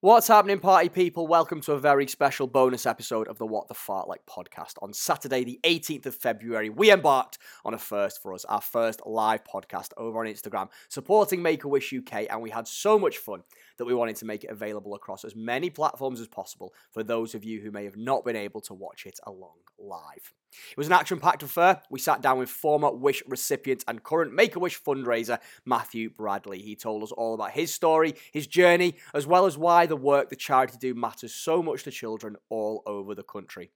What's 0.00 0.28
happening, 0.28 0.60
party 0.60 0.88
people? 0.88 1.26
Welcome 1.26 1.60
to 1.62 1.72
a 1.72 1.80
very 1.80 2.06
special 2.06 2.46
bonus 2.46 2.86
episode 2.86 3.26
of 3.26 3.36
the 3.38 3.46
What 3.46 3.66
the 3.66 3.74
Fartlek 3.74 4.18
podcast. 4.30 4.74
On 4.80 4.92
Saturday, 4.92 5.42
the 5.42 5.58
18th 5.64 6.06
of 6.06 6.14
February, 6.14 6.70
we 6.70 6.92
embarked 6.92 7.38
on 7.64 7.74
a 7.74 7.78
first 7.78 8.22
for 8.22 8.32
us, 8.32 8.44
our 8.44 8.60
first 8.60 9.02
live 9.04 9.42
podcast 9.42 9.88
over 9.96 10.20
on 10.20 10.32
Instagram, 10.32 10.68
supporting 10.88 11.42
Make 11.42 11.64
a 11.64 11.68
Wish 11.68 11.92
UK, 11.92 12.28
and 12.30 12.40
we 12.40 12.50
had 12.50 12.68
so 12.68 12.96
much 12.96 13.18
fun 13.18 13.42
that 13.78 13.86
we 13.86 13.94
wanted 13.94 14.16
to 14.16 14.24
make 14.26 14.44
it 14.44 14.50
available 14.50 14.94
across 14.94 15.24
as 15.24 15.34
many 15.34 15.70
platforms 15.70 16.20
as 16.20 16.28
possible 16.28 16.74
for 16.92 17.02
those 17.02 17.34
of 17.34 17.44
you 17.44 17.60
who 17.60 17.70
may 17.70 17.84
have 17.84 17.96
not 17.96 18.24
been 18.24 18.36
able 18.36 18.60
to 18.60 18.74
watch 18.74 19.06
it 19.06 19.18
along 19.26 19.56
live. 19.78 20.34
It 20.70 20.76
was 20.76 20.86
an 20.86 20.92
action 20.92 21.20
packed 21.20 21.42
affair. 21.42 21.82
We 21.90 21.98
sat 21.98 22.22
down 22.22 22.38
with 22.38 22.48
former 22.48 22.90
Wish 22.90 23.22
recipient 23.26 23.84
and 23.86 24.02
current 24.02 24.32
Make 24.32 24.56
a 24.56 24.58
Wish 24.58 24.82
fundraiser, 24.82 25.38
Matthew 25.64 26.10
Bradley. 26.10 26.60
He 26.60 26.74
told 26.74 27.02
us 27.02 27.12
all 27.12 27.34
about 27.34 27.52
his 27.52 27.72
story, 27.72 28.14
his 28.32 28.46
journey, 28.46 28.96
as 29.14 29.26
well 29.26 29.46
as 29.46 29.58
why 29.58 29.86
the 29.86 29.96
work 29.96 30.30
the 30.30 30.36
charity 30.36 30.76
do 30.78 30.94
matters 30.94 31.34
so 31.34 31.62
much 31.62 31.84
to 31.84 31.90
children 31.90 32.36
all 32.48 32.82
over 32.86 33.14
the 33.14 33.22
country. 33.22 33.70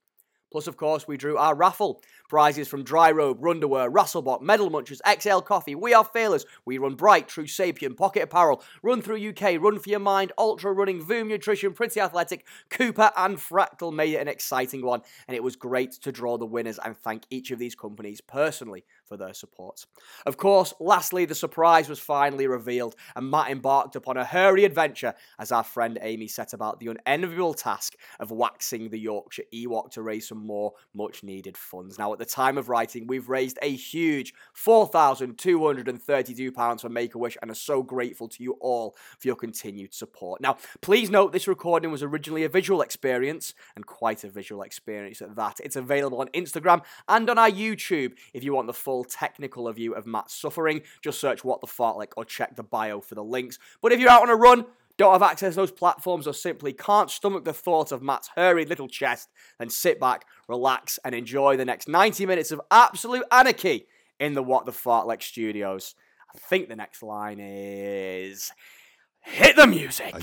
Plus, 0.53 0.67
of 0.67 0.77
course, 0.77 1.09
we 1.09 1.17
drew 1.17 1.39
our 1.39 1.55
raffle. 1.55 2.03
Prizes 2.29 2.69
from 2.69 2.85
Dryrobe, 2.85 3.41
Runderwear, 3.41 3.91
Rasselbot, 3.93 4.41
Medal 4.41 4.71
Munchers, 4.71 5.01
XL 5.21 5.41
Coffee, 5.41 5.75
We 5.75 5.93
Are 5.93 6.05
Fearless, 6.05 6.45
We 6.65 6.79
Run 6.79 6.95
Bright, 6.95 7.29
True 7.29 7.47
Sapien, 7.47 7.97
Pocket 7.97 8.23
Apparel, 8.23 8.63
Run 8.83 9.03
Through 9.03 9.31
UK, 9.31 9.61
Run 9.61 9.79
For 9.79 9.91
Your 9.91 9.99
Mind, 9.99 10.33
Ultra 10.39 10.73
Running, 10.73 11.05
Voom 11.05 11.29
Nutrition, 11.29 11.73
Pretty 11.73 12.01
Athletic, 12.01 12.47
Cooper, 12.71 13.11
and 13.17 13.39
Fractal 13.39 13.93
made 13.93 14.15
it 14.15 14.21
an 14.21 14.29
exciting 14.29 14.85
one. 14.85 15.03
And 15.27 15.35
it 15.35 15.43
was 15.43 15.57
great 15.57 15.93
to 16.03 16.13
draw 16.13 16.39
the 16.39 16.47
winners 16.47 16.79
and 16.83 16.97
thank 16.97 17.25
each 17.31 17.51
of 17.51 17.59
these 17.59 17.75
companies 17.75 18.21
personally 18.21 18.85
for 19.05 19.17
their 19.17 19.35
support. 19.35 19.85
Of 20.27 20.37
course, 20.37 20.75
lastly, 20.81 21.25
the 21.25 21.35
surprise 21.35 21.89
was 21.89 21.99
finally 21.99 22.47
revealed, 22.47 22.95
and 23.17 23.31
Matt 23.31 23.51
embarked 23.51 23.97
upon 23.97 24.17
a 24.17 24.25
hairy 24.25 24.65
adventure 24.65 25.15
as 25.39 25.53
our 25.53 25.65
friend 25.65 25.99
Amy 26.03 26.29
set 26.29 26.53
about 26.53 26.81
the 26.81 26.89
unenviable 26.89 27.55
task 27.55 27.97
of 28.21 28.31
waxing 28.31 28.91
the 28.91 28.99
Yorkshire 28.99 29.45
Ewok 29.53 29.91
to 29.93 30.03
raise 30.03 30.29
some 30.29 30.47
more 30.47 30.73
much 30.95 31.23
needed 31.23 31.57
funds. 31.57 31.99
Now, 31.99 32.13
at 32.13 32.19
the 32.19 32.25
time 32.25 32.59
of 32.59 32.69
writing, 32.69 33.07
we've 33.07 33.29
raised 33.29 33.59
a 33.63 33.71
huge 33.71 34.35
£4,232 34.57 36.81
for 36.81 36.89
Make 36.89 37.15
a 37.15 37.19
Wish 37.19 37.37
and 37.43 37.51
are 37.51 37.55
so 37.55 37.83
grateful 37.83 38.29
to 38.29 38.43
you 38.43 38.53
all 38.61 38.97
for 39.19 39.29
your 39.29 39.37
continued 39.37 39.95
support. 39.95 40.41
Now, 40.41 40.57
please 40.81 41.11
note 41.11 41.33
this 41.33 41.49
recording 41.49 41.91
was 41.91 42.03
originally 42.03 42.45
a 42.45 42.49
visual 42.49 42.83
experience 42.83 43.55
and 43.77 43.87
quite 43.87 44.25
a 44.25 44.29
visual 44.29 44.63
experience 44.63 45.23
at 45.23 45.37
that. 45.37 45.61
It's 45.63 45.77
available 45.77 46.21
on 46.21 46.29
Instagram 46.29 46.83
and 47.09 47.29
on 47.29 47.39
our 47.39 47.51
YouTube 47.51 48.15
if 48.33 48.45
you 48.45 48.55
want 48.55 48.67
the 48.67 48.73
full 48.73 49.02
technical 49.05 49.67
review 49.67 49.95
of 49.95 50.07
Matt's 50.07 50.35
suffering. 50.35 50.83
Just 51.03 51.21
search 51.21 51.45
What 51.45 51.61
the 51.61 51.67
Fartlek 51.67 52.13
or 52.17 52.25
check 52.25 52.57
the 52.57 52.63
bio 52.63 53.01
for 53.01 53.15
the 53.15 53.25
links. 53.25 53.59
But 53.81 53.93
if 53.93 54.01
you're 54.01 54.11
out 54.11 54.23
on 54.23 54.31
a 54.31 54.37
run, 54.37 54.67
don't 54.99 55.13
have 55.13 55.23
access 55.23 55.55
to 55.55 55.61
those 55.61 55.71
platforms 55.71 56.27
or 56.27 56.35
simply 56.35 56.73
can't 56.73 57.11
stomach 57.11 57.45
the 57.45 57.53
thought 57.53 57.93
of 57.93 58.03
Matt's 58.03 58.31
hairy 58.37 58.65
little 58.65 58.89
chest, 58.89 59.29
then 59.59 59.71
sit 59.71 59.99
back, 59.99 60.27
relax, 60.49 60.99
and 61.05 61.15
enjoy 61.15 61.57
the 61.57 61.65
next 61.65 61.89
90 61.89 62.27
minutes 62.27 62.51
of 62.51 62.61
absolute 62.71 63.25
anarchy 63.31 63.87
in 64.21 64.35
the 64.35 64.43
What 64.43 64.67
the 64.67 64.73
Fartlek 64.73 65.23
studios. 65.23 65.95
I 66.35 66.39
think 66.39 66.69
the 66.69 66.77
next 66.77 67.03
line 67.03 67.41
is 67.41 68.53
Hit 69.21 69.57
the 69.57 69.67
music! 69.67 70.15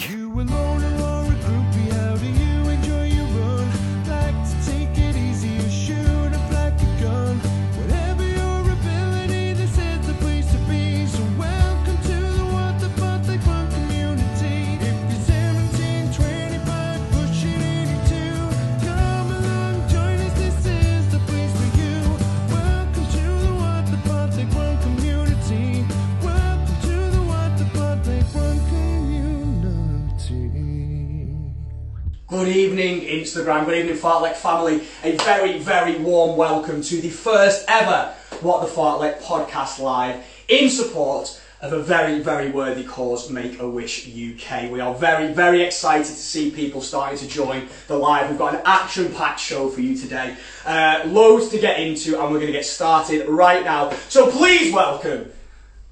Good 32.29 32.49
evening, 32.49 33.01
Instagram. 33.01 33.65
Good 33.65 33.79
evening, 33.79 33.95
Fartlek 33.95 34.35
family. 34.35 34.83
A 35.03 35.17
very, 35.17 35.57
very 35.57 35.95
warm 35.97 36.37
welcome 36.37 36.83
to 36.83 37.01
the 37.01 37.09
first 37.09 37.65
ever 37.67 38.13
What 38.41 38.61
the 38.61 38.71
Fartlek 38.71 39.19
podcast 39.23 39.79
live 39.79 40.23
in 40.47 40.69
support 40.69 41.41
of 41.59 41.73
a 41.73 41.81
very, 41.81 42.19
very 42.19 42.51
worthy 42.51 42.83
cause, 42.83 43.31
Make 43.31 43.59
a 43.59 43.67
Wish 43.67 44.07
UK. 44.07 44.69
We 44.69 44.79
are 44.79 44.93
very, 44.93 45.33
very 45.33 45.63
excited 45.63 46.05
to 46.05 46.11
see 46.11 46.51
people 46.51 46.81
starting 46.81 47.17
to 47.17 47.27
join 47.27 47.67
the 47.87 47.97
live. 47.97 48.29
We've 48.29 48.37
got 48.37 48.53
an 48.53 48.61
action 48.63 49.11
packed 49.11 49.39
show 49.39 49.67
for 49.67 49.81
you 49.81 49.97
today. 49.97 50.37
Uh, 50.67 51.01
loads 51.07 51.49
to 51.49 51.57
get 51.57 51.79
into, 51.79 52.21
and 52.21 52.31
we're 52.31 52.39
going 52.39 52.45
to 52.45 52.51
get 52.51 52.65
started 52.65 53.27
right 53.27 53.63
now. 53.63 53.89
So 54.07 54.29
please 54.29 54.71
welcome 54.71 55.31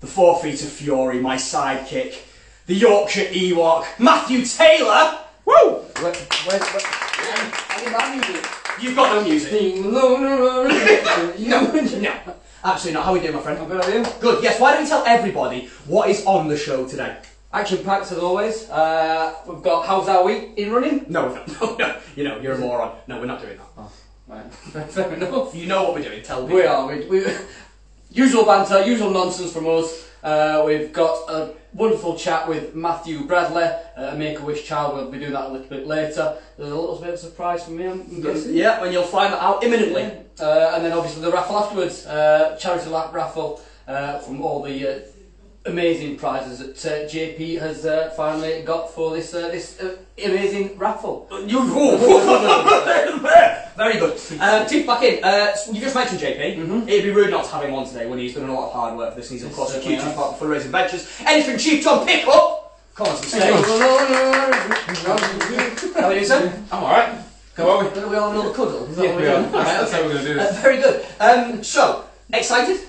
the 0.01 0.07
Four 0.07 0.39
Feet 0.43 0.61
of 0.61 0.69
Fury, 0.69 1.19
my 1.19 1.37
sidekick, 1.37 2.19
the 2.67 2.75
Yorkshire 2.75 3.25
Ewok, 3.25 3.87
Matthew 3.97 4.45
Taylor. 4.45 5.17
Woo! 5.43 5.76
Where, 5.97 6.13
where, 6.13 6.59
where, 6.59 6.77
I 7.69 7.79
did 7.83 7.91
my 7.91 8.15
music. 8.15 8.45
You've 8.79 8.95
got 8.95 9.15
no 9.15 9.23
music. 9.27 9.51
No, 9.81 10.17
no, 10.17 10.67
absolutely 12.63 12.93
not. 12.93 13.05
How 13.05 13.11
are 13.11 13.13
we 13.13 13.19
doing, 13.19 13.33
my 13.33 13.41
friend? 13.41 13.57
How 13.57 13.65
good 13.65 13.83
are 13.83 13.89
you? 13.89 14.05
Good. 14.19 14.43
Yes. 14.43 14.59
Why 14.59 14.73
don't 14.73 14.83
you 14.83 14.87
tell 14.87 15.03
everybody 15.07 15.67
what 15.87 16.07
is 16.09 16.23
on 16.25 16.47
the 16.47 16.57
show 16.57 16.87
today? 16.87 17.17
Action 17.51 17.83
packed 17.83 18.11
as 18.11 18.19
always. 18.19 18.69
Uh, 18.69 19.33
we've 19.47 19.63
got 19.63 19.87
How's 19.87 20.07
Our 20.07 20.23
Week 20.23 20.53
in 20.57 20.71
running? 20.71 21.05
No, 21.09 21.33
no, 21.33 21.43
no, 21.61 21.75
no. 21.77 21.95
You 22.15 22.25
know, 22.25 22.39
you're 22.41 22.53
a 22.53 22.59
moron. 22.59 22.95
No, 23.07 23.19
we're 23.19 23.25
not 23.25 23.41
doing 23.41 23.57
that. 23.57 23.65
Right, 24.27 24.53
fair 24.53 25.11
enough. 25.13 25.55
You 25.55 25.65
know 25.65 25.83
what 25.83 25.95
we're 25.95 26.03
doing. 26.03 26.21
Tell 26.21 26.45
me. 26.45 26.53
We 26.53 26.63
are. 26.63 26.85
We, 26.85 27.07
we, 27.07 27.25
usual 28.11 28.45
banter, 28.45 28.85
usual 28.85 29.09
nonsense 29.09 29.51
from 29.51 29.65
us. 29.67 30.06
Uh, 30.27 30.61
we've 30.65 30.91
got 30.91 31.29
a 31.29 31.53
wonderful 31.73 32.17
chat 32.17 32.49
with 32.49 32.75
Matthew 32.75 33.23
Bradley, 33.23 33.63
uh, 33.63 34.11
a 34.11 34.17
Make 34.17 34.39
a 34.39 34.43
Wish 34.43 34.65
child. 34.65 34.95
We'll 34.95 35.09
be 35.09 35.19
doing 35.19 35.31
that 35.31 35.45
a 35.45 35.47
little 35.47 35.67
bit 35.67 35.87
later. 35.87 36.37
There's 36.57 36.69
a 36.69 36.75
little 36.75 36.97
bit 36.97 37.07
of 37.07 37.13
a 37.13 37.17
surprise 37.17 37.63
for 37.63 37.71
me. 37.71 37.85
I'm 37.85 38.21
guessing. 38.21 38.53
Yeah, 38.53 38.83
and 38.83 38.91
you'll 38.91 39.03
find 39.03 39.31
that 39.31 39.41
out 39.41 39.63
imminently. 39.63 40.01
Yeah. 40.01 40.45
Uh, 40.45 40.71
and 40.75 40.83
then 40.83 40.91
obviously 40.91 41.21
the 41.21 41.31
raffle 41.31 41.57
afterwards, 41.57 42.05
uh, 42.05 42.57
charity 42.59 42.89
lap 42.89 43.13
raffle 43.13 43.61
uh, 43.87 44.19
from 44.19 44.41
all 44.41 44.61
the 44.61 44.97
uh, 44.97 44.99
amazing 45.67 46.15
prizes 46.17 46.59
that 46.59 46.85
uh, 46.85 47.07
JP 47.07 47.59
has 47.59 47.85
uh, 47.85 48.09
finally 48.15 48.61
got 48.63 48.93
for 48.93 49.13
this 49.13 49.33
uh, 49.33 49.49
this 49.49 49.79
uh, 49.81 49.95
amazing 50.23 50.77
raffle. 50.77 51.27
You. 51.45 51.61
Very 53.77 53.99
good. 53.99 54.19
Uh, 54.39 54.65
Teeth 54.65 54.87
back 54.87 55.03
in. 55.03 55.23
Uh, 55.23 55.53
so 55.55 55.71
you 55.71 55.81
just 55.81 55.95
mentioned 55.95 56.19
JP. 56.19 56.87
It'd 56.87 57.03
be 57.03 57.11
rude 57.11 57.29
not 57.31 57.45
to 57.45 57.51
have 57.51 57.63
him 57.63 57.73
on 57.75 57.85
today 57.85 58.07
when 58.07 58.17
he's 58.19 58.33
done 58.33 58.49
a 58.49 58.53
lot 58.53 58.67
of 58.67 58.73
hard 58.73 58.97
work 58.97 59.13
for 59.13 59.19
this. 59.19 59.29
And 59.29 59.39
he's 59.39 59.47
of 59.47 59.53
course 59.53 59.69
a 59.71 59.73
certainly 59.73 59.95
huge 59.97 60.15
part 60.15 60.33
of 60.33 60.39
fundraising 60.39 60.71
ventures. 60.71 61.07
Anything 61.25 61.57
cheap 61.57 61.83
to 61.83 62.03
pick 62.05 62.27
up. 62.27 62.79
Come 62.95 63.07
on 63.07 63.15
to 63.15 63.21
the 63.21 63.27
stage. 63.27 63.53
How 65.95 66.07
are 66.09 66.15
you, 66.15 66.25
sir? 66.25 66.51
I'm 66.71 66.83
alright. 66.83 67.21
How 67.55 67.69
are 67.69 67.83
we? 67.83 67.89
Are 68.01 68.07
we 68.07 68.15
all 68.15 68.29
in 68.31 68.35
a 68.35 68.39
little 68.39 68.53
cuddle? 68.53 68.83
Is 68.89 68.95
that 68.97 69.03
Yeah, 69.05 69.11
what 69.13 69.21
we 69.21 69.27
we're 69.27 69.33
are. 69.35 69.41
doing? 69.41 69.51
That's, 69.51 69.69
that's 69.79 69.91
how 69.91 70.01
we're 70.03 70.13
going 70.13 70.25
to 70.25 70.33
do 70.33 70.39
Uh, 70.39 70.43
this. 70.43 70.59
very 70.61 70.77
good. 70.77 71.05
Um, 71.19 71.63
so 71.63 72.05
excited. 72.33 72.79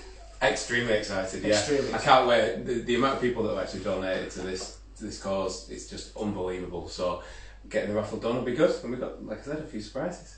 Extremely 0.41 0.95
excited, 0.95 1.43
yeah. 1.43 1.51
Extremely 1.51 1.93
I 1.93 1.99
can't 1.99 2.27
wait. 2.29 2.65
The, 2.65 2.75
the 2.81 2.95
amount 2.95 3.17
of 3.17 3.21
people 3.21 3.43
that 3.45 3.55
have 3.55 3.65
actually 3.65 3.85
donated 3.85 4.31
to 4.33 4.41
this 4.41 4.79
to 4.97 5.05
this 5.05 5.21
cause 5.21 5.69
is 5.71 5.89
just 5.89 6.17
unbelievable. 6.17 6.89
So 6.89 7.23
getting 7.69 7.91
the 7.91 7.97
raffle 7.97 8.19
done 8.19 8.37
will 8.37 8.43
be 8.43 8.55
good. 8.55 8.75
And 8.83 8.91
we've 8.91 9.01
got, 9.01 9.25
like 9.25 9.41
I 9.41 9.43
said, 9.43 9.59
a 9.59 9.67
few 9.67 9.81
surprises. 9.81 10.37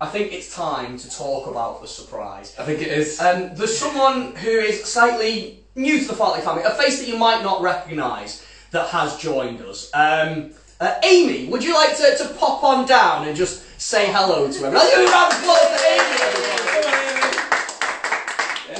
I 0.00 0.06
think 0.06 0.32
it's 0.32 0.54
time 0.54 0.98
to 0.98 1.10
talk 1.10 1.46
about 1.46 1.82
the 1.82 1.88
surprise. 1.88 2.54
I 2.58 2.64
think 2.64 2.80
it 2.80 2.88
is. 2.88 3.20
Um, 3.20 3.54
there's 3.54 3.76
someone 3.76 4.34
who 4.34 4.50
is 4.50 4.84
slightly 4.84 5.62
new 5.74 6.00
to 6.00 6.08
the 6.08 6.14
Fartlek 6.14 6.42
family, 6.42 6.62
a 6.62 6.70
face 6.70 6.98
that 7.00 7.08
you 7.08 7.18
might 7.18 7.42
not 7.42 7.60
recognise 7.60 8.46
that 8.70 8.88
has 8.88 9.16
joined 9.18 9.60
us. 9.60 9.90
Um, 9.92 10.52
uh, 10.80 10.94
Amy, 11.04 11.48
would 11.48 11.62
you 11.62 11.74
like 11.74 11.96
to, 11.98 12.16
to 12.16 12.34
pop 12.34 12.64
on 12.64 12.86
down 12.86 13.28
and 13.28 13.36
just 13.36 13.62
say 13.78 14.10
hello 14.10 14.50
to 14.50 14.56
everyone? 14.56 14.74
Let's 14.74 14.96
give 14.96 15.06
a 15.06 15.12
round 15.12 15.32
of 15.32 15.38
applause 15.38 15.58
for 15.58 15.86
Amy. 15.86 16.00
everyone. 16.22 17.09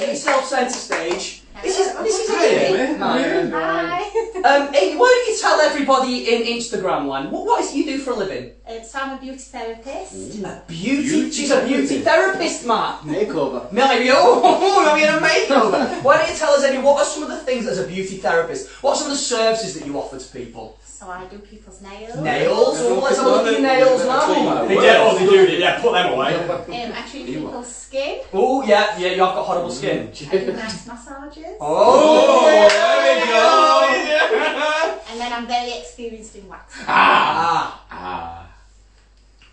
Get 0.01 0.09
yourself 0.09 0.45
centre 0.45 0.73
stage. 0.73 1.43
This 1.61 1.77
is 1.77 1.95
this 1.97 2.19
is 2.21 2.29
Amy. 2.31 2.79
Amy. 2.79 2.97
Hi. 2.97 4.01
Um, 4.43 4.73
Amy, 4.73 4.97
why 4.97 5.13
don't 5.13 5.27
you 5.29 5.39
tell 5.39 5.61
everybody 5.61 6.33
in 6.33 6.57
Instagram 6.57 7.07
land 7.07 7.31
what, 7.31 7.45
what 7.45 7.61
is 7.63 7.71
it 7.71 7.75
you 7.77 7.85
do 7.85 7.97
for 7.99 8.13
a 8.13 8.15
living? 8.15 8.53
Uh, 8.67 8.81
so 8.81 8.97
I'm 8.97 9.19
a 9.19 9.21
beauty 9.21 9.37
therapist. 9.37 10.43
A 10.43 10.63
beauty. 10.67 11.03
Beauty 11.03 11.31
She's 11.31 11.51
a 11.51 11.63
beauty 11.63 11.99
therapist, 11.99 12.65
Matt. 12.65 13.01
Makeover. 13.01 13.71
Maybe, 13.71 14.09
oh, 14.11 14.81
maybe 14.95 15.07
in 15.07 15.13
a 15.13 15.19
makeover. 15.19 16.01
Why 16.01 16.17
don't 16.17 16.31
you 16.31 16.35
tell 16.35 16.53
us, 16.53 16.63
Amy, 16.63 16.81
what 16.81 16.97
are 16.97 17.05
some 17.05 17.21
of 17.21 17.29
the 17.29 17.37
things 17.37 17.67
as 17.67 17.77
a 17.77 17.85
beauty 17.85 18.17
therapist? 18.17 18.69
What 18.81 18.93
are 18.93 18.95
some 18.95 19.11
of 19.11 19.13
the 19.13 19.19
services 19.19 19.75
that 19.75 19.85
you 19.85 19.95
offer 19.99 20.17
to 20.17 20.27
people? 20.35 20.79
So 21.01 21.09
I 21.09 21.25
do 21.25 21.39
people's 21.39 21.81
nails. 21.81 22.15
Nails? 22.17 22.77
Oh, 22.79 22.99
let's 23.03 23.17
have 23.17 23.25
a 23.25 23.29
look 23.31 23.47
at 23.47 23.53
your 23.53 23.61
nails 23.61 24.05
now. 24.05 24.67
They 24.67 24.75
do, 24.75 24.81
oh, 24.85 25.17
they 25.17 25.25
do, 25.25 25.57
yeah, 25.57 25.81
put 25.81 25.93
them 25.93 26.13
away. 26.13 26.35
Um, 26.35 26.93
I 26.95 27.01
treat 27.09 27.25
people's 27.25 27.75
skin. 27.75 28.21
Oh, 28.31 28.61
yeah, 28.61 28.95
yeah, 28.99 29.07
you 29.13 29.23
have 29.25 29.33
got 29.33 29.43
horrible 29.43 29.71
skin. 29.71 30.09
I 30.09 30.37
do 30.37 30.53
nice 30.53 30.85
massages. 30.85 31.57
Oh, 31.59 32.69
there 32.69 33.01
we 33.15 33.25
go. 33.31 34.99
And 35.09 35.19
then 35.19 35.33
I'm 35.33 35.47
very 35.47 35.71
experienced 35.79 36.35
in 36.35 36.47
wax. 36.47 36.75
Ah, 36.87 37.83
Ah, 37.89 38.47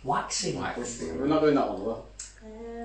waxing. 0.05 0.61
waxing. 0.61 1.19
We're 1.19 1.29
not 1.29 1.41
doing 1.41 1.55
that 1.55 1.67
one, 1.67 1.83
though. 1.83 2.05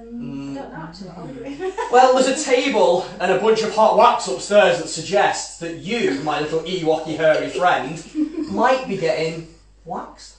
Um, 0.04 0.58
I 0.58 0.62
don't 0.62 0.74
know 0.74 0.84
actually 0.84 1.10
what 1.10 1.72
I'm. 1.72 1.74
Well, 1.92 2.16
there's 2.16 2.42
a 2.42 2.44
table 2.44 3.08
and 3.20 3.32
a 3.32 3.40
bunch 3.40 3.62
of 3.62 3.74
hot 3.74 3.98
wax 3.98 4.28
upstairs 4.28 4.80
that 4.80 4.88
suggests 4.88 5.60
that 5.60 5.78
you, 5.78 6.16
my 6.24 6.40
little 6.42 6.62
Ewoky 6.62 7.16
hairy 7.16 7.50
friend, 7.50 8.04
might 8.52 8.88
be 8.88 8.98
getting 8.98 9.48
waxed. 9.86 10.38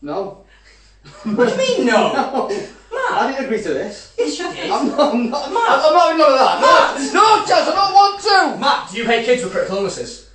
No. 0.00 0.44
What 1.24 1.48
do 1.48 1.62
you 1.62 1.78
mean, 1.78 1.86
no? 1.86 2.50
No. 2.92 3.02
I 3.10 3.30
didn't 3.30 3.44
agree 3.44 3.62
to 3.62 3.68
this. 3.68 4.14
Yes, 4.16 4.38
you 4.38 4.52
did. 4.54 4.70
I'm 4.70 4.88
not, 4.88 5.14
I'm 5.14 5.30
not, 5.30 5.52
Matt. 5.52 5.84
I'm 5.84 5.92
not 5.92 6.02
having 6.06 6.18
none 6.18 6.32
of 6.32 6.38
that. 6.38 7.10
No, 7.12 7.20
no, 7.20 7.44
Chaz, 7.44 7.68
I 7.68 7.74
don't 7.74 7.92
want 7.94 8.22
to. 8.22 8.60
Matt, 8.60 8.90
do 8.90 8.96
you 8.96 9.04
pay 9.04 9.22
kids 9.22 9.42
with 9.44 9.52
critical 9.52 9.76
illnesses? 9.76 10.30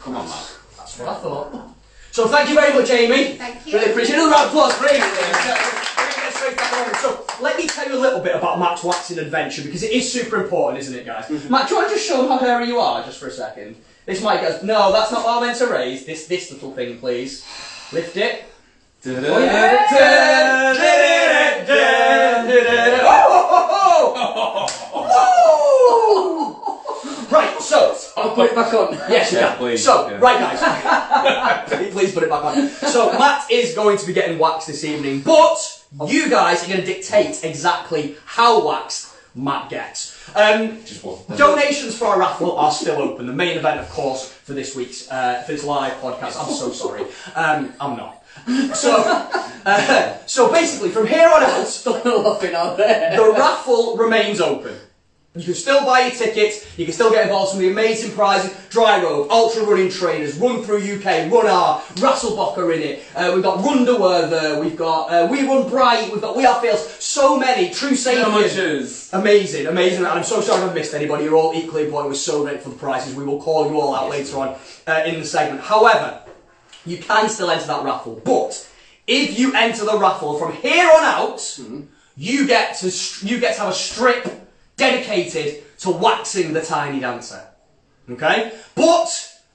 Come 0.00 0.16
on, 0.16 0.26
Matt. 0.28 0.56
That's 0.76 0.98
what 0.98 1.08
I 1.08 1.14
thought. 1.14 1.68
So 2.10 2.26
thank 2.26 2.48
you 2.48 2.56
very 2.56 2.74
much, 2.74 2.90
Amy. 2.90 3.36
Thank 3.36 3.66
you. 3.66 3.74
Really 3.74 3.90
appreciate 3.92 4.16
it. 4.16 4.22
Another 4.22 4.32
round 4.32 4.48
of 4.48 4.54
applause 4.54 4.72
for 4.74 4.88
Amy. 4.88 5.84
We're 6.40 6.46
gonna 6.46 6.56
get 6.56 6.56
straight 6.56 6.56
back 6.56 6.72
on. 6.72 6.94
So 6.96 7.24
let 7.42 7.56
me 7.56 7.66
tell 7.66 7.88
you 7.88 7.96
a 7.96 8.00
little 8.00 8.20
bit 8.20 8.34
about 8.34 8.58
Matt's 8.58 8.84
waxing 8.84 9.18
adventure 9.18 9.62
because 9.62 9.82
it 9.82 9.92
is 9.92 10.10
super 10.12 10.42
important, 10.42 10.80
isn't 10.80 10.94
it, 10.94 11.06
guys? 11.06 11.24
Mm-hmm. 11.26 11.50
Matt, 11.50 11.68
do 11.68 11.74
you 11.74 11.80
want 11.80 11.90
to 11.90 11.96
just 11.96 12.08
show 12.08 12.18
them 12.22 12.28
how 12.28 12.38
hairy 12.38 12.66
you 12.66 12.78
are 12.78 13.04
just 13.04 13.18
for 13.18 13.28
a 13.28 13.30
second? 13.30 13.76
This 14.06 14.22
mic 14.22 14.40
goes, 14.40 14.62
no, 14.62 14.92
that's 14.92 15.12
not 15.12 15.24
what 15.24 15.42
I 15.42 15.46
meant 15.46 15.58
to 15.58 15.66
raise. 15.66 16.06
This 16.06 16.26
this 16.26 16.50
little 16.50 16.72
thing, 16.72 16.98
please. 16.98 17.44
Lift 17.92 18.16
it. 18.16 18.44
Right, 27.30 27.60
so 27.60 27.96
I'll 28.16 28.34
put 28.34 28.46
it 28.50 28.54
back 28.54 28.72
on. 28.74 28.94
Yes, 29.10 29.32
you 29.32 29.38
Yeah, 29.38 29.48
can. 29.50 29.58
please, 29.58 29.84
So, 29.84 30.08
yeah. 30.08 30.18
right, 30.18 30.38
guys, 30.58 31.90
please 31.92 32.12
put 32.12 32.22
it 32.22 32.30
back 32.30 32.44
on. 32.44 32.68
So, 32.68 33.12
Matt 33.18 33.50
is 33.50 33.74
going 33.74 33.98
to 33.98 34.06
be 34.06 34.12
getting 34.12 34.38
waxed 34.38 34.66
this 34.68 34.84
evening, 34.84 35.20
but 35.20 35.58
you 36.06 36.30
guys 36.30 36.64
are 36.64 36.68
going 36.68 36.80
to 36.80 36.86
dictate 36.86 37.44
exactly 37.44 38.16
how 38.24 38.66
waxed 38.66 39.14
Matt 39.34 39.68
gets. 39.70 40.16
Um, 40.34 40.84
Just 40.84 41.04
one. 41.04 41.18
Donations 41.36 41.96
for 41.96 42.06
our 42.06 42.18
raffle 42.18 42.56
are 42.58 42.72
still 42.72 43.00
open. 43.00 43.26
The 43.26 43.32
main 43.32 43.56
event, 43.56 43.80
of 43.80 43.88
course, 43.90 44.30
for 44.32 44.52
this 44.52 44.74
week's 44.74 45.10
uh, 45.10 45.42
for 45.46 45.52
this 45.52 45.64
live 45.64 45.94
podcast. 45.94 46.36
I'm 46.42 46.52
so 46.52 46.70
sorry. 46.72 47.02
Um, 47.34 47.72
I'm 47.80 47.96
not. 47.96 48.14
So, 48.74 48.94
uh, 49.66 50.18
so 50.26 50.50
basically, 50.52 50.90
from 50.90 51.06
here 51.06 51.26
on 51.28 51.42
out, 51.42 51.86
laughing 52.04 52.54
out 52.54 52.76
there. 52.76 53.16
the 53.16 53.32
raffle 53.32 53.96
remains 53.96 54.40
open. 54.40 54.74
You 55.38 55.44
can 55.44 55.54
still 55.54 55.84
buy 55.84 56.00
your 56.00 56.10
tickets, 56.10 56.66
you 56.76 56.84
can 56.84 56.92
still 56.92 57.12
get 57.12 57.22
involved 57.22 57.50
in 57.54 57.58
some 57.58 57.58
of 57.58 57.62
the 57.62 57.70
amazing 57.70 58.10
prizes, 58.12 58.50
Dryrobe, 58.70 59.30
ultra 59.30 59.62
running 59.62 59.88
trainers, 59.88 60.36
Run 60.36 60.64
Through 60.64 60.78
UK, 60.78 61.30
Run 61.30 61.46
R, 61.46 61.80
Rasselbach 61.94 62.58
are 62.58 62.72
in 62.72 62.82
it, 62.82 63.04
uh, 63.14 63.30
we've 63.32 63.44
got 63.44 63.58
Runderwear 63.60 64.28
there, 64.28 64.60
we've 64.60 64.76
got 64.76 65.06
uh, 65.06 65.28
We 65.30 65.46
Run 65.46 65.68
Bright, 65.68 66.10
we've 66.10 66.20
got 66.20 66.36
We 66.36 66.44
Are 66.44 66.60
Fearless, 66.60 67.04
so 67.04 67.38
many, 67.38 67.72
True 67.72 67.90
How 67.90 68.30
much 68.30 68.50
Saviors. 68.50 68.56
is? 68.56 69.10
Amazing, 69.12 69.68
amazing, 69.68 69.98
and 69.98 70.08
I'm 70.08 70.24
so 70.24 70.40
sorry 70.40 70.62
if 70.62 70.70
I've 70.70 70.74
missed 70.74 70.92
anybody, 70.92 71.24
you're 71.24 71.36
all 71.36 71.54
equally 71.54 71.84
important, 71.84 72.10
we're 72.10 72.16
so 72.16 72.42
grateful 72.42 72.72
for 72.72 72.76
the 72.76 72.80
prizes, 72.80 73.14
we 73.14 73.24
will 73.24 73.40
call 73.40 73.70
you 73.70 73.80
all 73.80 73.94
out 73.94 74.10
later 74.10 74.38
on 74.38 74.56
uh, 74.88 75.02
in 75.06 75.20
the 75.20 75.24
segment. 75.24 75.60
However, 75.60 76.20
you 76.84 76.98
can 76.98 77.28
still 77.28 77.50
enter 77.50 77.66
that 77.68 77.84
raffle, 77.84 78.20
but 78.24 78.68
if 79.06 79.38
you 79.38 79.54
enter 79.54 79.84
the 79.84 79.98
raffle 79.98 80.36
from 80.38 80.52
here 80.56 80.86
on 80.86 81.04
out, 81.04 81.60
you 82.16 82.46
get 82.46 82.76
to 82.78 82.86
you 83.24 83.38
get 83.38 83.54
to 83.54 83.60
have 83.60 83.70
a 83.70 83.74
strip 83.74 84.37
dedicated 84.78 85.62
to 85.80 85.90
waxing 85.90 86.54
the 86.54 86.62
tiny 86.62 87.00
dancer. 87.00 87.44
Okay, 88.10 88.52
but 88.74 89.08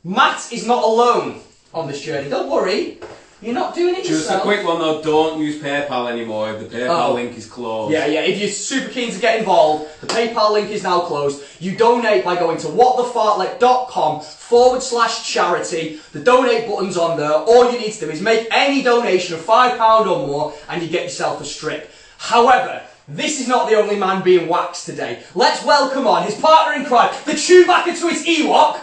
Matt 0.03 0.53
is 0.53 0.67
not 0.67 0.83
alone 0.83 1.41
on 1.73 1.87
this 1.87 2.01
journey. 2.01 2.29
Don't 2.29 2.51
worry, 2.51 2.99
you're 3.41 3.53
not 3.53 3.73
doing 3.75 3.95
it 3.95 4.05
Just 4.05 4.29
a 4.29 4.39
quick 4.39 4.63
one 4.65 4.79
though, 4.79 5.01
don't 5.01 5.41
use 5.41 5.61
PayPal 5.61 6.09
anymore. 6.09 6.53
The 6.53 6.65
PayPal 6.65 7.09
Oh. 7.09 7.13
link 7.13 7.35
is 7.35 7.45
closed. 7.47 7.91
Yeah, 7.91 8.05
yeah. 8.05 8.21
If 8.21 8.39
you're 8.39 8.47
super 8.49 8.89
keen 8.89 9.11
to 9.11 9.19
get 9.19 9.39
involved, 9.39 9.87
the 10.01 10.07
PayPal 10.07 10.51
link 10.51 10.69
is 10.69 10.83
now 10.83 11.01
closed. 11.01 11.41
You 11.59 11.75
donate 11.75 12.23
by 12.23 12.35
going 12.35 12.57
to 12.59 12.67
whatthefartlek.com 12.67 14.21
forward 14.21 14.83
slash 14.83 15.27
charity. 15.27 15.99
The 16.13 16.19
donate 16.19 16.67
button's 16.67 16.95
on 16.95 17.17
there. 17.17 17.31
All 17.33 17.71
you 17.71 17.79
need 17.79 17.91
to 17.93 17.99
do 18.05 18.09
is 18.11 18.21
make 18.21 18.47
any 18.51 18.81
donation 18.83 19.33
of 19.35 19.41
£5 19.41 20.05
or 20.07 20.27
more 20.27 20.53
and 20.69 20.81
you 20.81 20.87
get 20.89 21.03
yourself 21.03 21.41
a 21.41 21.45
strip. 21.45 21.91
However, 22.17 22.81
this 23.07 23.41
is 23.41 23.47
not 23.47 23.69
the 23.69 23.75
only 23.75 23.95
man 23.95 24.23
being 24.23 24.47
waxed 24.47 24.85
today. 24.85 25.23
Let's 25.35 25.63
welcome 25.65 26.07
on 26.07 26.23
his 26.23 26.35
partner 26.39 26.81
in 26.81 26.85
crime, 26.85 27.13
the 27.25 27.33
Chewbacca 27.33 27.99
to 27.99 28.07
his 28.07 28.25
Ewok, 28.25 28.79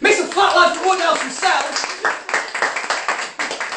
Mr. 0.00 0.26
Flatlife 0.28 0.74
from 0.76 0.88
Woodhouse 0.88 1.22
himself. 1.22 1.86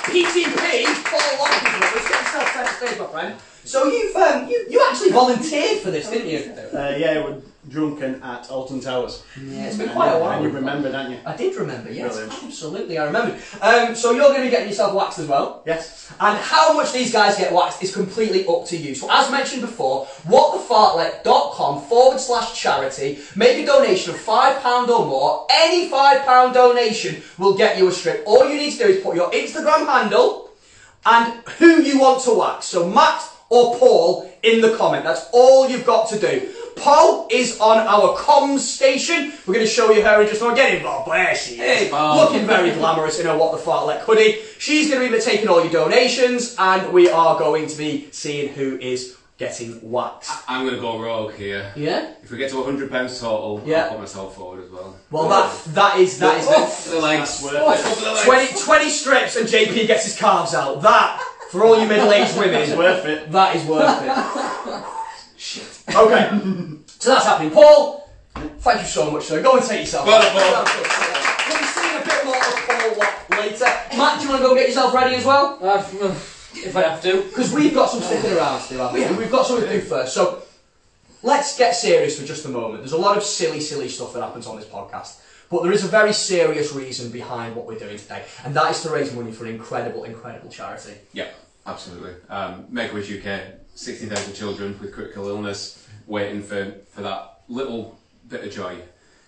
PTP, 0.10 0.86
Paul 1.06 1.40
Watkins, 1.40 1.81
let's 1.95 2.10
get 2.10 2.22
yourself 2.22 2.80
set 2.80 3.00
my 3.00 3.07
friend. 3.07 3.40
So 3.66 3.86
you've 3.86 4.16
um, 4.16 4.48
you, 4.48 4.66
you 4.69 4.86
actually 4.90 5.12
volunteered 5.12 5.80
for 5.80 5.92
this, 5.92 6.10
didn't 6.10 6.28
you? 6.28 6.78
Uh, 6.78 6.96
yeah, 6.98 7.24
we're 7.24 7.42
drunken 7.69 8.21
at 8.21 8.50
Alton 8.50 8.80
Towers. 8.80 9.24
Yeah, 9.42 9.68
it's 9.68 9.77
been 9.77 9.89
quite 9.89 10.12
a 10.12 10.19
while. 10.19 10.33
And 10.33 10.44
you 10.44 10.50
remember, 10.50 10.92
don't 10.92 11.12
you? 11.12 11.19
I 11.25 11.36
did 11.36 11.56
remember, 11.56 11.92
yes, 11.92 12.15
Brilliant. 12.18 12.44
absolutely, 12.44 12.98
I 12.98 13.06
remember. 13.06 13.38
Um, 13.62 13.95
so 13.95 14.12
you're 14.12 14.25
going 14.27 14.39
to 14.39 14.44
be 14.44 14.50
getting 14.50 14.69
yourself 14.69 14.94
waxed 14.94 15.19
as 15.19 15.27
well. 15.27 15.63
Yes. 15.65 16.12
And 16.19 16.38
how 16.38 16.74
much 16.74 16.92
these 16.92 17.12
guys 17.12 17.38
get 17.38 17.54
waxed 17.54 17.81
is 17.81 17.94
completely 17.94 18.45
up 18.48 18.65
to 18.68 18.77
you. 18.77 18.94
So 18.95 19.07
as 19.12 19.31
mentioned 19.31 19.62
before, 19.62 20.06
whatthefartlek.com 20.27 21.81
forward 21.83 22.19
slash 22.19 22.60
charity, 22.60 23.19
make 23.36 23.57
a 23.63 23.65
donation 23.65 24.13
of 24.13 24.19
£5 24.19 24.88
or 24.89 25.06
more. 25.06 25.48
Any 25.51 25.89
£5 25.89 26.54
donation 26.54 27.21
will 27.38 27.56
get 27.57 27.77
you 27.77 27.88
a 27.88 27.92
strip. 27.92 28.24
All 28.25 28.48
you 28.50 28.56
need 28.57 28.71
to 28.71 28.77
do 28.80 28.86
is 28.86 29.04
put 29.04 29.15
your 29.15 29.31
Instagram 29.31 29.86
handle 29.88 30.50
and 31.06 31.42
who 31.60 31.81
you 31.81 32.00
want 32.00 32.24
to 32.24 32.33
wax. 32.33 32.65
So 32.68 32.89
Matt 32.89 33.24
or 33.50 33.77
Paul 33.77 34.31
in 34.42 34.62
the 34.62 34.75
comment. 34.75 35.04
That's 35.04 35.30
all 35.31 35.69
you've 35.69 35.86
got 35.86 36.10
to 36.10 36.19
do. 36.19 36.50
Paul 36.83 37.30
is 37.31 37.59
on 37.62 37.77
our 37.77 38.18
comms 38.18 38.59
station. 38.59 39.31
We're 39.47 39.53
going 39.53 39.65
to 39.65 39.71
show 39.71 39.91
you 39.91 40.03
her 40.03 40.21
in 40.21 40.27
just 40.27 40.41
a 40.41 40.44
moment. 40.44 40.59
Get 40.59 40.75
involved. 40.75 41.09
There 41.09 41.33
she 41.33 41.56
is. 41.62 41.89
Paul. 41.89 42.18
Looking 42.18 42.45
very 42.45 42.71
glamorous 42.71 43.19
in 43.19 43.25
her 43.25 43.38
What 43.38 43.53
the 43.57 43.63
Fartlek 43.63 44.00
hoodie. 44.01 44.39
She's 44.59 44.89
going 44.89 45.09
to 45.09 45.15
be 45.15 45.21
taking 45.24 45.47
all 45.47 45.63
your 45.63 45.71
donations 45.71 46.56
and 46.59 46.91
we 46.91 47.09
are 47.09 47.39
going 47.39 47.68
to 47.68 47.77
be 47.77 48.09
seeing 48.12 48.53
who 48.53 48.77
is 48.80 49.15
getting 49.38 49.80
waxed. 49.81 50.31
I'm 50.47 50.65
gonna 50.65 50.80
go 50.80 51.00
rogue 51.01 51.33
here. 51.33 51.71
Yeah? 51.75 52.13
If 52.21 52.31
we 52.31 52.38
get 52.38 52.51
to 52.51 52.63
hundred 52.63 52.91
pounds 52.91 53.19
total, 53.19 53.63
Yeah. 53.65 53.86
I'll 53.86 53.89
put 53.91 54.00
myself 54.01 54.36
forward 54.36 54.63
as 54.63 54.69
well. 54.69 54.95
Well, 55.09 55.27
that 55.29 55.74
that 55.74 56.00
is 56.00 56.19
that 56.19 56.39
is 56.39 56.47
Up 56.47 56.83
the 56.94 57.00
legs. 57.00 57.41
That's 57.41 57.44
worth 57.44 58.06
Up 58.06 58.19
it. 58.19 58.25
20, 58.25 58.63
20 58.63 58.89
strips 58.89 59.36
and 59.36 59.47
JP 59.47 59.88
gets 59.88 60.06
his 60.06 60.15
calves 60.15 60.53
out. 60.53 60.81
That, 60.84 61.19
for 61.50 61.63
all 61.65 61.79
you 61.81 61.88
middle-aged 61.88 62.38
women, 62.38 62.62
is 62.62 62.75
worth 62.75 63.05
it. 63.05 63.31
That 63.31 63.55
is 63.55 63.65
worth 63.65 64.01
it. 64.03 64.84
Shit. 65.38 65.73
Okay. 65.90 66.30
So 67.00 67.10
that's 67.10 67.25
happening. 67.25 67.52
Paul, 67.52 68.10
thank 68.60 68.82
you 68.82 68.88
so 68.88 69.12
much, 69.12 69.25
sir. 69.25 69.42
Go 69.42 69.58
and 69.58 69.66
take 69.66 69.82
yourself. 69.82 70.08
Well 70.08 70.22
out. 70.22 70.66
done. 70.66 70.86
We'll 71.50 71.60
be 71.60 71.66
seeing 71.66 71.98
a 71.98 72.06
bit 72.06 72.25
more 72.25 72.38
of 72.38 72.56
Paul 72.68 72.98
Watt 72.98 73.30
later. 73.30 73.66
Matt, 73.98 74.20
do 74.20 74.25
you 74.25 74.30
want 74.32 74.42
to 74.42 74.48
go 74.48 74.56
get 74.56 74.68
yourself 74.68 74.94
ready 74.94 75.16
as 75.16 75.25
well? 75.25 75.60
Uh, 75.62 75.84
if 76.56 76.75
I 76.75 76.82
have 76.84 77.02
to. 77.04 77.24
Because 77.24 77.54
we've 77.54 77.74
got 77.74 77.90
some 77.90 78.02
sticking 78.02 78.32
around 78.38 78.62
to 78.63 78.70
do, 78.70 78.78
haven't 78.78 79.18
we? 79.18 79.18
We've 79.18 79.32
got 79.32 79.46
something 79.46 79.68
to 79.68 79.74
do 79.74 79.82
first. 79.82 80.13
So 80.13 80.44
let's 81.22 81.58
get 81.58 81.75
serious 81.75 82.20
for 82.20 82.25
just 82.25 82.46
a 82.46 82.50
moment. 82.50 82.80
There's 82.80 82.94
a 82.94 82.98
lot 82.98 83.18
of 83.18 83.24
silly, 83.24 83.60
silly 83.60 83.90
stuff 83.90 84.13
that 84.13 84.22
happens 84.22 84.48
on 84.48 84.56
this 84.56 84.66
podcast. 84.66 85.20
But 85.50 85.63
there 85.63 85.72
is 85.72 85.84
a 85.84 85.88
very 85.88 86.13
serious 86.13 86.74
reason 86.74 87.12
behind 87.12 87.56
what 87.56 87.68
we're 87.68 87.78
doing 87.78 87.98
today, 87.98 88.24
and 88.44 88.56
that 88.56 88.72
is 88.72 88.82
to 88.84 88.90
raise 88.90 89.13
money 89.13 89.32
for 89.32 89.46
an 89.46 89.52
incredible, 89.52 90.04
incredible 90.04 90.50
charity. 90.50 90.94
Yeah, 91.12 91.28
absolutely. 91.68 92.13
Um, 92.28 92.66
Make 92.70 92.92
a 92.92 92.96
Wish 92.96 93.12
UK, 93.12 93.42
60,000 93.75 94.34
children 94.34 94.77
with 94.80 94.94
critical 94.94 95.27
illness 95.27 95.88
waiting 96.08 96.42
for, 96.42 96.72
for 96.92 97.01
that 97.01 97.42
little 97.48 97.98
bit 98.27 98.44
of 98.44 98.51
joy. 98.51 98.77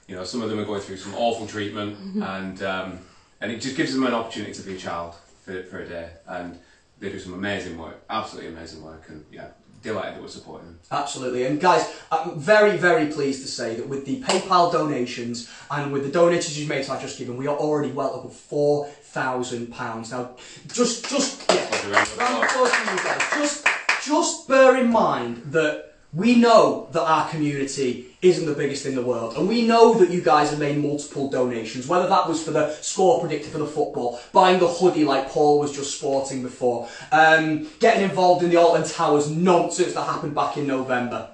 You 0.08 0.16
know, 0.16 0.24
some 0.24 0.42
of 0.42 0.50
them 0.50 0.60
are 0.60 0.66
going 0.66 0.82
through 0.82 0.98
some 0.98 1.16
awful 1.16 1.48
treatment, 1.48 1.98
and 2.24 2.62
um, 2.62 3.00
and 3.42 3.52
it 3.52 3.60
just 3.60 3.76
gives 3.76 3.94
them 3.94 4.06
an 4.06 4.14
opportunity 4.14 4.54
to 4.54 4.62
be 4.62 4.76
a 4.76 4.78
child 4.78 5.16
for, 5.44 5.64
for 5.64 5.80
a 5.80 5.88
day. 5.88 6.10
And 6.28 6.60
they 7.00 7.10
do 7.10 7.20
some 7.20 7.34
amazing 7.34 7.78
work, 7.78 8.04
absolutely 8.10 8.52
amazing 8.52 8.84
work, 8.84 9.04
and 9.10 9.26
yeah, 9.32 9.48
delighted 9.82 10.16
that 10.16 10.22
we're 10.22 10.28
supporting 10.28 10.68
them. 10.68 10.80
Absolutely. 10.92 11.46
And 11.46 11.60
guys, 11.60 11.92
I'm 12.12 12.40
very, 12.40 12.78
very 12.78 13.08
pleased 13.08 13.42
to 13.42 13.48
say 13.48 13.76
that 13.76 13.90
with 13.90 14.06
the 14.06 14.22
PayPal 14.22 14.72
donations 14.72 15.50
and 15.72 15.92
with 15.92 16.04
the 16.04 16.12
donations 16.12 16.58
you've 16.60 16.70
made 16.70 16.84
to 16.86 16.92
our 16.92 17.02
Just 17.02 17.18
Giving, 17.18 17.36
we 17.36 17.48
are 17.48 17.58
already 17.58 17.92
well 17.92 18.12
over 18.12 18.30
four 18.30 18.86
thousand 18.88 19.74
pounds. 19.74 20.12
Now, 20.12 20.36
just, 20.72 21.10
just, 21.10 21.42
yeah, 21.52 21.56
Thank 21.66 21.84
you 21.84 21.90
very 21.90 22.02
much. 22.02 22.18
round 22.18 22.44
of 22.44 22.50
applause 22.52 22.72
for 22.72 22.92
you 22.92 22.98
guys. 23.04 23.22
Just, 23.34 23.65
just 24.06 24.48
bear 24.48 24.78
in 24.78 24.92
mind 24.92 25.42
that 25.48 25.96
we 26.14 26.36
know 26.36 26.88
that 26.94 27.04
our 27.04 27.28
community 27.30 28.16
isn't 28.22 28.46
the 28.46 28.54
biggest 28.54 28.86
in 28.86 28.96
the 28.96 29.02
world, 29.02 29.36
and 29.36 29.48
we 29.48 29.68
know 29.68 29.94
that 29.96 30.10
you 30.10 30.22
guys 30.22 30.52
have 30.52 30.60
made 30.60 30.78
multiple 30.78 31.30
donations, 31.30 31.88
whether 31.88 32.08
that 32.08 32.28
was 32.28 32.42
for 32.42 32.52
the 32.52 32.74
score 32.76 33.20
predictor 33.20 33.50
for 33.50 33.58
the 33.58 33.66
football, 33.66 34.20
buying 34.32 34.60
the 34.60 34.68
hoodie 34.68 35.04
like 35.04 35.30
Paul 35.30 35.60
was 35.60 35.76
just 35.76 35.98
sporting 35.98 36.42
before, 36.42 36.88
um, 37.12 37.68
getting 37.80 38.04
involved 38.04 38.44
in 38.44 38.50
the 38.50 38.58
Alton 38.58 38.88
Towers 38.88 39.30
nonsense 39.30 39.94
that 39.94 40.04
happened 40.04 40.34
back 40.34 40.58
in 40.58 40.66
November. 40.66 41.30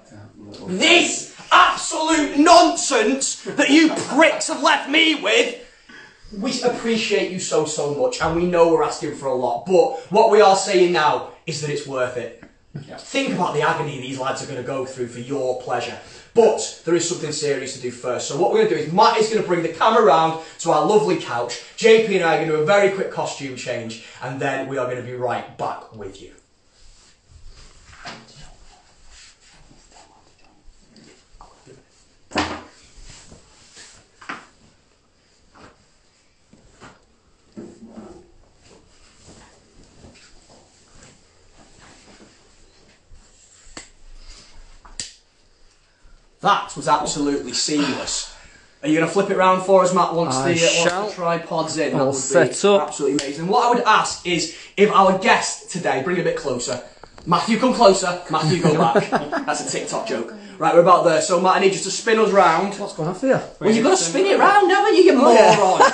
This 0.66 1.34
absolute 1.50 2.38
nonsense 2.38 3.42
that 3.42 3.70
you 3.70 3.90
pricks 3.94 4.48
have 4.48 4.62
left 4.62 4.90
me 4.90 5.14
with 5.14 5.58
we 6.38 6.62
appreciate 6.62 7.30
you 7.30 7.38
so 7.38 7.64
so 7.64 7.94
much, 7.94 8.20
and 8.20 8.34
we 8.36 8.46
know 8.46 8.70
we're 8.70 8.82
asking 8.82 9.14
for 9.16 9.26
a 9.26 9.34
lot. 9.34 9.66
But 9.66 10.10
what 10.10 10.30
we 10.30 10.40
are 10.40 10.56
saying 10.56 10.92
now 10.92 11.32
is 11.46 11.60
that 11.60 11.70
it's 11.70 11.86
worth 11.86 12.16
it. 12.16 12.41
Think 12.74 13.34
about 13.34 13.54
the 13.54 13.62
agony 13.62 14.00
these 14.00 14.18
lads 14.18 14.42
are 14.42 14.46
going 14.46 14.60
to 14.60 14.66
go 14.66 14.86
through 14.86 15.08
for 15.08 15.20
your 15.20 15.60
pleasure. 15.60 15.98
But 16.34 16.80
there 16.86 16.94
is 16.94 17.06
something 17.06 17.32
serious 17.32 17.74
to 17.76 17.82
do 17.82 17.90
first. 17.90 18.28
So 18.28 18.40
what 18.40 18.52
we're 18.52 18.64
going 18.64 18.70
to 18.70 18.76
do 18.76 18.80
is 18.82 18.92
Matt 18.92 19.18
is 19.18 19.28
going 19.28 19.42
to 19.42 19.46
bring 19.46 19.62
the 19.62 19.68
camera 19.68 20.02
round 20.02 20.42
to 20.60 20.70
our 20.70 20.86
lovely 20.86 21.18
couch. 21.18 21.60
JP 21.76 22.16
and 22.16 22.24
I 22.24 22.34
are 22.34 22.38
going 22.38 22.50
to 22.50 22.56
do 22.56 22.62
a 22.62 22.66
very 22.66 22.90
quick 22.92 23.10
costume 23.10 23.56
change, 23.56 24.06
and 24.22 24.40
then 24.40 24.68
we 24.68 24.78
are 24.78 24.86
going 24.86 24.96
to 24.96 25.02
be 25.02 25.14
right 25.14 25.56
back 25.58 25.94
with 25.94 26.22
you. 26.22 26.32
That 46.42 46.76
was 46.76 46.88
absolutely 46.88 47.52
seamless. 47.52 48.36
Are 48.82 48.88
you 48.88 48.96
going 48.98 49.06
to 49.06 49.12
flip 49.12 49.30
it 49.30 49.36
round 49.36 49.62
for 49.62 49.84
us, 49.84 49.94
Matt, 49.94 50.12
once, 50.12 50.34
the, 50.38 50.42
uh, 50.42 51.02
once 51.04 51.14
the 51.14 51.14
tripod's 51.14 51.78
in? 51.78 51.92
All 51.92 51.98
that 52.00 52.06
would 52.06 52.14
set 52.16 52.50
be 52.50 52.68
up. 52.68 52.88
Absolutely 52.88 53.24
amazing. 53.24 53.46
What 53.46 53.64
I 53.64 53.74
would 53.74 53.84
ask 53.84 54.26
is 54.26 54.58
if 54.76 54.90
our 54.90 55.18
guest 55.20 55.70
today, 55.70 56.02
bring 56.02 56.16
it 56.16 56.22
a 56.22 56.24
bit 56.24 56.36
closer. 56.36 56.82
Matthew, 57.24 57.60
come 57.60 57.74
closer. 57.74 58.20
Matthew, 58.28 58.60
go 58.60 58.76
back. 58.76 59.08
That's 59.46 59.68
a 59.68 59.70
TikTok 59.70 60.08
joke. 60.08 60.34
Right, 60.58 60.74
we're 60.74 60.80
about 60.80 61.04
there. 61.04 61.22
So, 61.22 61.40
Matt, 61.40 61.56
I 61.56 61.60
need 61.60 61.74
you 61.74 61.78
to 61.78 61.90
spin 61.92 62.18
us 62.18 62.32
round. 62.32 62.74
What's 62.74 62.94
going 62.94 63.08
on 63.08 63.14
for 63.14 63.26
you? 63.26 63.40
Well, 63.60 63.70
you've 63.70 63.84
got 63.84 63.96
to 63.96 63.96
spin 63.96 64.26
it 64.26 64.36
round, 64.36 64.68
haven't 64.68 64.96
you, 64.96 65.02
you 65.04 65.16
moron? 65.16 65.80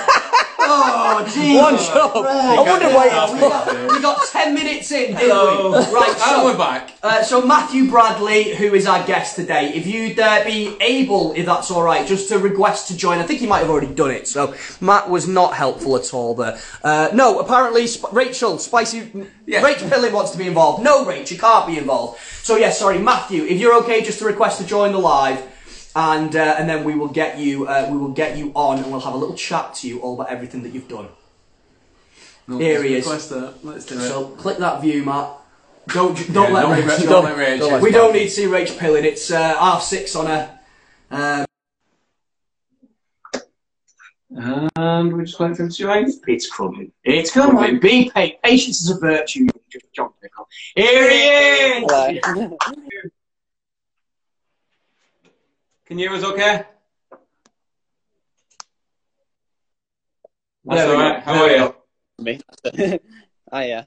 oh, 0.71 1.25
Jesus. 1.35 1.61
One 1.63 1.77
job. 1.77 2.25
I 2.27 2.61
wonder 2.61 2.87
why 2.89 3.09
Oh, 3.11 3.35
we, 3.35 3.41
got, 3.41 3.93
we 3.93 4.01
got 4.03 4.27
10 4.29 4.55
minutes 4.55 4.91
in, 4.93 5.15
didn't 5.15 5.19
Hello. 5.21 5.71
we? 5.73 5.79
Right, 5.95 6.09
And 6.11 6.19
so, 6.19 6.45
we're 6.45 6.57
back. 6.59 6.93
uh, 7.03 7.23
so 7.23 7.43
Matthew 7.45 7.89
Bradley, 7.91 8.55
who 8.55 8.75
is 8.75 8.87
our 8.87 9.05
guest 9.07 9.37
today, 9.37 9.73
if 9.75 9.87
you'd 9.87 10.19
uh, 10.21 10.45
be 10.45 10.77
able, 10.81 11.33
if 11.33 11.47
that's 11.47 11.71
all 11.71 11.83
right, 11.83 12.07
just 12.07 12.29
to 12.29 12.39
request 12.39 12.89
to 12.89 12.97
join. 12.97 13.19
I 13.19 13.23
think 13.25 13.41
he 13.41 13.47
might 13.47 13.61
have 13.61 13.71
already 13.71 13.93
done 13.95 14.11
it. 14.11 14.29
So 14.29 14.55
Matt 14.81 15.09
was 15.11 15.27
not 15.27 15.55
helpful 15.55 15.97
at 15.97 16.13
all 16.15 16.35
there. 16.35 16.59
Uh, 16.85 17.09
no, 17.15 17.41
apparently 17.41 17.87
Sp- 17.89 18.13
Rachel 18.13 18.59
Spicy. 18.59 19.11
Yeah. 19.47 19.63
Rachel 19.63 19.89
Pillin 19.89 20.13
wants 20.13 20.31
to 20.33 20.39
be 20.39 20.47
involved. 20.47 20.83
No, 20.85 21.05
Rachel, 21.05 21.35
you 21.37 21.41
can't 21.41 21.67
be 21.67 21.79
involved. 21.79 22.21
So 22.43 22.57
yeah, 22.57 22.71
sorry, 22.71 22.99
Matthew, 22.99 23.45
if 23.45 23.59
you're 23.59 23.75
okay, 23.83 24.03
just 24.03 24.19
to 24.21 24.25
request 24.27 24.61
to 24.61 24.67
join 24.67 24.93
the 24.93 24.99
live. 24.99 25.43
And, 25.97 26.37
uh, 26.37 26.55
and 26.59 26.69
then 26.69 26.85
we 26.85 26.95
will 26.95 27.09
get 27.09 27.39
you 27.39 27.67
uh, 27.67 27.89
we 27.91 27.97
will 27.97 28.13
get 28.13 28.37
you 28.37 28.53
on 28.55 28.79
and 28.79 28.91
we'll 28.93 29.01
have 29.01 29.15
a 29.15 29.17
little 29.17 29.35
chat 29.35 29.75
to 29.77 29.89
you 29.89 30.01
all 30.01 30.15
about 30.15 30.31
everything 30.31 30.63
that 30.63 30.71
you've 30.73 30.89
done. 30.89 31.09
Here 32.49 32.83
he 32.83 32.95
is. 32.95 33.05
That. 33.29 33.55
Let's 33.63 33.85
do 33.87 33.97
it. 33.99 34.03
So 34.09 34.29
click 34.29 34.59
that 34.59 34.81
view, 34.81 35.05
Matt. 35.05 35.31
Don't 35.89 36.15
don't 36.33 36.49
Yeah, 36.53 36.55
let 36.55 36.63
don't 36.63 36.77
Rach 36.83 36.87
let- 36.87 36.99
join. 37.01 37.09
don't 37.09 37.25
let 37.25 37.37
Rach 37.37 37.59
Don't 37.59 37.71
join. 37.71 37.83
we 37.83 37.91
don't 37.91 38.13
need 38.13 38.25
to 38.25 38.31
see 38.31 38.45
Rach 38.45 38.79
pilling. 38.79 39.05
It's 39.05 39.31
uh, 39.31 39.39
half 39.59 39.83
six 39.83 40.15
on 40.17 40.27
a. 40.29 40.59
Um, 41.11 41.47
And 44.77 45.13
we're 45.13 45.25
just 45.25 45.41
waiting 45.41 45.57
for 45.57 45.63
him 45.65 45.69
to 45.71 45.77
join. 45.77 46.13
It's 46.27 46.51
coming. 46.51 46.93
It's 47.05 47.31
coming. 47.31 47.81
Be 47.81 48.11
patient. 48.15 48.43
Patience 48.43 48.81
is 48.83 48.91
a 48.91 48.99
virtue. 49.01 49.47
John 49.95 50.11
Pickle. 50.23 50.47
Here 50.77 51.11
he 51.11 52.17
is. 52.17 52.21
Can 55.89 55.99
you 55.99 56.11
hear 56.11 56.19
us 56.19 56.23
okay? 56.23 56.65
That's 60.67 60.83
There 60.83 60.89
we 60.91 61.03
alright. 61.03 61.25
go. 61.25 61.33
How 61.33 61.45
are 61.45 61.51
you? 61.51 61.75
Me. 62.19 62.41
oh 63.53 63.61
yeah. 63.61 63.85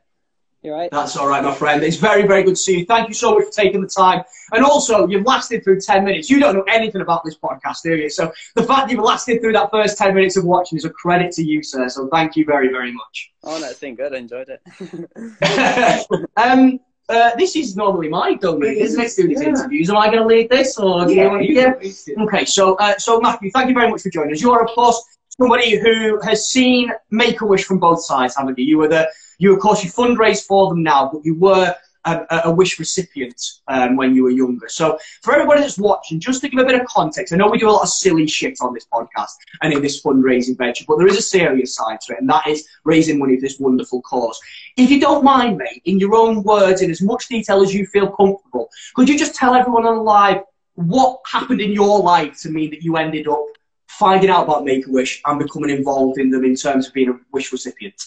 You 0.63 0.73
right? 0.73 0.89
That's 0.89 1.15
all 1.15 1.27
right, 1.27 1.43
my 1.43 1.53
friend. 1.53 1.83
It's 1.83 1.97
very, 1.97 2.25
very 2.25 2.41
good 2.41 2.55
to 2.55 2.55
see 2.55 2.79
you. 2.79 2.85
Thank 2.85 3.07
you 3.07 3.13
so 3.13 3.35
much 3.35 3.45
for 3.45 3.51
taking 3.51 3.81
the 3.81 3.87
time. 3.87 4.23
And 4.51 4.65
also, 4.65 5.07
you've 5.07 5.25
lasted 5.25 5.63
through 5.63 5.81
10 5.81 6.03
minutes. 6.03 6.27
You 6.27 6.39
don't 6.39 6.55
know 6.55 6.63
anything 6.63 7.01
about 7.01 7.23
this 7.23 7.37
podcast, 7.37 7.83
do 7.83 7.95
you? 7.95 8.09
So 8.09 8.31
the 8.55 8.63
fact 8.63 8.87
that 8.87 8.91
you've 8.91 9.03
lasted 9.03 9.39
through 9.39 9.53
that 9.53 9.69
first 9.69 9.99
10 9.99 10.15
minutes 10.15 10.37
of 10.37 10.45
watching 10.45 10.79
is 10.79 10.85
a 10.85 10.89
credit 10.89 11.31
to 11.33 11.43
you, 11.43 11.61
sir. 11.61 11.87
So 11.87 12.07
thank 12.07 12.35
you 12.35 12.45
very, 12.45 12.69
very 12.69 12.91
much. 12.91 13.31
Oh 13.43 13.59
no, 13.59 13.69
it's 13.69 13.79
been 13.79 13.93
good. 13.93 14.15
I 14.15 14.17
enjoyed 14.17 14.49
it. 14.49 16.17
um, 16.37 16.79
uh, 17.11 17.35
this 17.35 17.55
is 17.55 17.75
normally 17.75 18.09
my 18.09 18.35
domain, 18.35 18.75
isn't 18.77 19.01
it? 19.01 19.13
Do 19.15 19.27
these 19.27 19.41
Yeah. 19.41 19.49
interviews. 19.49 19.89
Am 19.89 19.97
I 19.97 20.07
going 20.07 20.23
to 20.25 20.25
lead 20.33 20.49
this, 20.49 20.77
or 20.77 21.05
do 21.05 21.13
you 21.13 21.27
want 21.29 21.41
to? 21.43 21.53
Yeah. 21.53 22.23
Okay, 22.23 22.45
so 22.45 22.75
uh, 22.75 22.97
so 22.97 23.19
Matthew, 23.19 23.51
thank 23.51 23.67
you 23.69 23.75
very 23.79 23.89
much 23.91 24.01
for 24.01 24.09
joining 24.09 24.33
us. 24.33 24.41
You 24.41 24.51
are, 24.51 24.63
of 24.67 24.71
course, 24.79 24.99
somebody 25.39 25.77
who 25.83 26.19
has 26.21 26.49
seen 26.49 26.91
Make 27.09 27.41
a 27.41 27.45
Wish 27.45 27.63
from 27.65 27.79
both 27.79 28.01
sides, 28.03 28.35
haven't 28.37 28.57
you? 28.59 28.65
You 28.65 28.77
were 28.79 28.87
the 28.87 29.03
you, 29.39 29.53
of 29.55 29.59
course, 29.59 29.83
you 29.83 29.89
fundraise 29.89 30.41
for 30.45 30.69
them 30.69 30.83
now, 30.83 31.09
but 31.11 31.21
you 31.25 31.35
were 31.47 31.73
a, 32.05 32.41
a- 32.45 32.51
wish 32.51 32.79
recipient 32.79 33.39
um, 33.67 33.95
when 33.95 34.15
you 34.15 34.23
were 34.23 34.31
younger. 34.31 34.67
So 34.69 34.97
for 35.21 35.33
everybody 35.33 35.61
that's 35.61 35.77
watching, 35.77 36.19
just 36.19 36.41
to 36.41 36.49
give 36.49 36.59
a 36.59 36.65
bit 36.65 36.79
of 36.79 36.85
context, 36.87 37.31
I 37.33 37.37
know 37.37 37.49
we 37.49 37.57
do 37.59 37.69
a 37.69 37.71
lot 37.71 37.83
of 37.83 37.89
silly 37.89 38.27
shit 38.27 38.57
on 38.61 38.73
this 38.73 38.87
podcast 38.91 39.33
and 39.61 39.73
in 39.73 39.81
this 39.81 40.01
fundraising 40.01 40.57
venture, 40.57 40.85
but 40.87 40.97
there 40.97 41.07
is 41.07 41.17
a 41.17 41.21
serious 41.21 41.75
side 41.75 41.99
to 42.01 42.13
it, 42.13 42.19
and 42.19 42.29
that 42.29 42.47
is 42.47 42.67
raising 42.83 43.19
money 43.19 43.35
for 43.35 43.41
this 43.41 43.59
wonderful 43.59 44.01
cause. 44.01 44.39
If 44.77 44.89
you 44.89 44.99
don't 44.99 45.23
mind, 45.23 45.57
mate, 45.57 45.81
in 45.85 45.99
your 45.99 46.15
own 46.15 46.43
words, 46.43 46.81
in 46.81 46.89
as 46.91 47.01
much 47.01 47.27
detail 47.27 47.61
as 47.61 47.73
you 47.73 47.85
feel 47.85 48.11
comfortable, 48.11 48.69
could 48.95 49.07
you 49.07 49.17
just 49.17 49.35
tell 49.35 49.53
everyone 49.53 49.85
on 49.85 50.03
live 50.03 50.41
what 50.75 51.19
happened 51.25 51.61
in 51.61 51.71
your 51.71 51.99
life 51.99 52.39
to 52.41 52.49
mean 52.49 52.71
that 52.71 52.81
you 52.81 52.97
ended 52.97 53.27
up 53.27 53.45
finding 53.87 54.29
out 54.29 54.45
about 54.45 54.63
Make 54.63 54.87
a 54.87 54.91
Wish 54.91 55.21
and 55.25 55.37
becoming 55.37 55.69
involved 55.69 56.17
in 56.17 56.31
them 56.31 56.45
in 56.45 56.55
terms 56.55 56.87
of 56.87 56.93
being 56.93 57.09
a 57.09 57.19
wish 57.31 57.51
recipient? 57.51 58.01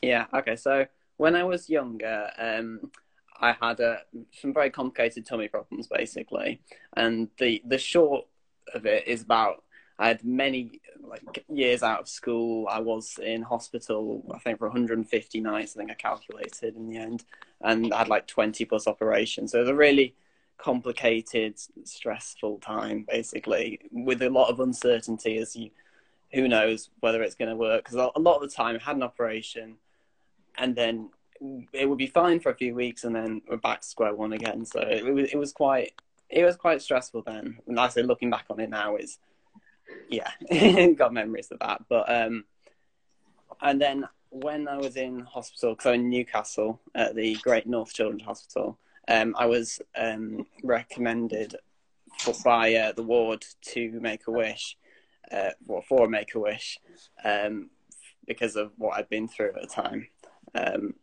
yeah. 0.00 0.26
Okay. 0.32 0.56
So 0.56 0.86
when 1.16 1.34
I 1.36 1.44
was 1.44 1.68
younger, 1.68 2.30
um, 2.38 2.90
I 3.40 3.54
had 3.60 3.80
uh, 3.80 3.96
some 4.32 4.52
very 4.52 4.70
complicated 4.70 5.26
tummy 5.26 5.48
problems, 5.48 5.86
basically, 5.86 6.60
and 6.96 7.28
the 7.38 7.62
the 7.66 7.78
short 7.78 8.26
of 8.74 8.86
it 8.86 9.06
is 9.06 9.22
about 9.22 9.64
I 9.98 10.08
had 10.08 10.24
many 10.24 10.80
like 11.02 11.44
years 11.48 11.82
out 11.82 12.00
of 12.00 12.08
school. 12.08 12.66
I 12.68 12.80
was 12.80 13.18
in 13.22 13.42
hospital, 13.42 14.24
I 14.34 14.38
think, 14.38 14.58
for 14.58 14.66
150 14.68 15.40
nights. 15.40 15.76
I 15.76 15.78
think 15.78 15.90
I 15.90 15.94
calculated 15.94 16.76
in 16.76 16.88
the 16.88 16.96
end, 16.96 17.24
and 17.60 17.92
I 17.92 17.98
had 17.98 18.08
like 18.08 18.26
20 18.26 18.64
plus 18.64 18.86
operations. 18.86 19.52
So 19.52 19.58
it 19.58 19.62
was 19.62 19.70
a 19.70 19.74
really 19.74 20.14
complicated, 20.58 21.60
stressful 21.84 22.58
time, 22.58 23.06
basically, 23.08 23.80
with 23.92 24.22
a 24.22 24.30
lot 24.30 24.50
of 24.50 24.60
uncertainty 24.60 25.38
as 25.38 25.54
you, 25.54 25.70
who 26.32 26.48
knows 26.48 26.90
whether 27.00 27.22
it's 27.22 27.36
going 27.36 27.50
to 27.50 27.56
work. 27.56 27.84
Because 27.84 28.10
a 28.14 28.18
lot 28.18 28.36
of 28.36 28.42
the 28.42 28.54
time, 28.54 28.76
I 28.76 28.82
had 28.82 28.96
an 28.96 29.02
operation, 29.02 29.76
and 30.56 30.74
then 30.74 31.10
it 31.72 31.88
would 31.88 31.98
be 31.98 32.06
fine 32.06 32.40
for 32.40 32.50
a 32.50 32.56
few 32.56 32.74
weeks, 32.74 33.04
and 33.04 33.14
then 33.14 33.42
we're 33.48 33.56
back 33.56 33.82
to 33.82 33.86
square 33.86 34.14
one 34.14 34.32
again. 34.32 34.64
So 34.64 34.80
it, 34.80 35.04
was, 35.04 35.30
it 35.32 35.36
was 35.36 35.52
quite, 35.52 35.92
it 36.28 36.44
was 36.44 36.56
quite 36.56 36.82
stressful 36.82 37.22
then. 37.22 37.58
And 37.66 37.78
I 37.78 37.88
say, 37.88 38.02
looking 38.02 38.30
back 38.30 38.46
on 38.50 38.60
it 38.60 38.70
now, 38.70 38.96
is 38.96 39.18
yeah, 40.08 40.30
got 40.96 41.12
memories 41.12 41.50
of 41.50 41.58
that. 41.60 41.82
But 41.88 42.12
um, 42.12 42.44
and 43.60 43.80
then 43.80 44.08
when 44.30 44.68
I 44.68 44.76
was 44.76 44.96
in 44.96 45.20
hospital, 45.20 45.76
I'm 45.84 45.94
in 45.94 46.10
Newcastle 46.10 46.80
at 46.94 47.14
the 47.14 47.36
Great 47.36 47.66
North 47.66 47.92
Children's 47.92 48.24
Hospital, 48.24 48.78
um, 49.06 49.34
I 49.38 49.46
was 49.46 49.80
um, 49.96 50.46
recommended 50.62 51.56
for, 52.18 52.34
by 52.44 52.74
uh, 52.74 52.92
the 52.92 53.02
ward 53.02 53.44
to 53.72 53.90
make 54.00 54.26
a 54.26 54.30
wish, 54.30 54.76
uh, 55.30 55.50
well, 55.66 55.82
for 55.88 56.08
Make 56.08 56.34
a 56.34 56.40
Wish, 56.40 56.78
um, 57.24 57.70
because 58.26 58.56
of 58.56 58.72
what 58.76 58.96
I'd 58.96 59.08
been 59.08 59.28
through 59.28 59.52
at 59.56 59.62
the 59.62 59.66
time. 59.66 60.08
Um, 60.54 60.94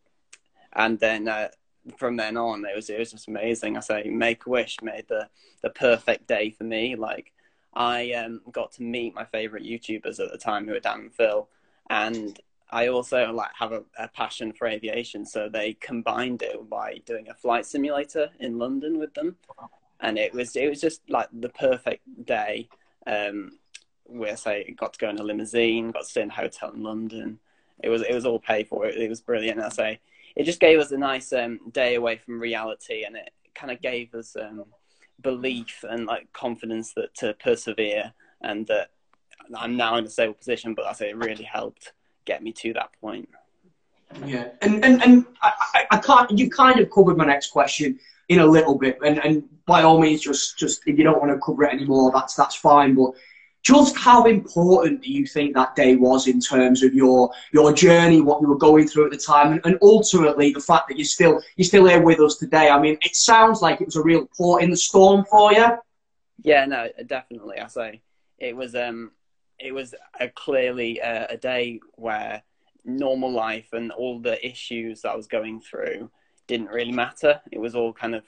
and 0.74 1.00
then 1.00 1.28
uh, 1.28 1.50
from 1.98 2.16
then 2.18 2.38
on, 2.38 2.66
it 2.66 2.76
was 2.76 2.90
it 2.90 3.00
was 3.00 3.12
just 3.12 3.28
amazing. 3.28 3.78
I 3.78 3.80
say, 3.82 4.04
Make 4.04 4.46
a 4.46 4.50
Wish 4.50 4.78
made 4.82 5.08
the 5.08 5.30
the 5.62 5.70
perfect 5.70 6.28
day 6.28 6.52
for 6.52 6.64
me. 6.64 6.96
Like 6.96 7.34
I 7.74 8.14
um, 8.14 8.42
got 8.52 8.74
to 8.74 8.84
meet 8.84 9.16
my 9.16 9.26
favorite 9.26 9.64
YouTubers 9.64 10.20
at 10.20 10.32
the 10.32 10.38
time, 10.38 10.66
who 10.66 10.74
were 10.74 10.80
Dan 10.80 11.02
and 11.02 11.14
Phil, 11.14 11.48
and 11.90 12.40
I 12.70 12.88
also 12.88 13.32
like 13.32 13.52
have 13.58 13.72
a, 13.72 13.84
a 13.98 14.08
passion 14.08 14.54
for 14.54 14.68
aviation. 14.68 15.26
So 15.26 15.50
they 15.50 15.74
combined 15.74 16.42
it 16.42 16.70
by 16.70 17.02
doing 17.06 17.30
a 17.30 17.34
flight 17.34 17.66
simulator 17.66 18.30
in 18.40 18.58
London 18.58 19.00
with 19.00 19.14
them, 19.14 19.36
and 20.00 20.18
it 20.18 20.34
was 20.34 20.56
it 20.56 20.70
was 20.70 20.82
just 20.82 21.10
like 21.10 21.30
the 21.34 21.50
perfect 21.50 22.04
day. 22.26 22.70
Um, 23.08 23.58
where 24.06 24.34
I 24.34 24.36
say 24.36 24.76
got 24.78 24.94
to 24.94 25.00
go 25.00 25.10
in 25.10 25.20
a 25.20 25.24
limousine, 25.24 25.92
got 25.92 26.04
to 26.04 26.06
stay 26.06 26.22
in 26.22 26.30
a 26.30 26.34
hotel 26.34 26.72
in 26.72 26.84
London. 26.84 27.40
It 27.84 27.90
was 27.90 28.02
it 28.04 28.14
was 28.14 28.26
all 28.26 28.40
paid 28.40 28.68
for. 28.68 28.86
It, 28.86 28.98
it 28.98 29.10
was 29.10 29.22
brilliant. 29.22 29.60
I 29.60 29.70
say 29.70 30.00
it 30.36 30.44
just 30.44 30.60
gave 30.60 30.80
us 30.80 30.92
a 30.92 30.98
nice 30.98 31.34
um, 31.34 31.60
day 31.72 31.96
away 31.96 32.18
from 32.18 32.40
reality, 32.40 33.04
and 33.04 33.16
it 33.16 33.32
kind 33.56 33.72
of 33.72 33.82
gave 33.82 34.14
us 34.16 34.36
um, 34.36 34.66
belief 35.22 35.84
and 35.90 36.06
like 36.06 36.32
confidence 36.34 36.94
that 36.94 37.14
to 37.16 37.34
persevere, 37.36 38.14
and 38.42 38.68
that 38.68 38.90
I'm 39.56 39.78
now 39.78 39.98
in 39.98 40.06
a 40.06 40.10
stable 40.10 40.34
position. 40.34 40.74
But 40.74 40.86
I 40.86 40.94
say 40.94 41.10
it 41.10 41.18
really 41.18 41.44
helped 41.44 41.94
get 42.26 42.44
me 42.44 42.52
to 42.54 42.74
that 42.74 42.92
point. 43.00 43.30
Yeah, 44.26 44.50
and 44.62 44.84
and, 44.84 45.02
and 45.04 45.26
I, 45.42 45.86
I, 45.92 45.98
can't. 45.98 46.38
You 46.38 46.50
kind 46.50 46.80
of 46.80 46.90
covered 46.90 47.18
my 47.18 47.26
next 47.26 47.52
question 47.52 48.00
in 48.30 48.40
a 48.40 48.46
little 48.46 48.78
bit, 48.78 48.98
and, 49.06 49.24
and 49.24 49.44
by 49.66 49.84
all 49.84 50.00
means, 50.00 50.22
just 50.22 50.58
just 50.58 50.82
if 50.86 50.98
you 50.98 51.04
don't 51.04 51.20
want 51.20 51.32
to 51.32 51.40
cover 51.40 51.64
it 51.64 51.74
anymore, 51.74 52.12
that's 52.14 52.36
that's 52.36 52.56
fine. 52.56 52.96
But 52.96 53.12
just 53.64 53.96
how 53.96 54.26
important 54.26 55.02
do 55.02 55.12
you 55.12 55.26
think 55.26 55.54
that 55.54 55.76
day 55.76 55.96
was 55.96 56.28
in 56.28 56.40
terms 56.40 56.84
of 56.84 56.94
your 56.94 57.32
your 57.54 57.72
journey, 57.72 58.22
what 58.22 58.42
you 58.42 58.48
were 58.48 58.58
going 58.58 58.88
through 58.88 59.06
at 59.06 59.12
the 59.12 59.18
time, 59.18 59.54
and, 59.54 59.62
and 59.66 59.78
ultimately 59.82 60.52
the 60.52 60.60
fact 60.60 60.88
that 60.88 60.98
you're 60.98 61.06
still 61.06 61.42
you're 61.56 61.66
still 61.66 61.86
here 61.86 62.02
with 62.02 62.20
us 62.20 62.38
today? 62.38 62.70
I 62.70 62.80
mean, 62.80 62.98
it 63.02 63.16
sounds 63.16 63.62
like 63.62 63.82
it 63.82 63.86
was 63.86 63.96
a 63.96 64.04
real 64.04 64.28
port 64.36 64.64
in 64.64 64.72
the 64.72 64.78
storm 64.78 65.26
for 65.26 65.54
you. 65.54 65.68
Yeah, 66.42 66.66
no, 66.66 66.90
definitely. 67.06 67.60
I 67.60 67.68
say 67.68 68.02
it 68.40 68.56
was. 68.56 68.76
Um, 68.76 69.12
it 69.64 69.74
was 69.74 69.94
a 70.20 70.28
clearly 70.28 71.00
uh, 71.02 71.28
a 71.30 71.38
day 71.38 71.80
where 71.94 72.42
normal 72.84 73.32
life 73.32 73.70
and 73.74 73.92
all 73.92 74.20
the 74.20 74.44
issues 74.46 75.02
that 75.02 75.12
I 75.12 75.16
was 75.16 75.28
going 75.28 75.62
through 75.62 76.10
didn't 76.48 76.70
really 76.70 76.92
matter. 76.92 77.40
It 77.52 77.60
was 77.60 77.76
all 77.76 77.94
kind 77.94 78.16
of 78.16 78.24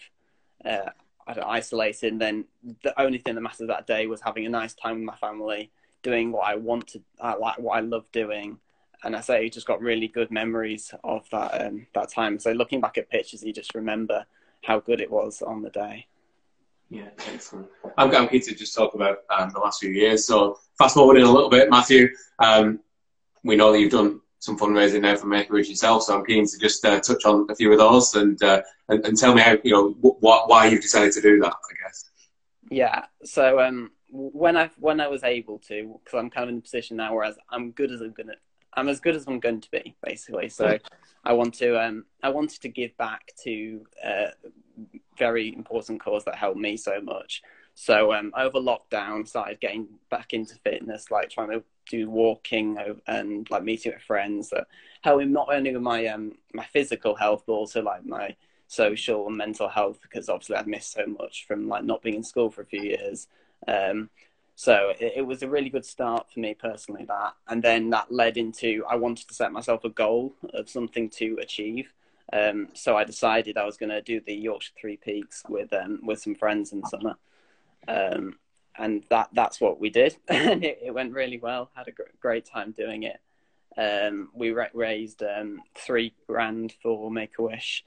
uh, 0.64 0.92
I 1.28 1.34
don't 1.34 1.44
know, 1.44 1.50
isolated. 1.50 2.14
And 2.14 2.22
then 2.22 2.46
the 2.84 3.00
only 3.00 3.18
thing 3.18 3.36
that 3.36 3.42
mattered 3.42 3.68
that 3.68 3.88
day 3.88 4.08
was 4.08 4.22
having 4.22 4.46
a 4.46 4.50
nice 4.50 4.74
time 4.74 4.96
with 4.96 5.06
my 5.06 5.16
family, 5.16 5.72
doing 6.02 6.32
what 6.32 6.48
I 6.48 6.56
wanted, 6.56 7.04
I 7.20 7.36
like 7.36 7.60
what 7.60 7.78
I 7.78 7.82
love 7.82 8.06
doing. 8.12 8.60
And 9.04 9.16
I 9.16 9.22
say, 9.22 9.44
you 9.44 9.50
just 9.50 9.68
got 9.68 9.82
really 9.82 10.08
good 10.08 10.32
memories 10.32 10.94
of 11.04 11.30
that 11.32 11.66
um, 11.66 11.88
that 11.94 12.10
time. 12.10 12.40
So 12.40 12.52
looking 12.52 12.80
back 12.80 12.98
at 12.98 13.10
pictures, 13.10 13.44
you 13.44 13.52
just 13.52 13.76
remember 13.76 14.26
how 14.64 14.80
good 14.80 15.02
it 15.02 15.12
was 15.12 15.42
on 15.42 15.62
the 15.62 15.70
day. 15.70 16.08
Yeah, 16.90 17.10
excellent. 17.28 17.68
I'm, 17.98 18.16
I'm 18.16 18.28
keen 18.28 18.42
to 18.42 18.56
just 18.56 18.76
talk 18.76 18.94
about 18.94 19.20
um, 19.30 19.50
the 19.54 19.60
last 19.60 19.82
few 19.82 19.90
years. 19.90 20.28
So 20.28 20.60
fast 20.78 20.94
forwarding 20.94 21.24
a 21.24 21.32
little 21.32 21.50
bit, 21.50 21.70
Matthew, 21.70 22.10
um, 22.40 22.80
we 23.44 23.56
know 23.56 23.72
that 23.72 23.80
you've 23.80 23.92
done 23.92 24.22
some 24.44 24.60
fundraising 24.60 25.04
there 25.04 25.16
for 25.16 25.28
Make 25.28 25.50
a 25.50 25.54
Wish 25.54 25.70
yourself, 25.70 26.04
so 26.04 26.18
I'm 26.18 26.26
keen 26.26 26.46
to 26.46 26.60
just 26.60 26.84
uh, 26.84 27.00
touch 27.00 27.24
on 27.24 27.48
a 27.50 27.56
few 27.56 27.72
of 27.72 27.78
those 27.78 28.14
and, 28.16 28.42
uh, 28.44 28.62
and 28.90 29.06
and 29.06 29.18
tell 29.18 29.34
me 29.34 29.42
how 29.42 29.56
you 29.64 29.72
know 29.72 29.96
wh- 30.04 30.20
wh- 30.20 30.50
why 30.50 30.68
you've 30.68 30.82
decided 30.82 31.14
to 31.14 31.22
do 31.22 31.40
that. 31.40 31.54
I 31.54 31.74
guess. 31.82 32.12
Yeah. 32.70 33.06
So 33.24 33.62
um, 33.62 33.92
when 34.10 34.58
I 34.58 34.70
when 34.78 35.00
I 35.00 35.08
was 35.08 35.24
able 35.24 35.60
to, 35.60 35.98
because 36.04 36.20
I'm 36.20 36.30
kind 36.30 36.44
of 36.44 36.50
in 36.50 36.58
a 36.58 36.62
position 36.62 36.98
now 36.98 37.16
where 37.16 37.34
I'm 37.50 37.72
good 37.72 37.90
as 37.90 38.02
I'm 38.02 38.12
gonna, 38.12 38.36
I'm 38.74 38.90
as 38.90 39.00
good 39.00 39.16
as 39.16 39.26
I'm 39.28 39.40
going 39.40 39.62
to 39.62 39.72
be, 39.72 39.96
basically. 40.04 40.50
So 40.50 40.78
I 41.24 41.32
want 41.32 41.54
to 41.56 41.82
um, 41.82 42.04
I 42.22 42.28
wanted 42.28 42.62
to 42.64 42.68
give 42.68 42.98
back 42.98 43.32
to 43.46 43.86
a 44.04 44.28
very 45.18 45.54
important 45.56 46.02
cause 46.04 46.26
that 46.26 46.36
helped 46.36 46.60
me 46.60 46.76
so 46.76 47.00
much. 47.00 47.42
So 47.76 48.12
um, 48.12 48.34
over 48.38 48.60
lockdown, 48.60 49.26
started 49.26 49.62
getting 49.62 49.88
back 50.12 50.34
into 50.34 50.56
fitness, 50.56 51.10
like 51.12 51.30
trying 51.30 51.52
to 51.52 51.64
do 51.90 52.10
walking 52.10 52.78
and 53.08 53.50
like 53.50 53.64
meeting 53.64 53.94
with 53.94 54.02
friends 54.02 54.50
that 54.50 54.68
help 55.02 55.20
me 55.20 55.26
not 55.26 55.54
only 55.54 55.74
with 55.74 55.82
my 55.82 56.08
um 56.08 56.34
my 56.54 56.66
physical 56.66 57.16
health, 57.16 57.44
but 57.46 57.54
also 57.54 57.82
like 57.82 58.06
my 58.06 58.36
social 58.68 59.28
and 59.28 59.38
mental 59.38 59.68
health 59.68 60.00
because 60.02 60.30
obviously 60.30 60.56
I'd 60.56 60.68
missed 60.68 60.94
so 60.94 61.06
much 61.06 61.46
from 61.48 61.68
like 61.68 61.84
not 61.84 62.02
being 62.02 62.16
in 62.16 62.24
school 62.24 62.50
for 62.50 62.62
a 62.62 62.66
few 62.66 62.82
years. 62.82 63.28
Um, 63.68 64.10
so 64.56 64.94
it, 65.00 65.14
it, 65.18 65.22
was 65.22 65.42
a 65.42 65.50
really 65.50 65.70
good 65.70 65.86
start 65.86 66.32
for 66.32 66.40
me 66.40 66.54
personally 66.54 67.06
that, 67.06 67.34
and 67.48 67.64
then 67.64 67.90
that 67.90 68.12
led 68.12 68.38
into 68.38 68.84
I 68.90 68.96
wanted 68.96 69.28
to 69.28 69.34
set 69.34 69.52
myself 69.52 69.84
a 69.84 69.90
goal 69.90 70.36
of 70.54 70.70
something 70.70 71.10
to 71.12 71.40
achieve. 71.42 71.92
Um, 72.32 72.70
so 72.74 72.96
I 72.96 73.04
decided 73.04 73.58
I 73.58 73.66
was 73.66 73.78
going 73.78 73.90
to 73.90 74.02
do 74.02 74.22
the 74.22 74.34
Yorkshire 74.34 74.74
Three 74.80 74.98
Peaks 74.98 75.44
with 75.50 75.74
um, 75.74 76.00
with 76.04 76.20
some 76.22 76.36
friends 76.36 76.72
in 76.72 76.86
summer, 76.86 77.16
um, 77.88 78.36
and 78.78 79.04
that 79.10 79.30
that's 79.34 79.62
what 79.62 79.80
we 79.80 79.90
did, 79.90 80.18
and 80.28 80.64
it, 80.66 80.80
it, 80.86 80.94
went 80.94 81.14
really 81.14 81.38
well. 81.38 81.70
Had 81.76 81.88
a 81.88 81.92
gr- 81.92 82.04
great 82.20 82.46
time 82.46 82.72
doing 82.72 83.04
it. 83.04 83.20
Um, 83.78 84.30
we 84.34 84.52
ra- 84.52 84.68
raised 84.74 85.24
um, 85.24 85.62
three 85.76 86.14
grand 86.28 86.74
for 86.82 87.10
Make 87.12 87.40
a 87.40 87.44
Wish 87.44 87.84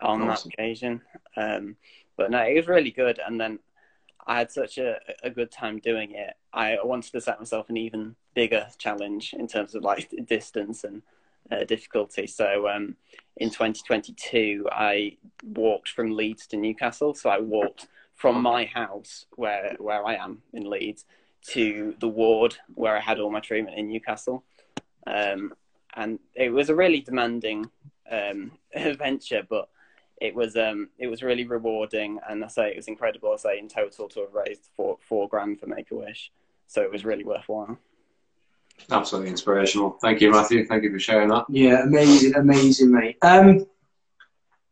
on 0.00 0.22
awesome. 0.22 0.50
that 0.50 0.54
occasion, 0.54 1.02
um, 1.36 1.76
but 2.16 2.30
no, 2.30 2.38
it 2.42 2.56
was 2.56 2.68
really 2.68 2.90
good. 2.90 3.20
And 3.24 3.40
then 3.40 3.58
I 4.26 4.38
had 4.38 4.50
such 4.50 4.78
a, 4.78 4.98
a 5.22 5.30
good 5.30 5.50
time 5.50 5.78
doing 5.78 6.12
it. 6.12 6.34
I 6.52 6.78
wanted 6.82 7.12
to 7.12 7.20
set 7.20 7.38
myself 7.38 7.70
an 7.70 7.76
even 7.76 8.16
bigger 8.34 8.66
challenge 8.78 9.34
in 9.36 9.46
terms 9.46 9.74
of 9.74 9.82
like 9.82 10.12
distance 10.26 10.84
and 10.84 11.02
uh, 11.50 11.64
difficulty. 11.64 12.26
So 12.26 12.68
um, 12.68 12.96
in 13.36 13.50
2022, 13.50 14.68
I 14.70 15.16
walked 15.44 15.90
from 15.90 16.16
Leeds 16.16 16.46
to 16.48 16.56
Newcastle. 16.56 17.14
So 17.14 17.30
I 17.30 17.40
walked 17.40 17.88
from 18.20 18.42
my 18.42 18.66
house 18.66 19.24
where 19.36 19.74
where 19.78 20.04
I 20.06 20.14
am 20.16 20.42
in 20.52 20.68
Leeds 20.68 21.06
to 21.52 21.94
the 22.00 22.08
ward 22.08 22.54
where 22.74 22.94
I 22.94 23.00
had 23.00 23.18
all 23.18 23.30
my 23.30 23.40
treatment 23.40 23.78
in 23.78 23.88
Newcastle, 23.88 24.44
um, 25.06 25.54
and 25.94 26.18
it 26.34 26.50
was 26.50 26.68
a 26.68 26.74
really 26.74 27.00
demanding 27.00 27.70
um, 28.12 28.52
adventure, 28.74 29.42
but 29.48 29.70
it 30.20 30.34
was 30.34 30.54
um, 30.54 30.90
it 30.98 31.06
was 31.06 31.22
really 31.22 31.46
rewarding, 31.46 32.20
and 32.28 32.44
I 32.44 32.48
say 32.48 32.68
it 32.68 32.76
was 32.76 32.88
incredible. 32.88 33.32
I 33.32 33.36
say 33.36 33.58
in 33.58 33.68
total 33.68 34.06
to 34.10 34.20
have 34.20 34.34
raised 34.34 34.68
four 34.76 34.98
four 35.00 35.26
grand 35.26 35.58
for 35.58 35.66
Make 35.66 35.90
a 35.90 35.94
Wish, 35.94 36.30
so 36.66 36.82
it 36.82 36.92
was 36.92 37.06
really 37.06 37.24
worthwhile. 37.24 37.78
Absolutely 38.90 39.30
inspirational. 39.30 39.96
Thank 40.02 40.20
you, 40.20 40.30
Matthew. 40.30 40.66
Thank 40.66 40.84
you 40.84 40.92
for 40.92 40.98
sharing 40.98 41.30
that. 41.30 41.46
Yeah, 41.48 41.84
amazing, 41.84 42.34
amazing, 42.34 42.92
mate. 42.92 43.16
Um, 43.22 43.66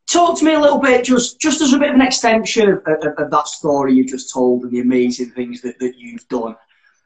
talk 0.08 0.38
to 0.38 0.44
me 0.44 0.54
a 0.54 0.60
little 0.60 0.78
bit, 0.78 1.04
just 1.04 1.40
just 1.40 1.60
as 1.60 1.72
a 1.72 1.78
bit 1.78 1.90
of 1.90 1.94
an 1.94 2.02
extension 2.02 2.68
of, 2.68 2.82
of, 2.86 3.14
of 3.18 3.30
that 3.30 3.46
story 3.46 3.94
you 3.94 4.04
just 4.04 4.32
told 4.32 4.64
and 4.64 4.72
the 4.72 4.80
amazing 4.80 5.30
things 5.30 5.60
that, 5.62 5.78
that 5.78 5.96
you've 5.96 6.26
done. 6.28 6.56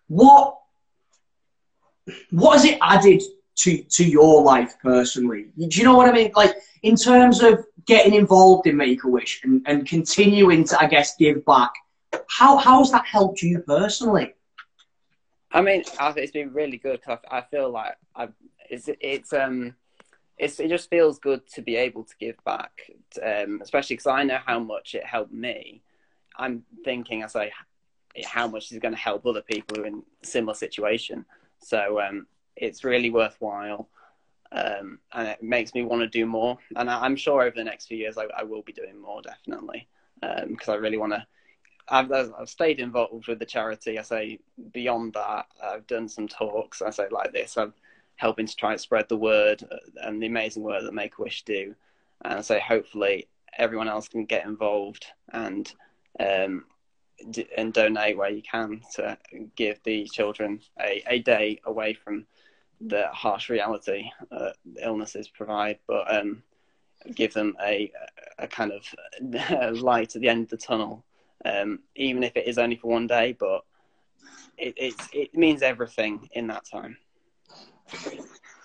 What 0.08 0.58
what 2.30 2.54
has 2.54 2.64
it 2.64 2.78
added 2.80 3.22
to 3.56 3.82
to 3.82 4.04
your 4.04 4.42
life 4.42 4.74
personally? 4.82 5.46
Do 5.58 5.66
you 5.78 5.84
know 5.84 5.96
what 5.96 6.08
I 6.08 6.12
mean? 6.12 6.32
Like 6.34 6.56
in 6.82 6.96
terms 6.96 7.42
of 7.42 7.64
getting 7.86 8.14
involved 8.14 8.66
in 8.66 8.76
Make 8.76 9.04
a 9.04 9.08
Wish 9.08 9.40
and, 9.44 9.62
and 9.66 9.86
continuing 9.86 10.64
to, 10.64 10.80
I 10.80 10.86
guess, 10.86 11.16
give 11.16 11.44
back. 11.44 11.72
How 12.28 12.56
how's 12.56 12.90
that 12.92 13.04
helped 13.06 13.42
you 13.42 13.60
personally? 13.60 14.34
I 15.50 15.60
mean, 15.60 15.82
it's 16.00 16.32
been 16.32 16.52
really 16.52 16.78
good 16.78 17.00
because 17.00 17.18
I 17.30 17.42
feel 17.42 17.70
like 17.70 17.96
I've, 18.14 18.32
it's 18.70 18.88
it's 19.00 19.32
um 19.32 19.74
it's, 20.42 20.58
it 20.58 20.68
just 20.68 20.90
feels 20.90 21.20
good 21.20 21.46
to 21.50 21.62
be 21.62 21.76
able 21.76 22.02
to 22.02 22.14
give 22.18 22.36
back, 22.44 22.90
um, 23.24 23.60
especially 23.62 23.94
because 23.94 24.08
I 24.08 24.24
know 24.24 24.40
how 24.44 24.58
much 24.58 24.96
it 24.96 25.04
helped 25.04 25.32
me. 25.32 25.82
I'm 26.36 26.64
thinking, 26.84 27.22
as 27.22 27.36
I 27.36 27.46
say, 27.46 28.24
how 28.24 28.48
much 28.48 28.72
is 28.72 28.78
going 28.80 28.92
to 28.92 29.00
help 29.00 29.24
other 29.24 29.42
people 29.42 29.76
who 29.76 29.84
are 29.84 29.86
in 29.86 30.02
a 30.22 30.26
similar 30.26 30.54
situation. 30.54 31.24
So 31.60 32.00
um, 32.00 32.26
it's 32.56 32.82
really 32.82 33.08
worthwhile, 33.08 33.88
um, 34.50 34.98
and 35.12 35.28
it 35.28 35.42
makes 35.44 35.74
me 35.74 35.84
want 35.84 36.02
to 36.02 36.08
do 36.08 36.26
more. 36.26 36.58
And 36.74 36.90
I, 36.90 37.06
am 37.06 37.14
sure 37.14 37.42
over 37.42 37.54
the 37.54 37.62
next 37.62 37.86
few 37.86 37.96
years, 37.96 38.18
I, 38.18 38.24
I 38.36 38.42
will 38.42 38.62
be 38.62 38.72
doing 38.72 39.00
more 39.00 39.22
definitely, 39.22 39.86
because 40.20 40.68
I 40.68 40.74
really 40.74 40.98
want 40.98 41.12
to. 41.12 41.24
I've, 41.88 42.10
I've 42.12 42.48
stayed 42.48 42.80
involved 42.80 43.28
with 43.28 43.38
the 43.38 43.46
charity. 43.46 43.98
I 43.98 44.02
say 44.02 44.40
beyond 44.72 45.14
that, 45.14 45.46
I've 45.62 45.86
done 45.86 46.08
some 46.08 46.26
talks. 46.26 46.82
I 46.82 46.90
say 46.90 47.06
like 47.10 47.32
this. 47.32 47.56
I've 47.56 47.74
helping 48.16 48.46
to 48.46 48.56
try 48.56 48.72
and 48.72 48.80
spread 48.80 49.08
the 49.08 49.16
word 49.16 49.64
and 50.02 50.22
the 50.22 50.26
amazing 50.26 50.62
work 50.62 50.82
that 50.82 50.94
Make 50.94 51.18
a 51.18 51.22
Wish 51.22 51.42
do. 51.44 51.74
And 52.24 52.44
so 52.44 52.58
hopefully 52.60 53.28
everyone 53.58 53.88
else 53.88 54.08
can 54.08 54.24
get 54.24 54.46
involved 54.46 55.06
and 55.32 55.72
um, 56.20 56.64
d- 57.30 57.48
and 57.56 57.72
donate 57.72 58.16
where 58.16 58.30
you 58.30 58.42
can 58.42 58.80
to 58.94 59.18
give 59.56 59.80
the 59.84 60.06
children 60.06 60.60
a, 60.80 61.02
a 61.06 61.18
day 61.20 61.60
away 61.64 61.94
from 61.94 62.26
the 62.80 63.06
harsh 63.08 63.48
reality 63.48 64.10
uh, 64.30 64.50
illnesses 64.80 65.28
provide, 65.28 65.78
but 65.86 66.12
um, 66.14 66.42
give 67.14 67.32
them 67.32 67.56
a, 67.64 67.92
a 68.38 68.46
kind 68.46 68.72
of 68.72 69.76
light 69.82 70.14
at 70.14 70.22
the 70.22 70.28
end 70.28 70.44
of 70.44 70.50
the 70.50 70.56
tunnel, 70.56 71.04
um, 71.44 71.80
even 71.96 72.22
if 72.22 72.36
it 72.36 72.46
is 72.46 72.58
only 72.58 72.76
for 72.76 72.88
one 72.88 73.06
day. 73.06 73.36
But 73.38 73.64
it, 74.58 74.94
it 75.12 75.34
means 75.34 75.62
everything 75.62 76.28
in 76.32 76.46
that 76.48 76.64
time 76.64 76.96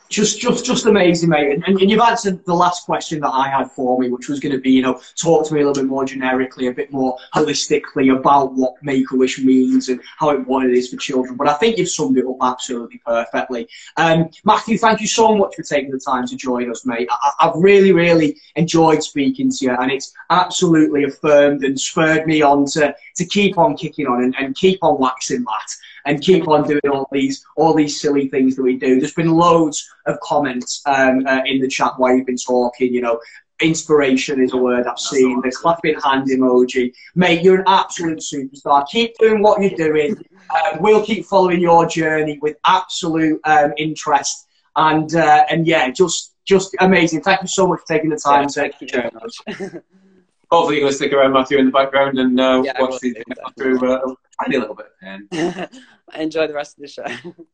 just 0.10 0.40
just 0.40 0.66
just 0.66 0.86
amazing, 0.86 1.30
mate. 1.30 1.52
And, 1.52 1.80
and, 1.80 1.92
you've 1.92 2.00
answered 2.00 2.44
the 2.46 2.54
last 2.54 2.86
question 2.86 3.20
that 3.22 3.30
I 3.30 3.50
had 3.50 3.72
for 3.72 4.00
me, 4.00 4.10
which 4.10 4.30
was 4.30 4.40
going 4.40 4.54
to 4.54 4.62
be, 4.62 4.72
you 4.72 4.82
know, 4.82 5.02
talk 5.16 5.48
to 5.48 5.54
me 5.54 5.62
a 5.62 5.68
little 5.68 5.84
bit 5.84 5.90
more 5.90 6.06
generically, 6.06 6.68
a 6.68 6.72
bit 6.72 6.92
more 6.92 7.18
holistically 7.34 8.18
about 8.18 8.54
what 8.54 8.76
Make 8.82 9.12
a 9.12 9.16
Wish 9.16 9.40
means 9.40 9.90
and 9.90 10.02
how 10.18 10.30
important 10.30 10.74
it 10.74 10.78
is 10.78 10.90
for 10.90 10.98
children. 10.98 11.36
But 11.36 11.50
I 11.50 11.54
think 11.56 11.78
you've 11.78 11.90
summed 11.90 12.18
it 12.18 12.26
up 12.26 12.38
absolutely 12.42 13.00
perfectly. 13.06 13.68
Um, 13.98 14.30
Matthew, 14.46 14.78
thank 14.78 15.02
you 15.02 15.08
so 15.08 15.36
much 15.36 15.56
for 15.56 15.64
taking 15.64 15.92
the 15.92 16.00
time 16.00 16.26
to 16.28 16.36
join 16.36 16.72
us, 16.72 16.86
mate. 16.86 17.10
I, 17.12 17.32
I've 17.42 17.56
really, 17.56 17.92
really 17.92 18.38
enjoyed 18.56 19.04
speaking 19.04 19.52
to 19.52 19.66
you, 19.66 19.72
and 19.72 19.92
it's 19.92 20.14
absolutely 20.30 21.04
affirmed 21.04 21.64
and 21.64 21.80
spurred 21.80 22.26
me 22.28 22.42
on 22.42 22.66
to 22.68 22.96
to 23.16 23.26
keep 23.26 23.58
on 23.58 23.76
kicking 23.76 24.08
on 24.08 24.24
and, 24.24 24.36
and 24.40 24.56
keep 24.56 24.80
on 24.84 25.00
waxing 25.00 25.44
that 25.44 25.76
and 26.08 26.22
keep 26.22 26.48
on 26.48 26.68
doing 26.68 26.90
all 26.90 27.08
these 27.12 27.46
all 27.56 27.74
these 27.74 28.02
silly 28.02 28.30
things 28.30 28.56
that 28.56 28.64
we 28.64 28.78
do. 28.78 29.00
There's 29.00 29.14
been 29.14 29.32
loads 29.32 29.88
of 30.06 30.20
comments 30.22 30.82
um, 30.86 31.26
uh, 31.28 31.42
in 31.46 31.62
the 31.62 31.68
chat 31.68 31.94
while 31.98 32.16
you've 32.16 32.26
been 32.26 32.38
talking. 32.38 32.94
You 32.94 33.02
know, 33.02 33.20
inspiration 33.62 34.42
is 34.42 34.54
a 34.54 34.58
word 34.58 34.88
I've 34.88 35.00
seen. 35.00 35.42
The 35.42 35.52
clapping 35.52 36.00
hand 36.00 36.30
emoji, 36.30 36.94
mate. 37.16 37.44
You're 37.44 37.60
an 37.60 37.66
absolute 37.68 38.20
superstar. 38.20 38.88
Keep 38.88 39.18
doing 39.20 39.42
what 39.42 39.62
you're 39.62 39.78
doing. 39.78 40.16
Uh, 40.50 40.78
we'll 40.80 41.06
keep 41.06 41.26
following 41.26 41.60
your 41.60 41.86
journey 41.86 42.40
with 42.42 42.56
absolute 42.66 43.40
um, 43.44 43.74
interest. 43.78 44.48
And 44.78 45.14
uh, 45.14 45.46
and 45.50 45.68
yeah, 45.68 45.92
just 45.92 46.36
just 46.46 46.76
amazing. 46.80 47.22
Thank 47.22 47.42
you 47.42 47.48
so 47.48 47.68
much 47.68 47.82
for 47.82 47.94
taking 47.94 48.10
the 48.10 48.18
time 48.18 48.44
yeah, 48.44 48.48
to. 48.48 48.62
Thank 48.62 48.82
you 48.82 48.88
very 48.88 49.12
much. 49.14 49.84
hopefully 50.52 50.76
you're 50.76 50.84
going 50.84 50.92
to 50.92 50.96
stick 50.96 51.14
around 51.14 51.34
Matthew 51.34 51.58
in 51.58 51.66
the 51.66 51.72
background 51.72 52.20
and 52.20 52.40
uh, 52.40 52.62
Yeah, 52.64 52.80
watch 52.80 53.00
these 53.02 53.16
do, 53.16 53.24
through 53.58 53.92
uh, 53.92 54.14
tiny 54.44 54.58
little 54.58 54.76
bit. 54.76 54.88
Um, 55.06 55.68
Enjoy 56.16 56.48
the 56.48 56.54
rest 56.54 56.78
of 56.78 56.82
the 56.82 56.88
show. 56.88 57.06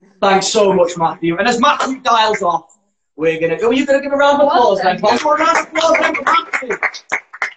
Thanks 0.21 0.47
so 0.47 0.73
much, 0.73 0.91
Matthew. 0.97 1.37
And 1.37 1.47
as 1.47 1.59
Matthew 1.59 1.99
dials 2.01 2.41
off, 2.41 2.77
we're 3.15 3.39
gonna. 3.39 3.57
Oh, 3.61 3.71
you're 3.71 3.85
gonna 3.85 4.01
give 4.01 4.11
a 4.11 4.15
round 4.15 4.41
of 4.41 4.47
applause 4.47 4.81
then, 4.81 4.99
Paul. 4.99 5.17
A 5.17 5.37
round 5.37 5.57
of 5.57 5.67
applause 5.67 5.97
then 5.99 6.15
for 6.15 6.23
Matthew. 6.23 6.77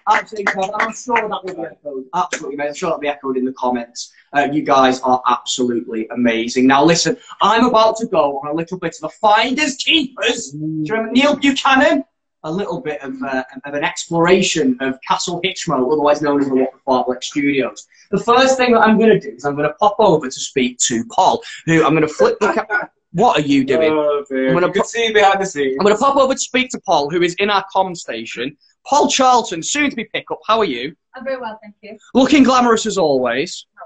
Absolutely, 0.09 0.53
Paul. 0.55 0.71
I'm 0.79 0.95
sure 0.95 1.29
that 1.29 1.45
will 1.45 1.55
be 1.55 1.63
echoed. 1.63 2.05
Absolutely, 2.15 2.57
mate. 2.57 2.69
I'm 2.69 2.75
sure 2.75 2.91
that'll 2.91 3.01
be 3.01 3.09
echoed 3.09 3.37
in 3.37 3.45
the 3.45 3.53
comments. 3.55 4.13
Uh, 4.35 4.49
you 4.53 4.63
guys 4.63 5.01
are 5.01 5.21
absolutely 5.27 6.07
amazing. 6.09 6.67
Now, 6.67 6.85
listen, 6.85 7.17
I'm 7.43 7.67
about 7.67 7.97
to 7.99 8.07
go 8.07 8.39
on 8.39 8.49
a 8.49 8.55
little 8.55 8.79
bit 8.79 8.97
of 9.03 9.11
a 9.11 9.13
finders 9.15 9.77
keepers. 9.77 10.53
Do 10.53 10.59
you 10.59 10.85
remember 10.93 11.13
Neil 11.13 11.37
Buchanan? 11.37 12.05
A 12.47 12.51
little 12.61 12.81
bit 12.81 13.01
of, 13.03 13.21
uh, 13.25 13.43
of 13.65 13.75
an 13.75 13.83
exploration 13.83 14.77
of 14.81 14.99
Castle 15.07 15.41
Hitchmo, 15.45 15.93
otherwise 15.93 16.23
known 16.23 16.41
as 16.41 16.49
the 16.49 16.69
What 16.85 17.07
the 17.09 17.17
Studios. 17.21 17.87
The 18.13 18.21
first 18.21 18.57
thing 18.57 18.71
that 18.73 18.81
I'm 18.87 18.99
going 18.99 19.11
to 19.11 19.19
do 19.19 19.35
is 19.35 19.45
I'm 19.45 19.57
going 19.57 19.69
to 19.69 19.75
pop 19.75 19.97
over 19.99 20.27
to 20.27 20.41
speak 20.51 20.79
to 20.87 21.05
Paul, 21.07 21.43
who 21.67 21.85
I'm 21.85 21.91
going 21.91 22.07
to 22.07 22.15
flip 22.21 22.39
the 22.41 22.53
camera. 22.53 22.91
What 23.13 23.39
are 23.39 23.47
you 23.47 23.65
doing? 23.65 23.93
Oh, 23.93 24.25
dear. 24.29 24.49
I'm 24.49 24.55
gonna 24.55 24.67
you 24.67 24.73
can 24.75 24.83
put- 24.83 24.91
see 24.91 25.11
behind 25.11 25.41
the 25.41 25.47
scenes. 25.47 25.77
I'm 25.81 25.85
going 25.87 25.97
to 25.97 26.01
pop 26.01 26.17
over 26.17 26.35
to 26.35 26.39
speak 26.39 26.69
to 26.71 26.81
Paul, 26.81 27.09
who 27.09 27.23
is 27.23 27.35
in 27.39 27.49
our 27.49 27.65
com 27.73 27.95
station. 27.95 28.55
Paul 28.87 29.09
Charlton, 29.09 29.63
soon 29.63 29.89
to 29.89 29.97
be 29.97 30.05
pickup. 30.05 30.39
How 30.47 30.59
are 30.59 30.67
you? 30.67 30.95
I'm 31.15 31.25
very 31.25 31.41
well, 31.41 31.59
thank 31.63 31.75
you. 31.83 31.97
Looking 32.15 32.43
glamorous 32.43 32.85
as 32.85 32.99
always. 32.99 33.67
Not 33.75 33.86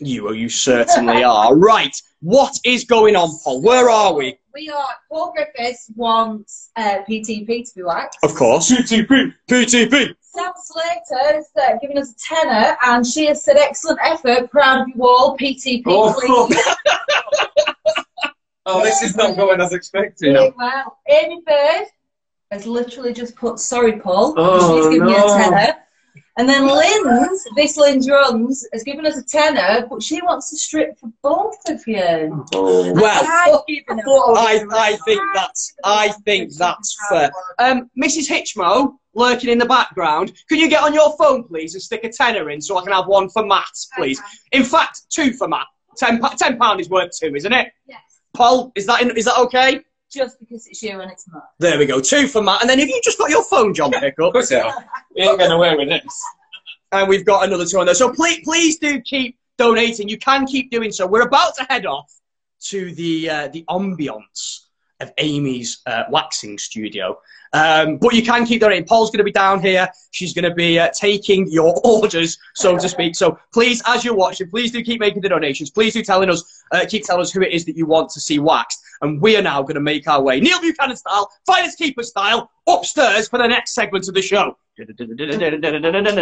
You, 0.00 0.32
you 0.32 0.48
certainly 0.48 1.22
are. 1.24 1.54
Right. 1.64 1.94
What 2.20 2.58
is 2.64 2.84
going 2.84 3.16
on, 3.16 3.30
Paul? 3.44 3.60
Where 3.62 3.90
are 3.90 4.14
we? 4.14 4.38
We 4.54 4.70
are. 4.70 4.88
Paul 5.10 5.32
Griffiths 5.36 5.90
wants 5.94 6.70
uh, 6.76 6.98
PTP 7.08 7.68
to 7.68 7.74
be 7.76 7.82
waxed. 7.82 8.18
Of 8.22 8.34
course. 8.34 8.70
PTP. 8.70 9.34
PTP. 9.50 10.14
Sam 10.22 10.52
Slater 10.56 11.38
is 11.38 11.46
uh, 11.60 11.76
giving 11.80 11.98
us 11.98 12.12
a 12.12 12.34
tenner, 12.34 12.76
and 12.84 13.06
she 13.06 13.26
has 13.26 13.44
said, 13.44 13.56
"Excellent 13.56 13.98
effort, 14.02 14.50
proud 14.50 14.80
of 14.82 14.88
you 14.88 15.02
all." 15.04 15.36
PTP, 15.36 15.82
Oh, 15.86 16.14
please. 16.48 16.56
Oh, 18.66 18.82
this 18.82 19.02
is 19.02 19.14
not 19.14 19.36
going 19.36 19.60
as 19.60 19.74
expected. 19.74 20.32
Doing 20.34 20.54
well. 20.56 20.96
Amy 21.06 21.42
Bird 21.46 21.84
has 22.50 22.66
literally 22.66 23.12
just 23.12 23.36
put, 23.36 23.58
"Sorry, 23.58 24.00
Paul." 24.00 24.32
Oh, 24.38 24.76
She's 24.88 24.94
given 24.94 25.06
me 25.08 25.14
a 25.14 25.18
no. 25.18 25.36
tenner. 25.36 25.74
And 26.36 26.48
then 26.48 26.66
Lynn's, 26.66 27.44
this 27.54 27.76
Lynn 27.76 28.04
Drums, 28.04 28.66
has 28.72 28.82
given 28.82 29.06
us 29.06 29.16
a 29.16 29.24
tenner, 29.24 29.86
but 29.88 30.02
she 30.02 30.20
wants 30.20 30.50
to 30.50 30.56
strip 30.56 30.98
for 30.98 31.10
both 31.22 31.56
of 31.68 31.86
you. 31.86 32.44
Well, 32.52 33.24
I've 33.24 33.66
given 33.66 33.98
her 33.98 34.04
I, 34.06 34.64
I 34.72 34.96
think 35.04 35.20
that's 35.32 35.74
I 35.84 36.08
think 36.24 36.52
that's 36.56 36.96
fair. 37.08 37.30
Um, 37.60 37.88
Mrs. 37.96 38.28
Hitchmo, 38.28 38.94
lurking 39.14 39.50
in 39.50 39.58
the 39.58 39.66
background, 39.66 40.32
can 40.48 40.58
you 40.58 40.68
get 40.68 40.82
on 40.82 40.92
your 40.92 41.16
phone, 41.16 41.44
please, 41.44 41.74
and 41.74 41.82
stick 41.82 42.02
a 42.02 42.10
tenner 42.10 42.50
in 42.50 42.60
so 42.60 42.78
I 42.78 42.82
can 42.82 42.92
have 42.92 43.06
one 43.06 43.28
for 43.28 43.46
Matt, 43.46 43.70
please? 43.96 44.20
In 44.50 44.64
fact, 44.64 45.02
two 45.10 45.32
for 45.34 45.46
Matt. 45.46 45.66
Ten, 45.96 46.18
pa- 46.18 46.34
ten 46.36 46.58
pound 46.58 46.80
is 46.80 46.88
worth 46.88 47.12
two, 47.16 47.36
isn't 47.36 47.52
it? 47.52 47.68
Yes. 47.86 48.00
Paul, 48.34 48.72
is 48.74 48.86
that 48.86 49.02
in, 49.02 49.16
is 49.16 49.26
that 49.26 49.38
okay? 49.38 49.80
Just 50.14 50.38
because 50.38 50.66
it's 50.66 50.82
you 50.82 51.00
and 51.00 51.10
it's 51.10 51.26
not. 51.28 51.50
There 51.58 51.78
we 51.78 51.86
go, 51.86 52.00
two 52.00 52.28
for 52.28 52.42
Matt. 52.42 52.60
And 52.60 52.70
then 52.70 52.78
have 52.78 52.88
you 52.88 53.00
just 53.02 53.18
got 53.18 53.30
your 53.30 53.44
phone, 53.44 53.74
John 53.74 53.90
Pickup? 53.90 54.26
Of 54.26 54.32
course 54.32 54.48
they 54.48 54.60
are. 54.60 54.84
You 55.14 55.28
ain't 55.30 55.38
getting 55.38 55.52
away 55.52 55.74
with 55.74 55.88
this. 55.88 56.22
and 56.92 57.08
we've 57.08 57.24
got 57.24 57.44
another 57.44 57.66
two 57.66 57.78
on 57.78 57.86
there. 57.86 57.94
So 57.94 58.12
please, 58.12 58.40
please 58.44 58.78
do 58.78 59.00
keep 59.00 59.36
donating. 59.58 60.08
You 60.08 60.18
can 60.18 60.46
keep 60.46 60.70
doing 60.70 60.92
so. 60.92 61.06
We're 61.06 61.26
about 61.26 61.56
to 61.56 61.64
head 61.64 61.86
off 61.86 62.12
to 62.66 62.94
the 62.94 63.30
uh, 63.30 63.48
the 63.48 63.64
ambience 63.68 64.63
of 65.00 65.12
Amy's 65.18 65.78
uh, 65.86 66.04
waxing 66.10 66.58
studio. 66.58 67.18
Um, 67.52 67.98
but 67.98 68.14
you 68.14 68.22
can 68.22 68.44
keep 68.44 68.60
donating. 68.60 68.84
Paul's 68.84 69.10
going 69.10 69.18
to 69.18 69.24
be 69.24 69.30
down 69.30 69.60
here. 69.60 69.88
She's 70.10 70.34
going 70.34 70.44
to 70.44 70.54
be 70.54 70.78
uh, 70.78 70.90
taking 70.92 71.46
your 71.48 71.80
orders, 71.84 72.36
so 72.54 72.76
to 72.76 72.88
speak. 72.88 73.14
So 73.14 73.38
please, 73.52 73.80
as 73.86 74.04
you're 74.04 74.16
watching, 74.16 74.50
please 74.50 74.72
do 74.72 74.82
keep 74.82 75.00
making 75.00 75.22
the 75.22 75.28
donations. 75.28 75.70
Please 75.70 75.92
do 75.94 76.02
telling 76.02 76.30
us, 76.30 76.64
uh, 76.72 76.84
keep 76.88 77.04
telling 77.04 77.22
us 77.22 77.32
who 77.32 77.42
it 77.42 77.52
is 77.52 77.64
that 77.66 77.76
you 77.76 77.86
want 77.86 78.10
to 78.10 78.20
see 78.20 78.40
waxed. 78.40 78.80
And 79.02 79.20
we 79.20 79.36
are 79.36 79.42
now 79.42 79.62
going 79.62 79.74
to 79.76 79.80
make 79.80 80.08
our 80.08 80.20
way, 80.20 80.40
Neil 80.40 80.60
Buchanan 80.60 80.96
style, 80.96 81.30
finest 81.46 81.78
keeper 81.78 82.02
style, 82.02 82.50
upstairs 82.66 83.28
for 83.28 83.38
the 83.38 83.46
next 83.46 83.74
segment 83.74 84.08
of 84.08 84.14
the 84.14 84.22
show. 84.22 84.56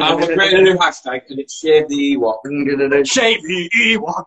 I'm 0.03 0.17
going 0.17 0.29
to 0.29 0.35
create 0.35 0.53
a 0.53 0.63
new 0.63 0.77
hashtag 0.77 1.23
and 1.31 1.39
it's 1.39 1.59
shave 1.59 1.89
the 1.89 2.17
Ewok. 2.17 2.39
Shave 3.07 3.43
the 3.43 3.71
Ewok. 3.79 4.25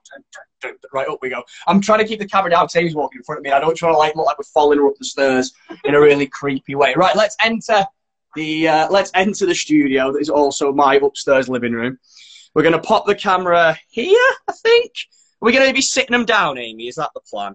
Right, 0.94 1.08
up 1.08 1.20
we 1.22 1.30
go. 1.30 1.44
I'm 1.68 1.82
trying 1.82 2.00
to 2.00 2.06
keep 2.08 2.20
the 2.20 2.28
camera 2.28 2.50
down. 2.50 2.68
Tame's 2.68 2.96
walking 2.96 3.20
in 3.20 3.24
front 3.24 3.40
of 3.40 3.44
me. 3.44 3.52
I 3.52 3.60
don't 3.60 3.76
try 3.76 3.92
to 3.92 3.98
like 3.98 4.16
look 4.16 4.26
like 4.26 4.38
we're 4.38 4.46
following 4.46 4.80
her 4.80 4.88
up 4.88 4.96
the 4.98 5.06
stairs 5.06 5.54
in 5.84 5.96
a 5.96 6.00
really 6.00 6.28
creepy 6.28 6.76
way. 6.76 6.94
Right, 6.96 7.16
let's 7.16 7.36
enter 7.42 7.86
the 8.36 8.68
uh, 8.68 8.90
let's 8.90 9.12
enter 9.14 9.46
the 9.46 9.56
studio. 9.56 10.12
That 10.14 10.20
is 10.20 10.30
also 10.30 10.74
my 10.74 10.96
upstairs 10.96 11.50
living 11.50 11.74
room. 11.74 12.00
We're 12.54 12.64
going 12.64 12.74
to 12.74 12.82
pop 12.82 13.06
the 13.06 13.16
camera 13.16 13.78
here. 13.90 14.18
I 14.48 14.54
think 14.54 14.92
we're 15.42 15.52
going 15.52 15.68
to 15.68 15.74
be 15.74 15.82
sitting 15.82 16.14
them 16.14 16.26
down. 16.26 16.58
Amy, 16.58 16.88
is 16.88 16.96
that 16.96 17.12
the 17.14 17.20
plan? 17.22 17.54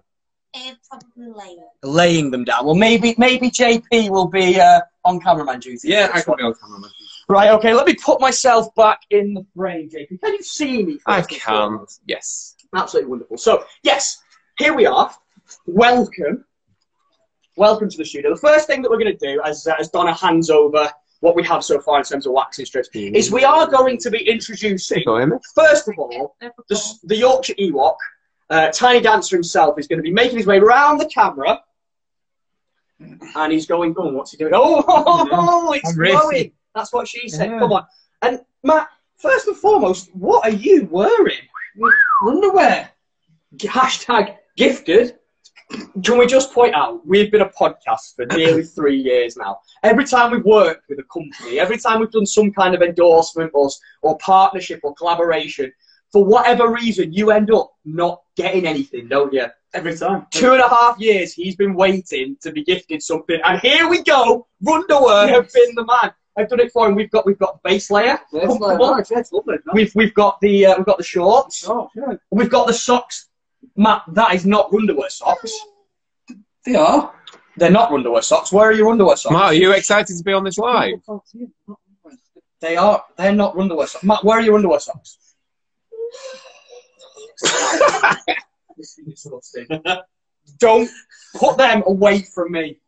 And 0.53 0.77
probably 0.87 1.31
later. 1.33 1.63
Laying 1.81 2.29
them 2.29 2.43
down. 2.43 2.65
Well, 2.65 2.75
maybe 2.75 3.15
maybe 3.17 3.49
JP 3.49 4.09
will 4.09 4.27
be 4.27 4.59
uh, 4.59 4.81
on 5.05 5.19
cameraman 5.19 5.59
duty. 5.59 5.87
Yeah, 5.87 6.11
I 6.13 6.21
can 6.21 6.35
be 6.37 6.43
on 6.43 6.53
camera. 6.53 6.79
man. 6.79 6.89
Right. 7.27 7.49
Okay. 7.51 7.73
Let 7.73 7.87
me 7.87 7.95
put 7.95 8.19
myself 8.19 8.73
back 8.75 8.99
in 9.09 9.33
the 9.33 9.45
frame, 9.55 9.89
JP. 9.89 10.19
Can 10.21 10.33
you 10.33 10.43
see 10.43 10.83
me? 10.83 10.99
I 11.05 11.21
can. 11.21 11.39
foremost? 11.39 12.01
Yes. 12.05 12.55
Absolutely 12.73 13.09
wonderful. 13.09 13.37
So, 13.37 13.65
yes, 13.83 14.21
here 14.57 14.73
we 14.73 14.85
are. 14.85 15.13
Welcome. 15.65 16.45
Welcome 17.57 17.89
to 17.89 17.97
the 17.97 18.05
studio. 18.05 18.33
The 18.33 18.39
first 18.39 18.67
thing 18.67 18.81
that 18.81 18.89
we're 18.89 18.99
going 18.99 19.17
to 19.17 19.33
do, 19.33 19.41
as, 19.43 19.67
uh, 19.67 19.73
as 19.77 19.89
Donna 19.89 20.13
hands 20.13 20.49
over 20.49 20.89
what 21.19 21.35
we 21.35 21.43
have 21.43 21.63
so 21.63 21.79
far 21.81 21.97
in 21.99 22.03
terms 22.03 22.25
of 22.25 22.31
waxing 22.31 22.65
strips, 22.65 22.89
is 22.93 23.29
we 23.29 23.43
are 23.43 23.67
going 23.67 23.97
to 23.99 24.09
be 24.09 24.19
introducing, 24.27 25.03
first 25.53 25.87
of 25.87 25.95
all, 25.97 26.35
the, 26.39 26.99
the 27.03 27.15
Yorkshire 27.15 27.55
Ewok. 27.55 27.95
Uh, 28.49 28.69
Tiny 28.71 29.01
Dancer 29.01 29.35
himself 29.35 29.77
is 29.77 29.87
going 29.87 29.99
to 29.99 30.03
be 30.03 30.11
making 30.11 30.37
his 30.37 30.45
way 30.45 30.57
around 30.57 30.97
the 30.97 31.05
camera. 31.05 31.61
And 32.99 33.51
he's 33.51 33.65
going, 33.65 33.95
oh, 33.97 34.09
what's 34.09 34.31
he 34.31 34.37
doing? 34.37 34.51
Oh, 34.55 35.73
it's 35.75 35.93
glowing. 35.93 36.51
That's 36.73 36.93
what 36.93 37.07
she 37.07 37.27
said. 37.27 37.49
Yeah. 37.49 37.59
Come 37.59 37.73
on. 37.73 37.85
And 38.21 38.41
Matt, 38.63 38.89
first 39.17 39.47
and 39.47 39.57
foremost, 39.57 40.13
what 40.15 40.45
are 40.45 40.51
you 40.55 40.87
wearing? 40.91 41.47
Underwear. 42.25 42.89
Hashtag 43.57 44.37
gifted. 44.57 45.17
Can 46.03 46.17
we 46.17 46.27
just 46.27 46.53
point 46.53 46.75
out, 46.75 47.05
we've 47.07 47.31
been 47.31 47.41
a 47.41 47.49
podcast 47.49 48.15
for 48.15 48.25
nearly 48.25 48.63
three 48.75 48.97
years 48.97 49.37
now. 49.37 49.59
Every 49.83 50.05
time 50.05 50.31
we've 50.31 50.43
worked 50.43 50.89
with 50.89 50.99
a 50.99 51.03
company, 51.03 51.59
every 51.59 51.77
time 51.77 51.99
we've 51.99 52.11
done 52.11 52.25
some 52.25 52.51
kind 52.51 52.75
of 52.75 52.81
endorsement 52.81 53.51
or, 53.53 53.69
or 54.01 54.17
partnership 54.17 54.81
or 54.83 54.93
collaboration, 54.95 55.71
for 56.11 56.25
whatever 56.25 56.69
reason, 56.69 57.13
you 57.13 57.31
end 57.31 57.53
up 57.53 57.71
not 57.85 58.21
getting 58.35 58.67
anything, 58.67 59.07
don't 59.07 59.31
you? 59.31 59.45
Every 59.73 59.97
time. 59.97 60.27
Two 60.31 60.51
and 60.51 60.61
a 60.61 60.67
half 60.67 60.99
years 60.99 61.31
he's 61.33 61.55
been 61.55 61.73
waiting 61.73 62.35
to 62.41 62.51
be 62.51 62.63
gifted 62.65 63.01
something, 63.01 63.39
and 63.45 63.61
here 63.61 63.87
we 63.87 64.03
go. 64.03 64.47
Runderwear 64.61 65.29
have 65.29 65.51
been 65.53 65.75
the 65.75 65.85
man. 65.85 66.11
I've 66.37 66.49
done 66.49 66.59
it 66.61 66.71
for 66.71 66.87
him. 66.87 66.95
We've 66.95 67.11
got 67.11 67.25
we've 67.25 67.37
got 67.37 67.61
the 67.61 67.69
base 67.69 67.91
layer. 67.91 68.17
Yes, 68.31 68.47
Come 68.47 68.59
like, 68.59 68.79
on. 68.79 68.97
nice, 68.97 69.11
yes, 69.11 69.31
lovely. 69.31 69.55
nice. 69.65 69.73
We've 69.73 69.95
we've 69.95 70.13
got 70.13 70.39
the 70.39 70.65
uh, 70.67 70.77
we've 70.77 70.85
got 70.85 70.97
the 70.97 71.03
shorts. 71.03 71.67
Oh, 71.67 71.89
yeah. 71.95 72.13
We've 72.29 72.49
got 72.49 72.67
the 72.67 72.73
socks. 72.73 73.27
Matt, 73.75 74.03
that 74.13 74.33
is 74.33 74.45
not 74.45 74.73
underwear 74.73 75.09
socks. 75.09 75.51
They 76.65 76.75
are. 76.75 77.13
They're 77.57 77.69
not 77.69 77.91
underwear 77.91 78.21
socks. 78.21 78.51
Where 78.51 78.69
are 78.69 78.73
your 78.73 78.89
underwear 78.89 79.17
socks? 79.17 79.33
Matt, 79.33 79.43
are 79.43 79.53
you 79.53 79.71
excited 79.73 80.17
to 80.17 80.23
be 80.23 80.33
on 80.33 80.43
this 80.43 80.57
live? 80.57 80.95
They 82.61 82.77
are. 82.77 83.03
They're 83.17 83.35
not 83.35 83.57
underwear 83.57 83.87
socks. 83.87 84.03
Matt, 84.03 84.23
where 84.23 84.37
are 84.39 84.41
your 84.41 84.55
underwear 84.55 84.79
socks? 84.79 85.17
This 88.77 88.97
is 88.97 89.05
disgusting. 89.05 89.67
Don't 90.59 90.89
put 91.35 91.57
them 91.57 91.83
away 91.85 92.21
from 92.21 92.51
me, 92.51 92.79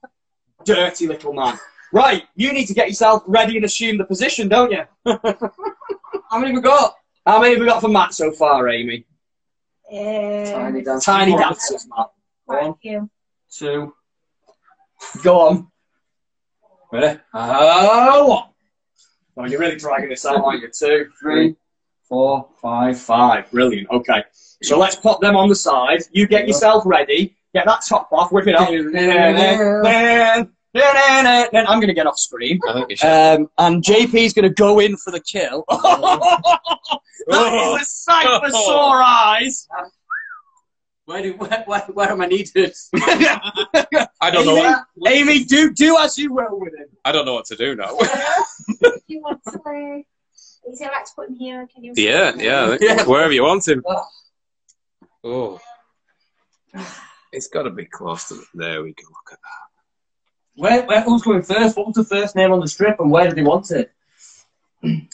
dirty 0.63 1.07
little 1.07 1.33
man. 1.33 1.59
Right, 1.93 2.23
you 2.35 2.51
need 2.53 2.65
to 2.65 2.73
get 2.73 2.87
yourself 2.87 3.21
ready 3.27 3.55
and 3.55 3.65
assume 3.65 3.99
the 3.99 4.03
position, 4.05 4.49
don't 4.49 4.71
you? 4.71 4.83
How 5.05 6.39
many 6.39 6.47
have 6.47 6.55
we 6.55 6.61
got? 6.61 6.95
How 7.23 7.39
many 7.39 7.51
have 7.53 7.59
we 7.59 7.67
got 7.67 7.81
for 7.81 7.87
Matt 7.87 8.15
so 8.15 8.31
far, 8.31 8.67
Amy? 8.67 9.05
Um, 9.91 10.83
dance. 10.83 11.05
Tiny 11.05 11.37
dancers, 11.37 11.87
Matt. 11.95 12.07
Thank 12.49 12.77
you. 12.81 13.07
Two. 13.55 13.93
Go 15.21 15.39
on. 15.39 15.67
Ready? 16.91 17.19
Oh, 17.31 18.27
one. 18.27 18.43
Oh, 19.37 19.45
you're 19.45 19.59
really 19.59 19.77
dragging 19.77 20.09
this 20.09 20.25
out, 20.25 20.43
aren't 20.43 20.63
you? 20.63 20.69
Two, 20.69 21.11
three, 21.19 21.55
four, 22.09 22.49
five, 22.59 22.99
five. 22.99 23.51
Brilliant. 23.51 23.87
Okay. 23.91 24.23
So 24.63 24.79
let's 24.79 24.95
pop 24.95 25.21
them 25.21 25.35
on 25.35 25.47
the 25.47 25.55
side. 25.55 26.01
You 26.11 26.25
get 26.25 26.47
yourself 26.47 26.81
ready. 26.87 27.35
Get 27.53 27.67
that 27.67 27.83
top 27.87 28.09
off. 28.11 28.31
Whip 28.31 28.47
it 28.47 28.55
up. 28.55 28.69
Then 30.73 31.67
I'm 31.67 31.79
going 31.79 31.87
to 31.87 31.93
get 31.93 32.07
off 32.07 32.17
screen. 32.17 32.59
I 32.67 32.73
think 32.73 32.89
you 32.89 32.95
should. 32.95 33.07
Um, 33.07 33.49
and 33.57 33.83
JP's 33.83 34.33
going 34.33 34.47
to 34.47 34.53
go 34.53 34.79
in 34.79 34.97
for 34.97 35.11
the 35.11 35.19
kill. 35.19 35.63
that 35.69 36.97
is 37.27 37.81
a 37.81 37.85
sight 37.85 38.41
for 38.41 38.49
sore 38.49 39.01
eyes. 39.01 39.67
Where, 41.05 41.21
do, 41.21 41.33
where, 41.33 41.63
where, 41.65 41.81
where 41.81 42.11
am 42.11 42.21
I 42.21 42.27
needed? 42.27 42.73
I 42.95 44.29
don't 44.31 44.45
know. 44.45 44.83
What, 44.95 45.11
Amy, 45.11 45.43
do 45.43 45.73
do 45.73 45.97
as 45.97 46.17
you 46.17 46.33
will 46.33 46.59
with 46.59 46.73
him. 46.73 46.87
I 47.03 47.11
don't 47.11 47.25
know 47.25 47.33
what 47.33 47.45
to 47.45 47.57
do 47.57 47.75
now. 47.75 47.91
you 49.07 49.21
want 49.21 49.41
to 49.43 49.59
lay? 49.65 50.05
Is 50.71 50.79
it 50.79 50.85
right 50.85 51.05
to 51.05 51.11
put 51.13 51.27
him 51.27 51.35
here? 51.35 51.67
Can 51.67 51.83
you? 51.83 51.91
Yeah, 51.95 52.33
yeah, 52.37 52.77
Yeah. 52.79 53.03
Wherever 53.03 53.33
you 53.33 53.43
want 53.43 53.67
him. 53.67 53.83
Oh. 53.85 54.05
Oh. 55.25 55.59
It's 57.33 57.47
got 57.47 57.63
to 57.63 57.69
be 57.69 57.85
close 57.85 58.29
to. 58.29 58.41
There 58.53 58.81
we 58.81 58.93
go. 58.93 59.03
Look 59.09 59.33
at 59.33 59.39
that. 59.41 59.72
Where, 60.55 60.83
where, 60.85 61.01
who's 61.01 61.21
going 61.23 61.41
first? 61.41 61.75
What 61.75 61.87
was 61.87 61.95
the 61.95 62.03
first 62.03 62.35
name 62.35 62.51
on 62.51 62.59
the 62.59 62.67
strip 62.67 62.99
and 62.99 63.09
where 63.11 63.25
did 63.27 63.35
they 63.35 63.41
want 63.43 63.71
it? 63.71 63.91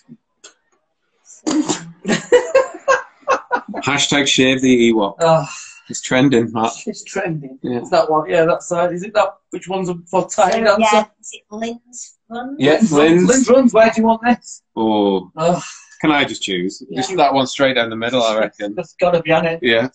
Hashtag 3.85 4.27
shave 4.27 4.61
the 4.61 4.91
Ewok. 4.91 5.15
Oh, 5.19 5.45
It's 5.89 6.01
trending, 6.01 6.51
Matt. 6.51 6.73
it's 6.85 7.03
trending. 7.03 7.57
Yeah. 7.61 7.81
Is 7.81 7.89
that 7.89 8.09
one? 8.09 8.29
Yeah, 8.29 8.45
that 8.45 8.63
side. 8.63 8.93
Is 8.93 9.03
it 9.03 9.13
that? 9.13 9.35
Which 9.51 9.67
one's 9.67 9.89
for 10.09 10.27
tiny 10.29 10.63
dancer? 10.63 10.81
yeah, 10.91 11.05
is 11.19 11.31
it 11.33 11.41
Lynn's 11.49 12.17
run? 12.29 12.55
Yeah, 12.59 12.79
Lynn's. 12.91 13.27
Lynn's 13.27 13.49
runs. 13.49 13.73
Where 13.73 13.89
do 13.89 14.01
you 14.01 14.07
want 14.07 14.21
this? 14.23 14.61
Oh, 14.75 15.31
Oh, 15.35 15.61
can 16.01 16.11
I 16.11 16.25
just 16.25 16.41
choose? 16.43 16.83
Yeah. 16.89 17.01
Just 17.01 17.15
that 17.17 17.33
one 17.33 17.47
straight 17.47 17.73
down 17.75 17.89
the 17.89 17.95
middle, 17.95 18.21
I 18.23 18.37
reckon. 18.37 18.75
that's 18.75 18.93
got 18.99 19.11
to 19.11 19.21
be 19.21 19.31
on 19.31 19.45
it. 19.45 19.59
Yeah. 19.61 19.89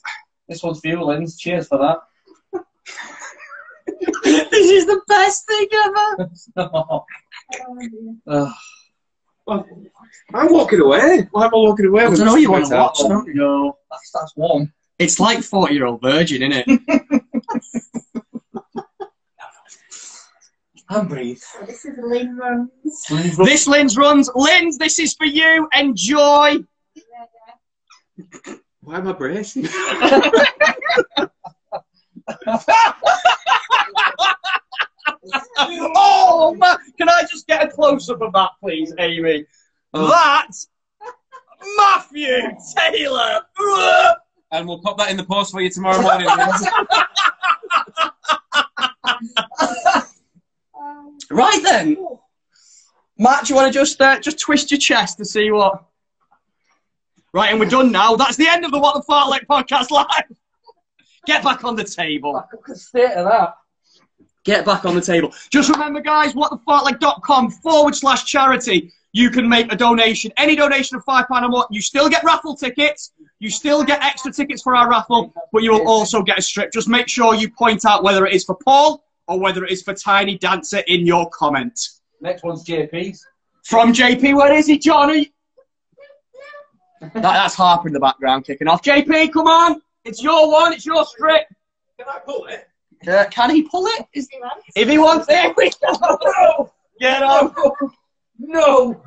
This 0.49 0.63
one's 0.63 0.81
for 0.81 0.89
you, 0.89 1.03
Lynn's. 1.03 1.37
Cheers 1.39 1.69
for 1.69 1.79
that. 1.79 1.99
this 4.25 4.71
is 4.71 4.87
the 4.87 5.01
best 5.09 5.47
thing 5.47 5.67
ever. 5.85 6.31
oh, 6.57 7.05
Oh, 7.67 7.79
dear. 7.81 8.17
oh. 8.27 8.53
I'm 10.33 10.53
walking 10.53 10.81
away. 10.81 11.29
Why 11.33 11.45
am 11.47 11.55
I 11.55 11.57
walking 11.59 11.87
away? 11.87 12.05
I 12.05 12.07
don't 12.07 12.19
know 12.25 12.37
you 12.37 12.51
want 12.51 12.67
to 12.67 12.75
watch, 12.75 13.01
out? 13.01 13.09
don't 13.09 13.27
you? 13.27 13.35
No, 13.35 13.77
that's, 13.91 14.11
that's 14.13 14.33
one. 14.37 14.73
It's 14.99 15.21
like 15.21 15.43
40 15.43 15.75
year 15.75 15.87
old 15.87 16.01
virgin, 16.01 16.43
isn't 16.43 16.65
it? 16.67 16.81
And 20.91 21.09
breathe. 21.09 21.39
So 21.39 21.65
this 21.65 21.85
is 21.87 21.99
Lynn 21.99 22.37
runs. 22.37 22.71
Lynn's 23.11 23.39
run. 23.39 23.49
this 23.49 23.67
Lynn's 23.67 23.97
runs. 23.97 24.29
Lynn's, 24.35 24.77
this 24.77 24.99
is 24.99 25.15
for 25.15 25.25
you. 25.25 25.67
Enjoy. 25.73 26.57
Why 28.83 28.97
am 28.99 29.09
I 29.09 29.13
bracing? 29.13 29.67
oh, 35.59 36.55
man. 36.59 36.77
Can 36.99 37.09
I 37.09 37.23
just 37.23 37.47
get 37.47 37.63
a 37.65 37.69
close 37.69 38.09
up 38.09 38.21
of 38.23 38.33
that, 38.33 38.51
please, 38.61 38.93
Amy? 38.99 39.47
Oh. 39.93 40.09
That 40.09 40.51
Matthew 41.77 42.53
Taylor. 42.77 43.43
and 44.51 44.69
we'll 44.69 44.81
pop 44.81 44.99
that 44.99 45.11
in 45.11 45.17
the 45.17 45.25
post 45.25 45.53
for 45.53 45.61
you 45.61 45.71
tomorrow 45.71 46.01
morning. 46.03 46.29
Right 51.31 51.61
then. 51.63 51.97
Matt, 53.19 53.45
do 53.47 53.53
you 53.53 53.57
want 53.57 53.73
to 53.73 53.79
just 53.79 54.01
uh, 54.01 54.21
just 54.21 54.39
twist 54.39 54.71
your 54.71 54.79
chest 54.79 55.19
to 55.19 55.25
see 55.25 55.51
what? 55.51 55.85
Right, 57.33 57.51
and 57.51 57.59
we're 57.59 57.69
done 57.69 57.91
now. 57.91 58.15
That's 58.15 58.37
the 58.37 58.47
end 58.49 58.65
of 58.65 58.71
the 58.71 58.79
What 58.79 58.95
the 58.95 59.13
Fartlek 59.13 59.47
podcast 59.47 59.91
live. 59.91 60.07
Get 61.27 61.43
back 61.43 61.65
on 61.65 61.75
the 61.75 61.85
table. 61.85 62.35
Look 62.35 62.49
at 62.53 62.61
the 62.67 62.77
state 62.77 63.13
of 63.13 63.27
that. 63.27 63.55
Get 64.45 64.67
back 64.67 64.85
on 64.85 64.95
the 64.95 65.01
table. 65.01 65.33
Just 65.51 65.71
remember, 65.71 66.01
guys, 66.01 66.35
whatthefartlek.com 66.35 67.51
forward 67.51 67.95
slash 67.95 68.25
charity. 68.25 68.93
You 69.13 69.31
can 69.31 69.49
make 69.49 69.73
a 69.73 69.77
donation. 69.77 70.33
Any 70.37 70.55
donation 70.55 70.97
of 70.97 71.05
£5 71.05 71.31
or 71.31 71.49
more. 71.49 71.67
You 71.71 71.81
still 71.81 72.09
get 72.09 72.23
raffle 72.25 72.55
tickets. 72.55 73.13
You 73.39 73.49
still 73.49 73.85
get 73.85 74.03
extra 74.03 74.33
tickets 74.33 74.63
for 74.63 74.77
our 74.77 74.89
raffle, 74.89 75.33
but 75.53 75.63
you 75.63 75.73
will 75.73 75.87
also 75.87 76.23
get 76.23 76.39
a 76.39 76.43
strip. 76.43 76.73
Just 76.73 76.89
make 76.89 77.09
sure 77.09 77.35
you 77.35 77.51
point 77.51 77.85
out 77.85 78.03
whether 78.03 78.27
it 78.27 78.35
is 78.35 78.45
for 78.45 78.57
Paul 78.57 79.05
or 79.27 79.39
whether 79.41 79.65
it 79.65 79.71
is 79.71 79.83
for 79.83 79.95
Tiny 79.95 80.37
Dancer 80.37 80.83
in 80.87 81.07
your 81.07 81.29
comment. 81.31 81.79
Next 82.21 82.43
one's 82.43 82.65
JP's. 82.65 83.27
From 83.65 83.93
JP, 83.93 84.37
where 84.37 84.53
is 84.53 84.67
he, 84.67 84.79
Johnny? 84.79 85.33
That, 87.01 87.23
that's 87.23 87.55
Harper 87.55 87.89
in 87.89 87.95
the 87.95 88.01
background 88.01 88.45
kicking 88.45 88.69
off. 88.69 88.83
JP, 88.83 89.33
come 89.33 89.47
on. 89.47 89.81
It's 90.05 90.23
your 90.23 90.51
one. 90.51 90.73
It's 90.73 90.85
your 90.85 91.05
strip. 91.07 91.47
Can 91.99 92.09
I 92.09 92.19
pull 92.19 92.47
it? 92.47 92.69
Uh, 93.09 93.25
can 93.31 93.51
he 93.51 93.63
pull 93.63 93.87
it? 93.87 94.07
Is- 94.15 94.29
he 94.31 94.41
if 94.81 94.89
he 94.89 94.99
wants 94.99 95.27
it, 95.29 95.55
we 95.57 95.71
go. 95.81 96.71
Get 97.01 97.23
on. 97.23 97.55
No. 98.39 99.03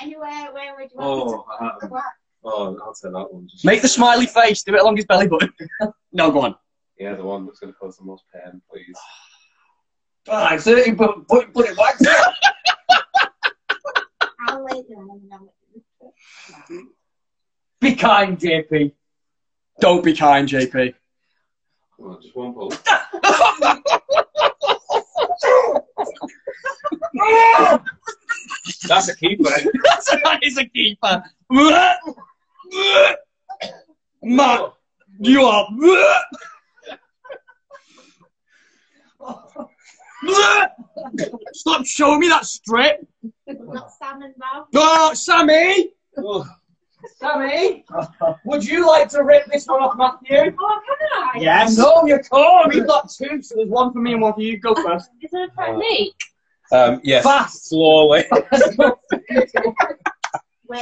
Anywhere, 0.00 0.52
where 0.52 0.74
would 0.76 0.90
you 0.90 0.98
want 0.98 1.22
Oh, 1.28 1.44
me 1.60 1.68
um, 1.68 1.72
to 1.80 1.88
put 1.88 2.02
oh, 2.44 2.78
I'll 2.84 2.94
take 2.94 3.12
that 3.12 3.32
one. 3.32 3.48
Just- 3.50 3.64
Make 3.64 3.82
the 3.82 3.88
smiley 3.88 4.26
face. 4.26 4.62
Do 4.62 4.74
it 4.74 4.80
along 4.80 4.96
his 4.96 5.06
belly 5.06 5.28
button. 5.28 5.52
no, 6.12 6.30
go 6.30 6.42
on. 6.42 6.54
Yeah, 6.98 7.14
the 7.14 7.24
one 7.24 7.46
that's 7.46 7.58
going 7.58 7.72
to 7.72 7.78
cause 7.78 7.96
the 7.96 8.04
most 8.04 8.24
pain, 8.32 8.60
please. 8.70 8.96
Alright, 10.28 10.60
so 10.60 10.76
you 10.76 10.94
put, 10.96 11.26
put, 11.28 11.52
put 11.52 11.66
it 11.68 11.76
back. 11.76 11.96
I'll 14.48 14.64
lay 14.64 14.82
down 14.90 15.48
Be 17.80 17.94
kind, 17.94 18.38
JP. 18.38 18.92
Don't 19.80 20.04
be 20.04 20.14
kind, 20.14 20.48
JP. 20.48 20.94
Come 21.96 22.06
on, 22.06 22.22
just 22.22 22.36
one 22.36 22.54
pull. 22.54 22.70
That's 28.88 29.08
a 29.08 29.16
keeper. 29.16 29.44
that 29.44 30.40
is 30.42 30.58
a 30.58 30.66
keeper. 30.66 31.22
Matt, 34.22 34.72
you 35.20 35.42
are. 35.42 35.68
Stop 41.52 41.86
showing 41.86 42.20
me 42.20 42.28
that 42.28 42.44
strip. 42.44 43.06
not 43.46 43.92
salmon 43.92 44.34
mouth. 44.38 44.68
Ah, 44.74 45.10
oh, 45.10 45.14
Sammy. 45.14 45.92
Sammy, 47.18 47.84
would 48.44 48.64
you 48.64 48.86
like 48.86 49.08
to 49.10 49.22
rip 49.22 49.46
this 49.46 49.66
one 49.66 49.82
off, 49.82 49.96
Matthew? 49.96 50.54
Oh, 50.58 50.80
can 50.86 51.08
I? 51.12 51.38
Yes. 51.38 51.76
No, 51.76 52.06
you 52.06 52.18
can't. 52.18 52.72
We've 52.72 52.86
got 52.86 53.10
two, 53.10 53.42
so 53.42 53.56
there's 53.56 53.68
one 53.68 53.92
for 53.92 53.98
me 54.00 54.12
and 54.12 54.22
one 54.22 54.32
for 54.34 54.40
you. 54.40 54.58
Go 54.58 54.74
first. 54.74 55.10
Is 55.20 55.30
there 55.30 55.44
a 55.44 55.50
technique? 55.50 56.14
Um, 56.72 57.00
yes, 57.04 57.24
Fast. 57.24 57.68
slowly. 57.68 58.24
Where 58.30 58.40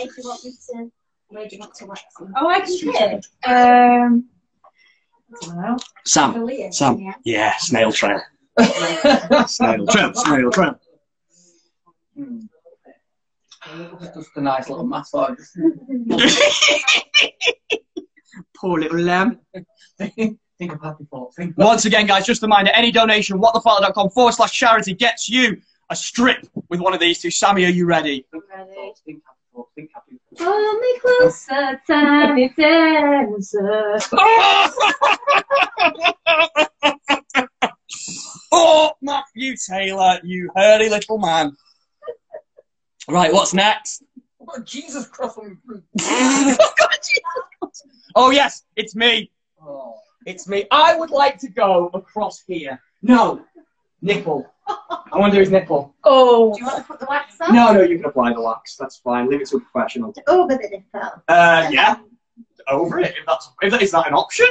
do 0.05 0.11
you 0.17 0.25
want 0.25 0.45
me 0.45 0.53
to? 0.71 0.91
Where 1.29 1.49
do 1.49 1.57
you 1.57 1.61
want 1.61 1.75
to 1.75 1.87
wax 1.87 2.03
them? 2.19 2.33
Oh, 2.37 2.47
I 2.49 2.61
can 2.61 2.79
pick. 2.79 3.25
Um, 3.51 4.29
I 5.43 5.47
don't 5.47 5.57
know. 5.61 5.77
Sam. 6.07 6.33
Chandelier, 6.35 6.73
Sam. 6.73 6.99
yeah. 7.01 7.15
Yeah, 7.25 7.57
snail 7.59 7.93
trail. 7.93 8.21
Snail 9.47 9.87
trail. 9.87 10.15
Snail 10.15 10.51
trail. 10.51 10.79
Just 14.15 14.31
a 14.37 14.41
nice 14.41 14.69
little 14.69 14.87
massage. 14.87 15.39
Poor 18.57 18.81
little 18.81 18.99
lamb. 18.99 19.39
Think 19.99 20.39
of 20.61 20.81
happy 20.83 21.05
thoughts. 21.11 21.37
Think 21.37 21.57
Once 21.59 21.85
again, 21.85 22.07
guys, 22.07 22.25
just 22.27 22.43
a 22.43 22.47
reminder 22.47 22.71
any 22.73 22.91
donation, 22.91 23.39
whatthefartlek.com 23.41 24.11
forward 24.11 24.33
slash 24.33 24.53
charity 24.53 24.95
gets 24.95 25.29
you 25.29 25.61
a 25.91 25.97
strip 25.97 26.47
with 26.69 26.81
one 26.81 26.95
of 26.95 27.01
these 27.01 27.21
two. 27.21 27.31
Sammy, 27.31 27.65
are 27.65 27.69
you 27.71 27.87
ready? 27.87 28.27
Ready? 28.33 28.93
Think 29.05 29.23
happy 29.25 29.39
thoughts. 29.53 29.71
Think 29.75 29.91
happy 29.95 30.19
thoughts. 30.31 30.43
Pull 30.43 30.79
me 30.79 30.99
closer, 31.01 31.81
tiny 31.87 32.49
dancer. 32.57 33.99
oh, 38.53 38.93
Matthew 39.03 39.55
Taylor, 39.69 40.19
you 40.23 40.51
hurdy 40.57 40.89
little 40.89 41.19
man. 41.19 41.53
Right, 43.09 43.33
what's 43.33 43.53
next? 43.55 44.03
Oh, 44.49 44.61
Jesus 44.63 45.07
Christ. 45.07 45.39
I'm- 46.01 46.57
oh, 48.15 48.31
yes, 48.31 48.65
it's 48.77 48.95
me. 48.95 49.31
Oh. 49.61 49.95
It's 50.27 50.47
me. 50.49 50.67
I 50.71 50.97
would 50.97 51.11
like 51.11 51.39
to 51.39 51.49
go 51.49 51.91
across 51.95 52.43
here. 52.47 52.81
No, 53.03 53.45
nipple. 54.01 54.47
I 54.69 55.19
want 55.19 55.33
to 55.33 55.37
do 55.37 55.41
his 55.41 55.51
nipple. 55.51 55.95
Oh. 56.05 56.55
Do 56.55 56.61
you 56.61 56.67
want 56.67 56.79
to 56.79 56.85
put 56.85 57.01
the 57.01 57.07
wax 57.09 57.41
on? 57.41 57.55
No, 57.55 57.73
no, 57.73 57.83
you 57.83 57.97
can 57.97 58.07
apply 58.07 58.33
the 58.33 58.41
wax. 58.41 58.77
That's 58.77 58.97
fine. 58.99 59.29
Leave 59.29 59.41
it 59.41 59.49
to 59.49 59.57
a 59.57 59.61
professional. 59.61 60.15
Over 60.29 60.55
the 60.55 60.69
nipple. 60.71 61.11
Uh, 61.29 61.69
yeah. 61.71 61.97
Over 62.69 63.01
it. 63.01 63.15
If 63.19 63.27
that's 63.27 63.51
if 63.63 63.73
that 63.73 63.83
is 63.83 63.91
that 63.91 64.07
an 64.07 64.15
option? 64.15 64.47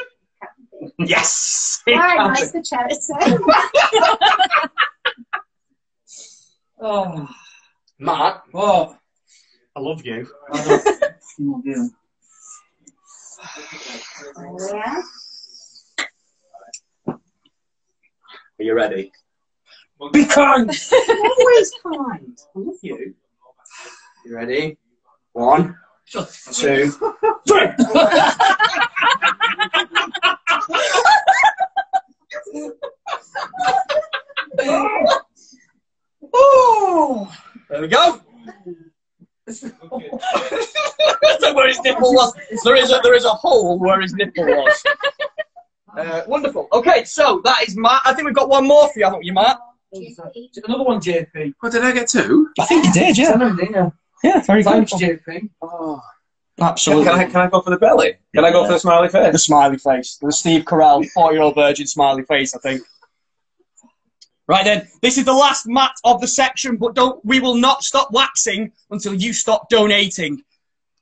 Yes. 1.00 1.82
it 1.88 1.96
Why 1.96 2.16
can 2.18 2.34
nice 2.34 2.52
for 2.52 2.62
charity? 2.62 2.98
Oh. 6.84 7.30
Matt, 8.02 8.42
Oh. 8.56 8.98
I 9.76 9.80
love 9.80 10.04
you. 10.04 10.28
I 10.52 10.64
don't- 10.66 11.64
yeah. 11.64 11.88
Are 18.60 18.64
you 18.64 18.74
ready? 18.74 19.12
Be 20.14 20.26
kind. 20.26 20.70
Always 20.70 21.72
kind. 21.84 22.38
I 22.56 22.60
love 22.60 22.76
you. 22.82 23.14
You 24.26 24.36
ready? 24.36 24.78
One, 25.34 25.78
two, 26.12 26.24
three. 26.24 26.92
oh, 36.34 37.32
there 37.72 37.82
we 37.82 37.88
go. 37.88 38.22
That's 39.48 39.64
where 41.54 41.68
his 41.68 41.82
nipple 41.82 42.14
was. 42.14 42.34
There 42.64 42.76
is 42.76 42.92
a 42.92 43.00
there 43.04 43.16
is 43.16 43.26
a 43.26 43.30
hole 43.30 43.80
where 43.80 44.00
his 44.02 44.14
nipple 44.14 44.46
was. 44.46 44.84
Uh, 45.98 46.22
wonderful. 46.28 46.68
Okay, 46.72 47.04
so 47.04 47.42
that 47.44 47.64
is 47.68 47.76
Matt. 47.76 48.02
I 48.06 48.14
think 48.14 48.26
we've 48.26 48.36
got 48.36 48.50
one 48.50 48.68
more 48.68 48.88
for 48.88 49.00
you, 49.00 49.06
haven't 49.06 49.20
we, 49.20 49.32
Matt? 49.32 49.58
Another 49.92 50.84
one, 50.84 51.02
JP. 51.02 51.54
What 51.60 51.74
did 51.74 51.84
I 51.84 51.92
get 51.92 52.08
two? 52.08 52.50
I 52.60 52.66
think 52.66 52.86
you 52.86 52.94
did, 52.94 53.18
yeah. 53.18 53.90
Yeah, 54.24 54.42
very 54.42 54.64
Thanks, 54.64 54.94
good. 54.94 55.20
JP. 55.26 55.50
Oh. 55.62 56.02
Absolutely. 56.62 57.06
Can 57.06 57.20
I, 57.20 57.26
can 57.26 57.42
I 57.42 57.48
go 57.48 57.62
for 57.62 57.72
the 57.72 57.78
belly? 57.78 58.14
Can 58.36 58.46
I 58.46 58.52
go 58.52 58.66
for 58.66 58.74
the 58.74 58.80
smiley 58.80 59.10
face? 59.10 59.32
The 59.32 59.40
smiley 59.40 59.78
face. 59.78 60.18
The 60.22 60.32
Steve 60.32 60.64
Carell, 60.64 61.06
40 61.10 61.34
year 61.36 61.44
old 61.44 61.56
virgin 61.56 61.88
smiley 61.88 62.24
face, 62.24 62.56
I 62.56 62.60
think. 62.60 62.82
Right 64.48 64.66
then, 64.66 64.88
this 65.02 65.18
is 65.18 65.26
the 65.26 65.34
last 65.34 65.68
mat 65.68 65.94
of 66.04 66.20
the 66.20 66.28
section, 66.28 66.78
but 66.78 66.96
don't 66.96 67.24
we 67.24 67.40
will 67.40 67.56
not 67.56 67.84
stop 67.84 68.12
waxing 68.12 68.72
until 68.90 69.14
you 69.14 69.34
stop 69.34 69.70
donating. 69.70 70.44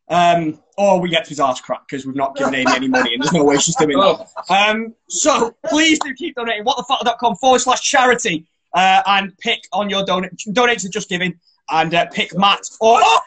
Um, 0.09 0.59
or 0.77 0.99
we 0.99 1.09
get 1.09 1.25
to 1.25 1.29
his 1.29 1.39
arse 1.39 1.61
crack 1.61 1.81
because 1.87 2.05
we've 2.05 2.15
not 2.15 2.35
given 2.35 2.55
Amy 2.55 2.71
any 2.73 2.87
money 2.87 3.13
and 3.13 3.21
there's 3.21 3.33
no 3.33 3.43
way 3.43 3.57
she's 3.57 3.75
doing 3.75 3.97
that. 3.97 4.27
Um, 4.49 4.95
so 5.07 5.55
please 5.67 5.99
do 5.99 6.13
keep 6.13 6.35
donating. 6.35 6.63
Whatthefuck.com 6.63 7.35
forward 7.35 7.59
slash 7.59 7.81
charity 7.81 8.47
uh, 8.73 9.01
and 9.05 9.37
pick 9.37 9.59
on 9.71 9.89
your 9.89 10.03
donate. 10.03 10.31
Donate 10.51 10.79
to 10.79 10.89
Just 10.89 11.09
Giving 11.09 11.39
and 11.69 11.93
uh, 11.93 12.07
pick 12.07 12.35
Matt 12.35 12.61
or. 12.81 12.99
Oh 13.03 13.21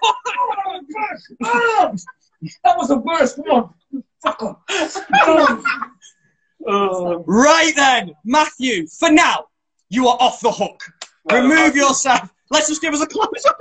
that 2.65 2.77
was 2.77 2.89
the 2.89 2.99
worst 2.99 3.39
one. 3.39 3.71
Fuck 4.23 4.43
off. 4.43 5.57
Right 6.65 7.73
then, 7.75 8.13
Matthew, 8.25 8.87
for 8.87 9.11
now, 9.11 9.47
you 9.93 10.09
are 10.09 10.17
off 10.21 10.41
the 10.41 10.51
hook. 10.51 10.83
Remove 11.31 11.77
yourself. 11.77 12.33
Let's 12.51 12.69
just 12.69 12.81
give 12.81 12.95
us 12.95 13.03
a 13.03 13.07
close 13.07 13.29
up. 13.47 13.59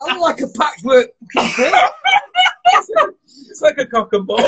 I'm 0.00 0.18
like 0.20 0.40
a 0.40 0.48
patchwork. 0.48 1.10
It's 3.50 3.60
like 3.60 3.78
a 3.78 3.86
cock 3.86 4.12
and 4.12 4.26
ball. 4.26 4.40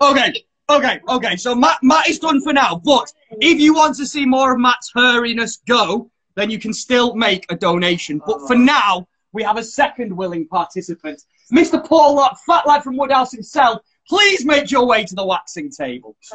okay, 0.00 0.32
okay, 0.70 1.00
okay. 1.08 1.36
So 1.36 1.54
Matt, 1.54 1.78
Matt 1.82 2.08
is 2.08 2.18
done 2.18 2.40
for 2.40 2.54
now. 2.54 2.80
But 2.82 3.12
if 3.40 3.60
you 3.60 3.74
want 3.74 3.96
to 3.96 4.06
see 4.06 4.24
more 4.24 4.54
of 4.54 4.60
Matt's 4.60 4.90
hurriness 4.96 5.58
go, 5.66 6.10
then 6.36 6.48
you 6.50 6.58
can 6.58 6.72
still 6.72 7.14
make 7.14 7.44
a 7.50 7.56
donation. 7.56 8.22
But 8.24 8.46
for 8.46 8.54
oh. 8.54 8.58
now, 8.58 9.08
we 9.32 9.42
have 9.42 9.56
a 9.56 9.64
second 9.64 10.16
willing 10.16 10.46
participant, 10.48 11.22
Mr. 11.52 11.84
Paul 11.84 12.16
Lock, 12.16 12.38
fat 12.46 12.66
lad 12.66 12.82
from 12.82 12.96
Woodhouse 12.96 13.32
himself. 13.32 13.80
Please 14.08 14.44
make 14.44 14.70
your 14.72 14.86
way 14.86 15.04
to 15.04 15.14
the 15.14 15.24
waxing 15.24 15.70
table. 15.70 16.16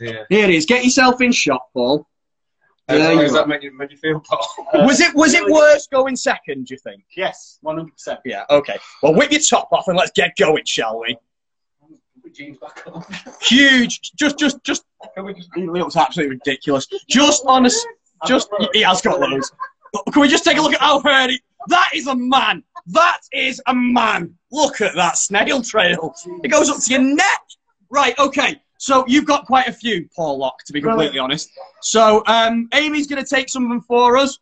Yeah. 0.00 0.24
Here 0.28 0.44
it 0.44 0.50
is. 0.50 0.66
Get 0.66 0.84
yourself 0.84 1.20
in 1.20 1.32
shot, 1.32 1.62
Paul. 1.72 2.06
How 2.88 2.94
There 2.96 3.12
you 3.14 3.20
does 3.20 3.32
go. 3.32 3.38
that 3.38 3.48
make 3.48 3.62
you, 3.62 3.76
make 3.76 3.90
you 3.90 3.96
feel, 3.98 4.20
Paul? 4.20 4.46
Was 4.86 5.00
it 5.00 5.14
was 5.14 5.34
it 5.34 5.44
worse 5.46 5.86
going 5.88 6.16
second? 6.16 6.66
Do 6.66 6.74
you 6.74 6.78
think? 6.78 7.02
Yes, 7.16 7.58
100%. 7.64 8.18
Yeah. 8.24 8.44
Okay. 8.50 8.78
Well, 9.02 9.14
whip 9.14 9.30
your 9.30 9.40
top 9.40 9.68
off 9.72 9.88
and 9.88 9.96
let's 9.96 10.12
get 10.14 10.34
going, 10.36 10.64
shall 10.64 11.00
we? 11.00 11.16
Put 12.22 12.34
jeans 12.34 12.56
back 12.58 12.82
on. 12.86 13.04
Huge. 13.42 14.00
Just, 14.16 14.38
just, 14.38 14.62
just. 14.64 14.84
He 15.54 15.66
looks 15.66 15.96
absolutely 15.96 16.36
ridiculous. 16.36 16.86
Just 17.08 17.44
on 17.46 17.64
a, 17.64 17.68
s- 17.68 17.84
just. 18.26 18.48
He 18.72 18.82
has 18.82 19.02
got 19.02 19.20
loads. 19.20 19.52
Can 20.12 20.22
we 20.22 20.28
just 20.28 20.44
take 20.44 20.58
a 20.58 20.62
look 20.62 20.74
at 20.74 20.80
how 20.80 21.00
hairy? 21.00 21.40
That 21.68 21.90
is 21.94 22.06
a 22.06 22.14
man. 22.14 22.62
That 22.86 23.20
is 23.32 23.60
a 23.66 23.74
man. 23.74 24.34
Look 24.50 24.80
at 24.80 24.94
that 24.94 25.18
snail 25.18 25.62
trail. 25.62 26.14
It 26.42 26.48
goes 26.48 26.70
up 26.70 26.78
to 26.82 26.90
your 26.90 27.02
neck. 27.02 27.40
Right. 27.90 28.18
Okay. 28.18 28.60
So 28.78 29.04
you've 29.08 29.26
got 29.26 29.44
quite 29.44 29.66
a 29.66 29.72
few, 29.72 30.08
Paul 30.14 30.38
Lock, 30.38 30.64
to 30.64 30.72
be 30.72 30.80
completely 30.80 31.18
honest. 31.18 31.50
So 31.82 32.22
um, 32.26 32.68
Amy's 32.72 33.06
going 33.06 33.22
to 33.22 33.28
take 33.28 33.48
some 33.48 33.64
of 33.64 33.68
them 33.70 33.80
for 33.80 34.16
us. 34.16 34.38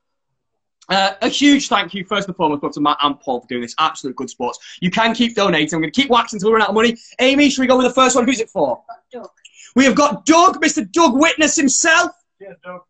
Uh, 0.88 1.14
a 1.22 1.28
huge 1.28 1.68
thank 1.68 1.94
you, 1.94 2.04
first 2.04 2.28
and 2.28 2.36
foremost, 2.36 2.74
to 2.74 2.80
Matt 2.80 2.98
and 3.02 3.18
Paul 3.18 3.40
for 3.40 3.46
doing 3.48 3.62
this. 3.62 3.74
Absolute 3.78 4.14
good 4.14 4.30
sports. 4.30 4.76
You 4.80 4.90
can 4.90 5.14
keep 5.14 5.34
donating. 5.34 5.74
I'm 5.74 5.80
going 5.80 5.92
to 5.92 6.00
keep 6.00 6.10
waxing 6.10 6.36
until 6.36 6.50
we 6.50 6.54
run 6.54 6.62
out 6.62 6.68
of 6.68 6.74
money. 6.74 6.96
Amy, 7.18 7.50
should 7.50 7.62
we 7.62 7.66
go 7.66 7.76
with 7.76 7.86
the 7.86 7.94
first 7.94 8.14
one? 8.14 8.24
Who's 8.24 8.40
it 8.40 8.50
for? 8.50 8.82
Doug. 9.10 9.30
We 9.74 9.84
have 9.84 9.94
got 9.94 10.24
Doug, 10.26 10.62
Mr. 10.62 10.90
Doug 10.90 11.14
Witness 11.14 11.56
himself, 11.56 12.12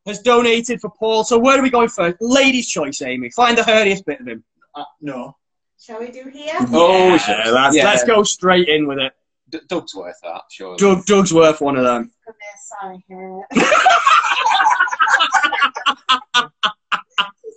has 0.06 0.20
donated 0.22 0.80
for 0.80 0.90
Paul. 0.90 1.24
So 1.24 1.38
where 1.38 1.58
are 1.58 1.62
we 1.62 1.70
going 1.70 1.88
first? 1.88 2.16
Ladies' 2.20 2.68
choice, 2.68 3.00
Amy. 3.02 3.30
Find 3.30 3.56
the 3.56 3.62
hairiest 3.62 4.04
bit 4.04 4.20
of 4.20 4.26
him. 4.28 4.44
Uh, 4.74 4.84
no. 5.00 5.36
Shall 5.80 6.00
we 6.00 6.10
do 6.10 6.28
here? 6.32 6.54
Oh, 6.72 7.08
Yeah, 7.08 7.18
shit. 7.18 7.46
let's, 7.52 7.76
Yeah. 7.76 7.84
let's 7.84 8.04
go 8.04 8.22
straight 8.22 8.68
in 8.68 8.86
with 8.86 8.98
it. 8.98 9.12
D- 9.48 9.60
Doug's 9.68 9.94
worth 9.94 10.16
that, 10.24 10.42
sure. 10.50 10.76
Doug, 10.76 11.04
Doug's 11.06 11.32
worth 11.32 11.60
one 11.60 11.76
of 11.76 11.84
them. 11.84 12.10
Come 12.26 12.34
here, 12.40 12.56
sorry. 12.80 13.04
hair. 13.08 13.46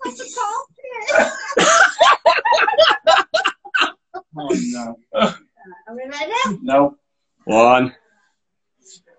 Like 0.06 0.16
a 0.16 0.28
carpet. 0.36 1.34
Oh, 4.38 4.50
no. 4.72 4.96
Are 5.88 5.96
we 5.96 6.04
ready? 6.08 6.60
No. 6.62 6.96
One. 7.46 7.96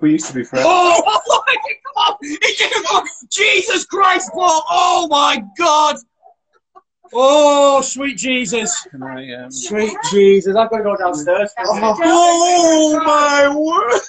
We 0.01 0.13
used 0.13 0.27
to 0.29 0.35
be 0.35 0.45
friends. 0.45 0.65
Oh, 0.69 1.03
oh 1.29 1.43
my 1.47 1.55
God! 1.57 1.75
He 2.23 2.37
didn't 2.37 2.87
go- 2.87 3.03
Jesus 3.31 3.87
Christ, 3.87 4.31
Paul! 4.35 4.63
Oh 4.69 5.09
my 5.11 5.43
God! 5.57 5.97
Oh, 7.13 7.81
sweet 7.81 8.17
Jesus! 8.19 8.87
Can 8.91 9.03
I, 9.03 9.33
um... 9.35 9.51
Sweet 9.51 9.97
Jesus! 10.11 10.55
I've 10.55 10.71
got 10.71 10.79
to 10.79 10.83
go 10.85 10.97
downstairs. 10.97 11.53
Oh 11.59 13.01
my 13.05 13.49
word! 13.49 14.01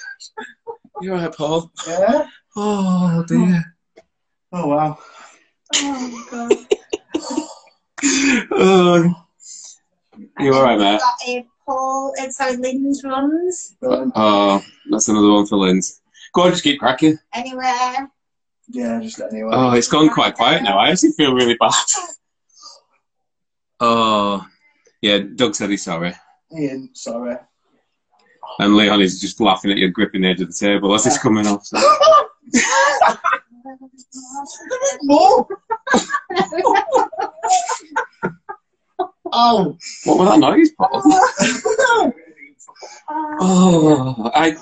You're 1.00 1.16
right, 1.16 1.34
Paul? 1.34 1.72
Yeah? 1.86 2.28
Oh, 2.54 3.24
dear. 3.26 3.76
Oh, 4.52 4.66
wow. 4.68 4.98
Oh, 5.74 6.08
my 6.08 6.24
God. 6.30 6.52
Oh. 8.52 9.26
You 10.38 10.54
alright, 10.54 10.78
mate? 10.78 11.00
Got 11.00 11.44
Paul, 11.64 12.12
uh, 12.20 12.28
sorry, 12.30 12.56
Lynn's 12.56 13.02
runs. 13.02 13.76
Oh, 13.82 14.62
that's 14.90 15.08
another 15.08 15.30
one 15.30 15.46
for 15.46 15.56
Linz. 15.56 16.01
Go 16.32 16.42
on, 16.42 16.50
just 16.50 16.64
keep 16.64 16.80
cracking. 16.80 17.18
Anywhere. 17.34 18.10
Yeah, 18.68 19.00
just 19.00 19.20
anywhere. 19.20 19.52
Oh, 19.54 19.72
it's 19.72 19.88
gone 19.88 20.08
quite 20.08 20.34
quiet 20.34 20.62
now. 20.62 20.78
I 20.78 20.90
actually 20.90 21.12
feel 21.12 21.34
really 21.34 21.56
bad. 21.60 21.72
Oh, 23.80 24.46
yeah, 25.02 25.18
Doug 25.34 25.54
said 25.54 25.70
he's 25.70 25.82
sorry. 25.82 26.14
Ian, 26.56 26.90
sorry. 26.94 27.36
And 28.58 28.76
Leon 28.76 29.02
is 29.02 29.20
just 29.20 29.40
laughing 29.40 29.70
at 29.72 29.78
you, 29.78 29.90
gripping 29.90 30.22
the 30.22 30.28
edge 30.28 30.40
of 30.40 30.48
the 30.48 30.54
table 30.54 30.94
as 30.94 31.06
it's 31.06 31.18
coming 31.18 31.46
off. 31.46 31.66
So. 31.66 31.78
More! 35.02 35.46
oh! 39.32 39.76
What 40.04 40.18
was 40.18 40.28
that 40.28 40.38
noise, 40.38 40.70
Paul? 40.78 42.12
Oh, 43.44 44.30
I, 44.34 44.56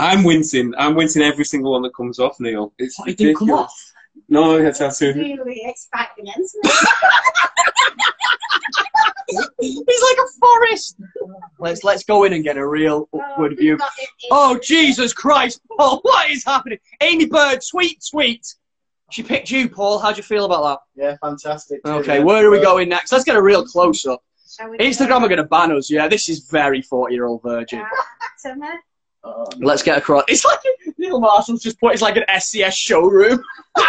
I'm 0.00 0.24
wincing. 0.24 0.72
I'm 0.78 0.94
wincing 0.94 1.22
every 1.22 1.44
single 1.44 1.72
one 1.72 1.82
that 1.82 1.94
comes 1.94 2.18
off, 2.18 2.40
Neil. 2.40 2.72
It's 2.78 2.98
It 3.00 3.16
didn't 3.18 3.36
come 3.36 3.48
ridiculous. 3.48 3.70
off. 3.70 3.92
No, 4.28 4.62
that's 4.62 4.78
how 4.78 4.86
It's 4.86 4.98
soon. 4.98 5.18
really 5.18 5.62
exciting, 5.64 6.26
isn't 6.26 6.60
it? 6.64 6.88
He's 9.60 9.76
like 10.02 10.18
a 10.18 10.28
forest. 10.40 10.96
Let's 11.58 11.84
let's 11.84 12.02
go 12.04 12.24
in 12.24 12.32
and 12.32 12.42
get 12.42 12.56
a 12.56 12.66
real 12.66 13.08
oh, 13.12 13.20
upward 13.20 13.56
view. 13.58 13.76
Got 13.76 13.90
it 13.98 14.08
in. 14.24 14.28
Oh 14.32 14.58
Jesus 14.62 15.12
Christ, 15.12 15.60
Paul! 15.68 15.96
Oh, 15.96 16.00
what 16.02 16.30
is 16.30 16.44
happening? 16.44 16.78
Amy 17.00 17.26
Bird, 17.26 17.62
sweet, 17.62 18.02
sweet. 18.02 18.54
She 19.10 19.22
picked 19.22 19.50
you, 19.50 19.68
Paul. 19.68 19.98
How'd 19.98 20.16
you 20.16 20.22
feel 20.22 20.44
about 20.46 20.62
that? 20.96 21.02
Yeah, 21.02 21.16
fantastic. 21.20 21.82
that? 21.84 21.94
Okay, 21.98 22.22
where 22.22 22.44
are 22.46 22.50
we 22.50 22.60
going 22.60 22.88
next? 22.88 23.12
Let's 23.12 23.24
get 23.24 23.36
a 23.36 23.42
real 23.42 23.64
close 23.64 24.04
up. 24.06 24.22
Shall 24.56 24.70
we 24.70 24.78
do 24.78 24.84
Instagram 24.84 25.20
it? 25.20 25.24
are 25.24 25.28
going 25.28 25.36
to 25.36 25.44
ban 25.44 25.72
us. 25.72 25.90
Yeah, 25.90 26.08
this 26.08 26.28
is 26.28 26.48
very 26.48 26.82
forty-year-old 26.82 27.42
virgin. 27.42 27.84
To 28.42 28.54
me? 29.24 29.30
Oh, 29.30 29.44
Let's 29.58 29.82
get 29.82 29.98
across. 29.98 30.24
It's 30.28 30.44
like 30.44 30.60
Neil 30.98 31.20
Marshall's 31.20 31.62
just 31.62 31.78
put. 31.80 31.92
It's 31.92 32.02
like 32.02 32.16
an 32.16 32.24
SCS 32.28 32.72
showroom. 32.72 33.42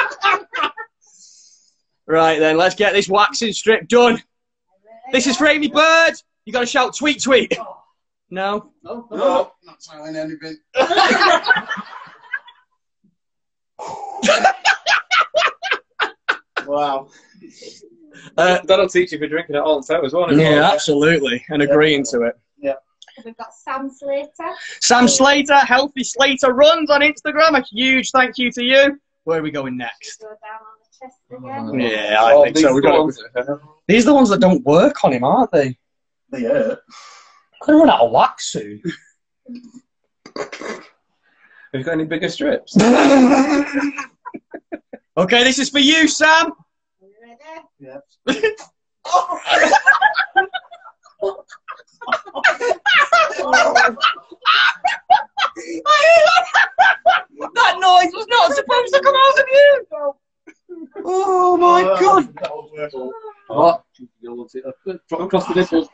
right 2.08 2.40
then, 2.40 2.58
let's 2.58 2.76
get 2.76 2.94
this 2.94 3.10
waxing 3.10 3.54
strip 3.54 3.88
done. 3.88 4.22
This 5.12 5.28
is 5.28 5.38
for 5.38 5.48
Amy 5.48 5.68
Bird. 5.68 6.14
You 6.46 6.54
got 6.54 6.62
to 6.62 6.66
shout 6.66 6.96
tweet 6.96 7.22
tweet. 7.22 7.56
No. 8.30 8.72
no, 8.82 9.08
no, 9.12 9.18
no, 9.18 9.52
not 9.66 9.84
signing 9.84 10.16
anything. 10.16 10.56
wow. 16.66 17.10
Uh, 18.38 18.60
That'll 18.64 18.88
teach 18.88 19.12
you 19.12 19.20
for 19.20 19.28
drinking 19.28 19.58
at 19.58 19.64
all 19.64 19.82
the 19.82 19.94
time 19.94 20.06
as 20.06 20.14
well. 20.14 20.34
yeah, 20.34 20.70
absolutely, 20.72 21.44
and 21.50 21.62
agreeing 21.62 22.06
to 22.06 22.22
it. 22.22 22.40
We've 23.26 23.38
got 23.38 23.54
Sam 23.54 23.90
Slater. 23.90 24.50
Sam 24.82 25.08
Slater, 25.08 25.58
Healthy 25.60 26.04
Slater 26.04 26.54
runs 26.54 26.90
on 26.90 27.02
Instagram. 27.02 27.58
A 27.58 27.64
huge 27.72 28.12
thank 28.12 28.38
you 28.38 28.52
to 28.52 28.64
you. 28.64 29.00
Where 29.24 29.40
are 29.40 29.44
we 29.44 29.52
going 29.52 29.78
next? 29.78 30.22
Go 30.22 30.28
down 30.28 30.60
on 30.62 30.78
the 30.80 30.88
chest 31.00 31.20
again. 31.30 31.70
Uh, 31.70 31.74
yeah, 31.74 32.24
I 32.24 32.34
oh, 32.34 32.44
think 32.44 32.58
so. 32.58 32.74
We've 32.74 32.84
got 32.84 33.12
These 33.88 34.04
are 34.04 34.12
the 34.12 34.16
ones 34.16 34.30
that 34.30 34.40
don't 34.40 34.64
work 34.66 35.04
on 35.04 35.14
him, 35.14 35.24
aren't 35.24 35.52
they? 35.52 35.78
They 36.32 36.44
hurt. 36.44 36.80
Gonna 37.66 37.78
run 37.78 37.90
out 37.90 38.02
of 38.02 38.12
wax 38.12 38.48
soon. 38.48 38.82
Have 40.36 41.80
you 41.80 41.84
got 41.84 41.94
any 41.94 42.06
bigger 42.06 42.30
strips? 42.30 42.76
okay, 45.18 45.44
this 45.44 45.60
is 45.60 45.70
for 45.70 45.80
you, 45.80 46.08
Sam. 46.08 46.52
that 57.54 57.78
noise 57.80 58.12
was 58.14 58.28
not 58.28 58.54
supposed 58.54 58.94
to 58.94 59.02
come 59.02 59.16
out 59.16 59.40
of 59.40 59.46
you. 59.52 59.86
Oh 61.04 61.58
my 61.58 61.84
god. 62.00 62.28
What? 63.48 63.84
Drop 65.08 65.22
across 65.22 65.48
the 65.48 65.54
nipples. 65.56 65.90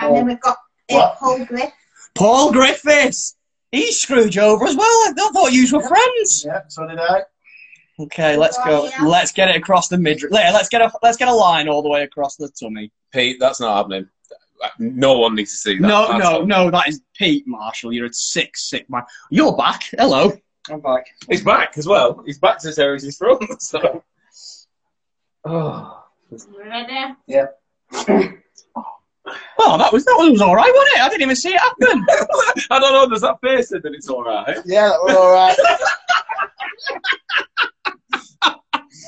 And 0.00 0.16
then 0.16 0.26
we've 0.26 0.40
got 0.40 0.56
uh, 0.90 1.14
Paul 1.18 1.44
Griff. 1.44 1.72
Paul 2.14 2.52
Griffiths. 2.52 3.36
He 3.72 3.92
screwed 3.92 4.34
you 4.34 4.42
over 4.42 4.64
as 4.64 4.76
well. 4.76 4.86
I 4.86 5.12
thought 5.32 5.52
you 5.52 5.66
were 5.72 5.86
friends. 5.86 6.44
Yeah, 6.46 6.62
so 6.68 6.86
did 6.86 6.98
I. 6.98 7.22
Okay, 8.00 8.36
let's 8.36 8.56
go. 8.58 8.88
Let's 9.02 9.32
get 9.32 9.48
it 9.48 9.56
across 9.56 9.88
the 9.88 9.98
midriff. 9.98 10.32
Let's 10.32 10.68
get 10.68 10.80
a 10.80 10.92
let's 11.02 11.16
get 11.16 11.28
a 11.28 11.34
line 11.34 11.68
all 11.68 11.82
the 11.82 11.88
way 11.88 12.04
across 12.04 12.36
the 12.36 12.48
tummy. 12.48 12.92
Pete, 13.12 13.38
that's 13.40 13.60
not 13.60 13.76
happening. 13.76 14.08
No 14.78 15.18
one 15.18 15.34
needs 15.34 15.52
to 15.52 15.56
see 15.56 15.78
that. 15.78 15.86
No, 15.86 16.08
That's 16.08 16.24
no, 16.24 16.42
no. 16.44 16.70
That 16.70 16.88
is 16.88 17.02
Pete 17.14 17.44
Marshall. 17.46 17.92
You're 17.92 18.06
a 18.06 18.12
sick, 18.12 18.56
sick 18.56 18.88
man. 18.90 19.02
You're 19.30 19.56
back. 19.56 19.84
Hello. 19.96 20.32
I'm 20.70 20.80
back. 20.80 21.06
He's 21.28 21.42
back 21.42 21.78
as 21.78 21.86
well. 21.86 22.22
He's 22.26 22.38
back 22.38 22.58
to 22.60 22.72
Terry's 22.72 23.02
his 23.02 23.16
front. 23.16 23.42
So. 23.60 24.04
Oh. 25.44 26.04
Ready? 26.30 27.14
Yeah. 27.26 27.46
Oh, 29.58 29.76
that 29.78 29.92
was 29.92 30.04
that 30.04 30.16
was 30.18 30.40
all 30.40 30.54
right, 30.54 30.72
wasn't 30.74 30.96
it? 30.96 31.02
I 31.02 31.08
didn't 31.08 31.22
even 31.22 31.36
see 31.36 31.50
it 31.54 31.60
happen. 31.60 32.04
I 32.70 32.78
don't 32.78 32.92
know. 32.92 33.08
Does 33.08 33.22
that 33.22 33.40
face 33.42 33.72
it 33.72 33.82
that 33.82 33.94
it's 33.94 34.08
all 34.08 34.24
right? 34.24 34.58
Yeah, 34.64 34.92
we're 35.02 35.16
all 35.16 35.32
right. 35.32 35.56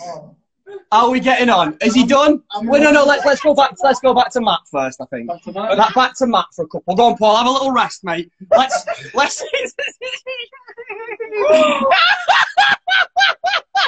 Oh. 0.03 0.35
How 0.93 1.05
are 1.07 1.11
we 1.11 1.21
getting 1.21 1.49
on? 1.49 1.77
Is 1.81 1.95
he 1.95 2.05
done? 2.05 2.43
Well, 2.63 2.83
no, 2.83 2.91
no. 2.91 3.05
Let's 3.05 3.25
let's 3.25 3.41
go 3.41 3.55
back. 3.55 3.75
Let's 3.81 4.01
go 4.01 4.13
back 4.13 4.31
to 4.33 4.41
Matt 4.41 4.61
first. 4.71 5.01
I 5.01 5.05
think. 5.07 5.29
Back 5.29 5.43
to 5.43 5.53
Matt. 5.53 5.95
back 5.95 6.17
to 6.17 6.27
Matt 6.27 6.47
for 6.55 6.65
a 6.65 6.69
couple. 6.69 6.97
Go 6.97 7.07
on, 7.07 7.17
Paul. 7.17 7.37
Have 7.37 7.47
a 7.47 7.51
little 7.51 7.71
rest, 7.71 8.03
mate. 8.03 8.33
Let's 8.51 8.85
let's. 9.15 9.41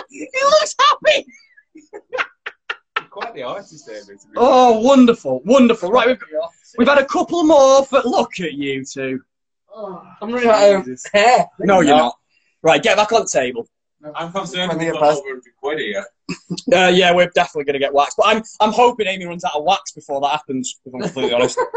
he 0.09 0.29
looks 0.43 0.75
happy. 0.79 1.27
Quite 3.11 3.35
the 3.35 3.43
artist, 3.43 3.87
David. 3.87 4.21
to 4.21 4.27
be 4.29 4.35
Oh, 4.37 4.81
wonderful, 4.81 5.43
wonderful. 5.45 5.91
Right, 5.91 6.07
we've, 6.07 6.23
we've 6.79 6.89
had 6.89 6.99
a 6.99 7.05
couple 7.05 7.45
more, 7.45 7.87
but 7.91 8.07
look 8.07 8.39
at 8.41 8.55
you 8.55 8.85
two. 8.85 9.21
Oh. 9.75 10.03
I'm 10.21 10.33
running 10.33 10.49
out 10.49 10.89
of 10.89 10.99
hair. 11.13 11.47
No, 11.59 11.81
you're 11.81 11.97
not. 11.97 12.17
Right, 12.63 12.83
get 12.83 12.97
back 12.97 13.13
on 13.13 13.23
the 13.23 13.29
table. 13.29 13.69
I'm 14.17 14.33
concerned 14.33 14.69
Let 14.71 14.79
me 14.79 14.85
we've 14.87 14.93
get 14.95 15.01
got 15.01 15.09
past- 15.11 15.23
over 15.27 15.35
50 15.37 15.51
quid 15.61 15.79
here. 15.79 16.05
Uh, 16.73 16.89
yeah, 16.93 17.15
we're 17.15 17.31
definitely 17.35 17.65
going 17.65 17.75
to 17.75 17.79
get 17.79 17.93
waxed, 17.93 18.17
but 18.17 18.27
I'm 18.27 18.43
I'm 18.61 18.73
hoping 18.73 19.07
Amy 19.07 19.27
runs 19.27 19.45
out 19.45 19.55
of 19.55 19.65
wax 19.65 19.93
before 19.93 20.21
that 20.23 20.29
happens. 20.31 20.81
If 20.85 20.95
I'm 20.95 21.01
completely 21.03 21.35
honest. 21.35 21.59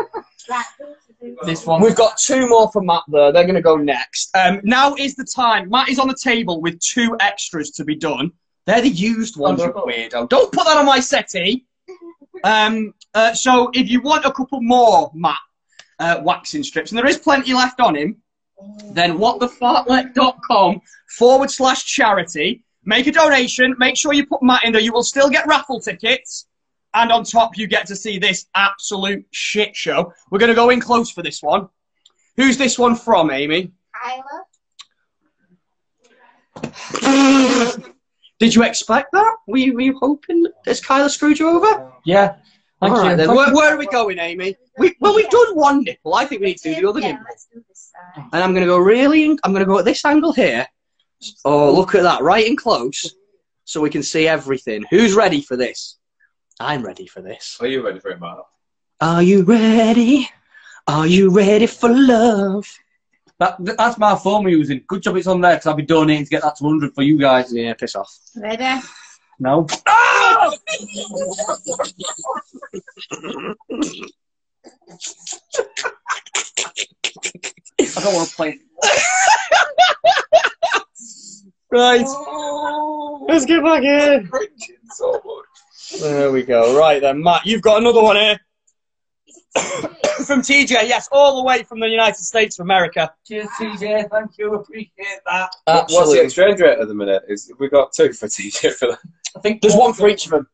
This 1.44 1.66
one. 1.66 1.82
We've 1.82 1.96
got 1.96 2.18
two 2.18 2.48
more 2.48 2.72
for 2.72 2.82
Matt 2.84 3.02
though. 3.08 3.32
They're 3.32 3.44
going 3.46 3.56
to 3.56 3.62
go 3.62 3.78
next. 3.78 4.30
Um, 4.36 4.62
now 4.64 4.94
is 4.96 5.16
the 5.16 5.24
time. 5.24 5.70
Matt 5.70 5.90
is 5.90 5.98
on 5.98 6.08
the 6.08 6.18
table 6.22 6.62
with 6.62 6.80
two 6.80 7.18
extras 7.20 7.72
to 7.72 7.84
be 7.84 7.96
done. 7.96 8.32
They're 8.68 8.82
the 8.82 8.90
used 8.90 9.38
ones, 9.38 9.62
you 9.62 9.72
weirdo. 9.72 10.30
Don't 10.30 10.52
put 10.52 10.66
that 10.66 10.78
on 10.78 10.86
my 10.86 11.00
settee. 11.00 11.66
Um, 12.44 12.94
uh, 13.16 13.34
so 13.34 13.72
if 13.74 13.90
you 13.90 14.02
want 14.02 14.26
a 14.26 14.32
couple 14.32 14.62
more, 14.62 15.10
Matt, 15.16 15.38
uh, 16.00 16.20
waxing 16.24 16.62
strips, 16.64 16.92
and 16.92 16.98
there 17.00 17.08
is 17.08 17.18
plenty 17.18 17.54
left 17.54 17.80
on 17.80 17.96
him, 17.96 18.22
then 18.92 19.18
whatthefartlek.com 19.18 20.82
forward 21.18 21.52
slash 21.52 21.86
charity. 21.86 22.64
Make 22.84 23.08
a 23.08 23.12
donation. 23.12 23.76
Make 23.78 23.98
sure 23.98 24.14
you 24.14 24.26
put 24.26 24.44
Matt 24.44 24.64
in 24.64 24.74
there. 24.74 24.82
You 24.82 24.94
will 24.94 25.04
still 25.04 25.30
get 25.30 25.48
raffle 25.48 25.80
tickets. 25.80 26.48
And 26.94 27.12
on 27.12 27.24
top, 27.26 27.58
you 27.58 27.68
get 27.68 27.88
to 27.88 27.96
see 27.96 28.20
this 28.20 28.46
absolute 28.56 29.26
shit 29.32 29.76
show. 29.76 30.14
We're 30.32 30.40
going 30.40 30.50
to 30.50 30.56
go 30.56 30.70
in 30.70 30.80
close 30.80 31.12
for 31.12 31.22
this 31.22 31.44
one. 31.44 31.68
Who's 32.38 32.58
this 32.58 32.80
one 32.80 32.96
from, 32.96 33.32
Amy? 33.32 33.74
Kyla. 34.02 34.44
Did 38.40 38.56
you 38.56 38.64
expect 38.64 39.12
that? 39.14 39.36
Were 39.48 39.58
you, 39.58 39.74
were 39.74 39.82
you 39.82 39.98
hoping 40.00 40.46
has 40.66 40.80
Kyla 40.80 41.10
screwed 41.10 41.40
you 41.40 41.50
over? 41.50 41.92
Yeah. 42.06 42.36
Thank 42.82 42.94
All 42.94 43.04
you. 43.04 43.10
right 43.10 43.16
then. 43.16 43.34
Where, 43.34 43.54
where 43.54 43.74
are 43.74 43.78
we 43.78 43.88
going, 43.88 44.20
Amy? 44.20 44.56
We, 44.78 44.96
well, 45.00 45.16
we've 45.16 45.30
done 45.30 45.56
one 45.56 45.84
nipple. 45.84 46.16
I 46.16 46.26
think 46.26 46.42
we 46.42 46.48
need 46.48 46.58
to 46.58 46.76
do 46.76 46.82
the 46.82 46.90
other 46.90 47.00
yeah, 47.00 47.12
nipple. 47.12 47.26
let's 47.30 47.48
do 47.54 47.64
this 47.68 47.92
side. 47.94 48.26
And 48.34 48.44
I'm 48.44 48.54
going 48.54 48.66
to 48.66 48.70
go 48.70 48.78
really. 48.78 49.26
In, 49.26 49.38
I'm 49.44 49.52
going 49.52 49.64
to 49.64 49.68
go 49.68 49.80
at 49.80 49.86
this 49.86 50.04
angle 50.04 50.34
here. 50.34 50.68
Oh, 51.46 51.74
look 51.74 51.96
at 51.96 52.04
that, 52.04 52.22
right 52.22 52.46
in 52.46 52.56
close, 52.56 53.16
so 53.64 53.82
we 53.82 53.90
can 53.90 54.04
see 54.04 54.28
everything. 54.28 54.86
Who's 54.90 55.14
ready 55.14 55.42
for 55.42 55.56
this? 55.56 55.98
I'm 56.60 56.84
ready 56.84 57.08
for 57.08 57.22
this. 57.22 57.58
Are 57.62 57.68
you 57.68 57.86
ready 57.86 58.00
for 58.00 58.12
it, 58.12 58.20
Matt? 58.20 58.38
Are 59.02 59.24
you 59.24 59.44
ready? 59.44 60.30
Are 60.88 61.08
you 61.08 61.30
ready 61.30 61.68
for 61.68 61.90
love? 61.90 62.68
That, 63.40 63.58
that's 63.60 63.98
my 63.98 64.16
phone 64.16 64.44
we're 64.44 64.58
using. 64.58 64.84
Good 64.88 65.02
job 65.02 65.18
it's 65.18 65.28
on 65.28 65.42
there 65.42 65.56
because 65.56 65.68
I'll 65.68 65.74
be 65.74 65.84
donating 65.84 66.26
to 66.26 66.30
get 66.30 66.44
that 66.44 66.56
to 66.58 66.64
100 66.64 66.94
for 66.94 67.02
you 67.02 67.18
guys. 67.18 67.54
Yeah, 67.54 67.74
piss 67.74 67.96
off. 67.96 68.14
Ready? 68.36 68.82
No. 69.40 69.68
I 77.80 78.02
don't 78.02 78.14
want 78.14 78.30
to 78.30 78.36
play. 78.36 78.60
Right. 81.72 82.06
Oh. 82.08 83.26
Let's 83.28 83.46
get 83.46 83.62
back 83.62 83.84
in. 83.84 84.30
so. 84.92 85.22
There 86.00 86.32
we 86.32 86.44
go. 86.44 86.78
Right 86.78 87.02
then, 87.02 87.22
Matt, 87.22 87.46
you've 87.46 87.62
got 87.62 87.80
another 87.80 88.02
one 88.02 88.16
here. 88.16 88.40
from 90.26 90.42
TJ, 90.42 90.70
yes, 90.70 91.08
all 91.12 91.38
the 91.38 91.44
way 91.44 91.64
from 91.64 91.80
the 91.80 91.88
United 91.88 92.18
States 92.18 92.60
of 92.60 92.64
America. 92.64 93.12
Cheers, 93.28 93.48
TJ. 93.60 94.10
Thank 94.10 94.38
you. 94.38 94.54
Appreciate 94.56 95.20
that. 95.26 95.50
What's 95.66 96.14
the 96.14 96.22
exchange 96.24 96.60
rate 96.60 96.80
at 96.80 96.88
the 96.88 96.94
minute? 96.94 97.24
Is 97.28 97.52
we 97.60 97.70
got 97.70 97.94
two 97.94 98.14
for 98.14 98.28
TJ 98.28 98.74
for 98.74 98.88
that? 98.90 99.00
I 99.36 99.40
think 99.40 99.62
there's 99.62 99.76
one 99.76 99.94
for 99.94 100.08
each 100.08 100.26
of 100.26 100.32
them. 100.32 100.48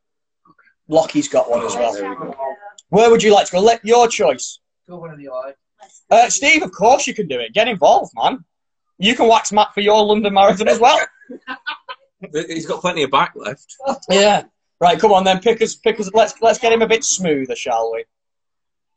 Lockie's 0.88 1.28
got 1.28 1.50
one 1.50 1.64
as 1.66 1.76
well. 1.76 2.51
There 2.92 2.98
we 2.98 3.00
go. 3.00 3.02
Where 3.02 3.12
would 3.12 3.24
you 3.24 3.34
like 3.34 3.48
to 3.48 3.52
go? 3.54 3.60
Let 3.62 3.84
your 3.86 4.08
choice. 4.08 4.60
Go 4.88 4.98
one 4.98 5.12
of 5.12 5.18
the 5.18 5.30
eye. 5.30 5.54
Uh, 6.10 6.30
Steve, 6.30 6.64
of 6.64 6.72
course 6.72 7.08
you 7.08 7.14
can 7.14 7.28
do 7.28 7.40
it. 7.40 7.54
Get 7.54 7.68
involved, 7.68 8.12
man. 8.16 8.46
You 8.98 9.16
can 9.16 9.28
wax 9.28 9.52
Matt 9.52 9.74
for 9.74 9.82
your 9.82 10.04
London 10.06 10.34
Marathon 10.34 10.68
as 10.68 10.80
well. 10.80 11.00
He's 12.48 12.68
got 12.68 12.82
plenty 12.82 13.04
of 13.04 13.12
back 13.12 13.34
left. 13.36 13.76
yeah. 14.10 14.44
Right, 14.80 15.00
come 15.00 15.12
on 15.12 15.24
then. 15.24 15.40
Pick 15.40 15.62
us, 15.62 15.76
pick 15.76 16.00
us. 16.00 16.10
Let's 16.14 16.34
let's 16.42 16.60
get 16.60 16.74
him 16.74 16.82
a 16.82 16.88
bit 16.88 17.04
smoother, 17.04 17.56
shall 17.56 17.92
we? 17.94 18.06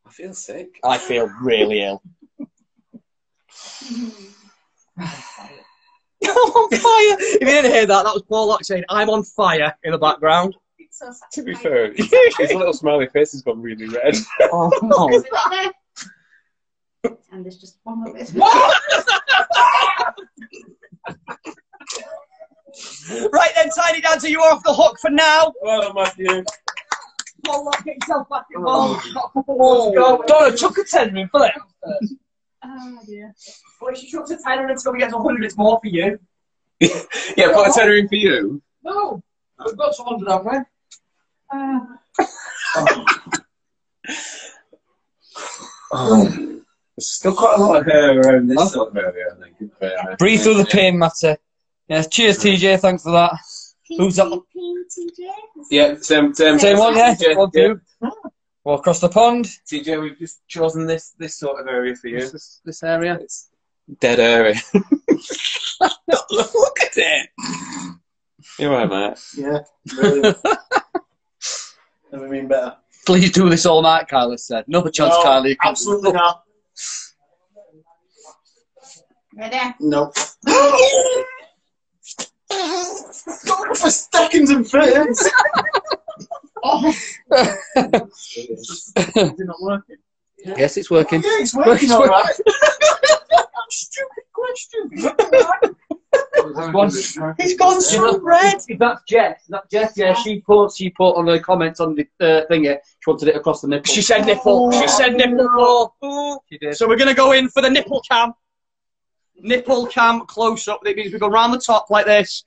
I 0.06 0.10
feel 0.10 0.32
sick. 0.32 0.78
I 0.82 0.98
feel 0.98 1.26
really 1.42 1.82
ill. 1.82 2.02
I'm 4.98 5.08
on 6.30 6.70
fire. 6.70 7.16
If 7.18 7.40
you 7.40 7.46
didn't 7.46 7.72
hear 7.72 7.86
that, 7.86 8.04
that 8.04 8.14
was 8.14 8.22
Paul 8.22 8.48
Lock 8.48 8.64
saying, 8.64 8.84
"I'm 8.88 9.10
on 9.10 9.24
fire" 9.24 9.76
in 9.82 9.92
the 9.92 9.98
background. 9.98 10.56
It's 11.02 11.20
so 11.20 11.26
To 11.32 11.42
be 11.42 11.54
satisfying. 11.54 11.94
fair, 11.94 12.28
his 12.46 12.54
little 12.54 12.72
smiley 12.72 13.08
face 13.08 13.32
has 13.32 13.42
gone 13.42 13.60
really 13.60 13.88
red. 13.88 14.14
Oh 14.52 14.70
no! 14.82 15.10
And 17.32 17.44
there's 17.44 17.58
just 17.58 17.78
one 17.82 17.98
more 18.04 18.14
bit. 18.14 18.32
right 23.32 23.50
then, 23.54 23.68
Tiny 23.76 24.00
Dancer, 24.00 24.28
you're 24.28 24.40
off 24.42 24.62
the 24.62 24.72
hook 24.72 24.98
for 25.00 25.10
now. 25.10 25.52
Well 25.60 25.82
done, 25.82 25.94
Matthew. 25.96 26.44
Paul 27.44 27.64
Lock, 27.66 27.84
get 27.84 27.96
yourself 28.00 28.28
back 28.30 28.44
involved. 28.54 29.12
Got 29.12 29.24
a 29.24 29.32
couple 29.32 29.56
more 29.56 29.92
to. 29.92 30.24
Donna, 30.26 30.56
chuck 30.56 30.78
a 30.78 30.84
10 30.84 31.16
in 31.16 31.28
for 31.28 31.40
that. 31.40 31.54
Oh 32.64 32.98
dear. 33.06 33.34
Well, 33.80 33.92
if 33.92 33.98
she 33.98 34.06
chucks 34.10 34.30
a 34.30 34.38
tenner 34.38 34.68
until 34.68 34.92
we 34.92 35.00
get 35.00 35.10
to 35.10 35.16
100, 35.18 35.44
it's 35.44 35.58
more 35.58 35.78
for 35.82 35.88
you. 35.88 36.18
Yeah, 36.80 37.52
put 37.52 37.68
a 37.68 37.72
tenner 37.74 37.96
in 37.96 38.08
for 38.08 38.14
you. 38.14 38.62
No. 38.82 39.22
We've 39.64 39.76
got 39.76 39.94
some 39.94 40.06
100, 40.06 40.30
haven't 40.30 40.52
we? 40.52 40.58
Oh. 45.96 46.60
There's 46.96 47.10
still 47.10 47.34
quite 47.34 47.58
a 47.58 47.62
lot 47.62 47.80
of 47.80 47.86
hair 47.86 48.20
around 48.20 48.48
this 48.48 48.72
sort 48.72 48.90
of 48.90 48.96
area, 48.96 49.26
I 49.36 49.42
think. 49.42 49.56
in 49.60 49.70
fairness. 49.70 50.16
Breathe 50.18 50.40
through 50.40 50.58
the 50.58 50.66
pain, 50.66 50.98
Matty. 50.98 51.36
Yes, 51.88 52.08
cheers, 52.08 52.38
TJ. 52.38 52.80
Thanks 52.80 53.02
for 53.02 53.12
that. 53.12 53.36
Who's 53.88 54.16
that? 54.16 54.26
PTJ? 54.26 55.28
Yeah, 55.70 55.94
same, 56.00 56.34
same, 56.34 56.58
Same 56.58 56.78
one, 56.78 56.96
yeah? 56.96 57.14
TJ, 57.14 57.36
One, 57.36 57.50
yeah. 57.52 57.74
Well, 58.64 58.76
across 58.76 59.00
the 59.00 59.08
pond. 59.08 59.46
TJ, 59.70 60.00
we've 60.00 60.18
just 60.18 60.46
chosen 60.48 60.86
this 60.86 61.14
this 61.18 61.36
sort 61.38 61.60
of 61.60 61.66
area 61.66 61.94
for 61.94 62.08
you. 62.08 62.20
This, 62.30 62.60
this 62.64 62.82
area. 62.82 63.18
It's 63.20 63.50
dead 64.00 64.18
area. 64.20 64.54
Look 66.30 66.80
at 66.80 66.96
it. 66.96 67.28
You're 68.58 68.70
right, 68.70 68.88
mate. 68.88 69.18
Yeah, 69.36 69.58
really. 69.96 70.34
Never 72.14 72.28
been 72.28 72.46
better. 72.46 72.76
Please 73.06 73.32
do 73.32 73.50
this 73.50 73.66
all 73.66 73.82
night, 73.82 74.06
Kyla 74.06 74.38
said. 74.38 74.66
No 74.68 74.82
chance, 74.84 75.12
No, 75.14 75.22
Kyla. 75.24 75.48
You 75.48 75.56
can- 75.56 75.70
absolutely 75.70 76.12
not. 76.12 76.44
Ready? 79.36 79.74
Nope. 79.80 80.14
Going 82.46 82.50
for 83.74 83.90
seconds 83.90 84.50
and 84.50 84.64
thirds. 84.64 85.22
Is 85.24 85.32
it 88.96 89.34
not 89.40 89.60
working? 89.60 89.96
Yes, 90.44 90.76
it's 90.76 90.88
working. 90.88 91.20
Yeah, 91.20 91.30
it's 91.40 91.52
working 91.52 91.90
all 91.90 92.06
right. 92.06 92.32
Stupid 93.70 94.24
question. 94.32 94.88
It's 97.38 97.54
gone 97.54 97.80
so 97.80 98.20
red. 98.20 98.56
If 98.68 98.78
that's 98.78 99.02
Jess, 99.08 99.42
is 99.42 99.48
that 99.48 99.70
Jess? 99.70 99.96
Yeah, 99.96 100.14
she 100.14 100.40
put 100.40 100.74
she 100.74 100.90
put 100.90 101.12
on 101.12 101.26
her 101.26 101.38
comments 101.38 101.80
on 101.80 101.94
the 101.94 102.06
uh, 102.20 102.46
thing. 102.46 102.64
Yeah, 102.64 102.76
she 103.00 103.10
wanted 103.10 103.28
it 103.28 103.36
across 103.36 103.62
the 103.62 103.68
nipple. 103.68 103.92
She 103.92 104.02
said 104.02 104.26
nipple. 104.26 104.70
She 104.72 104.88
said 104.88 105.14
nipple. 105.14 105.94
Paul. 106.00 106.44
She 106.50 106.58
did. 106.58 106.76
So 106.76 106.86
we're 106.88 106.96
gonna 106.96 107.14
go 107.14 107.32
in 107.32 107.48
for 107.48 107.62
the 107.62 107.70
nipple 107.70 108.02
cam. 108.08 108.34
Nipple 109.36 109.86
cam 109.86 110.26
close 110.26 110.68
up. 110.68 110.80
That 110.84 110.96
means 110.96 111.12
we 111.12 111.18
go 111.18 111.28
round 111.28 111.52
the 111.54 111.58
top 111.58 111.90
like 111.90 112.06
this. 112.06 112.44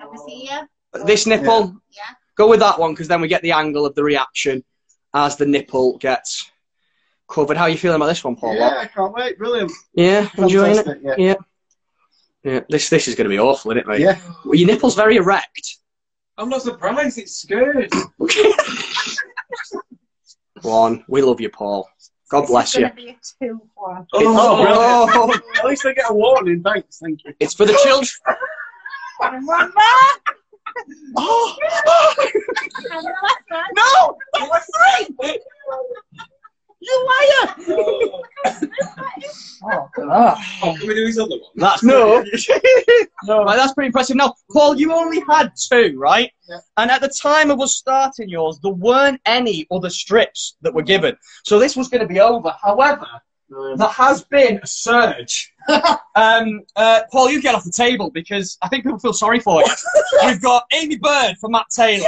Obviously, 0.00 0.44
yeah. 0.46 0.64
This 1.04 1.26
nipple. 1.26 1.76
Yeah. 1.90 2.02
Go 2.36 2.48
with 2.48 2.60
that 2.60 2.78
one 2.78 2.92
because 2.92 3.08
then 3.08 3.20
we 3.20 3.28
get 3.28 3.42
the 3.42 3.52
angle 3.52 3.86
of 3.86 3.94
the 3.94 4.02
reaction 4.02 4.64
as 5.12 5.36
the 5.36 5.46
nipple 5.46 5.98
gets 5.98 6.50
covered. 7.28 7.56
How 7.56 7.64
are 7.64 7.68
you 7.68 7.78
feeling 7.78 7.96
about 7.96 8.06
this 8.06 8.24
one, 8.24 8.36
Paul? 8.36 8.56
Yeah, 8.56 8.78
I 8.78 8.86
can't 8.86 9.12
wait. 9.12 9.38
Brilliant. 9.38 9.72
Yeah, 9.94 10.28
enjoying 10.36 10.78
it. 10.78 10.84
Fantastic, 10.84 11.18
Yeah. 11.18 11.34
Yeah. 12.44 12.60
This 12.68 12.88
this 12.88 13.08
is 13.08 13.14
going 13.14 13.24
to 13.24 13.28
be 13.30 13.38
awful, 13.38 13.70
isn't 13.72 13.80
it, 13.80 13.86
mate? 13.86 14.00
Yeah. 14.00 14.18
Well, 14.44 14.54
your 14.54 14.66
nipple's 14.66 14.94
very 14.94 15.16
erect. 15.16 15.78
I'm 16.38 16.48
not 16.48 16.62
surprised. 16.62 17.18
It's 17.18 17.36
scared. 17.38 17.90
One. 20.62 21.04
We 21.08 21.22
love 21.22 21.40
you, 21.40 21.50
Paul. 21.50 21.88
God 22.30 22.46
bless 22.46 22.68
It's 22.68 22.76
you. 22.76 22.80
gonna 22.82 22.94
be 22.94 23.08
a 23.10 23.16
two 23.40 23.60
one. 23.74 24.06
Oh, 24.12 24.20
brilliant. 24.20 24.40
Oh, 25.14 25.30
oh. 25.32 25.58
At 25.58 25.66
least 25.66 25.84
I 25.86 25.92
get 25.92 26.10
a 26.10 26.14
warning. 26.14 26.62
Thanks. 26.62 26.98
Thank 26.98 27.22
you. 27.24 27.34
it's 27.38 27.54
for 27.54 27.66
the 27.66 27.78
children. 27.84 28.08
And 29.20 29.46
one 29.46 29.68
more. 29.68 30.34
Oh, 31.16 31.56
And 32.90 33.04
the 33.04 33.12
oh. 33.12 33.22
last 33.22 33.42
one. 33.48 33.64
no! 33.76 34.16
That 34.32 34.48
was 34.48 34.64
three! 35.28 35.38
You 36.84 37.08
liar! 37.08 37.54
Oh, 39.66 39.88
ah. 40.10 40.36
Can 40.60 40.86
we 40.86 40.94
do 40.94 41.06
his 41.06 41.18
other 41.18 41.30
one? 41.36 41.50
That's 41.56 41.82
no. 41.82 42.22
No. 43.24 43.42
Right, 43.44 43.56
that's 43.56 43.72
pretty 43.72 43.86
impressive. 43.86 44.16
Now, 44.16 44.34
Paul, 44.52 44.78
you 44.78 44.92
only 44.92 45.22
had 45.26 45.52
two, 45.56 45.94
right? 45.96 46.30
Yeah. 46.46 46.58
And 46.76 46.90
at 46.90 47.00
the 47.00 47.08
time 47.08 47.50
of 47.50 47.58
us 47.62 47.76
starting 47.76 48.28
yours, 48.28 48.58
there 48.62 48.74
weren't 48.74 49.18
any 49.24 49.66
other 49.70 49.88
strips 49.88 50.56
that 50.60 50.74
were 50.74 50.82
given. 50.82 51.16
So 51.44 51.58
this 51.58 51.74
was 51.74 51.88
going 51.88 52.02
to 52.02 52.06
be 52.06 52.20
over. 52.20 52.54
However, 52.62 53.06
there 53.48 53.88
has 53.88 54.24
been 54.24 54.60
a 54.62 54.66
surge. 54.66 55.54
um, 56.14 56.62
uh, 56.76 57.00
Paul, 57.10 57.30
you 57.30 57.40
get 57.40 57.54
off 57.54 57.64
the 57.64 57.72
table 57.72 58.10
because 58.10 58.58
I 58.60 58.68
think 58.68 58.84
people 58.84 58.98
feel 58.98 59.14
sorry 59.14 59.40
for 59.40 59.62
you. 59.62 59.74
We've 60.26 60.42
got 60.42 60.64
Amy 60.74 60.96
Bird 60.96 61.36
for 61.40 61.48
Matt 61.48 61.66
Taylor. 61.74 62.06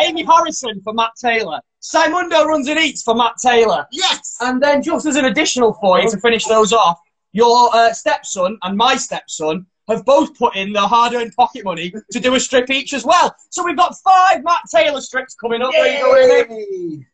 Amy 0.00 0.24
Harrison 0.24 0.80
for 0.82 0.92
Matt 0.92 1.12
Taylor. 1.16 1.60
Simundo 1.84 2.46
runs 2.46 2.66
and 2.68 2.78
eats 2.78 3.02
for 3.02 3.14
Matt 3.14 3.34
Taylor. 3.36 3.86
Yes. 3.92 4.38
And 4.40 4.62
then 4.62 4.82
just 4.82 5.04
as 5.04 5.16
an 5.16 5.26
additional 5.26 5.74
for 5.74 6.00
you 6.00 6.10
to 6.10 6.18
finish 6.18 6.46
those 6.46 6.72
off, 6.72 6.98
your 7.32 7.74
uh, 7.74 7.92
stepson 7.92 8.58
and 8.62 8.76
my 8.76 8.96
stepson 8.96 9.66
have 9.88 10.02
both 10.06 10.36
put 10.38 10.56
in 10.56 10.72
their 10.72 10.86
hard-earned 10.86 11.34
pocket 11.36 11.62
money 11.62 11.92
to 12.10 12.20
do 12.20 12.34
a 12.34 12.40
strip 12.40 12.70
each 12.70 12.94
as 12.94 13.04
well. 13.04 13.34
So 13.50 13.62
we've 13.62 13.76
got 13.76 13.94
five 14.02 14.42
Matt 14.42 14.62
Taylor 14.74 15.02
strips 15.02 15.34
coming 15.34 15.60
up. 15.60 15.72
Where 15.72 15.92
you 15.92 16.00
going 16.00 16.50
in? 16.50 16.58
Yay. 16.58 17.06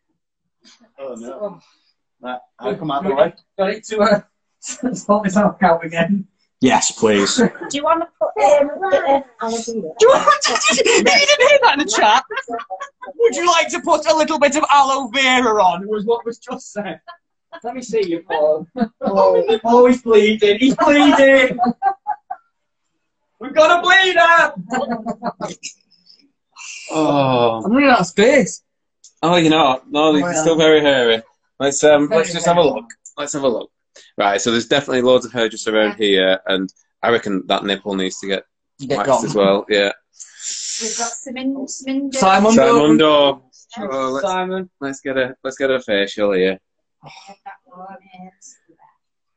Oh 1.01 1.15
no. 1.15 1.61
Right, 2.21 2.39
I'll 2.59 2.77
come 2.77 2.91
out 2.93 3.03
the 3.03 3.15
way. 3.15 3.35
Got 3.59 3.71
it 3.71 3.85
to 3.87 3.99
uh, 4.01 4.21
sort 4.95 5.25
this 5.25 5.37
out 5.37 5.61
out 5.63 5.85
again. 5.85 6.29
Yes, 6.61 6.93
please. 6.93 7.37
Do 7.37 7.47
you 7.73 7.85
want 7.85 8.03
to 8.03 8.09
put 8.19 8.37
um, 8.45 8.71
a 8.71 8.91
bit 8.91 9.05
of 9.05 9.23
aloe 9.41 9.63
vera? 9.63 9.95
Do 9.99 10.07
you, 10.07 10.09
want 10.09 10.43
to, 10.43 10.77
you 10.77 11.05
didn't 11.05 11.49
hear 11.49 11.59
that 11.63 11.79
in 11.79 11.87
the 11.87 11.91
chat? 11.91 12.25
Would 13.17 13.35
you 13.35 13.47
like 13.47 13.69
to 13.69 13.81
put 13.81 14.07
a 14.07 14.15
little 14.15 14.39
bit 14.39 14.57
of 14.57 14.65
aloe 14.71 15.09
vera 15.09 15.63
on? 15.63 15.89
Was 15.89 16.05
what 16.05 16.25
was 16.27 16.39
just 16.39 16.73
said. 16.73 17.01
Let 17.65 17.75
me 17.75 17.83
see 17.83 18.07
you, 18.07 18.23
Paul. 18.23 18.67
Oh, 19.01 19.59
oh 19.65 19.87
he's 19.87 20.03
bleeding. 20.03 20.59
He's 20.59 20.77
bleeding. 20.77 21.59
We've 23.41 23.55
got 23.55 23.79
a 23.79 23.83
bleeder. 23.83 25.57
Oh, 26.91 27.63
I'm 27.65 27.73
running 27.73 27.89
out 27.89 28.01
of 28.01 28.07
space. 28.07 28.63
oh, 29.23 29.37
you 29.37 29.49
know, 29.49 29.65
what? 29.65 29.91
no, 29.91 30.15
it's 30.17 30.41
still 30.41 30.57
very 30.57 30.81
hairy. 30.81 31.23
Let's 31.59 31.83
um, 31.85 32.09
let's 32.11 32.33
just 32.33 32.47
have 32.47 32.57
a 32.57 32.63
look. 32.63 32.87
Let's 33.17 33.33
have 33.33 33.43
a 33.43 33.49
look. 33.49 33.71
Right, 34.17 34.41
so 34.41 34.51
there's 34.51 34.69
definitely 34.69 35.03
loads 35.03 35.25
of 35.27 35.33
hair 35.33 35.49
just 35.49 35.69
around 35.69 35.97
here, 35.97 36.39
and 36.47 36.73
I 37.03 37.11
reckon 37.11 37.45
that 37.47 37.65
nipple 37.65 37.95
needs 37.95 38.19
to 38.21 38.27
get 38.27 38.45
Get 38.81 38.97
waxed 38.99 39.07
gone. 39.07 39.25
as 39.27 39.35
well. 39.35 39.67
Yeah. 39.69 39.93
We've 40.81 40.97
got 40.99 41.13
some 41.13 41.37
in, 41.37 41.69
some 41.69 41.89
in 41.95 42.13
Simon. 42.13 42.53
Simondo. 42.53 43.43
Oh, 43.79 44.11
let's, 44.11 44.27
Simon. 44.27 44.71
let's 44.81 45.01
get 45.01 45.17
a 45.17 45.37
let's 45.45 45.57
get 45.57 45.71
a 45.71 45.81
facial 45.81 46.33
here. 46.33 46.59
That 47.03 47.37
oh. 47.73 47.79
one 47.79 47.97
is. 48.39 48.57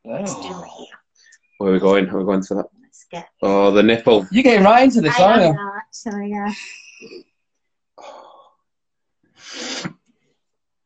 Oh. 0.06 0.10
Let's 0.10 0.34
do 0.34 0.40
it 0.40 0.68
here. 0.78 0.86
Where 1.58 1.70
are 1.70 1.72
we 1.74 1.78
going? 1.78 2.08
Are 2.08 2.18
we 2.18 2.24
going 2.24 2.42
for 2.42 2.54
that? 2.56 2.66
Let's 2.82 3.06
get. 3.10 3.28
Oh, 3.42 3.70
the 3.70 3.82
nipple. 3.82 4.26
You're 4.30 4.42
getting 4.42 4.64
right 4.64 4.84
into 4.84 5.00
this, 5.00 5.18
I 5.18 5.22
aren't 5.22 5.42
am 5.42 5.52
you? 5.52 5.54
not, 5.54 5.82
so 5.90 6.16
yeah. 6.18 6.52
Oh. 7.96 9.94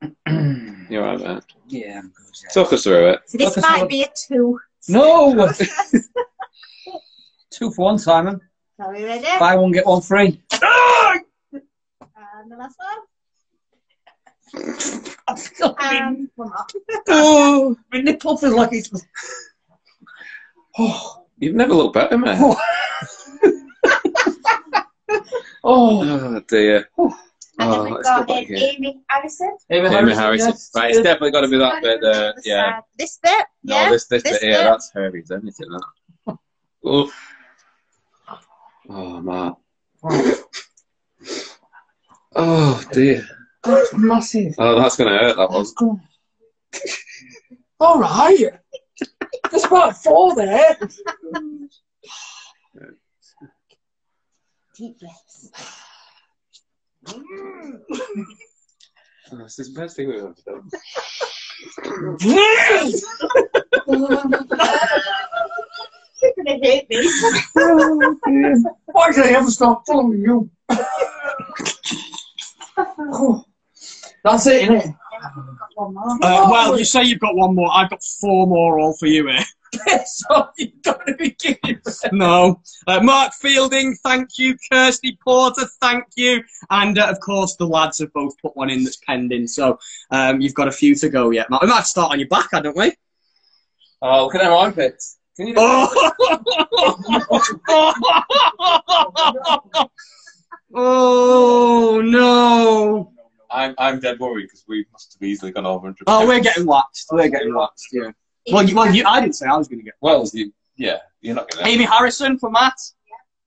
You're 0.02 1.02
right, 1.02 1.20
man. 1.20 1.40
Yeah, 1.66 1.98
I'm 1.98 2.08
good. 2.08 2.34
yeah. 2.42 2.50
Talk 2.54 2.72
us 2.72 2.84
through 2.84 3.10
it. 3.10 3.20
So 3.26 3.38
this 3.38 3.48
Focus 3.48 3.62
might 3.62 3.88
be 3.88 4.02
a 4.02 4.08
two. 4.16 4.58
No! 4.88 5.52
Two 7.50 7.70
for 7.72 7.86
one, 7.86 7.98
Simon. 7.98 8.40
Are 8.78 8.92
we 8.92 9.04
ready? 9.04 9.26
Buy 9.38 9.56
one, 9.56 9.72
get 9.72 9.86
one 9.86 10.00
free. 10.00 10.40
And 10.52 10.62
the 12.48 12.56
last 12.56 12.76
one. 12.78 12.98
And 15.80 15.98
um, 16.00 16.30
one 16.36 16.48
more. 16.48 16.66
oh, 17.08 17.76
my 17.92 18.00
nipple 18.00 18.38
feels 18.38 18.54
like 18.54 18.70
it's. 18.72 18.90
Oh, 20.78 21.26
you've 21.38 21.54
never 21.54 21.74
looked 21.74 21.94
better, 21.94 22.16
man. 22.16 22.38
Oh. 22.40 22.56
Oh, 25.64 26.40
Oh 26.96 27.18
dear. 27.58 27.66
And 27.66 27.72
then 27.72 27.80
Oh, 27.80 27.94
we've 27.96 28.02
got 28.04 28.30
um. 28.30 28.36
Amy 28.38 29.00
Harrison. 29.08 29.56
Amy 29.70 29.88
Amy 29.88 30.14
Harrison. 30.14 30.48
yes. 30.50 30.70
Right, 30.74 30.90
it's 30.90 31.02
definitely 31.02 31.32
got 31.32 31.40
to 31.42 31.48
be 31.48 31.58
that 31.58 31.82
bit 31.82 32.00
there. 32.00 32.30
Other 32.30 32.40
Yeah. 32.44 32.80
This 32.98 33.18
bit. 33.22 33.46
No, 33.64 33.74
yeah. 33.74 33.90
this 33.90 34.06
this, 34.06 34.22
This 34.22 34.32
bit 34.40 34.42
here, 34.42 34.52
bit. 34.58 34.64
that's 34.64 34.90
hairy 34.94 35.22
as 35.22 35.30
anything. 35.30 35.68
That. 36.26 36.36
Oh. 36.84 37.10
Oh 38.88 39.20
man. 39.20 39.56
Oh 42.36 42.82
dear. 42.92 43.26
That's 43.64 43.92
massive. 43.94 44.54
Oh, 44.58 44.80
that's 44.80 44.96
gonna 44.96 45.18
hurt. 45.18 45.36
That 45.36 45.50
was. 45.50 45.74
All 47.80 47.98
right. 48.00 48.50
There's 49.50 49.64
about 49.64 49.96
four 49.96 50.34
there. 50.36 50.76
Deep 54.76 54.98
breaths. 55.00 55.50
Is 59.30 59.56
the 59.56 59.72
best 59.74 59.96
thing 59.96 60.08
we've 60.08 60.18
ever 60.18 60.34
done. 60.46 60.68
You're 66.22 66.32
gonna 66.36 66.58
hate 66.62 66.90
me. 66.90 66.96
Why 68.86 69.12
did 69.12 69.24
I 69.24 69.30
ever 69.30 69.50
stop 69.50 69.84
following 69.86 70.20
you? 70.20 70.50
That's 74.24 74.46
it, 74.46 74.68
innit? 74.68 74.96
Uh, 75.78 76.48
well, 76.50 76.78
you 76.78 76.84
say 76.84 77.04
you've 77.04 77.20
got 77.20 77.34
one 77.34 77.54
more. 77.54 77.70
I've 77.72 77.90
got 77.90 78.02
four 78.02 78.46
more 78.46 78.78
all 78.78 78.96
for 78.96 79.06
you 79.06 79.26
here. 79.28 79.44
so 80.06 80.48
you've 80.56 80.82
got 80.82 81.06
to 81.06 81.14
be 81.14 81.30
kidding 81.30 81.58
me. 81.64 81.78
No. 82.12 82.60
Uh, 82.86 83.00
Mark 83.00 83.32
Fielding, 83.34 83.94
thank 83.96 84.38
you. 84.38 84.56
Kirsty 84.70 85.18
Porter, 85.22 85.66
thank 85.80 86.04
you. 86.16 86.42
And 86.70 86.98
uh, 86.98 87.06
of 87.08 87.20
course, 87.20 87.56
the 87.56 87.66
lads 87.66 87.98
have 87.98 88.12
both 88.12 88.34
put 88.40 88.56
one 88.56 88.70
in 88.70 88.84
that's 88.84 88.96
pending. 88.98 89.46
So 89.46 89.78
um, 90.10 90.40
you've 90.40 90.54
got 90.54 90.68
a 90.68 90.72
few 90.72 90.94
to 90.96 91.08
go 91.08 91.30
yet. 91.30 91.50
Mark. 91.50 91.62
We 91.62 91.68
might 91.68 91.86
start 91.86 92.12
on 92.12 92.18
your 92.18 92.28
back, 92.28 92.48
hadn't 92.52 92.76
we? 92.76 92.92
Oh, 94.00 94.24
look 94.24 94.34
at 94.34 94.42
them 94.42 94.52
armpits. 94.52 95.18
Can 95.36 95.48
you? 95.48 95.54
Oh, 95.56 96.12
oh 100.74 102.02
no. 102.04 103.12
I'm 103.50 103.74
I'm 103.78 104.00
dead 104.00 104.18
worried 104.18 104.44
because 104.46 104.64
we 104.68 104.84
must 104.92 105.14
have 105.14 105.26
easily 105.26 105.52
gone 105.52 105.66
over. 105.66 105.90
100%. 105.90 105.94
Oh, 106.06 106.26
we're 106.26 106.40
getting 106.40 106.66
waxed. 106.66 107.08
We're 107.10 107.28
getting 107.28 107.54
waxed, 107.54 107.88
yeah. 107.92 108.10
Well, 108.52 108.62
you, 108.68 108.74
well 108.74 108.94
you, 108.94 109.04
I 109.06 109.20
didn't 109.20 109.34
say 109.36 109.46
I 109.46 109.56
was 109.56 109.68
going 109.68 109.78
to 109.80 109.84
get 109.84 109.94
Well, 110.00 110.24
you, 110.32 110.52
yeah, 110.76 110.98
you're 111.20 111.34
not 111.34 111.50
gonna. 111.50 111.66
Amy 111.66 111.84
Harrison 111.84 112.38
for 112.38 112.50
Matt. 112.50 112.74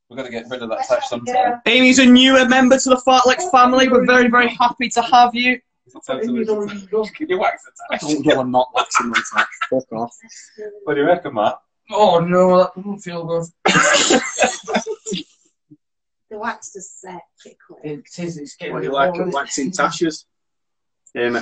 We're 0.09 0.17
gonna 0.17 0.29
get 0.29 0.49
rid 0.49 0.61
of 0.61 0.69
that 0.69 0.85
touch 0.87 1.05
sometime. 1.07 1.61
Amy's 1.65 1.99
a 1.99 2.05
newer 2.05 2.45
member 2.45 2.77
to 2.77 2.89
the 2.89 3.01
Fartlex 3.07 3.49
family. 3.51 3.87
We're 3.87 4.05
very, 4.05 4.27
very 4.29 4.49
happy 4.49 4.89
to 4.89 5.01
have 5.01 5.33
you. 5.33 5.59
Can 6.05 6.19
you 6.23 7.39
wax 7.39 7.63
the 7.65 7.71
touch? 7.89 8.01
Don't 8.01 8.25
go 8.25 8.39
on 8.41 8.51
not 8.51 8.69
waxing 8.73 9.09
my 9.09 9.21
touch. 9.33 9.47
Fuck 9.69 9.91
off. 9.93 10.13
What 10.83 10.95
do 10.95 11.01
you 11.01 11.07
reckon, 11.07 11.33
Matt? 11.33 11.59
Oh 11.89 12.19
no, 12.19 12.57
that 12.59 12.75
doesn't 12.75 12.99
feel 12.99 13.25
good. 13.25 13.45
The 16.29 16.37
wax 16.37 16.71
does 16.71 16.89
set 16.89 17.19
quickly. 17.41 17.91
It 17.91 18.05
is, 18.23 18.37
it's 18.37 18.55
getting 18.55 18.73
What 18.73 18.79
a 18.79 18.83
do 18.83 18.87
bit 18.89 18.93
you 18.93 18.97
like 18.99 19.13
more- 19.15 19.27
at 19.27 19.33
waxing 19.33 19.69
tashes? 19.71 20.23
Amy. 21.13 21.41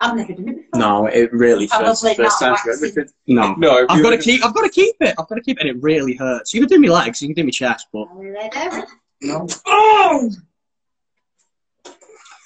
I've 0.00 0.14
never 0.16 0.32
done 0.34 0.48
it 0.48 0.56
before. 0.56 0.80
No, 0.80 1.06
it 1.06 1.32
really 1.32 1.66
Probably 1.68 1.86
hurts. 1.88 2.02
not 2.04 2.16
First 2.16 2.38
time 2.40 2.56
for 2.56 2.70
everything. 2.72 3.06
No, 3.26 3.54
No, 3.54 3.86
I've 3.88 3.96
you- 3.96 4.02
got 4.02 4.10
to 4.10 4.18
keep. 4.18 4.44
I've 4.44 4.54
got 4.54 4.62
to 4.62 4.68
keep 4.68 4.94
it. 5.00 5.14
I've 5.18 5.26
got 5.28 5.36
to 5.36 5.40
keep 5.40 5.58
it. 5.58 5.66
and 5.66 5.70
It 5.76 5.82
really 5.82 6.14
hurts. 6.14 6.52
You 6.52 6.60
can 6.60 6.68
do 6.68 6.78
me 6.78 6.90
legs. 6.90 7.22
You 7.22 7.28
can 7.28 7.34
do 7.34 7.44
me 7.44 7.52
chest, 7.52 7.86
but 7.92 8.06
Are? 8.08 8.86
No. 9.22 9.46
oh. 9.66 10.30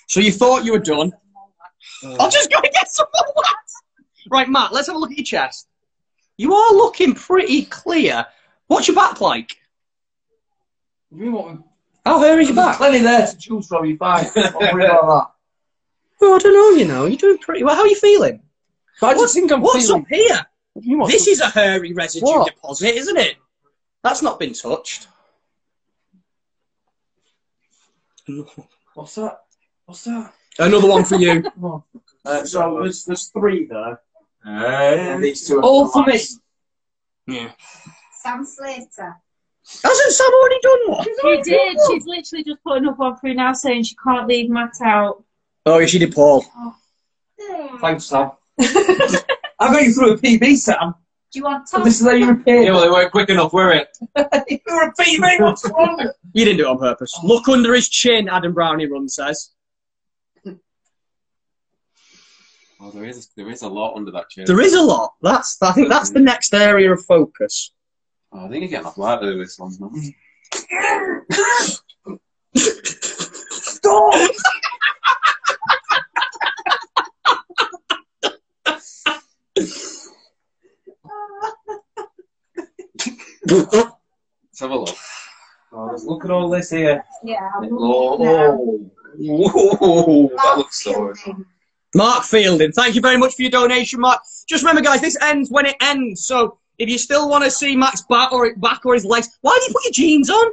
So 0.08 0.20
you 0.20 0.32
thought 0.32 0.64
you 0.64 0.72
were 0.72 0.78
done? 0.78 1.12
I'll 2.04 2.30
just 2.30 2.50
go 2.50 2.58
and 2.62 2.72
get 2.72 2.88
some 2.90 3.06
more 3.14 3.32
wax. 3.36 3.74
Right, 4.30 4.48
Matt. 4.48 4.72
Let's 4.72 4.86
have 4.86 4.96
a 4.96 4.98
look 4.98 5.10
at 5.10 5.18
your 5.18 5.24
chest. 5.24 5.68
You 6.36 6.54
are 6.54 6.72
looking 6.72 7.14
pretty 7.14 7.64
clear. 7.66 8.26
What's 8.68 8.88
your 8.88 8.94
back 8.94 9.20
like? 9.20 9.56
You 11.14 11.32
want 11.32 11.64
How 12.06 12.20
hairy 12.20 12.42
is 12.42 12.48
your 12.48 12.54
There's 12.56 12.66
back? 12.68 12.76
plenty 12.78 12.98
there 13.00 13.26
to 13.26 13.36
choose 13.36 13.66
from. 13.66 13.84
You're 13.84 13.96
fine. 13.98 14.26
Don't 14.34 14.54
worry 14.72 14.84
about 14.86 15.34
Oh, 16.22 16.34
I 16.34 16.38
don't 16.38 16.52
know. 16.52 16.70
You 16.78 16.86
know, 16.86 17.06
you're 17.06 17.16
doing 17.16 17.38
pretty 17.38 17.64
well. 17.64 17.74
How 17.74 17.82
are 17.82 17.86
you 17.88 17.96
feeling? 17.96 18.42
that. 19.00 19.06
I 19.06 19.08
What's- 19.08 19.20
just 19.22 19.34
think 19.34 19.50
I'm 19.52 19.62
What's 19.62 19.86
feeling. 19.86 20.02
up 20.02 20.08
here? 20.08 20.46
You 20.82 21.06
This 21.06 21.24
some- 21.24 21.32
is 21.32 21.40
a 21.40 21.48
hairy 21.48 21.92
residue 21.92 22.24
What? 22.26 22.46
deposit, 22.54 22.94
isn't 22.94 23.16
it? 23.16 23.36
That's 24.02 24.22
not 24.22 24.38
been 24.38 24.52
touched. 24.52 25.08
What's 28.94 29.14
that? 29.16 29.40
What's 29.86 30.04
that? 30.04 30.32
Another 30.58 30.88
one 30.88 31.04
for 31.04 31.16
you. 31.16 31.42
On. 31.62 31.82
Uh, 32.24 32.44
so 32.44 32.78
there's, 32.82 33.04
there's 33.04 33.28
three 33.28 33.66
there. 33.66 34.00
And 34.44 35.22
these 35.22 35.46
two 35.46 35.60
All 35.60 35.88
for 35.88 36.04
me. 36.04 36.18
Yeah. 37.26 37.50
Sam 38.22 38.44
Slater. 38.44 39.16
Hasn't 39.82 40.12
Sam 40.12 40.30
already 40.32 40.58
done 40.62 40.90
one? 40.90 41.04
She 41.04 41.42
did. 41.50 41.76
She's 41.88 42.06
literally 42.06 42.44
just 42.44 42.62
putting 42.64 42.88
up 42.88 42.98
one 42.98 43.16
through 43.16 43.34
now 43.34 43.52
saying 43.52 43.84
she 43.84 43.96
can't 44.02 44.26
leave 44.26 44.50
Matt 44.50 44.72
out. 44.82 45.22
Oh, 45.66 45.78
yeah, 45.78 45.86
she 45.86 45.98
did 45.98 46.14
Paul. 46.14 46.44
Oh. 46.56 47.78
Thanks, 47.80 48.04
Sam. 48.04 48.30
I 48.60 49.22
got 49.60 49.82
you 49.82 49.92
through 49.92 50.12
a 50.14 50.16
PB, 50.18 50.56
Sam. 50.56 50.94
Do 51.32 51.38
you 51.38 51.44
want 51.44 51.68
So 51.68 51.76
Tom? 51.78 51.84
this 51.84 52.00
is 52.00 52.06
how 52.06 52.12
you 52.12 52.26
repair. 52.28 52.62
Yeah, 52.62 52.70
well, 52.72 52.80
they 52.82 52.90
weren't 52.90 53.12
quick 53.12 53.28
enough, 53.28 53.52
were 53.52 53.72
it? 53.72 53.96
You're 54.16 54.88
a 54.88 54.92
PB. 54.94 55.40
What's 55.40 55.68
wrong? 55.70 56.10
You 56.32 56.44
didn't 56.44 56.58
do 56.58 56.64
it 56.64 56.68
on 56.68 56.78
purpose. 56.78 57.16
Look 57.22 57.48
under 57.48 57.74
his 57.74 57.88
chin, 57.88 58.28
Adam 58.28 58.52
Brownie 58.52 58.86
run 58.86 59.08
says. 59.08 59.50
Oh, 62.82 62.90
there 62.90 63.04
is 63.04 63.28
there 63.36 63.50
is 63.50 63.60
a 63.60 63.68
lot 63.68 63.94
under 63.94 64.10
that 64.12 64.30
chair. 64.30 64.46
There 64.46 64.60
is 64.60 64.72
a 64.72 64.80
lot. 64.82 65.12
That's 65.20 65.60
I 65.60 65.70
think 65.72 65.90
that's 65.90 66.10
the 66.10 66.18
next 66.20 66.54
area 66.54 66.90
of 66.90 67.04
focus. 67.04 67.72
Oh, 68.32 68.46
I 68.46 68.48
think 68.48 68.62
you're 68.62 68.70
getting 68.70 68.86
off 68.86 68.96
light 68.96 69.20
with 69.20 69.36
this 69.38 69.58
one. 69.58 69.76
now. 69.78 69.90
Stop! 72.56 74.30
Let's 83.46 84.60
have 84.60 84.70
a 84.70 84.76
look. 84.76 84.96
Oh, 85.72 85.86
let's 85.90 86.04
look 86.04 86.24
at 86.24 86.30
all 86.30 86.48
this 86.48 86.70
here. 86.70 87.04
Yeah, 87.24 87.48
I'm 87.56 87.68
Oh, 87.72 88.10
looking 88.16 88.26
now. 88.26 88.58
whoa, 89.18 90.28
that 90.36 90.54
looks 90.58 90.82
so. 90.82 91.12
Mark 91.94 92.24
Fielding, 92.24 92.72
thank 92.72 92.94
you 92.94 93.00
very 93.00 93.16
much 93.16 93.34
for 93.34 93.42
your 93.42 93.50
donation, 93.50 94.00
Mark. 94.00 94.20
Just 94.48 94.62
remember, 94.62 94.80
guys, 94.82 95.00
this 95.00 95.16
ends 95.20 95.50
when 95.50 95.66
it 95.66 95.76
ends. 95.80 96.24
So 96.24 96.58
if 96.78 96.88
you 96.88 96.98
still 96.98 97.28
want 97.28 97.44
to 97.44 97.50
see 97.50 97.76
Max 97.76 98.02
back 98.02 98.32
or 98.32 98.54
back 98.56 98.84
or 98.84 98.94
his 98.94 99.04
legs, 99.04 99.28
why 99.40 99.56
do 99.60 99.66
you 99.66 99.72
put 99.72 99.84
your 99.84 99.92
jeans 99.92 100.30
on? 100.30 100.52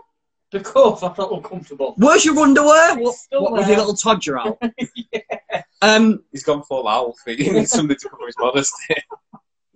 Because 0.51 1.03
I 1.03 1.13
felt 1.13 1.33
uncomfortable. 1.33 1.93
Where's 1.97 2.23
your 2.23 2.37
underwear? 2.39 2.97
What, 2.97 3.15
Still 3.15 3.43
what 3.43 3.53
with 3.53 3.67
your 3.67 3.77
little 3.77 3.95
todger 3.95 4.39
out? 4.39 4.57
Um, 5.79 6.23
He's 6.31 6.43
gone 6.43 6.63
full 6.63 6.89
Alf. 6.89 7.17
He 7.25 7.51
needs 7.51 7.69
somebody 7.69 7.99
to 7.99 8.09
cover 8.09 8.25
his 8.25 8.35
modesty. 8.39 8.95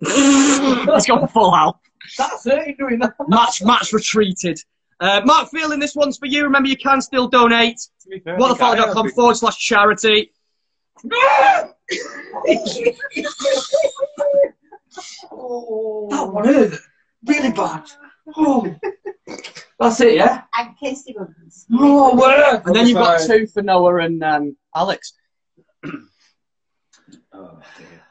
let's 0.00 1.06
go 1.06 1.24
full 1.28 1.54
out. 1.54 1.78
That's 2.18 2.44
it. 2.46 2.66
You're 2.66 2.88
doing 2.88 2.98
that. 2.98 3.14
Matt's, 3.28 3.62
Matt's 3.62 3.92
retreated. 3.92 4.58
Uh, 4.98 5.20
Mark 5.24 5.50
Fielding, 5.50 5.78
this 5.78 5.94
one's 5.94 6.18
for 6.18 6.26
you. 6.26 6.42
Remember, 6.42 6.68
you 6.68 6.76
can 6.76 7.00
still 7.00 7.28
donate. 7.28 7.78
Whatthefartlek.com 8.08 9.12
forward 9.12 9.36
slash 9.36 9.58
charity. 9.58 10.32
That 11.04 11.74
one 16.32 16.44
hurt. 16.44 16.80
Really 17.24 17.52
bad. 17.52 17.84
Oh. 18.36 18.74
That's 19.80 20.00
it, 20.00 20.14
yeah? 20.16 20.42
And 20.56 20.74
Kirsty 20.78 21.12
Buns. 21.16 21.66
Oh, 21.72 22.14
where? 22.16 22.62
And 22.64 22.74
then 22.76 22.86
you've 22.86 22.96
got 22.98 23.20
two 23.26 23.46
for 23.46 23.62
Noah 23.62 23.96
and 24.04 24.22
um, 24.22 24.56
Alex. 24.74 25.14
Oh, 27.34 27.58
dear. 27.78 28.02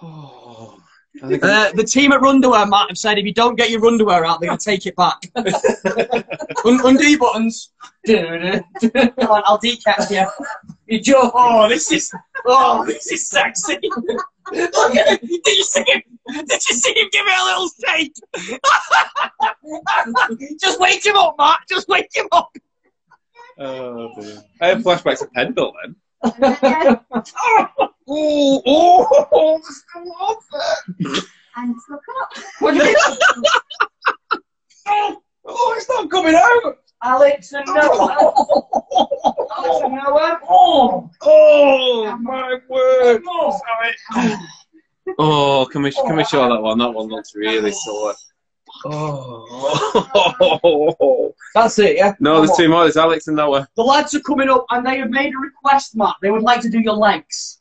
Oh, 0.00 0.78
Uh, 1.22 1.72
the 1.72 1.84
team 1.84 2.12
at 2.12 2.20
Runderwear, 2.20 2.68
Matt, 2.68 2.88
have 2.88 2.96
said 2.98 3.18
if 3.18 3.24
you 3.26 3.34
don't 3.34 3.56
get 3.56 3.70
your 3.70 3.84
underwear 3.86 4.24
out, 4.24 4.40
they're 4.40 4.48
going 4.48 4.58
to 4.58 4.64
take 4.64 4.86
it 4.86 4.94
back. 4.94 5.16
Un- 5.36 6.80
undo 6.84 7.08
your 7.08 7.18
buttons. 7.18 7.72
Come 8.06 8.62
on, 9.28 9.42
I'll 9.46 9.58
decap 9.58 10.10
you. 10.10 10.26
You 10.88 11.00
joke. 11.00 11.32
Oh, 11.34 11.68
this 11.68 11.92
is 11.92 12.10
oh, 12.46 12.84
this 12.86 13.12
is 13.12 13.28
sexy. 13.28 13.78
Look 14.50 14.96
at 14.96 15.12
it. 15.12 15.20
Did 15.20 15.56
you 15.58 15.62
see 15.64 15.84
him? 15.86 16.02
Did 16.26 16.50
you 16.50 16.74
see 16.76 16.94
him 16.98 17.08
give 17.12 17.26
it 17.26 17.40
a 17.40 17.44
little 17.44 17.68
shake? 17.84 18.14
Just 20.60 20.80
wake 20.80 21.04
him 21.04 21.16
up, 21.16 21.34
Matt. 21.36 21.60
Just 21.68 21.88
wake 21.88 22.08
him 22.14 22.26
up. 22.32 22.50
Oh, 23.58 24.08
dear. 24.18 24.42
I 24.62 24.68
have 24.68 24.78
flashbacks 24.78 25.20
of 25.20 25.30
Pendle 25.32 25.74
then. 25.82 25.96
Oh, 28.10 28.62
oh, 28.64 29.28
oh, 29.32 29.58
this 29.58 29.68
is 29.68 29.84
awful. 30.18 30.60
And 31.56 31.76
look 31.90 32.02
up. 32.22 32.32
What 32.60 32.72
do 32.72 32.78
you 32.78 32.84
mean? 32.84 32.96
oh, 34.86 35.74
it's 35.76 35.88
not 35.90 36.10
coming 36.10 36.34
out. 36.34 36.78
Alex 37.02 37.52
and 37.52 37.66
Noah. 37.66 37.76
Alex 39.58 39.80
and 39.84 39.94
Noah. 39.94 40.40
Oh, 40.48 41.10
Oh, 41.22 42.16
my 42.20 42.56
word. 42.68 43.22
oh. 43.26 43.58
Oh, 45.18 45.66
can 45.72 45.80
we 45.82 45.90
can 45.90 46.16
we 46.16 46.24
show 46.24 46.46
that 46.50 46.60
one? 46.60 46.76
That 46.78 46.90
one 46.92 47.08
looks 47.08 47.34
really 47.34 47.72
sore. 47.72 48.14
Oh. 48.84 50.14
That's 51.54 51.78
it, 51.78 51.96
yeah? 51.96 52.12
No, 52.20 52.44
there's 52.44 52.54
two 52.56 52.68
more. 52.68 52.82
There's 52.82 52.98
Alex 52.98 53.26
and 53.26 53.36
Noah. 53.38 53.66
The 53.74 53.82
lads 53.82 54.14
are 54.14 54.20
coming 54.20 54.50
up 54.50 54.66
and 54.70 54.86
they 54.86 54.98
have 54.98 55.08
made 55.08 55.32
a 55.34 55.38
request, 55.38 55.96
Matt. 55.96 56.16
They 56.20 56.30
would 56.30 56.42
like 56.42 56.60
to 56.60 56.68
do 56.68 56.78
your 56.80 56.92
legs. 56.92 57.60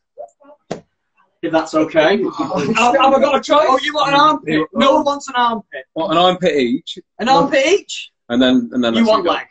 If 1.41 1.53
that's 1.53 1.73
okay. 1.73 2.21
Have, 2.21 2.75
have 2.75 3.13
I 3.13 3.19
got 3.21 3.37
a 3.37 3.41
choice? 3.41 3.65
Oh, 3.65 3.79
you 3.81 3.93
want 3.93 4.09
an 4.13 4.19
armpit? 4.19 4.67
No 4.73 4.95
one 4.95 5.05
wants 5.05 5.29
an 5.29 5.35
armpit. 5.37 5.85
What, 5.93 6.11
an 6.11 6.17
armpit 6.17 6.53
each, 6.55 6.99
An 7.19 7.29
armpit 7.29 7.65
each? 7.65 8.11
And 8.29 8.41
then 8.41 8.69
and 8.73 8.83
then 8.83 8.93
You 8.93 9.05
want 9.05 9.23
go. 9.25 9.31
leg. 9.31 9.47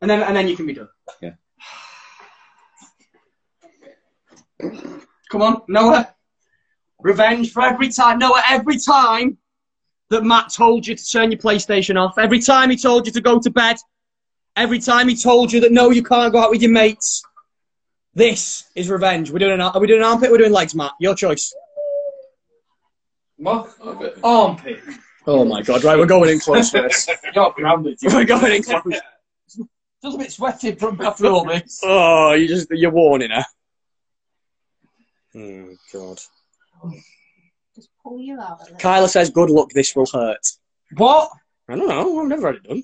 And 0.00 0.10
then 0.10 0.22
and 0.22 0.36
then 0.36 0.48
you 0.48 0.56
can 0.56 0.66
be 0.66 0.74
done. 0.74 0.88
Yeah. 1.20 1.32
Come 5.30 5.42
on, 5.42 5.62
Noah. 5.68 6.14
Revenge 7.00 7.52
for 7.52 7.62
every 7.62 7.88
time. 7.88 8.18
Noah, 8.18 8.42
every 8.48 8.78
time 8.78 9.36
that 10.10 10.24
Matt 10.24 10.52
told 10.52 10.86
you 10.86 10.94
to 10.94 11.04
turn 11.10 11.30
your 11.30 11.40
PlayStation 11.40 12.00
off, 12.00 12.18
every 12.18 12.40
time 12.40 12.70
he 12.70 12.76
told 12.76 13.06
you 13.06 13.12
to 13.12 13.20
go 13.20 13.38
to 13.40 13.50
bed, 13.50 13.76
every 14.56 14.78
time 14.78 15.08
he 15.08 15.16
told 15.16 15.52
you 15.52 15.60
that 15.60 15.72
no, 15.72 15.90
you 15.90 16.02
can't 16.02 16.32
go 16.32 16.38
out 16.38 16.50
with 16.50 16.62
your 16.62 16.70
mates. 16.70 17.22
This 18.14 18.64
is 18.76 18.88
revenge. 18.88 19.30
We're 19.30 19.40
doing 19.40 19.54
an, 19.54 19.60
are 19.60 19.80
we 19.80 19.86
doing 19.88 20.00
an 20.00 20.06
armpit? 20.06 20.30
We're 20.30 20.38
doing 20.38 20.52
legs, 20.52 20.74
Matt. 20.74 20.92
Your 21.00 21.14
choice. 21.16 21.52
What? 23.36 23.74
Armpit. 24.22 24.80
Oh 25.26 25.44
my 25.44 25.62
god! 25.62 25.82
Right, 25.84 25.98
we're 25.98 26.06
going 26.06 26.30
in 26.30 26.40
close 26.40 26.70
for 26.70 26.82
this. 26.82 27.08
You're 27.34 27.52
grounded. 27.52 27.98
we're 28.02 28.24
going 28.24 28.56
in 28.56 28.62
close. 28.62 29.00
Just 30.02 30.16
a 30.16 30.18
bit 30.18 30.32
sweaty 30.32 30.74
from 30.74 31.00
after 31.00 31.26
all 31.26 31.44
this. 31.46 31.80
Oh, 31.82 32.32
you 32.34 32.46
just 32.46 32.68
you're 32.70 32.90
warning 32.90 33.30
her. 33.30 33.44
Oh 35.34 35.74
god. 35.92 36.20
Just 37.74 37.88
pull 38.02 38.20
you 38.20 38.38
out. 38.38 38.60
Kyla 38.78 39.08
says, 39.08 39.30
"Good 39.30 39.50
luck. 39.50 39.70
This 39.70 39.96
will 39.96 40.06
hurt." 40.12 40.46
What? 40.96 41.30
I 41.68 41.76
don't 41.76 41.88
know. 41.88 42.20
I've 42.20 42.28
never 42.28 42.48
had 42.48 42.56
it 42.56 42.62
done. 42.64 42.82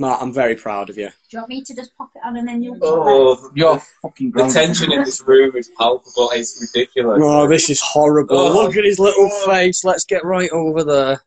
Matt, 0.00 0.22
I'm 0.22 0.32
very 0.32 0.56
proud 0.56 0.88
of 0.88 0.96
you. 0.96 1.08
Do 1.08 1.12
you 1.32 1.38
want 1.40 1.50
me 1.50 1.62
to 1.62 1.74
just 1.74 1.94
pop 1.94 2.08
it 2.14 2.22
on 2.24 2.38
and 2.38 2.48
then 2.48 2.62
you'll 2.62 2.78
Oh, 2.80 3.50
You're 3.54 3.82
fucking 4.00 4.30
the 4.30 4.48
tension 4.48 4.90
in 4.90 5.04
this 5.04 5.20
room 5.20 5.54
is 5.54 5.70
palpable. 5.76 6.30
It's 6.32 6.72
ridiculous. 6.74 7.20
Oh, 7.22 7.46
this 7.46 7.68
is 7.68 7.82
horrible. 7.82 8.38
Oh. 8.38 8.62
Look 8.62 8.76
at 8.78 8.84
his 8.84 8.98
little 8.98 9.28
face. 9.44 9.84
Let's 9.84 10.06
get 10.06 10.24
right 10.24 10.48
over 10.52 10.84
there. 10.84 11.20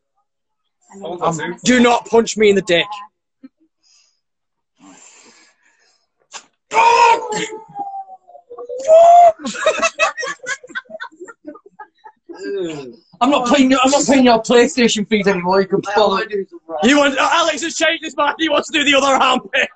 And 0.91 1.21
Um, 1.21 1.57
Do 1.63 1.79
not 1.81 2.07
punch 2.07 2.35
me 2.35 2.49
in 2.49 2.55
the 2.55 2.63
dick. 2.63 2.87
I'm 13.21 13.29
not 13.29 13.53
paying 13.53 13.69
you. 13.71 13.79
I'm 13.83 13.91
not 13.91 14.05
paying 14.05 14.25
your 14.25 14.41
PlayStation 14.41 15.07
fees 15.07 15.27
anymore. 15.27 15.61
You 15.61 15.67
can 15.67 15.81
follow. 15.81 16.19
You 16.83 16.97
want? 16.97 17.17
uh, 17.17 17.29
Alex 17.31 17.61
has 17.61 17.75
changed 17.75 18.03
his 18.03 18.15
mind. 18.17 18.35
He 18.39 18.49
wants 18.49 18.69
to 18.71 18.79
do 18.79 18.83
the 18.83 18.95
other 18.97 19.13
armpit. 19.15 19.69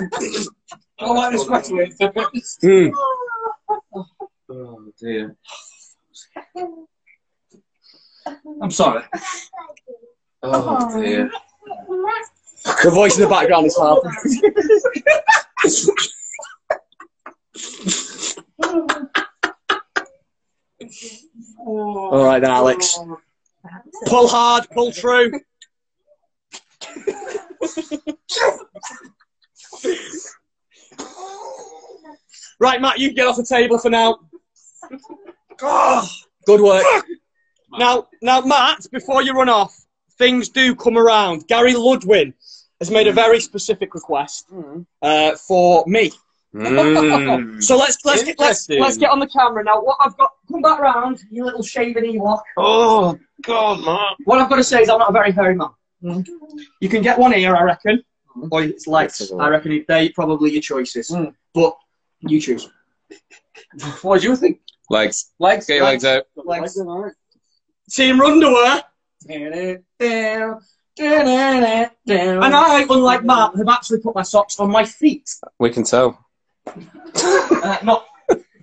I 1.00 1.06
like 1.10 1.32
this 1.32 1.44
question. 1.44 1.92
Hmm. 2.62 2.88
Oh 4.50 4.92
dear. 4.98 5.36
I'm 8.62 8.70
sorry. 8.70 9.04
Oh 10.42 11.00
dear. 11.00 11.30
The 12.82 12.90
voice 12.90 13.16
in 13.16 13.22
the 13.22 13.28
background 13.28 13.66
is 13.66 13.76
hard. 13.76 14.02
All 21.58 22.24
right 22.24 22.40
then, 22.40 22.50
Alex. 22.50 22.98
Pull 24.06 24.28
hard, 24.28 24.66
pull 24.70 24.92
true. 24.92 25.32
right, 32.60 32.80
Matt, 32.80 32.98
you 32.98 33.08
can 33.08 33.16
get 33.16 33.26
off 33.26 33.36
the 33.36 33.44
table 33.48 33.78
for 33.78 33.90
now. 33.90 34.18
Oh, 35.60 36.08
good 36.46 36.60
work. 36.60 36.84
Now, 37.72 38.08
now, 38.22 38.40
Matt, 38.40 38.86
before 38.92 39.22
you 39.22 39.32
run 39.32 39.48
off, 39.48 39.74
things 40.16 40.48
do 40.48 40.74
come 40.74 40.96
around. 40.96 41.46
Gary 41.48 41.74
Ludwin 41.74 42.32
has 42.80 42.90
made 42.90 43.06
a 43.08 43.12
very 43.12 43.40
specific 43.40 43.94
request 43.94 44.50
uh, 45.02 45.36
for 45.36 45.84
me. 45.86 46.12
Mm. 46.58 47.62
So 47.62 47.76
let's 47.76 48.04
let's 48.04 48.22
get, 48.24 48.38
let's 48.38 48.68
let's 48.68 48.96
get 48.96 49.10
on 49.10 49.18
the 49.20 49.28
camera 49.28 49.62
now. 49.64 49.80
What 49.80 49.96
I've 50.00 50.16
got, 50.16 50.32
come 50.50 50.62
back 50.62 50.80
round, 50.80 51.20
you 51.30 51.44
little 51.44 51.62
shaven 51.62 52.04
Ewok. 52.04 52.40
Oh 52.56 53.18
God, 53.42 53.84
Mark. 53.84 54.16
What 54.24 54.40
I've 54.40 54.48
got 54.48 54.56
to 54.56 54.64
say 54.64 54.82
is 54.82 54.88
I'm 54.88 54.98
not 54.98 55.10
a 55.10 55.12
very 55.12 55.32
hairy 55.32 55.54
man. 55.54 56.24
You 56.80 56.88
can 56.88 57.02
get 57.02 57.18
one 57.18 57.32
here, 57.32 57.54
I 57.56 57.62
reckon. 57.62 58.02
Or 58.50 58.62
it's 58.62 58.86
legs. 58.86 59.32
I 59.38 59.48
reckon 59.48 59.84
they 59.88 60.08
probably 60.10 60.52
your 60.52 60.62
choices. 60.62 61.14
But 61.54 61.76
you 62.20 62.40
choose. 62.40 62.68
what 64.02 64.20
do 64.20 64.28
you 64.28 64.36
think? 64.36 64.60
Legs. 64.90 65.32
Legs. 65.38 65.66
Get 65.66 65.76
your 65.76 65.84
legs 65.84 66.04
out. 66.04 66.24
Legs. 66.36 66.78
Team 67.90 68.20
underwear. 68.20 68.82
And 72.42 72.54
I, 72.54 72.86
unlike 72.88 73.24
Matt, 73.24 73.56
have 73.56 73.68
actually 73.68 74.00
put 74.00 74.14
my 74.14 74.22
socks 74.22 74.58
on 74.60 74.70
my 74.70 74.84
feet. 74.84 75.28
We 75.58 75.70
can 75.70 75.84
tell. 75.84 76.24
Uh, 77.62 77.78
not. 77.82 78.06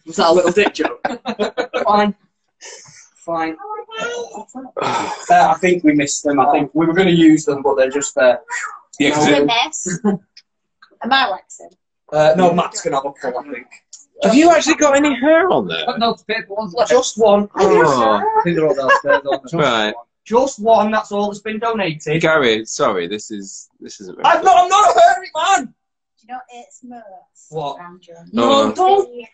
Was 0.05 0.15
that 0.17 0.29
a 0.29 0.31
little 0.33 0.51
dick 0.51 0.73
joke? 0.73 1.01
Fine. 1.83 2.15
Fine. 3.25 3.57
Uh, 3.99 4.73
I 5.29 5.55
think 5.59 5.83
we 5.83 5.93
missed 5.93 6.23
them. 6.23 6.39
I 6.39 6.51
think 6.51 6.71
we 6.73 6.85
were 6.85 6.93
going 6.93 7.07
to 7.07 7.13
use 7.13 7.45
them, 7.45 7.61
but 7.63 7.75
they're 7.75 7.89
just 7.89 8.13
there. 8.15 8.41
Yeah, 8.99 9.11
'cause 9.15 9.25
The 9.25 9.37
it- 9.37 9.45
mess. 9.45 9.99
Am 10.05 11.11
I 11.11 11.29
waxing? 11.31 11.69
Uh, 12.13 12.33
no, 12.37 12.53
Matt's 12.53 12.81
going 12.81 12.91
to 12.91 12.97
have 12.97 13.05
a 13.05 13.11
pull, 13.11 13.39
I 13.39 13.51
think. 13.51 13.67
Have 14.23 14.35
you 14.35 14.49
actually 14.51 14.75
got 14.75 14.95
any 14.95 15.13
hair 15.19 15.49
on 15.49 15.67
there? 15.67 15.85
No, 15.97 16.15
paper 16.27 16.53
ones 16.53 16.73
left. 16.73 16.91
Just 16.91 17.17
one. 17.17 17.49
Oh. 17.55 18.21
I 18.37 18.41
think 18.43 18.55
they're 18.55 18.67
all 18.67 18.75
downstairs. 18.75 19.21
aren't 19.29 19.51
they? 19.51 19.57
Right. 19.57 19.93
Just 20.23 20.59
one. 20.59 20.91
That's 20.91 21.11
all 21.11 21.27
that's 21.27 21.41
been 21.41 21.59
donated. 21.59 22.21
Gary, 22.21 22.65
sorry, 22.65 23.07
this 23.07 23.29
is 23.31 23.69
this 23.81 23.99
isn't. 24.01 24.15
very 24.15 24.25
I'm 24.25 24.43
not. 24.43 24.57
I'm 24.57 24.69
not 24.69 24.95
a 24.95 24.99
hairy 24.99 25.31
man. 25.35 25.73
Do 26.27 26.33
you 26.33 26.37
know 26.37 26.41
it's 26.53 26.79
Merce? 26.83 27.47
What? 27.49 27.77
Around 27.79 28.03
No, 28.33 28.67
No, 28.69 28.73
don't. 28.75 29.25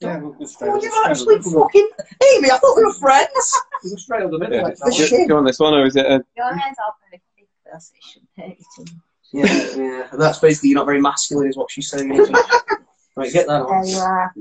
Yeah, 0.00 0.18
we'll 0.18 0.32
go 0.32 0.44
straight. 0.44 0.70
Oh, 0.70 0.82
you 0.82 1.04
actually 1.06 1.38
fucking 1.40 1.90
Amy. 2.34 2.50
I 2.50 2.58
thought 2.58 2.76
we 2.76 2.84
were 2.84 2.92
friends. 2.92 3.62
We're 3.82 3.96
straight 3.96 4.24
on 4.24 4.30
the 4.30 4.38
middle. 4.38 4.54
Yeah. 4.56 4.62
like 4.64 4.74
Do 4.76 4.80
that. 4.90 4.98
you- 4.98 5.08
do 5.08 5.22
you 5.26 5.34
want 5.34 5.46
this 5.46 5.58
one 5.58 5.72
or 5.72 5.86
is 5.86 5.96
it 5.96 6.04
a? 6.04 6.22
Your 6.36 6.54
hair's 6.54 6.76
all 6.86 6.94
very 7.10 7.22
thick, 7.34 7.48
so 7.80 7.94
it 7.94 8.04
shouldn't 8.04 8.30
hurt 8.36 8.58
you 8.58 8.84
too. 8.84 8.92
Yeah, 9.32 9.82
yeah. 9.82 10.08
And 10.12 10.20
that's 10.20 10.38
basically 10.38 10.68
you're 10.70 10.78
not 10.78 10.86
very 10.86 11.00
masculine, 11.00 11.48
is 11.48 11.56
what 11.56 11.70
she's 11.70 11.88
saying. 11.88 12.10
right, 12.10 13.32
get 13.32 13.46
that 13.46 13.64
There 13.66 13.74
on. 13.74 13.86
you 13.86 13.96
are. 13.98 14.32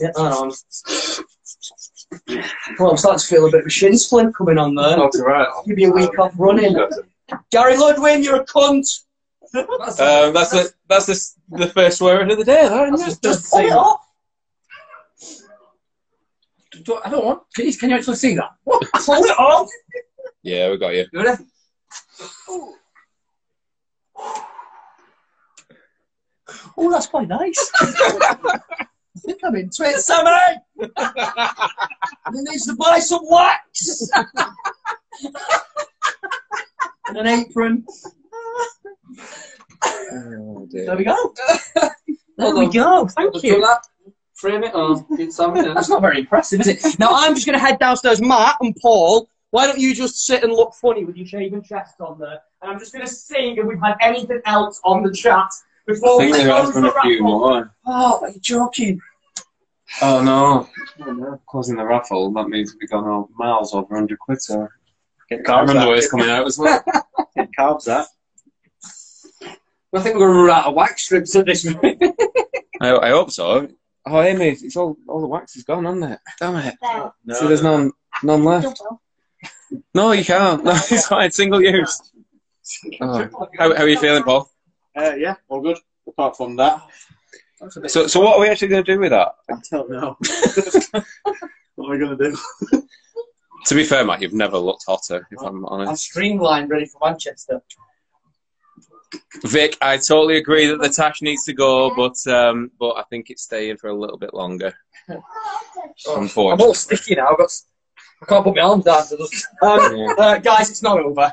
Get 0.00 0.14
that 0.14 0.32
on. 0.32 0.52
Well, 2.78 2.90
I'm 2.90 2.96
starting 2.96 3.20
to 3.20 3.26
feel 3.26 3.46
a 3.46 3.50
bit 3.52 3.60
of 3.60 3.66
a 3.66 3.70
shin 3.70 3.96
splint 3.96 4.34
coming 4.34 4.58
on 4.58 4.74
there. 4.74 4.96
That's 4.96 5.20
right. 5.20 5.46
Give 5.66 5.78
you 5.78 5.90
a 5.92 5.94
week 5.94 6.18
off 6.18 6.32
running. 6.36 6.74
Gary 7.52 7.76
Ludwin, 7.76 8.24
you're 8.24 8.36
a 8.42 8.44
cunt. 8.46 8.86
Um, 9.54 10.32
that's 10.34 10.50
the 10.50 10.72
that's 10.88 11.06
the 11.06 11.56
the 11.58 11.66
first 11.68 12.00
word 12.00 12.30
of 12.30 12.38
the 12.38 12.44
day, 12.44 12.68
though, 12.68 12.92
isn't 12.92 13.08
it? 13.08 13.18
Just 13.22 13.50
pull 13.50 13.60
it 13.60 13.72
off. 13.72 14.00
Do- 16.84 17.00
I 17.04 17.10
don't 17.10 17.24
want. 17.24 17.42
Can 17.54 17.66
you, 17.66 17.74
can 17.76 17.90
you 17.90 17.96
actually 17.96 18.16
see 18.16 18.34
that? 18.36 18.50
Pull 18.64 19.24
it 19.24 19.38
off. 19.38 19.68
Yeah, 20.42 20.70
we 20.70 20.76
got 20.78 20.94
you. 20.94 21.06
You 21.12 21.22
ready? 21.24 21.44
Oh, 26.76 26.90
that's 26.90 27.06
quite 27.06 27.28
nice. 27.28 27.70
I 27.80 28.60
think 29.24 29.40
I'm 29.44 29.56
into 29.56 29.82
it, 29.82 29.98
Sammy. 30.00 30.30
he 30.78 30.86
needs 32.42 32.66
to 32.66 32.76
buy 32.76 32.98
some 33.00 33.22
wax 33.28 34.08
and 37.08 37.16
an 37.16 37.26
apron. 37.26 37.84
Oh. 39.84 40.66
There 40.70 40.96
we 40.96 41.04
go. 41.04 41.34
There 41.74 41.90
Hold 42.40 42.54
we 42.58 42.64
on. 42.66 42.70
go. 42.70 43.06
Thank 43.08 43.32
Just 43.34 43.44
you. 43.44 43.66
Frame 44.34 44.62
it 44.62 44.74
or 44.74 45.04
get 45.16 45.32
something 45.32 45.64
else. 45.64 45.74
That's 45.74 45.88
not 45.88 46.00
very 46.00 46.20
impressive, 46.20 46.60
is 46.60 46.68
it? 46.68 46.98
Now 46.98 47.08
I'm 47.12 47.34
just 47.34 47.46
going 47.46 47.58
to 47.58 47.64
head 47.64 47.78
downstairs. 47.80 48.20
Matt 48.22 48.56
and 48.60 48.76
Paul, 48.80 49.28
why 49.50 49.66
don't 49.66 49.78
you 49.78 49.94
just 49.94 50.24
sit 50.24 50.44
and 50.44 50.52
look 50.52 50.74
funny 50.74 51.04
with 51.04 51.16
your 51.16 51.26
shaven 51.26 51.62
chest 51.62 52.00
on 52.00 52.18
there? 52.20 52.40
And 52.62 52.70
I'm 52.70 52.78
just 52.78 52.92
going 52.92 53.04
to 53.04 53.12
sing 53.12 53.56
if 53.56 53.66
we've 53.66 53.80
had 53.80 53.96
anything 54.00 54.40
else 54.44 54.80
on 54.84 55.02
the 55.02 55.12
chat 55.12 55.48
I 55.88 55.92
before 55.92 56.20
think 56.20 56.36
we 56.36 56.42
there 56.44 56.52
has 56.52 56.70
close 56.70 56.74
the 56.82 56.88
a 56.96 57.02
few 57.02 57.18
raffle. 57.22 57.38
more. 57.40 57.74
Oh, 57.86 58.20
are 58.22 58.30
you 58.30 58.40
joking? 58.40 59.00
Oh 60.02 60.22
no. 60.22 60.68
Closing 61.48 61.76
the 61.76 61.84
raffle, 61.84 62.30
that 62.34 62.48
means 62.48 62.76
we've 62.78 62.90
gone 62.90 63.08
all 63.08 63.28
miles 63.36 63.74
over 63.74 63.86
100 63.86 64.18
quid, 64.20 64.40
so. 64.40 64.68
Get 65.28 65.44
Can't 65.44 65.46
carbs 65.46 65.60
remember 65.68 65.86
where 65.88 65.92
out. 65.94 65.98
it's 65.98 66.10
coming 66.10 66.30
out 66.30 66.46
as 66.46 66.58
well. 66.58 66.84
Get 67.36 67.48
carbs 67.58 67.84
that. 67.84 68.06
I 69.94 70.00
think 70.00 70.16
we're 70.16 70.26
going 70.28 70.36
to 70.38 70.42
run 70.44 70.58
out 70.60 70.66
of 70.66 70.74
wax 70.74 71.04
strips 71.04 71.34
at 71.36 71.46
this 71.46 71.64
rate. 71.82 71.98
I, 72.80 72.94
I 72.96 73.10
hope 73.10 73.30
so. 73.30 73.68
Oh, 74.06 74.20
Amy, 74.20 74.48
it's 74.48 74.76
all, 74.76 74.96
all 75.08 75.20
the 75.20 75.26
wax 75.26 75.56
is 75.56 75.64
gone, 75.64 75.84
hasn't 75.84 76.12
it? 76.12 76.18
Damn 76.40 76.56
it. 76.56 76.74
There. 76.80 77.36
See, 77.36 77.46
there's 77.46 77.62
none, 77.62 77.92
none 78.22 78.44
left. 78.44 78.80
No, 79.94 80.12
you 80.12 80.24
can't. 80.24 80.64
No, 80.64 80.72
it's 80.72 81.06
fine. 81.08 81.30
Single 81.30 81.62
use. 81.62 82.00
Oh. 83.00 83.28
How, 83.58 83.74
how 83.74 83.82
are 83.82 83.88
you 83.88 83.98
feeling, 83.98 84.22
Paul? 84.22 84.50
Uh, 84.96 85.14
yeah, 85.14 85.34
all 85.48 85.60
good. 85.60 85.78
Apart 86.06 86.36
from 86.36 86.56
that, 86.56 86.82
So, 87.86 88.06
so 88.06 88.20
what 88.20 88.36
are 88.36 88.40
we 88.40 88.48
actually 88.48 88.68
going 88.68 88.84
to 88.84 88.94
do 88.94 88.98
with 89.00 89.10
that? 89.10 89.28
I 89.50 89.54
don't 89.70 89.90
know. 89.90 90.16
what 91.74 91.88
are 91.88 91.92
we 91.92 91.98
gonna 91.98 92.16
do? 92.16 92.36
To 93.66 93.74
be 93.74 93.84
fair, 93.84 94.04
Matt, 94.06 94.22
you've 94.22 94.32
never 94.32 94.56
looked 94.56 94.84
hotter, 94.88 95.26
if 95.30 95.40
I'm 95.40 95.66
I'm 95.66 95.66
honest. 95.66 96.04
streamlined, 96.04 96.70
ready 96.70 96.86
for 96.86 96.98
Manchester. 97.04 97.60
Vic, 99.44 99.76
I 99.80 99.96
totally 99.96 100.36
agree 100.36 100.66
that 100.66 100.80
the 100.80 100.88
tash 100.88 101.22
needs 101.22 101.44
to 101.44 101.52
go, 101.54 101.94
but 101.94 102.16
um, 102.32 102.70
but 102.78 102.92
I 102.92 103.02
think 103.04 103.30
it's 103.30 103.42
staying 103.42 103.76
for 103.78 103.88
a 103.88 103.94
little 103.94 104.18
bit 104.18 104.34
longer. 104.34 104.74
I'm 105.08 105.16
all 106.06 106.20
Unfortunately. 106.22 106.74
sticky 106.74 107.14
now. 107.16 107.28
I've 107.30 107.38
got, 107.38 107.44
s- 107.44 107.66
I 108.22 108.26
can't 108.26 108.44
put 108.44 108.56
my 108.56 108.62
arms 108.62 108.84
down. 108.84 109.06
To 109.06 109.16
this. 109.16 109.46
Um, 109.62 109.96
Yeah. 109.96 110.14
uh, 110.18 110.38
guys, 110.38 110.70
it's 110.70 110.82
not 110.82 110.98
over. 111.00 111.32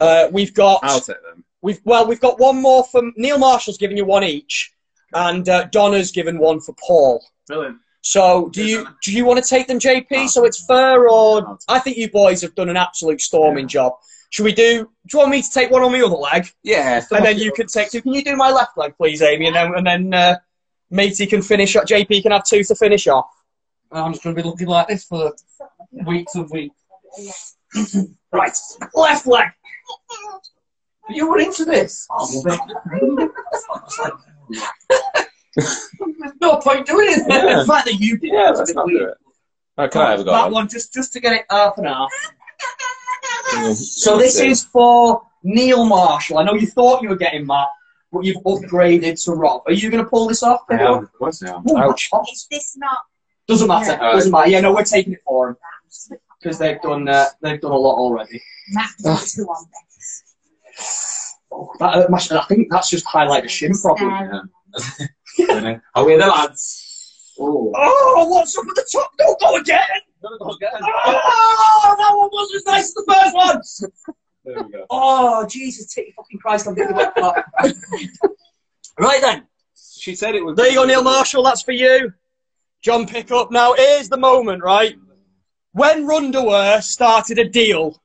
Uh, 0.00 0.28
we've 0.32 0.52
got 0.54 0.80
I'll 0.82 1.00
take 1.00 1.20
them. 1.22 1.44
we've 1.62 1.80
well 1.84 2.06
we've 2.06 2.20
got 2.20 2.38
one 2.38 2.60
more 2.60 2.84
from 2.84 3.12
Neil 3.16 3.38
Marshall's 3.38 3.78
giving 3.78 3.96
you 3.96 4.04
one 4.04 4.24
each, 4.24 4.72
and 5.14 5.48
uh, 5.48 5.64
Donna's 5.64 6.10
given 6.10 6.38
one 6.38 6.60
for 6.60 6.74
Paul. 6.74 7.24
Brilliant. 7.46 7.78
So 8.00 8.48
do 8.50 8.64
you 8.64 8.86
do 9.02 9.12
you 9.12 9.24
want 9.24 9.42
to 9.42 9.48
take 9.48 9.66
them, 9.66 9.78
JP? 9.78 10.28
So 10.28 10.44
it's 10.44 10.64
fair, 10.66 11.08
or 11.08 11.58
I 11.68 11.78
think 11.78 11.96
you 11.96 12.10
boys 12.10 12.40
have 12.42 12.54
done 12.54 12.68
an 12.68 12.76
absolute 12.76 13.20
storming 13.20 13.68
job. 13.68 13.92
Should 14.30 14.44
we 14.44 14.52
do? 14.52 14.84
Do 14.84 14.88
you 15.12 15.18
want 15.20 15.30
me 15.30 15.40
to 15.42 15.50
take 15.50 15.70
one 15.70 15.82
on 15.82 15.92
the 15.92 16.04
other 16.04 16.14
leg, 16.16 16.48
Yeah. 16.62 17.02
and 17.10 17.24
then 17.24 17.38
you 17.38 17.50
can 17.52 17.66
take 17.66 17.90
two? 17.90 18.02
Can 18.02 18.12
you 18.12 18.22
do 18.22 18.36
my 18.36 18.50
left 18.50 18.76
leg, 18.76 18.94
please, 18.96 19.22
Amy? 19.22 19.46
And 19.46 19.56
then 19.56 19.74
and 19.74 19.86
then 19.86 20.14
uh, 20.14 20.36
Matey 20.90 21.26
can 21.26 21.40
finish. 21.42 21.74
off- 21.76 21.84
JP 21.86 22.22
can 22.22 22.32
have 22.32 22.44
two 22.44 22.62
to 22.64 22.74
finish 22.74 23.06
off. 23.08 23.26
I'm 23.90 24.12
just 24.12 24.22
going 24.22 24.36
to 24.36 24.42
be 24.42 24.46
looking 24.46 24.66
like 24.68 24.88
this 24.88 25.04
for 25.04 25.32
weeks 26.06 26.34
and 26.34 26.48
weeks. 26.50 26.76
Right, 28.30 28.52
left 28.94 29.26
leg. 29.26 29.46
You 31.08 31.30
were 31.30 31.38
into 31.38 31.64
this. 31.64 32.06
There's 35.56 36.34
no 36.40 36.56
point 36.58 36.86
doing 36.86 37.08
it. 37.10 37.22
Yeah. 37.28 37.60
The 37.60 37.64
fact 37.66 37.86
that 37.86 37.94
you 37.98 38.18
did 38.18 38.32
Yeah, 38.32 38.50
it. 38.50 38.56
let's 38.58 38.74
not 38.74 38.86
do 38.88 39.04
it. 39.08 39.90
Can 39.90 40.02
I 40.02 40.10
have 40.10 40.20
a 40.20 40.24
go? 40.24 40.32
That 40.32 40.50
one 40.50 40.68
just 40.68 40.92
just 40.92 41.12
to 41.14 41.20
get 41.20 41.32
it 41.32 41.44
half 41.50 41.78
and 41.78 41.86
half. 41.86 42.10
So 43.74 44.18
this 44.18 44.40
is 44.40 44.64
for 44.64 45.22
Neil 45.42 45.84
Marshall. 45.84 46.38
I 46.38 46.44
know 46.44 46.54
you 46.54 46.66
thought 46.66 47.02
you 47.02 47.08
were 47.08 47.16
getting 47.16 47.46
Matt, 47.46 47.68
but 48.12 48.24
you've 48.24 48.42
upgraded 48.44 49.22
to 49.24 49.32
Rob. 49.32 49.62
Are 49.66 49.72
you 49.72 49.90
going 49.90 50.02
to 50.02 50.08
pull 50.08 50.26
this 50.26 50.42
off? 50.42 50.62
I 50.70 50.74
am. 50.74 51.04
Of 51.04 51.12
course 51.12 51.42
I 51.42 51.54
am. 51.54 51.62
Oh, 51.68 51.78
Ouch. 51.78 52.08
Is 52.32 52.46
this 52.50 52.76
not 52.76 52.98
Doesn't 53.46 53.68
matter. 53.68 53.92
Yeah. 53.92 54.12
Doesn't 54.12 54.32
matter. 54.32 54.50
Yeah, 54.50 54.60
no, 54.60 54.74
we're 54.74 54.84
taking 54.84 55.14
it 55.14 55.20
for 55.26 55.48
them 55.48 56.18
because 56.40 56.58
they've 56.58 56.80
done 56.80 57.08
uh, 57.08 57.26
they've 57.42 57.60
done 57.60 57.72
a 57.72 57.76
lot 57.76 57.96
already. 57.96 58.42
Max 58.70 59.34
two 59.34 59.42
on 59.42 59.66
this. 59.96 60.24
That, 61.80 62.30
uh, 62.32 62.38
I 62.38 62.44
think 62.46 62.68
that's 62.70 62.90
just 62.90 63.06
highlight 63.06 63.42
the 63.42 63.48
shin 63.48 63.72
problem. 63.78 64.50
Oh, 65.40 65.80
we're 66.04 66.18
the 66.18 66.26
lads. 66.26 67.34
Oh. 67.40 67.72
oh, 67.74 68.26
what's 68.28 68.56
up 68.58 68.66
at 68.68 68.74
the 68.74 68.88
top? 68.92 69.10
Don't 69.16 69.40
go 69.40 69.56
again. 69.56 69.80
Oh, 70.24 70.56
that 71.98 72.12
one 72.16 72.30
wasn't 72.32 72.56
as 72.56 72.66
nice 72.66 72.84
as 72.84 72.94
the 72.94 73.04
first 73.08 73.34
one. 73.34 73.60
There 74.44 74.62
we 74.64 74.72
go. 74.72 74.86
Oh, 74.90 75.46
Jesus, 75.46 75.92
take 75.92 76.14
fucking 76.14 76.38
Christ, 76.38 76.66
I'm 76.66 76.74
getting 76.74 76.96
wet 76.96 77.12
for. 77.18 77.44
Right 78.98 79.20
then. 79.20 79.46
She 79.76 80.14
said 80.14 80.34
it 80.34 80.44
was. 80.44 80.56
There 80.56 80.68
you 80.68 80.76
go, 80.76 80.84
Neil 80.84 81.02
Marshall. 81.02 81.42
That's 81.42 81.62
for 81.62 81.72
you. 81.72 82.12
John 82.82 83.06
Pickup. 83.06 83.50
Now, 83.50 83.74
here's 83.74 84.08
the 84.08 84.16
moment, 84.16 84.62
right? 84.62 84.96
When 85.72 86.06
Runderwear 86.06 86.82
started 86.82 87.38
a 87.38 87.48
deal, 87.48 88.00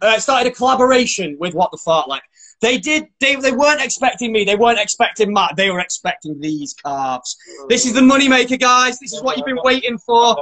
uh, 0.00 0.18
started 0.18 0.52
a 0.52 0.54
collaboration 0.54 1.36
with 1.38 1.54
What 1.54 1.70
the 1.70 1.78
Fartlek, 1.78 2.20
they 2.60 2.78
did. 2.78 3.06
They, 3.20 3.36
they 3.36 3.52
weren't 3.52 3.80
expecting 3.80 4.32
me. 4.32 4.44
They 4.44 4.56
weren't 4.56 4.78
expecting 4.80 5.32
Matt. 5.32 5.56
They 5.56 5.70
were 5.70 5.80
expecting 5.80 6.40
these 6.40 6.74
calves. 6.74 7.36
This 7.68 7.86
is 7.86 7.92
the 7.94 8.00
moneymaker, 8.00 8.58
guys. 8.58 8.98
This 8.98 9.12
is 9.12 9.22
what 9.22 9.36
you've 9.36 9.46
been 9.46 9.60
waiting 9.62 9.98
for. 9.98 10.36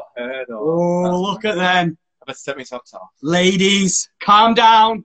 Oh, 0.51 1.21
look 1.21 1.45
at 1.45 1.57
them. 1.57 1.99
I 2.23 2.25
better 2.27 2.39
take 2.45 2.71
my 2.71 2.77
off. 2.79 3.11
Ladies, 3.23 4.09
calm 4.23 4.55
down. 4.55 5.05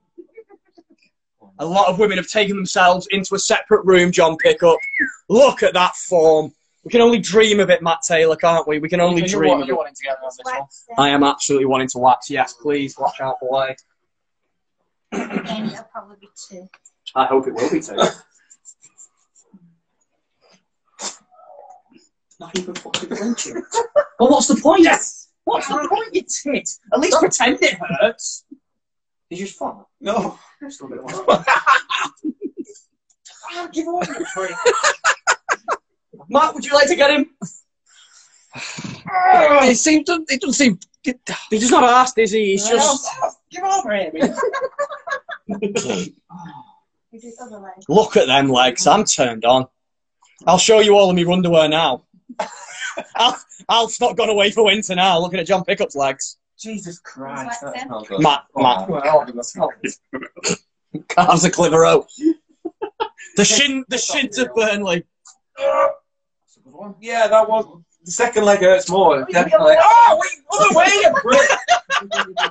A 1.59 1.66
lot 1.66 1.89
of 1.89 1.99
women 1.99 2.18
have 2.18 2.28
taken 2.28 2.55
themselves 2.55 3.07
into 3.12 3.36
a 3.36 3.39
separate 3.39 3.86
room, 3.86 4.12
John 4.12 4.36
Pickup. 4.38 4.78
Look 5.30 5.62
at 5.62 5.74
that 5.74 5.95
form. 5.95 6.51
We 6.84 6.89
can 6.89 7.01
only 7.01 7.20
dream 7.20 7.59
of 7.59 7.70
it, 7.70 7.84
Matt 7.84 7.99
Taylor, 8.07 8.36
can't 8.36 8.68
we? 8.68 8.80
We 8.80 8.89
can 8.89 8.99
only 8.99 9.28
So 9.28 9.38
dream 9.38 9.59
you're, 9.59 9.64
of 9.64 9.70
it. 9.70 9.76
wanting 9.78 9.93
to 9.93 10.03
get 10.03 10.18
on 10.18 10.24
this 10.26 10.39
one. 10.43 10.97
I 10.97 11.09
am 11.09 11.24
absolutely 11.24 11.68
wanting 11.68 11.89
to 11.89 11.99
wax. 11.99 12.30
Yes, 12.32 12.53
please, 12.53 12.97
watch 12.97 13.22
out 13.22 13.36
for 13.39 13.51
way. 13.51 13.76
and 15.12 15.72
it'll 15.72 15.84
probably 15.91 16.16
be 16.22 16.30
two. 16.49 16.68
I 17.16 17.26
hope 17.26 17.47
it 17.47 17.53
will 17.53 17.70
be 17.70 17.82
too. 17.82 17.95
Not 22.39 22.57
even 22.57 22.74
fucking 22.74 23.16
flinching. 23.16 23.64
Well, 24.20 24.30
what's 24.30 24.47
the 24.47 24.55
point? 24.55 24.84
Yes. 24.84 25.30
What's 25.43 25.68
the 25.68 25.88
point, 25.89 26.14
you 26.16 26.22
tit? 26.22 26.70
At 26.93 26.99
least 26.99 27.20
pretend 27.20 27.62
it 27.62 27.78
hurts. 27.80 28.45
Did 29.30 29.39
you 29.39 29.45
just 29.45 29.57
fall? 29.57 29.89
No. 29.99 30.39
Still 30.70 30.88
a 30.88 30.89
bit 30.89 30.99
of 30.99 31.05
one. 31.28 31.45
Give 33.72 33.88
away 33.88 34.05
the 34.05 34.26
tree. 34.34 34.55
Matt, 36.30 36.53
would 36.53 36.66
you 36.66 36.74
like 36.74 36.88
to 36.88 36.95
get 36.95 37.12
him? 37.12 37.30
It 39.64 39.76
seems 39.76 40.05
to, 40.05 40.24
it 40.30 40.39
doesn't 40.41 40.53
seem. 40.53 40.80
He's 41.49 41.62
just 41.62 41.72
not 41.72 41.84
asked, 41.84 42.18
is 42.18 42.32
he? 42.32 42.51
He's 42.51 42.68
just. 42.68 43.07
Give 43.49 43.64
over 43.64 43.91
him. 43.91 44.14
Look 47.88 48.17
at 48.17 48.28
them 48.28 48.49
legs. 48.49 48.88
I'm 48.88 49.03
turned 49.03 49.45
on. 49.45 49.67
I'll 50.47 50.57
show 50.57 50.80
you 50.80 50.95
all 50.95 51.09
of 51.09 51.15
my 51.15 51.32
underwear 51.32 51.67
now. 51.69 52.03
Al, 53.15 53.39
Alf's 53.69 54.01
not 54.01 54.17
gone 54.17 54.30
away 54.30 54.51
for 54.51 54.65
winter 54.65 54.95
now. 54.95 55.19
Looking 55.19 55.39
at 55.39 55.45
John 55.45 55.63
Pickup's 55.63 55.95
legs. 55.95 56.38
Jesus 56.59 56.99
Christ. 56.99 57.61
Wax 57.63 57.80
them. 57.80 57.89
Oh, 57.91 58.03
God. 58.03 58.22
Matt, 58.22 58.43
Matt. 58.55 58.89
Well, 58.89 59.26
that's 59.34 59.55
not- 59.55 59.72
Calves 61.07 61.45
of 61.45 61.51
Clitheroe. 61.51 62.05
the 63.38 63.45
shin, 63.45 63.86
the 63.89 63.97
shins 63.97 64.38
of 64.38 64.53
Burnley. 64.55 65.05
Yeah, 66.99 67.28
that 67.28 67.47
was. 67.47 67.65
The 68.03 68.11
second 68.11 68.45
leg 68.45 68.59
hurts 68.59 68.89
more. 68.89 69.26
Definitely. 69.30 69.76
Oh, 69.80 70.19
wait, 70.19 70.39
other 70.51 70.76
way. 70.76 71.47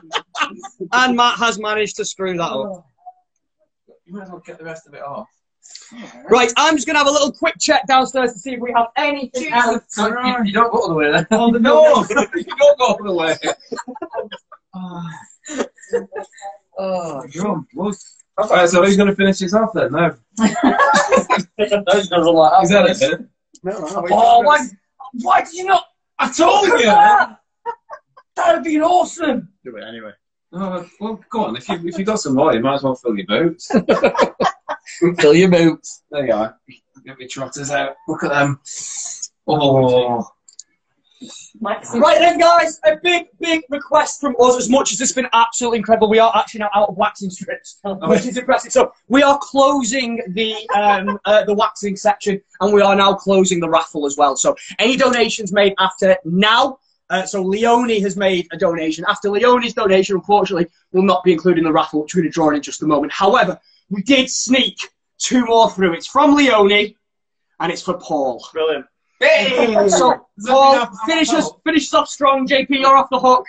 And 0.92 1.16
Matt 1.16 1.38
has 1.38 1.58
managed 1.58 1.96
to 1.96 2.04
screw 2.04 2.36
that 2.36 2.42
up. 2.42 2.86
You 4.11 4.16
might 4.16 4.24
as 4.24 4.30
well 4.30 4.42
get 4.44 4.58
the 4.58 4.64
rest 4.64 4.88
of 4.88 4.94
it 4.94 5.02
off. 5.02 5.28
Right, 6.28 6.52
I'm 6.56 6.74
just 6.74 6.84
going 6.84 6.94
to 6.94 6.98
have 6.98 7.06
a 7.06 7.12
little 7.12 7.30
quick 7.30 7.54
check 7.61 7.86
downstairs 7.86 8.32
to 8.32 8.40
see 8.40 8.54
if 8.54 8.61
we 8.61 8.72
have 8.74 8.88
anything 8.96 9.52
else. 9.52 9.84
So 9.86 10.08
you, 10.08 10.46
you 10.46 10.52
don't 10.52 10.72
go 10.72 10.78
all 10.80 10.88
the 10.88 10.94
way 10.94 11.12
then. 11.12 11.28
Oh, 11.30 11.44
on 11.44 11.52
the 11.52 11.61
no, 11.61 12.04
you 12.08 12.42
don't 12.44 12.78
go 12.78 12.84
all 12.86 12.98
the 13.04 13.14
way. 13.14 13.36
Ah. 14.72 15.11
Oh, 15.98 16.06
oh. 16.78 17.26
Drum. 17.26 17.66
Alright, 17.76 18.68
so 18.68 18.84
who's 18.84 18.96
going 18.96 19.08
to 19.08 19.16
finish 19.16 19.40
this 19.40 19.52
off 19.52 19.70
then? 19.74 19.90
No. 19.90 20.16
Those 20.38 22.08
guys 22.08 22.12
are 22.12 22.30
like, 22.30 22.62
Is 22.62 22.70
that 22.70 22.86
it? 23.02 23.20
No, 23.64 23.72
Oh, 24.12 24.40
why, 24.42 24.64
why 25.22 25.42
did 25.42 25.54
you 25.54 25.64
not? 25.64 25.86
I 26.20 26.30
told 26.30 26.68
you! 26.68 26.84
That 26.84 28.54
would 28.54 28.62
be 28.62 28.80
awesome. 28.80 29.48
Do 29.64 29.76
it 29.76 29.82
anyway. 29.82 30.12
Oh, 30.53 30.88
well, 31.01 31.20
go 31.30 31.44
on. 31.44 31.57
If 31.57 31.68
you 31.68 31.80
if 31.84 31.98
you 31.98 32.05
got 32.05 32.20
some 32.20 32.34
more, 32.34 32.53
you 32.53 32.61
might 32.61 32.74
as 32.74 32.82
well 32.82 32.96
fill 32.96 33.16
your 33.16 33.26
boots. 33.26 33.70
Fill 35.18 35.34
your 35.34 35.48
boots. 35.48 36.03
There 36.11 36.26
you 36.26 36.34
are. 36.34 36.59
Get 37.05 37.18
your 37.20 37.28
trotters 37.28 37.70
out. 37.70 37.94
Look 38.09 38.24
at 38.24 38.30
them. 38.30 38.61
Oh, 39.46 40.26
Right 41.61 42.18
then, 42.18 42.38
guys, 42.38 42.80
a 42.86 42.96
big, 43.03 43.26
big 43.38 43.62
request 43.68 44.20
from 44.20 44.34
us. 44.40 44.57
As 44.57 44.70
much 44.70 44.92
as 44.92 45.01
it's 45.01 45.12
been 45.12 45.28
absolutely 45.32 45.78
incredible, 45.78 46.09
we 46.09 46.18
are 46.18 46.34
actually 46.34 46.61
now 46.61 46.70
out 46.74 46.88
of 46.88 46.96
waxing 46.96 47.28
strips, 47.30 47.78
which 47.84 48.24
is 48.24 48.38
impressive. 48.38 48.72
So 48.72 48.92
we 49.09 49.22
are 49.22 49.38
closing 49.42 50.22
the 50.28 50.55
um, 50.74 51.18
uh, 51.26 51.44
the 51.44 51.55
waxing 51.55 51.96
section, 51.96 52.40
and 52.61 52.72
we 52.72 52.80
are 52.80 52.96
now 52.96 53.14
closing 53.14 53.61
the 53.61 53.68
raffle 53.68 54.07
as 54.07 54.16
well. 54.16 54.36
So 54.36 54.57
any 54.78 54.96
donations 54.96 55.53
made 55.53 55.74
after 55.78 56.16
now. 56.24 56.78
Uh, 57.11 57.26
so 57.26 57.42
Leone 57.42 58.00
has 58.00 58.16
made 58.16 58.46
a 58.52 58.56
donation. 58.56 59.04
After 59.08 59.28
Leone's 59.30 59.74
donation, 59.74 60.14
unfortunately, 60.16 60.68
will 60.92 61.02
not 61.02 61.24
be 61.24 61.32
included 61.32 61.58
in 61.58 61.64
the 61.64 61.72
raffle, 61.72 62.02
which 62.02 62.14
we're 62.14 62.22
going 62.22 62.30
to 62.30 62.34
draw 62.34 62.48
in 62.50 62.56
in 62.56 62.62
just 62.62 62.82
a 62.82 62.86
moment. 62.86 63.12
However, 63.12 63.58
we 63.90 64.00
did 64.02 64.30
sneak 64.30 64.76
two 65.18 65.44
more 65.44 65.68
through. 65.70 65.92
It's 65.94 66.06
from 66.06 66.34
Leone, 66.36 66.94
and 67.58 67.72
it's 67.72 67.82
for 67.82 67.98
Paul. 67.98 68.46
Brilliant. 68.52 68.86
So, 69.90 70.26
Paul, 70.46 70.86
finish 71.06 71.30
us, 71.30 71.50
finish 71.64 71.88
us 71.88 71.94
off 71.94 72.08
strong. 72.08 72.46
JP, 72.46 72.68
you're 72.70 72.96
off 72.96 73.11
the 73.11 73.18
hook. 73.18 73.44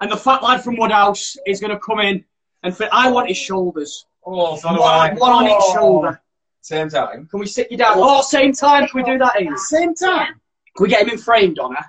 And 0.00 0.10
the 0.10 0.16
fat 0.16 0.42
lad 0.42 0.64
from 0.64 0.76
Woodhouse 0.78 1.36
is 1.46 1.60
going 1.60 1.70
to 1.72 1.78
come 1.78 2.00
in 2.00 2.24
and 2.62 2.74
fit. 2.74 2.88
I 2.90 3.10
want 3.10 3.28
his 3.28 3.36
shoulders. 3.36 4.06
oh, 4.24 4.56
so 4.56 4.70
do 4.74 4.80
One, 4.80 4.90
I. 4.90 5.14
one 5.14 5.32
on 5.32 5.46
each 5.46 5.74
shoulder. 5.74 6.20
Same 6.62 6.88
time. 6.88 7.26
Can 7.30 7.40
we 7.40 7.46
sit 7.46 7.70
you 7.70 7.76
down? 7.76 7.94
Oh, 7.96 8.22
same 8.22 8.52
time. 8.52 8.88
Can 8.88 9.02
we 9.02 9.10
do 9.10 9.18
that, 9.18 9.40
Ian? 9.40 9.56
Same 9.58 9.94
time. 9.94 10.40
Can 10.76 10.84
we 10.84 10.88
get 10.88 11.02
him 11.02 11.10
in 11.10 11.18
frame, 11.18 11.52
Donna? 11.54 11.84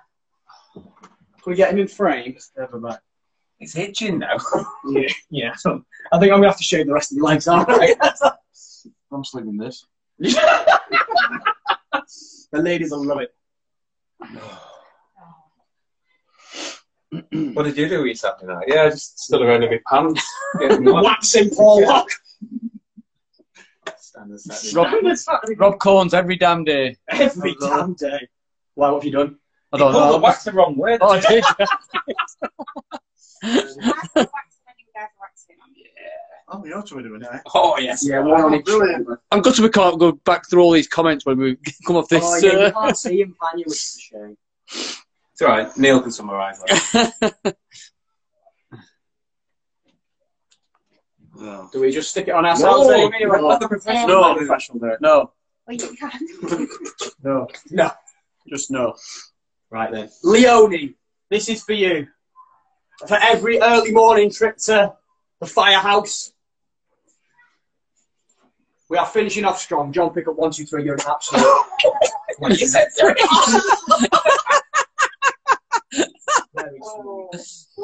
Can 1.44 1.52
we 1.52 1.56
get 1.56 1.72
him 1.72 1.80
in 1.80 1.88
frame? 1.88 2.38
Never 2.58 2.80
mind. 2.80 3.00
It's 3.60 3.76
itching 3.78 4.20
now. 4.20 4.38
Yeah, 4.90 5.08
yeah. 5.30 5.54
So 5.56 5.84
I 6.12 6.20
think 6.20 6.32
I'm 6.32 6.40
going 6.40 6.44
to 6.44 6.50
have 6.50 6.58
to 6.58 6.64
shave 6.64 6.88
the 6.88 6.94
rest 6.94 7.12
of 7.12 7.20
the 7.20 7.24
legs, 7.24 7.48
aren't 7.48 7.70
I? 7.70 7.96
I'm 9.12 9.24
sleeping 9.24 9.58
this. 9.58 9.86
the 10.20 10.34
ladies 12.54 12.92
will 12.92 13.06
love 13.06 13.20
it. 13.22 13.34
What 17.54 17.64
did 17.64 17.76
you 17.76 17.90
do 17.90 17.98
with 17.98 18.06
your 18.06 18.16
Saturday 18.16 18.54
night? 18.54 18.66
Yeah, 18.68 18.84
I 18.84 18.90
just 18.90 19.20
stood 19.20 19.42
around 19.42 19.64
in 19.64 19.72
my 19.72 19.80
pants. 19.86 20.26
Waxing 20.56 21.50
Paul 21.50 21.86
Lock. 21.86 22.08
Standard 23.98 24.40
Saturday 24.40 25.56
Rob, 25.56 25.74
Rob 25.74 25.80
Corns 25.80 26.14
every 26.14 26.38
damn 26.38 26.64
day. 26.64 26.96
Every 27.10 27.54
damn 27.60 27.96
day. 27.96 28.30
Why, 28.76 28.92
what 28.92 29.04
have 29.04 29.06
you 29.06 29.12
done? 29.12 29.38
I 29.74 29.78
don't 29.78 29.92
Pulled 29.94 30.04
the 30.04 30.12
know. 30.12 30.18
wax 30.18 30.44
the 30.44 30.52
wrong 30.52 30.76
way. 30.78 30.98
Oh, 31.00 31.10
I 31.12 31.20
did. 31.22 31.44
Wax 31.44 31.66
them 31.72 32.58
and 33.48 34.78
you 34.78 34.86
guys 34.94 35.10
wax 35.20 35.46
it. 35.50 35.56
Oh, 36.54 36.60
we 36.60 36.70
know 36.70 36.78
what 36.78 36.92
we're 36.92 37.02
doing 37.04 37.22
now. 37.22 37.40
Oh, 37.56 37.78
yes. 37.80 38.06
Yeah, 38.06 38.20
one 38.20 38.42
on 38.42 38.54
each 38.56 38.66
Brilliant. 38.66 39.08
I'm 39.32 39.42
good 39.42 39.56
to 39.56 39.62
we 39.62 39.70
can't 39.70 39.98
go 39.98 40.12
back 40.12 40.50
through 40.50 40.62
all 40.62 40.72
these 40.72 40.88
comments 40.90 41.26
when 41.26 41.38
we 41.38 41.58
come 41.88 41.96
off 41.96 42.10
this. 42.10 42.22
Oh, 42.26 42.36
yeah, 42.38 42.52
you 42.52 42.60
uh, 42.60 42.72
can't 42.72 42.98
see 42.98 43.22
him, 43.22 43.34
can 43.42 43.60
you? 43.60 43.66
Which 43.66 43.78
is 43.78 43.96
a 43.98 44.02
shame. 44.02 44.38
It's 44.68 45.42
alright. 45.42 45.78
Neil 45.78 46.02
can 46.02 46.12
summarise 46.12 46.60
that. 46.60 47.56
No. 51.34 51.70
Do 51.72 51.80
we 51.80 51.92
just 51.92 52.10
stick 52.10 52.28
it 52.28 52.32
on 52.32 52.46
ourselves, 52.46 52.88
No, 52.90 52.94
Amy? 52.94 53.26
or- 53.26 53.38
no. 53.42 53.48
Let 53.48 53.60
the 53.62 53.68
professional 53.68 54.08
No. 54.22 54.36
professional 54.36 54.80
do. 54.80 54.92
No, 55.00 55.32
Well, 55.66 55.78
you 55.78 55.96
can. 55.96 56.68
no, 57.24 57.48
no. 57.72 57.92
Just 58.50 58.70
no. 58.72 58.96
Right 59.72 59.92
then. 59.92 60.10
Leone, 60.24 60.96
this 61.30 61.48
is 61.48 61.64
for 61.64 61.74
you. 61.74 62.08
For 63.08 63.18
every 63.18 63.60
early 63.62 63.92
morning 63.92 64.30
trip 64.30 64.58
to 64.66 64.94
the 65.40 65.46
firehouse. 65.48 66.34
We 68.90 68.98
are 68.98 69.06
finishing 69.06 69.46
off 69.46 69.60
strong. 69.60 69.94
John, 69.94 70.14
pick 70.14 70.28
up 70.28 70.36
one, 70.36 70.52
two, 70.52 70.66
three. 70.66 70.84
You're 70.84 70.96
an 70.96 71.02
absolute. 71.10 71.46
What 72.38 72.60
you 72.60 72.66
said 72.66 72.88
three. 73.00 73.14
Very. 76.56 76.80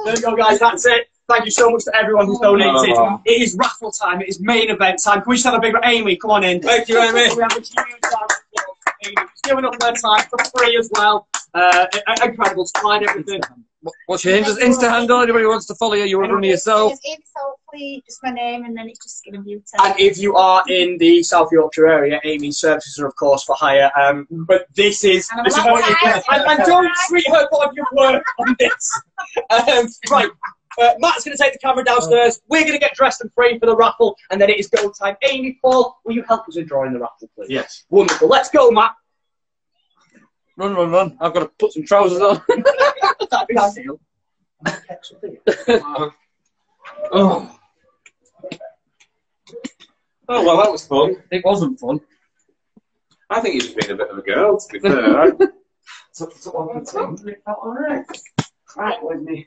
There 0.05 0.15
you 0.15 0.21
go, 0.21 0.35
guys. 0.35 0.57
That's 0.57 0.85
it. 0.87 1.07
Thank 1.29 1.45
you 1.45 1.51
so 1.51 1.69
much 1.69 1.83
to 1.83 1.95
everyone 1.95 2.25
who's 2.25 2.39
donated. 2.39 2.95
Oh. 2.97 3.21
It 3.25 3.41
is 3.41 3.55
raffle 3.55 3.91
time. 3.91 4.21
It 4.21 4.29
is 4.29 4.39
main 4.39 4.71
event 4.71 4.99
time. 5.03 5.21
Can 5.21 5.29
we 5.29 5.35
just 5.35 5.45
have 5.45 5.53
a 5.53 5.59
big 5.59 5.75
Amy? 5.83 6.15
Come 6.15 6.31
on 6.31 6.43
in. 6.43 6.61
Thank 6.61 6.87
you, 6.87 6.99
Amy. 6.99 7.35
We 7.35 7.41
have 7.43 7.51
a 7.51 7.55
huge 7.55 7.71
round 7.77 7.91
of 7.91 7.97
applause 8.03 8.29
Amy. 9.05 9.15
She's 9.19 9.41
giving 9.43 9.65
up 9.65 9.75
her 9.81 9.91
time 9.91 10.25
for 10.29 10.39
free 10.57 10.77
as 10.77 10.89
well. 10.93 11.27
Uh, 11.57 11.87
incredible, 12.23 12.65
slide 12.65 13.03
everything. 13.03 13.41
What's 14.07 14.25
your 14.25 14.37
Insta, 14.37 14.57
Insta 14.59 14.89
handle? 14.89 15.21
Anybody 15.21 15.43
who 15.43 15.49
wants 15.49 15.65
to 15.67 15.75
follow 15.75 15.93
you? 15.93 16.03
You 16.03 16.17
want 16.17 16.29
to 16.29 16.35
run 16.35 16.43
it 16.43 16.49
yourself? 16.49 16.93
It's 16.93 17.01
Amy 17.05 17.23
Soulfleet, 17.35 18.05
just 18.05 18.19
my 18.23 18.31
name, 18.31 18.65
and 18.65 18.77
then 18.77 18.89
it's 18.89 18.99
just 18.99 19.19
Skin 19.19 19.35
and 19.35 19.45
Beauty. 19.45 19.63
And 19.79 19.99
if 19.99 20.17
you 20.17 20.35
are 20.35 20.63
in 20.67 20.97
the 20.97 21.23
South 21.23 21.49
Yorkshire 21.51 21.87
area, 21.87 22.19
Amy's 22.23 22.59
services 22.59 22.99
are 22.99 23.07
of 23.07 23.15
course 23.15 23.43
for 23.43 23.55
hire. 23.55 23.91
Um, 23.99 24.27
but 24.29 24.67
this 24.75 25.03
is 25.03 25.29
And 25.35 25.45
this 25.45 25.57
is 25.57 25.63
what 25.63 25.87
you 25.87 25.95
get. 26.01 26.23
And, 26.29 26.43
and 26.43 26.65
don't 26.65 26.91
treat 27.07 27.27
her 27.29 27.47
for 27.49 27.71
your 27.73 27.85
work 27.93 28.23
on 28.39 28.55
this. 28.59 29.01
Um, 29.49 29.87
right. 30.11 30.29
Uh, 30.79 30.93
Matt's 30.99 31.23
going 31.23 31.35
to 31.35 31.41
take 31.41 31.53
the 31.53 31.59
camera 31.59 31.83
downstairs. 31.83 32.39
We're 32.49 32.61
going 32.61 32.73
to 32.73 32.79
get 32.79 32.93
dressed 32.93 33.21
and 33.21 33.33
free 33.33 33.57
for 33.57 33.65
the 33.65 33.75
raffle, 33.75 34.15
and 34.29 34.39
then 34.39 34.49
it 34.49 34.59
is 34.59 34.67
go 34.67 34.91
time. 34.91 35.15
Amy, 35.23 35.57
Paul, 35.61 35.97
will 36.05 36.13
you 36.13 36.23
help 36.27 36.47
us 36.47 36.57
in 36.57 36.65
drawing 36.65 36.93
the 36.93 36.99
raffle, 36.99 37.29
please? 37.35 37.49
Yes. 37.49 37.85
Wonderful. 37.89 38.27
Let's 38.27 38.49
go, 38.49 38.69
Matt. 38.69 38.93
Run, 40.57 40.73
run, 40.73 40.91
run. 40.91 41.17
I've 41.21 41.33
got 41.33 41.41
to 41.41 41.51
put 41.59 41.73
some 41.73 41.85
trousers 41.85 42.19
on. 42.19 42.41
That'd 43.29 43.47
be 43.47 43.57
ideal. 43.57 43.99
oh. 47.11 47.53
Oh, 50.29 50.43
well, 50.45 50.57
that 50.57 50.71
was 50.71 50.85
fun. 50.87 51.15
It 51.31 51.45
wasn't 51.45 51.79
fun. 51.79 52.01
I 53.29 53.39
think 53.39 53.55
you've 53.55 53.75
been 53.75 53.91
a 53.91 53.95
bit 53.95 54.09
of 54.09 54.17
a 54.17 54.21
girl, 54.21 54.59
to 54.59 54.73
be 54.73 54.79
fair. 54.79 55.13
right? 55.13 55.33
So, 56.11 56.27
so 56.35 56.49
one 56.49 56.83
for 56.83 57.15
two. 57.15 57.35
All 57.45 57.75
right. 57.79 58.03
Right 58.75 58.97
with 59.03 59.21
me. 59.21 59.45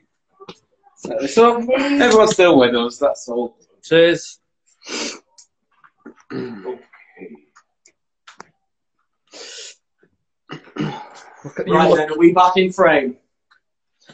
So, 0.95 1.25
so, 1.25 1.57
everyone's 1.57 2.31
still 2.31 2.57
with 2.57 2.73
us, 2.73 2.97
that's 2.97 3.27
all. 3.27 3.57
Cheers. 3.83 4.39
Look 11.43 11.59
at 11.59 11.69
right 11.69 11.95
then, 11.95 12.11
are 12.11 12.17
we 12.17 12.33
back 12.33 12.57
in 12.57 12.71
frame? 12.71 13.17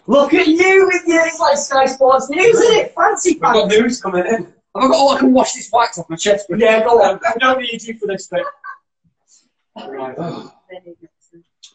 Look 0.06 0.34
at 0.34 0.48
you 0.48 0.90
with 0.92 1.04
your 1.08 1.26
it's 1.26 1.40
like 1.40 1.58
Sky 1.58 1.86
Sports 1.86 2.30
News, 2.30 2.60
isn't 2.60 2.78
it? 2.78 2.96
Fancy 2.96 3.34
We've 3.34 3.42
got 3.42 3.54
fancy. 3.54 3.82
news 3.82 4.02
coming 4.02 4.26
in. 4.26 4.44
Have 4.44 4.54
I 4.76 4.88
got 4.88 4.96
all 4.96 5.10
I 5.12 5.20
can 5.20 5.34
wash 5.34 5.54
this 5.54 5.70
wax 5.72 5.98
off 5.98 6.10
my 6.10 6.16
chest 6.16 6.48
with? 6.50 6.60
Yeah, 6.60 6.84
go 6.84 7.02
on. 7.02 7.20
I 7.28 7.38
don't 7.40 7.60
need 7.60 7.82
you 7.84 7.98
for 7.98 8.08
this 8.08 8.28
bit. 8.28 8.44
Right. 9.76 10.18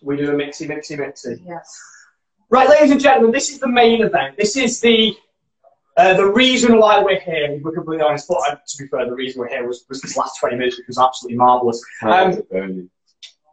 We 0.05 0.17
do 0.17 0.33
a 0.33 0.35
mixy, 0.35 0.67
mixy, 0.69 0.99
mixy. 0.99 1.41
Yes. 1.47 1.81
Right, 2.51 2.69
ladies 2.69 2.91
and 2.91 3.01
gentlemen, 3.01 3.31
this 3.31 3.51
is 3.51 3.61
the 3.61 3.69
main 3.69 4.03
event. 4.03 4.37
This 4.37 4.57
is 4.57 4.81
the 4.81 5.17
uh, 5.97 6.15
the 6.15 6.27
reason 6.27 6.79
why 6.79 7.01
we're 7.01 7.21
here. 7.21 7.61
We're 7.63 7.73
completely 7.73 8.05
honest, 8.05 8.27
but 8.27 8.39
uh, 8.49 8.57
to 8.57 8.83
be 8.83 8.89
fair, 8.89 9.07
the 9.07 9.15
reason 9.15 9.41
we're 9.41 9.49
here 9.49 9.67
was, 9.67 9.85
was 9.89 10.01
this 10.01 10.17
last 10.17 10.41
20 10.41 10.57
minutes, 10.57 10.77
which 10.77 10.89
was 10.89 10.99
absolutely 10.99 11.37
marvellous. 11.37 11.81
Um, 12.03 12.43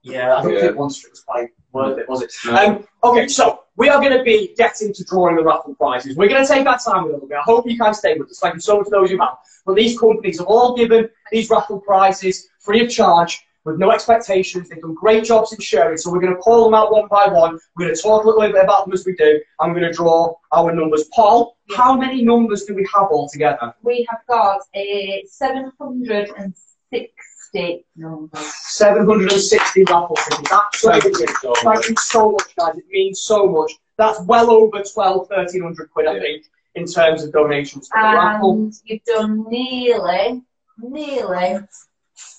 yeah, 0.04 0.38
I 0.38 0.42
don't 0.42 0.54
yeah. 0.54 0.62
think 0.62 0.78
one 0.78 0.90
strip 0.90 1.12
was 1.12 1.22
quite 1.22 1.50
worth 1.72 2.00
it, 2.00 2.10
was 2.10 2.22
it? 2.22 2.34
No. 2.46 2.56
Um, 2.56 2.88
okay, 3.04 3.28
so 3.28 3.64
we 3.76 3.90
are 3.90 4.00
going 4.00 4.18
to 4.18 4.24
be 4.24 4.54
getting 4.58 4.94
to 4.94 5.04
drawing 5.04 5.36
the 5.36 5.44
raffle 5.44 5.76
prizes. 5.76 6.16
We're 6.16 6.30
going 6.30 6.46
to 6.46 6.52
take 6.52 6.68
our 6.68 6.80
time 6.80 7.04
a 7.04 7.08
little 7.08 7.28
bit. 7.28 7.38
I 7.38 7.44
hope 7.44 7.70
you 7.70 7.78
can 7.78 7.94
stay 7.94 8.18
with 8.18 8.30
us. 8.30 8.40
Thank 8.40 8.56
you 8.56 8.62
so 8.62 8.78
much 8.78 8.86
for 8.86 8.92
those 8.92 9.12
you 9.12 9.20
have. 9.20 9.38
But 9.66 9.76
these 9.76 10.00
companies 10.00 10.40
have 10.40 10.48
all 10.48 10.76
given 10.76 11.10
these 11.32 11.50
raffle 11.50 11.80
prizes 11.80 12.50
free 12.60 12.84
of 12.84 12.90
charge 12.90 13.46
with 13.66 13.78
no 13.78 13.92
expectations. 13.92 14.70
They've 14.70 14.82
done 14.82 14.96
great 14.96 15.24
jobs 15.24 15.54
in 15.54 15.60
sharing, 15.60 15.98
so 15.98 16.12
we're 16.12 16.22
going 16.22 16.34
to 16.34 16.40
call 16.40 16.66
them 16.66 16.74
out 16.74 16.92
one 16.92 17.08
by 17.10 17.28
one. 17.28 17.60
We're 17.76 17.86
going 17.86 17.96
to 17.96 18.02
talk 18.02 18.24
a 18.24 18.28
little 18.28 18.42
bit 18.42 18.64
about 18.64 18.86
them 18.86 18.94
as 18.94 19.06
we 19.06 19.14
do. 19.14 19.40
I'm 19.60 19.74
going 19.74 19.84
to 19.84 19.94
draw 19.94 20.34
our 20.52 20.74
numbers. 20.74 21.06
Paul, 21.14 21.58
how 21.76 21.96
many 21.96 22.24
numbers 22.24 22.66
do 22.66 22.76
we 22.76 22.88
have 22.94 23.08
altogether? 23.12 23.74
We 23.84 24.08
have 24.10 24.20
got 24.28 24.62
uh, 24.76 25.26
706 25.26 27.12
state 27.50 27.86
numbers. 27.96 28.54
760 28.68 29.84
raffle 29.86 30.16
tickets. 30.16 30.52
Absolutely. 30.52 31.26
Thank 31.64 31.90
you 31.90 31.96
so 31.98 32.32
much, 32.32 32.56
guys. 32.56 32.78
It 32.78 32.86
means 32.90 33.22
so 33.22 33.48
much. 33.48 33.72
That's 33.98 34.22
well 34.22 34.52
over 34.52 34.82
12, 34.82 35.30
1300 35.30 35.92
quid, 35.92 36.08
I 36.08 36.20
think, 36.20 36.46
in 36.76 36.86
terms 36.86 37.24
of 37.24 37.34
donations. 37.34 37.90
and 37.94 38.74
you've 38.86 39.04
done 39.04 39.46
nearly, 39.50 40.42
nearly 40.78 41.60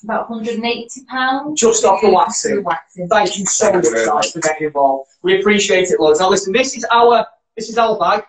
about 0.04 0.30
180 0.30 1.04
pounds. 1.06 1.60
Just 1.60 1.84
off 1.84 2.00
the 2.00 2.10
waxing. 2.10 2.62
waxing. 2.62 3.08
Thank 3.08 3.38
you 3.38 3.46
so 3.46 3.72
much, 3.72 3.84
guys, 3.84 4.32
for 4.32 4.40
getting 4.40 4.68
involved. 4.68 5.10
We 5.22 5.40
appreciate 5.40 5.90
it, 5.90 6.00
loads. 6.00 6.20
Now, 6.20 6.30
listen, 6.30 6.52
this 6.52 6.76
is 6.76 6.86
our 6.90 7.26
this 7.56 7.68
is 7.68 7.76
our 7.78 7.98
bag. 7.98 8.24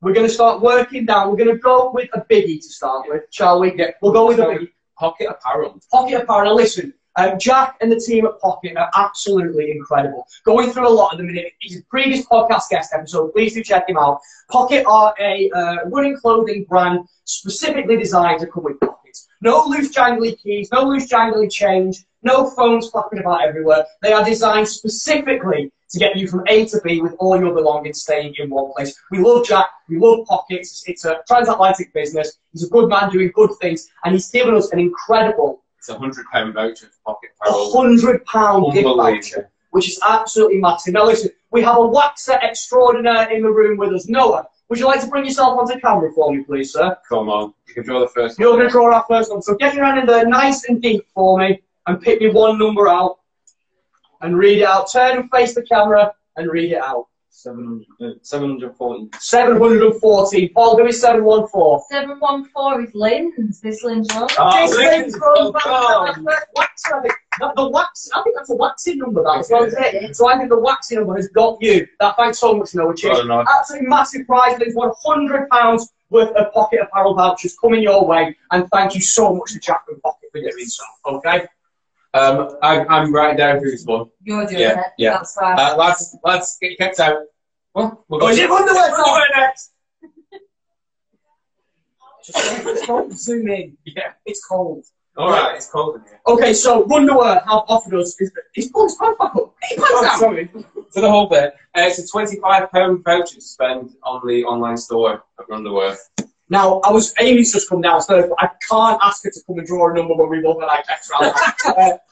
We're 0.00 0.14
going 0.14 0.26
to 0.26 0.32
start 0.32 0.60
working 0.60 1.06
down. 1.06 1.30
We're 1.30 1.36
going 1.36 1.54
to 1.54 1.58
go 1.58 1.92
with 1.92 2.08
a 2.14 2.22
biggie 2.22 2.56
to 2.56 2.68
start 2.68 3.06
with, 3.08 3.22
shall 3.30 3.60
we? 3.60 3.72
Yeah. 3.76 3.92
We'll 4.00 4.12
go 4.12 4.26
with 4.26 4.40
a 4.40 4.42
biggie. 4.42 4.68
Pocket 4.98 5.28
apparel. 5.28 5.80
Pocket 5.90 6.22
Apparel, 6.22 6.54
listen, 6.54 6.94
um, 7.16 7.38
Jack 7.38 7.76
and 7.80 7.92
the 7.92 8.00
team 8.00 8.26
at 8.26 8.38
Pocket 8.40 8.76
are 8.76 8.90
absolutely 8.94 9.70
incredible. 9.70 10.26
Going 10.44 10.70
through 10.70 10.88
a 10.88 10.90
lot 10.90 11.12
at 11.12 11.18
the 11.18 11.24
minute. 11.24 11.52
He's 11.60 11.78
a 11.78 11.82
previous 11.84 12.24
podcast 12.26 12.70
guest 12.70 12.92
episode. 12.94 13.32
Please 13.32 13.54
do 13.54 13.62
check 13.62 13.88
him 13.88 13.98
out. 13.98 14.20
Pocket 14.50 14.84
are 14.86 15.14
a 15.20 15.50
uh, 15.50 15.76
running 15.86 16.16
clothing 16.16 16.64
brand 16.68 17.00
specifically 17.24 17.96
designed 17.96 18.40
to 18.40 18.46
come 18.46 18.64
with 18.64 18.80
pockets. 18.80 19.01
No 19.42 19.64
loose 19.66 19.90
jangly 19.92 20.40
keys, 20.40 20.70
no 20.72 20.84
loose 20.84 21.08
jangly 21.08 21.50
change, 21.50 22.04
no 22.22 22.48
phones 22.48 22.88
flapping 22.90 23.18
about 23.18 23.42
everywhere. 23.42 23.84
They 24.00 24.12
are 24.12 24.24
designed 24.24 24.68
specifically 24.68 25.72
to 25.90 25.98
get 25.98 26.16
you 26.16 26.28
from 26.28 26.44
A 26.48 26.64
to 26.66 26.80
B 26.82 27.00
with 27.02 27.14
all 27.18 27.38
your 27.38 27.52
belongings 27.52 28.02
staying 28.02 28.34
in 28.38 28.50
one 28.50 28.72
place. 28.72 28.94
We 29.10 29.18
love 29.18 29.44
Jack, 29.44 29.66
we 29.88 29.98
love 29.98 30.26
Pockets. 30.26 30.84
It's 30.86 31.04
a 31.04 31.22
transatlantic 31.26 31.92
business. 31.92 32.38
He's 32.52 32.64
a 32.64 32.70
good 32.70 32.88
man 32.88 33.10
doing 33.10 33.32
good 33.34 33.50
things, 33.60 33.88
and 34.04 34.14
he's 34.14 34.30
given 34.30 34.54
us 34.54 34.70
an 34.70 34.78
incredible 34.78 35.64
It's 35.76 35.88
a 35.88 35.98
hundred 35.98 36.24
pound 36.32 36.54
voucher 36.54 36.86
for 36.86 37.14
pocket 37.14 37.30
apparel. 37.40 37.72
hundred 37.72 38.24
pound 38.26 38.72
gift 38.72 38.86
voucher, 38.86 39.50
which 39.72 39.88
is 39.88 39.98
absolutely 40.08 40.58
massive. 40.60 40.94
Now 40.94 41.06
listen, 41.06 41.30
we 41.50 41.62
have 41.62 41.76
a 41.76 41.80
waxer 41.80 42.40
extraordinaire 42.42 43.28
in 43.30 43.42
the 43.42 43.50
room 43.50 43.76
with 43.76 43.92
us. 43.92 44.08
Noah, 44.08 44.46
would 44.72 44.78
you 44.78 44.86
like 44.86 45.02
to 45.02 45.06
bring 45.06 45.26
yourself 45.26 45.58
onto 45.58 45.78
camera 45.80 46.10
for 46.14 46.32
me, 46.32 46.42
please, 46.44 46.72
sir? 46.72 46.96
Come 47.06 47.28
on, 47.28 47.52
you 47.68 47.74
can 47.74 47.82
draw 47.82 48.00
the 48.00 48.08
first 48.08 48.38
You're 48.38 48.56
going 48.56 48.66
to 48.66 48.72
draw 48.72 48.90
our 48.94 49.04
first 49.06 49.30
one. 49.30 49.42
So 49.42 49.54
get 49.54 49.74
your 49.74 49.84
hand 49.84 49.98
in 49.98 50.06
there 50.06 50.26
nice 50.26 50.64
and 50.64 50.80
deep 50.80 51.06
for 51.14 51.38
me 51.38 51.60
and 51.86 52.00
pick 52.00 52.22
me 52.22 52.30
one 52.30 52.58
number 52.58 52.88
out 52.88 53.18
and 54.22 54.34
read 54.34 54.60
it 54.60 54.64
out. 54.64 54.90
Turn 54.90 55.18
and 55.18 55.30
face 55.30 55.54
the 55.54 55.60
camera 55.60 56.14
and 56.36 56.50
read 56.50 56.72
it 56.72 56.78
out. 56.78 57.08
700, 57.42 57.86
uh, 58.00 58.14
740. 58.22 59.08
714. 59.18 60.52
Paul, 60.54 60.76
give 60.76 60.86
me 60.86 60.92
714. 60.92 61.80
714 61.90 62.86
is 62.86 62.94
Lynn's. 62.94 63.60
This 63.60 63.82
Lynn's 63.82 64.08
Road. 64.14 64.30
Oh, 64.38 64.66
This 64.66 64.76
Lynn's 64.76 64.90
thing's 64.90 65.16
grown 65.16 65.52
back 65.52 65.62
oh. 65.66 66.12
the 66.14 66.40
I 66.94 67.00
think. 67.00 67.14
The, 67.40 67.52
the 67.56 67.68
wax, 67.68 68.08
I 68.14 68.22
think 68.22 68.36
that's 68.36 68.50
a 68.50 68.54
waxing 68.54 68.98
number, 68.98 69.22
that 69.24 69.38
as 69.38 69.48
well, 69.50 69.64
isn't 69.64 69.82
it? 69.82 70.16
So 70.16 70.28
I 70.28 70.36
think 70.36 70.50
the 70.50 70.58
waxing 70.58 70.98
number 70.98 71.16
has 71.16 71.28
got 71.28 71.58
you. 71.62 71.86
That 71.98 72.16
thanks 72.16 72.38
so 72.38 72.54
much, 72.54 72.74
Noah. 72.74 72.94
Cheers. 72.94 73.26
Well. 73.26 73.44
Absolutely 73.48 73.88
massive 73.88 74.26
prize. 74.26 74.58
There's 74.58 74.74
£100 74.76 75.88
worth 76.10 76.36
of 76.36 76.52
pocket 76.52 76.80
apparel 76.82 77.14
vouchers 77.14 77.56
coming 77.58 77.82
your 77.82 78.06
way. 78.06 78.36
And 78.50 78.68
thank 78.70 78.94
you 78.94 79.00
so 79.00 79.34
much 79.34 79.52
to 79.52 79.58
Jack 79.60 79.84
and 79.88 80.00
Pocket 80.02 80.28
for 80.30 80.40
doing 80.40 80.66
so. 80.66 80.84
Okay? 81.06 81.46
Um, 82.14 82.56
I, 82.62 82.84
I'm 82.84 83.12
writing 83.14 83.38
down 83.38 83.60
who's 83.60 83.86
won. 83.86 84.10
You're 84.22 84.44
doing 84.46 84.60
Yeah, 84.60 84.80
it. 84.80 84.86
yeah. 84.98 85.12
That's 85.14 85.34
fine. 85.34 85.58
Uh, 85.58 85.74
lads, 85.76 86.14
lads, 86.22 86.58
get 86.60 86.72
your 86.72 86.76
kicks 86.88 87.00
out. 87.00 87.16
What? 87.72 87.98
We'll 88.08 88.24
Oh, 88.24 88.28
is 88.28 88.38
it 88.38 88.50
underwear 88.50 88.90
time? 88.90 89.52
Just 92.24 92.86
don't 92.86 93.12
zoom 93.12 93.48
in. 93.48 93.76
Yeah. 93.84 94.12
It's 94.26 94.44
cold. 94.46 94.84
All 95.16 95.30
right, 95.30 95.56
it's 95.56 95.68
cold 95.68 95.96
in 95.96 96.02
here. 96.04 96.20
Okay, 96.26 96.54
so 96.54 96.84
Runderwear 96.84 97.42
have 97.44 97.62
offered 97.68 97.94
us. 97.94 98.18
Is 98.20 98.30
he's 98.54 98.70
pulling 98.70 98.88
his 98.88 98.96
pants 98.96 99.18
back 99.18 99.34
up. 99.34 99.54
He 99.68 99.76
pants 99.76 99.90
Oh, 99.94 100.02
down. 100.02 100.18
sorry. 100.18 100.46
For 100.92 101.00
the 101.00 101.10
whole 101.10 101.26
bit, 101.28 101.52
uh, 101.76 101.80
it's 101.82 101.98
a 101.98 102.06
twenty-five 102.06 102.70
pound 102.70 103.02
voucher 103.04 103.34
to 103.34 103.40
spend 103.40 103.94
on 104.04 104.26
the 104.26 104.44
online 104.44 104.76
store 104.78 105.22
at 105.38 105.48
Runderwear. 105.48 105.96
Now, 106.52 106.80
I 106.84 106.90
was 106.92 107.14
Amy's 107.18 107.50
just 107.50 107.66
come 107.70 107.80
downstairs, 107.80 108.26
but 108.28 108.36
I 108.44 108.50
can't 108.70 108.98
ask 109.02 109.24
her 109.24 109.30
to 109.30 109.40
come 109.46 109.58
and 109.58 109.66
draw 109.66 109.90
a 109.90 109.94
number 109.94 110.14
when 110.14 110.28
we 110.28 110.40
both 110.40 110.58
like 110.58 110.84
extra. 110.86 111.16
uh, 111.16 111.32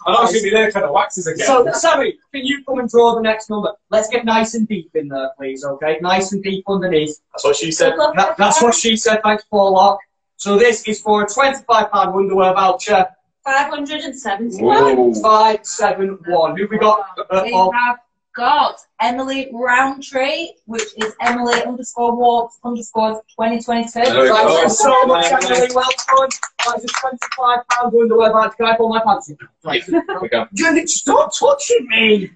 I'm 0.07 0.13
not 0.15 0.25
going 0.29 0.35
to 0.39 0.43
be 0.43 0.49
there 0.49 0.73
for 0.73 0.81
the 0.81 0.91
waxes 0.91 1.27
again. 1.27 1.47
so, 1.47 1.71
Sammy, 1.73 2.15
can 2.33 2.47
you 2.47 2.65
come 2.65 2.79
and 2.79 2.89
draw 2.89 3.15
the 3.15 3.21
next 3.21 3.51
number? 3.51 3.71
Let's 3.91 4.09
get 4.09 4.25
nice 4.25 4.55
and 4.55 4.67
deep 4.67 4.91
in 4.95 5.09
there, 5.09 5.31
please. 5.37 5.63
Okay, 5.63 5.99
nice 6.01 6.33
and 6.33 6.43
deep 6.43 6.65
underneath. 6.69 7.21
That's 7.35 7.45
what 7.45 7.57
she 7.57 7.71
said. 7.71 7.93
That, 8.17 8.39
that's 8.39 8.63
what 8.63 8.75
she 8.75 8.97
said. 8.97 9.21
Thanks, 9.23 9.45
Paul 9.51 9.75
Lock. 9.75 9.99
So 10.37 10.57
this 10.57 10.89
is 10.89 11.03
for 11.03 11.25
a 11.25 11.29
twenty-five 11.29 11.91
pound 11.93 12.15
underwear 12.15 12.55
voucher. 12.55 13.07
571. 13.45 15.15
Five 15.23 15.67
seven 15.67 16.19
one. 16.27 16.57
Who 16.57 16.67
we 16.71 16.79
got? 16.79 17.05
Uh, 17.31 17.43
We 17.45 17.53
have 17.53 17.99
got 18.41 18.81
Emily 19.01 19.51
Roundtree, 19.53 20.53
which 20.65 20.83
is 20.97 21.15
Emily 21.21 21.63
underscore 21.63 22.17
walks 22.17 22.59
underscore 22.65 23.23
2022. 23.39 23.91
There 23.93 24.23
we 24.23 24.29
go. 24.29 24.35
Thank 24.35 24.63
you 24.63 24.69
so 24.71 25.07
much, 25.07 25.31
Nice. 25.31 25.45
Emily. 25.51 25.69
Well 25.75 25.89
done. 26.09 26.29
That's 26.67 26.85
a 26.85 26.89
twenty-five 27.01 27.69
pound 27.69 27.95
underwear 27.95 28.33
voucher. 28.33 28.55
Can 28.57 28.67
I 28.67 28.77
pull 28.77 28.89
my 28.89 29.01
pants 29.05 29.29
in? 29.31 29.39
Right. 29.65 29.83
we 30.23 30.29
go. 30.29 30.47
Julie, 30.55 30.87
stop 30.87 31.33
touching 31.39 31.87
me. 31.89 32.31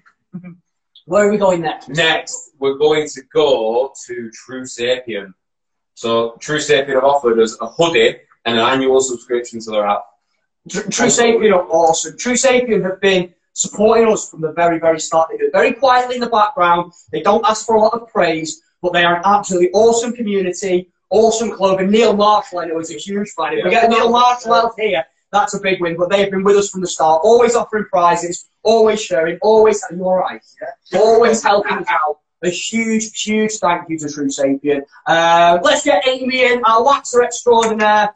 Where 1.05 1.27
are 1.27 1.31
we 1.31 1.37
going 1.37 1.61
next? 1.61 1.89
Next, 1.89 2.51
we're 2.59 2.77
going 2.77 3.07
to 3.09 3.21
go 3.33 3.93
to 4.07 4.31
True 4.31 4.63
Sapien. 4.63 5.33
So, 5.95 6.35
True 6.39 6.57
Sapien 6.57 6.95
have 6.95 7.03
offered 7.03 7.39
us 7.39 7.57
a 7.61 7.67
hoodie 7.67 8.17
and 8.45 8.57
an 8.59 8.65
annual 8.65 9.01
subscription 9.01 9.59
to 9.61 9.71
their 9.71 9.85
app. 9.85 10.03
Tr- 10.69 10.81
True 10.89 11.07
Sapien 11.07 11.51
are 11.53 11.67
awesome. 11.67 12.17
True 12.17 12.33
Sapien 12.33 12.83
have 12.83 12.99
been 13.01 13.34
supporting 13.55 14.07
us 14.11 14.29
from 14.29 14.41
the 14.41 14.51
very, 14.51 14.79
very 14.79 14.99
start. 14.99 15.29
They 15.31 15.37
do 15.37 15.45
it 15.45 15.51
very 15.53 15.73
quietly 15.73 16.15
in 16.15 16.21
the 16.21 16.29
background. 16.29 16.91
They 17.11 17.21
don't 17.21 17.43
ask 17.47 17.65
for 17.65 17.75
a 17.75 17.79
lot 17.79 17.93
of 17.93 18.07
praise, 18.09 18.61
but 18.81 18.93
they 18.93 19.03
are 19.03 19.15
an 19.15 19.21
absolutely 19.25 19.71
awesome 19.71 20.13
community, 20.13 20.89
awesome 21.09 21.51
club. 21.51 21.79
And 21.79 21.89
Neil 21.89 22.15
Marshall, 22.15 22.59
I 22.59 22.65
know, 22.65 22.79
is 22.79 22.91
a 22.91 22.97
huge 22.97 23.31
fan. 23.31 23.57
If 23.57 23.63
we 23.63 23.71
get 23.71 23.89
Neil 23.89 24.11
Marshall 24.11 24.53
out 24.53 24.73
here, 24.77 25.05
that's 25.31 25.53
a 25.53 25.59
big 25.61 25.79
win. 25.81 25.95
But 25.97 26.09
they've 26.09 26.29
been 26.29 26.43
with 26.43 26.57
us 26.57 26.69
from 26.69 26.81
the 26.81 26.87
start, 26.87 27.21
always 27.23 27.55
offering 27.55 27.85
prizes, 27.85 28.47
always 28.63 29.01
sharing, 29.01 29.37
always. 29.41 29.81
Are 29.89 29.95
you 29.95 30.03
all 30.03 30.17
right? 30.17 30.41
Yeah. 30.91 30.99
Always 30.99 31.41
helping 31.41 31.77
us 31.77 31.87
out. 31.89 32.19
A 32.43 32.49
huge, 32.49 33.19
huge 33.23 33.53
thank 33.53 33.89
you 33.89 33.97
to 33.97 34.09
True 34.09 34.27
Sapien. 34.27 34.81
Uh, 35.07 35.57
let's 35.63 35.83
get 35.85 36.05
Amy 36.07 36.43
in, 36.43 36.61
our 36.65 36.83
waxer 36.83 37.23
extraordinaire. 37.23 38.13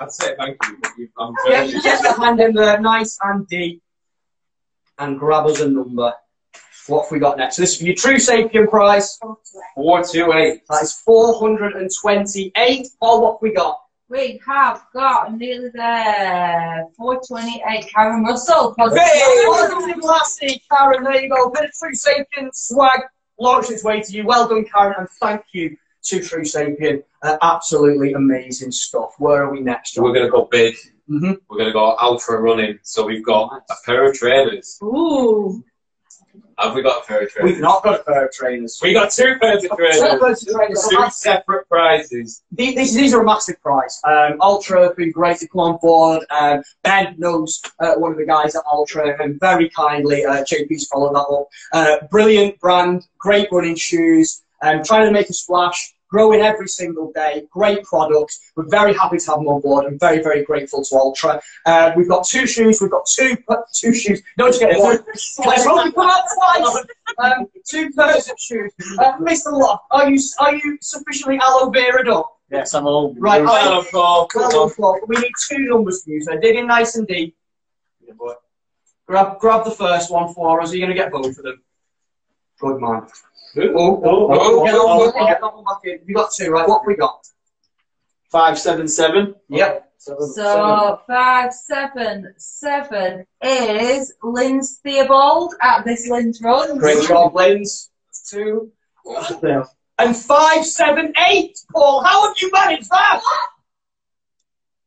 I'd 0.00 0.10
say 0.10 0.34
thank 0.36 0.56
you. 0.96 1.08
I'm 1.18 1.34
very- 1.46 1.70
get 1.72 2.02
your 2.02 2.18
hand 2.18 2.40
in 2.40 2.54
there, 2.54 2.80
nice 2.80 3.18
and 3.22 3.46
deep, 3.46 3.82
and 5.00 5.18
grab 5.18 5.46
us 5.46 5.60
a 5.60 5.68
number. 5.68 6.12
What 6.86 7.02
have 7.04 7.12
we 7.12 7.18
got 7.18 7.38
next? 7.38 7.56
So 7.56 7.62
this 7.62 7.72
is 7.72 7.78
for 7.78 7.84
your 7.84 7.94
True 7.94 8.16
Sapien 8.16 8.68
prize. 8.68 9.18
428. 9.74 10.62
That 10.68 10.82
is 10.82 10.92
428. 11.00 12.88
Paul, 13.00 13.22
what 13.22 13.32
have 13.34 13.42
we 13.42 13.52
got? 13.54 13.80
We 14.08 14.40
have 14.46 14.84
got 14.92 15.36
nearly 15.36 15.70
there. 15.72 16.86
428. 16.96 17.92
Karen 17.92 18.24
Russell. 18.24 18.74
Hey, 18.76 19.22
welcome 19.46 19.92
to 19.92 20.00
Classy, 20.00 20.62
Karen. 20.70 21.04
There 21.04 21.22
you 21.22 21.28
go. 21.28 21.50
Bit 21.50 21.64
of 21.64 21.70
True 21.72 21.92
Sapien 21.92 22.50
swag 22.52 23.02
launched 23.38 23.70
its 23.70 23.84
way 23.84 24.00
to 24.00 24.12
you. 24.12 24.26
Well 24.26 24.48
done, 24.48 24.64
Karen, 24.64 24.94
and 24.98 25.08
thank 25.20 25.42
you 25.52 25.76
to 26.04 26.22
True 26.22 26.42
Sapien. 26.42 27.04
Uh, 27.22 27.36
absolutely 27.42 28.14
amazing 28.14 28.72
stuff. 28.72 29.14
Where 29.18 29.44
are 29.44 29.52
we 29.52 29.60
next, 29.60 29.92
John? 29.92 30.04
We're 30.04 30.14
going 30.14 30.26
to 30.26 30.32
go 30.32 30.46
big. 30.50 30.74
Mhm. 31.10 31.38
We're 31.48 31.56
going 31.56 31.68
to 31.68 31.72
go 31.72 31.96
ultra 32.00 32.40
running. 32.40 32.78
So 32.82 33.04
we've 33.06 33.24
got 33.24 33.64
a 33.68 33.74
pair 33.84 34.08
of 34.08 34.14
trainers. 34.16 34.78
Ooh. 34.82 35.64
Have 36.58 36.74
we 36.74 36.82
got 36.82 37.02
a 37.02 37.06
pair 37.06 37.22
of 37.22 37.30
trainers? 37.30 37.52
We've 37.52 37.60
not 37.60 37.82
got 37.82 38.00
a 38.00 38.04
pair 38.04 38.26
of 38.26 38.32
trainers. 38.32 38.78
We 38.82 38.92
got 38.92 39.10
two 39.10 39.34
pairs 39.40 39.64
of 39.64 39.76
trainers. 39.76 39.98
Two 39.98 40.18
pairs 40.18 40.46
of 40.46 40.54
trainers. 40.54 40.88
Two 40.88 41.10
separate 41.10 41.68
prizes. 41.68 42.42
These, 42.52 42.74
these, 42.76 42.94
these 42.94 43.14
are 43.14 43.22
a 43.22 43.24
massive 43.24 43.60
prize. 43.62 43.98
Um, 44.06 44.36
Ultra 44.40 44.82
have 44.84 44.96
been 44.96 45.10
great 45.10 45.38
to 45.38 45.48
come 45.48 45.60
on 45.62 45.78
board. 45.80 46.24
Um, 46.30 46.62
ben 46.84 47.14
knows 47.18 47.62
uh, 47.80 47.94
one 47.94 48.12
of 48.12 48.18
the 48.18 48.26
guys 48.26 48.54
at 48.54 48.62
Ultra 48.70 49.20
and 49.22 49.40
very 49.40 49.70
kindly, 49.70 50.24
uh, 50.24 50.44
JP's 50.44 50.86
followed 50.88 51.14
that 51.14 51.20
up. 51.20 51.48
Uh, 51.72 52.06
brilliant 52.08 52.60
brand, 52.60 53.06
great 53.18 53.48
running 53.50 53.74
shoes, 53.76 54.42
um, 54.62 54.84
trying 54.84 55.06
to 55.06 55.12
make 55.12 55.30
a 55.30 55.32
splash, 55.34 55.94
growing 56.10 56.40
every 56.40 56.68
single 56.68 57.12
day, 57.12 57.46
great 57.50 57.82
products. 57.84 58.52
We're 58.56 58.68
very 58.68 58.92
happy 58.94 59.18
to 59.18 59.26
have 59.30 59.38
them 59.38 59.48
on 59.48 59.60
board 59.60 59.86
and 59.86 59.98
very, 59.98 60.22
very 60.22 60.44
grateful 60.44 60.84
to 60.84 60.94
Ultra. 60.96 61.40
Uh, 61.66 61.92
we've 61.96 62.08
got 62.08 62.26
two 62.26 62.46
shoes, 62.46 62.80
we've 62.80 62.90
got 62.90 63.06
two 63.06 63.36
two 63.72 63.94
shoes. 63.94 64.22
Don't 64.36 64.48
just 64.48 64.60
get 64.60 64.78
one. 64.78 64.98
Let's 65.06 65.66
only 65.66 65.92
come 65.92 66.10
out 66.10 66.24
twice. 66.34 66.84
Um, 67.18 67.46
two 67.68 67.90
pairs 67.90 68.28
of 68.28 68.38
shoes. 68.38 68.72
Uh, 68.98 69.18
Mr. 69.18 69.52
Lock, 69.52 69.84
are 69.90 70.10
you 70.10 70.20
are 70.38 70.54
you 70.54 70.78
sufficiently 70.80 71.38
aloe 71.42 71.70
vera 71.70 72.12
up? 72.14 72.36
Yes, 72.50 72.74
I'm 72.74 72.86
all. 72.86 73.14
Right, 73.14 73.42
Well, 73.44 73.80
right. 73.82 73.90
Paul, 73.92 74.26
come 74.26 74.42
Aloe 74.42 74.64
on. 74.64 74.70
Flock. 74.70 74.96
We 75.06 75.16
need 75.16 75.32
two 75.48 75.58
numbers 75.66 76.02
for 76.02 76.10
you, 76.10 76.20
so 76.22 76.36
dig 76.38 76.56
in 76.56 76.66
nice 76.66 76.96
and 76.96 77.06
deep. 77.06 77.36
Yeah, 78.04 78.14
boy. 78.14 78.34
Grab 79.06 79.38
grab 79.38 79.64
the 79.64 79.70
first 79.70 80.10
one 80.10 80.32
for 80.34 80.60
us. 80.60 80.72
Are 80.72 80.76
you 80.76 80.80
going 80.84 80.96
to 80.96 81.00
get 81.00 81.12
both 81.12 81.36
of 81.38 81.44
them? 81.44 81.62
Good 82.60 82.80
man. 82.80 83.06
Oh, 83.56 84.00
oh, 84.04 84.28
oh, 84.30 84.64
get 84.64 84.72
that 84.72 84.84
one 84.84 85.10
back 85.10 85.14
in, 85.16 85.26
get 85.26 85.40
that 85.40 85.54
one. 85.54 85.64
You 86.06 86.14
got 86.14 86.32
two, 86.32 86.50
right? 86.50 86.68
What 86.68 86.80
have 86.80 86.86
we 86.86 86.96
got? 86.96 87.26
Five 88.30 88.58
seven 88.58 88.86
seven. 88.86 89.34
Yep. 89.48 89.92
So 89.98 91.00
five 91.06 91.52
seven 91.52 92.34
seven 92.38 93.26
is 93.42 94.14
Lynn's 94.22 94.78
Theobald 94.82 95.54
at 95.60 95.84
this 95.84 96.08
Lynn's 96.08 96.40
run. 96.40 96.78
Great 96.78 97.06
job, 97.06 97.34
Lens. 97.34 97.90
Two. 98.28 98.72
And 99.98 100.16
five, 100.16 100.64
seven, 100.64 101.12
eight. 101.28 101.58
Paul, 101.72 102.02
how 102.02 102.28
have 102.28 102.36
you 102.40 102.50
managed 102.52 102.88
that? 102.90 103.20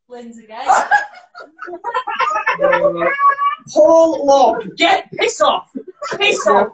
Lynn's 0.07 0.37
again. 0.39 0.65
Paul 3.73 4.25
Long, 4.25 4.71
get 4.77 5.11
piss 5.11 5.41
off, 5.41 5.69
piss 6.17 6.47
off. 6.47 6.69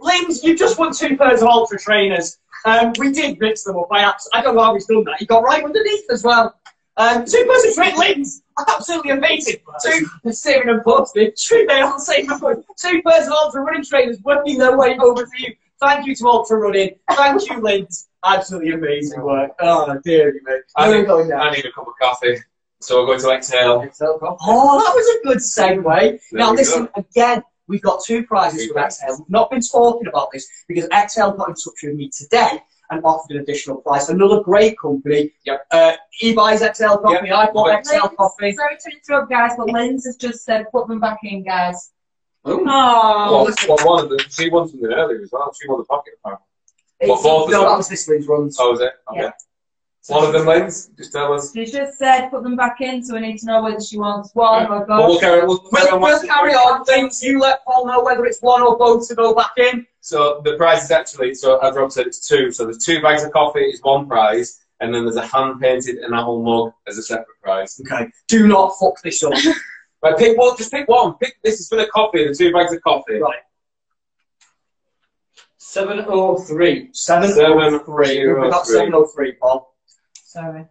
Lins, 0.00 0.42
you 0.42 0.56
just 0.56 0.78
won 0.78 0.92
two 0.94 1.16
pairs 1.16 1.42
of 1.42 1.48
Ultra 1.48 1.78
trainers. 1.78 2.38
Um, 2.64 2.92
we 2.98 3.10
did 3.12 3.38
mix 3.40 3.64
them 3.64 3.76
up. 3.76 3.88
I, 3.90 4.02
abs- 4.02 4.28
I 4.32 4.42
don't 4.42 4.54
know 4.54 4.62
how 4.62 4.74
he's 4.74 4.86
done 4.86 5.04
that. 5.04 5.16
He 5.18 5.26
got 5.26 5.42
right 5.42 5.64
underneath 5.64 6.04
as 6.10 6.22
well. 6.24 6.54
Um, 6.96 7.24
two 7.24 7.46
pairs 7.46 7.64
of 7.64 7.74
trainers, 7.74 7.98
Lins, 7.98 8.42
absolutely 8.68 9.12
amazing. 9.12 9.56
Two, 9.82 10.06
saving 10.32 10.68
and 10.68 10.82
posted. 10.84 11.34
Two, 11.36 11.64
they 11.68 11.80
all 11.80 11.98
same 11.98 12.26
number. 12.26 12.62
Two 12.76 13.02
pairs 13.02 13.26
of 13.26 13.32
Ultra 13.32 13.62
running 13.62 13.84
trainers 13.84 14.18
working 14.22 14.58
their 14.58 14.76
way 14.76 14.98
over 14.98 15.24
to 15.24 15.30
you. 15.42 15.54
Thank 15.80 16.06
you 16.06 16.14
to 16.16 16.26
Ultra 16.26 16.58
Running. 16.58 16.96
Thank 17.10 17.48
you, 17.48 17.56
Lins. 17.56 18.08
Absolutely 18.22 18.72
amazing 18.72 19.22
work. 19.22 19.52
Oh, 19.60 19.98
dear 20.04 20.34
me. 20.34 20.40
I 20.76 20.92
need? 20.92 21.08
I 21.08 21.50
need 21.52 21.64
a 21.64 21.72
cup 21.72 21.86
of 21.88 21.94
coffee. 21.98 22.36
So 22.82 23.00
we're 23.00 23.06
going 23.06 23.20
to 23.20 23.30
Exhale. 23.30 23.88
Oh, 24.02 24.78
that 24.78 24.94
was 24.94 25.16
a 25.16 25.26
good 25.26 25.38
segue. 25.38 26.18
now, 26.32 26.52
listen, 26.52 26.88
again, 26.96 27.42
we've 27.70 27.80
got 27.82 28.02
two 28.04 28.24
prizes 28.24 28.66
from 28.66 28.82
Exhale. 28.82 29.16
We've 29.18 29.30
not 29.30 29.50
been 29.50 29.60
talking 29.62 30.08
about 30.08 30.28
this 30.32 30.46
because 30.68 30.86
Exhale 30.90 31.32
got 31.32 31.48
in 31.48 31.54
touch 31.54 31.74
with 31.82 31.94
me 31.94 32.10
today 32.10 32.62
and 32.90 33.02
offered 33.04 33.36
an 33.36 33.42
additional 33.42 33.76
prize. 33.76 34.08
Another 34.08 34.42
great 34.42 34.76
company. 34.78 35.32
Yep. 35.46 35.66
Uh, 35.70 35.92
he 36.10 36.34
buys 36.34 36.60
Exhale 36.60 36.98
coffee, 36.98 37.28
Yep. 37.28 37.36
I 37.36 37.50
bought 37.52 37.68
Yep. 37.68 37.78
Exhale 37.78 38.08
coffee. 38.08 38.52
Sorry 38.52 38.76
to 38.84 38.90
interrupt, 38.92 39.30
guys, 39.30 39.52
but 39.56 39.68
Lynn's 39.68 40.04
has 40.06 40.16
just 40.16 40.44
said 40.44 40.66
put 40.72 40.88
them 40.88 40.98
back 41.00 41.18
in, 41.22 41.44
guys. 41.44 41.92
Oh, 42.44 42.56
Well, 42.64 43.54
well, 43.68 43.86
one 43.86 44.04
of 44.04 44.10
them, 44.10 44.18
she 44.30 44.50
won 44.50 44.66
something 44.68 44.90
earlier 44.92 45.22
as 45.22 45.30
well. 45.30 45.54
She 45.60 45.68
won 45.68 45.78
the 45.78 45.84
pocket 45.84 46.14
apparently. 46.24 46.46
It's- 47.00 47.22
both 47.22 47.44
of 47.44 47.50
no, 47.50 47.60
them? 47.60 47.68
that 47.70 47.76
was 47.76 47.88
this 47.88 48.08
week's 48.08 48.26
runs. 48.26 48.56
Oh, 48.60 48.72
was 48.72 48.80
it? 48.80 48.92
Okay. 49.10 49.20
Yeah. 49.22 49.30
One 50.08 50.24
of 50.24 50.32
them, 50.32 50.46
Lens, 50.46 50.90
just 50.96 51.12
tell 51.12 51.32
us. 51.34 51.52
She 51.52 51.66
just 51.66 51.98
said 51.98 52.30
put 52.30 52.42
them 52.42 52.56
back 52.56 52.80
in, 52.80 53.04
so 53.04 53.14
we 53.14 53.20
need 53.20 53.38
to 53.38 53.46
know 53.46 53.62
whether 53.62 53.80
she 53.80 53.98
wants 53.98 54.30
one 54.34 54.66
or 54.66 54.86
Well, 54.86 54.98
we'll 54.98 55.08
both. 55.14 55.20
carry, 55.20 55.46
we'll, 55.46 55.60
We'll, 55.70 56.00
we'll 56.00 56.22
carry 56.22 56.52
on. 56.54 56.84
Things 56.84 57.22
you 57.22 57.38
let 57.38 57.62
Paul 57.66 57.86
know 57.86 58.02
whether 58.02 58.24
it's 58.24 58.40
one 58.40 58.62
or 58.62 58.78
both 58.78 59.06
to 59.08 59.14
go 59.14 59.34
back 59.34 59.52
in. 59.58 59.86
So 60.00 60.40
the 60.42 60.56
prize 60.56 60.84
is 60.84 60.90
actually, 60.90 61.34
so 61.34 61.58
as 61.58 61.76
Rob 61.76 61.92
said, 61.92 62.06
it's 62.06 62.26
two. 62.26 62.50
So 62.50 62.64
there's 62.64 62.84
two 62.84 63.02
bags 63.02 63.22
of 63.24 63.32
coffee 63.32 63.60
is 63.60 63.80
one 63.82 64.08
prize, 64.08 64.60
and 64.80 64.92
then 64.94 65.04
there's 65.04 65.16
a 65.16 65.26
hand-painted 65.26 65.98
enamel 65.98 66.42
mug 66.42 66.72
as 66.88 66.96
a 66.96 67.02
separate 67.02 67.38
prize. 67.42 67.78
Okay. 67.86 68.08
Do 68.26 68.48
not 68.48 68.72
fuck 68.80 69.00
this 69.02 69.22
up. 69.22 69.34
Right, 70.02 70.16
pick 70.16 70.38
one. 70.38 70.56
Just 70.56 70.70
pick 70.72 70.88
one. 70.88 71.12
Pick. 71.18 71.34
This 71.44 71.60
is 71.60 71.68
for 71.68 71.76
the 71.76 71.86
coffee. 71.88 72.26
The 72.26 72.34
two 72.34 72.50
bags 72.54 72.72
of 72.72 72.80
coffee. 72.80 73.18
Right. 73.20 73.36
703. 75.58 76.88
Seven, 76.92 77.28
Seven, 77.32 77.74
oh 77.74 77.78
three. 77.80 78.06
zero, 78.06 78.42
We've 78.42 78.50
got 78.50 78.66
703, 78.66 79.32
Paul. 79.32 79.69
Sorry. 80.30 80.64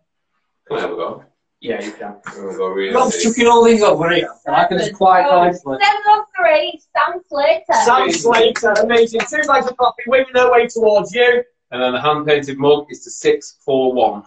Can 0.69 0.77
I 0.77 0.79
have 0.79 0.91
a 0.91 0.95
go? 0.95 1.23
Yeah, 1.59 1.83
you 1.83 1.91
can. 1.91 2.15
I'm 2.25 2.35
gonna 2.45 2.57
go 2.57 2.67
really. 2.69 2.95
Rob's 2.95 3.21
chucking 3.21 3.45
all 3.45 3.61
these 3.65 3.83
over 3.83 4.09
here. 4.09 4.29
And 4.45 4.55
I 4.55 4.65
can 4.67 4.77
just 4.77 4.93
quite 4.93 5.23
nicely. 5.23 5.77
703, 5.81 6.81
Sam 6.95 7.21
Slater. 7.27 7.63
Sam 7.83 8.09
Slater, 8.09 8.71
amazing. 8.81 9.19
Two 9.29 9.43
bags 9.45 9.67
of 9.67 9.75
coffee 9.75 10.03
winging 10.07 10.31
their 10.33 10.49
way 10.49 10.67
towards 10.67 11.13
you. 11.13 11.43
And 11.71 11.81
then 11.81 11.91
the 11.91 11.99
hand-painted 11.99 12.57
mug 12.57 12.85
is 12.89 13.03
to 13.03 13.11
six 13.11 13.57
four 13.65 13.91
one. 13.91 14.23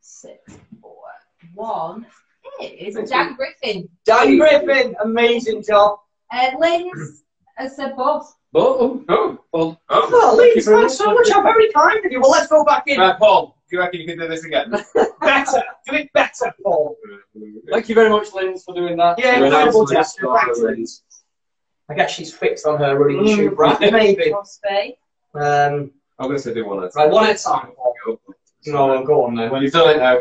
Six, 0.00 0.58
four, 0.82 0.96
one 1.54 2.04
is 2.60 2.96
Dan 3.08 3.36
Griffin. 3.36 3.88
Dan 4.04 4.38
Griffin, 4.38 4.96
amazing 5.04 5.62
job. 5.62 6.00
Uh, 6.32 6.50
Lynn's 6.58 7.22
has 7.56 7.76
said 7.76 7.94
both. 7.96 8.34
Oh, 8.56 9.04
Oh. 9.08 9.38
well, 9.52 9.80
Oh. 9.88 10.08
Oh, 10.12 10.36
Lee, 10.36 10.60
thanks 10.60 10.96
so 10.96 11.14
much. 11.14 11.28
I'm 11.32 11.44
very 11.44 11.70
kind 11.70 12.04
of 12.04 12.10
you. 12.10 12.20
Well, 12.20 12.30
let's 12.30 12.48
go 12.48 12.64
back 12.64 12.82
in. 12.88 12.98
Right, 12.98 13.16
Paul. 13.16 13.53
Do 13.70 13.76
you 13.76 13.80
reckon 13.80 14.00
you 14.00 14.06
can 14.06 14.18
do 14.18 14.28
this 14.28 14.44
again? 14.44 14.70
Better. 15.20 15.62
Do 15.88 15.94
it 15.96 16.12
better, 16.12 16.54
Paul. 16.62 16.96
thank 17.70 17.88
you 17.88 17.94
very 17.94 18.10
much, 18.10 18.32
Lynn, 18.34 18.58
for 18.58 18.74
doing 18.74 18.96
that. 18.98 19.18
Yeah, 19.18 19.36
You're 19.38 19.46
an 19.46 19.52
incredible 19.52 19.82
absolute 19.82 19.98
gesture. 19.98 20.20
star, 20.22 20.40
Thanks, 20.44 20.58
Lynn. 20.60 20.80
Liz. 20.80 21.00
I 21.88 21.94
guess 21.94 22.10
she's 22.12 22.32
fixed 22.32 22.66
on 22.66 22.78
her 22.78 22.98
running 22.98 23.22
Mm. 23.24 23.34
shoe 23.36 23.50
brand, 23.50 23.78
maybe. 23.92 24.30
Must. 24.30 24.60
Um, 25.34 25.90
I'm 26.18 26.26
going 26.28 26.36
to 26.36 26.38
say 26.42 26.54
do 26.54 26.66
one 26.66 26.78
at 26.84 26.84
a 26.84 26.86
right, 26.96 27.04
time. 27.04 27.10
one 27.12 27.26
at 27.26 27.40
a 27.40 27.42
time, 27.42 27.72
Paul. 27.76 28.18
No, 28.66 29.04
go 29.04 29.24
on 29.24 29.34
then. 29.34 29.50
Well, 29.50 29.62
you've 29.62 29.72
done 29.72 29.90
it 29.96 29.98
now. 29.98 30.20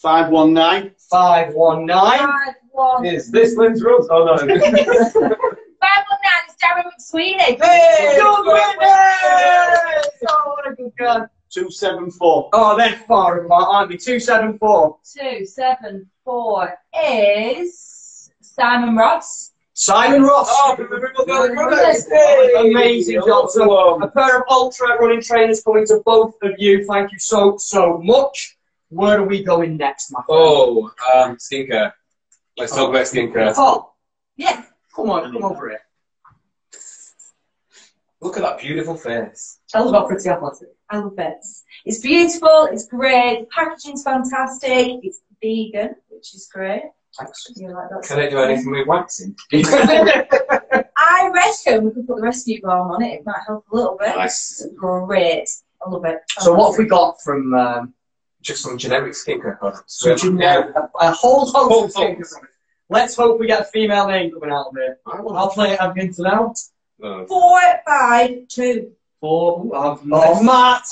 519. 0.00 0.92
519. 1.10 1.88
Five, 2.28 2.54
one. 2.72 3.04
Is 3.04 3.30
this 3.30 3.56
Lynn's 3.56 3.82
rules? 3.82 4.08
Oh 4.10 4.24
no. 4.24 4.36
519 4.38 5.38
is 6.48 6.54
Darren 6.62 6.84
McSweeney. 6.86 7.40
Hey, 7.40 7.56
good! 7.56 8.20
Oh, 10.28 10.54
what 10.56 10.72
a 10.72 10.74
good 10.74 10.92
guy. 10.98 11.20
274. 11.50 12.50
Oh, 12.52 12.76
they're 12.76 12.96
far 13.06 13.44
apart, 13.44 13.68
aren't 13.68 13.90
they? 13.90 13.96
274. 13.96 14.98
Two, 15.16 15.46
seven, 15.46 16.08
four 16.24 16.74
is 17.04 18.30
Simon 18.40 18.96
Ross. 18.96 19.52
Simon 19.74 20.22
Ross. 20.22 20.48
Oh, 20.50 20.74
from 20.76 20.88
the 20.90 20.96
Ribble 20.98 21.24
Valley 21.24 21.54
Brothers. 21.54 22.04
Brothers. 22.04 22.08
Hey, 22.08 22.70
amazing 22.70 23.22
job. 23.26 23.48
So, 23.50 24.02
a 24.02 24.08
pair 24.10 24.38
of 24.38 24.44
ultra 24.50 24.98
running 24.98 25.22
trainers 25.22 25.62
coming 25.62 25.86
to 25.86 26.02
both 26.04 26.34
of 26.42 26.52
you. 26.58 26.84
Thank 26.84 27.12
you 27.12 27.18
so, 27.18 27.56
so 27.58 27.98
much. 27.98 28.56
Where 28.90 29.20
are 29.20 29.24
we 29.24 29.44
going 29.44 29.76
next, 29.76 30.10
my 30.10 30.20
friend? 30.26 30.28
Oh, 30.30 30.90
um, 31.14 31.36
skincare. 31.36 31.92
Let's 32.56 32.74
talk 32.74 32.90
about 32.90 33.06
skincare. 33.06 33.54
Paul, 33.54 33.96
Yes. 34.36 34.66
Come 34.94 35.10
on, 35.10 35.32
come 35.32 35.44
over 35.44 35.68
here. 35.68 35.80
Look 38.20 38.36
at 38.36 38.42
that 38.42 38.58
beautiful 38.58 38.96
face. 38.96 39.57
Tell 39.68 39.84
us 39.84 39.90
about 39.90 40.08
Pretty 40.08 40.28
Athletic. 40.28 40.68
I 40.88 40.98
love 40.98 41.18
it. 41.18 41.44
It's 41.84 42.00
beautiful, 42.00 42.68
it's 42.72 42.86
great, 42.86 43.40
the 43.40 43.46
packaging's 43.54 44.02
fantastic, 44.02 45.00
it's 45.02 45.20
vegan, 45.42 45.94
which 46.08 46.34
is 46.34 46.48
great. 46.52 46.82
Thanks. 47.18 47.46
You 47.56 47.72
like 47.74 47.88
that? 47.90 48.02
Can 48.06 48.20
I 48.20 48.30
do 48.30 48.38
anything 48.38 48.70
with 48.70 48.86
waxing? 48.86 49.36
I 49.52 51.30
reckon 51.32 51.84
we 51.84 51.90
could 51.92 52.06
put 52.06 52.16
the 52.16 52.22
rescue 52.22 52.60
balm 52.62 52.90
on 52.92 53.02
it, 53.02 53.20
it 53.20 53.26
might 53.26 53.40
help 53.46 53.64
a 53.70 53.76
little 53.76 53.96
bit. 53.98 54.16
Nice. 54.16 54.66
Great. 54.76 55.48
I 55.84 55.90
love 55.90 56.04
it. 56.04 56.18
So 56.38 56.54
what 56.54 56.70
have 56.70 56.78
we 56.78 56.86
got 56.86 57.20
from 57.22 57.54
um, 57.54 57.94
Just 58.40 58.62
some 58.62 58.78
generic 58.78 59.12
skincare 59.12 59.58
products. 59.58 60.00
some 60.00 60.16
generic, 60.16 60.74
a, 60.76 60.88
a 61.00 61.12
whole 61.12 61.46
host 61.46 61.54
Whole 61.54 61.84
of 61.84 61.92
things? 61.92 62.34
Let's 62.90 63.14
hope 63.16 63.38
we 63.38 63.46
get 63.46 63.60
a 63.60 63.64
female 63.64 64.06
name 64.08 64.32
coming 64.32 64.50
out 64.50 64.68
of 64.68 64.76
it. 64.76 64.98
I'll 65.06 65.50
play 65.50 65.72
it 65.72 65.78
again 65.80 66.12
to 66.14 66.22
now. 66.22 66.54
No. 66.98 67.26
Four, 67.26 67.60
five, 67.86 68.48
two. 68.48 68.92
Four. 69.20 69.68
Oh, 69.74 70.00
oh 70.12 70.42
Matt! 70.42 70.82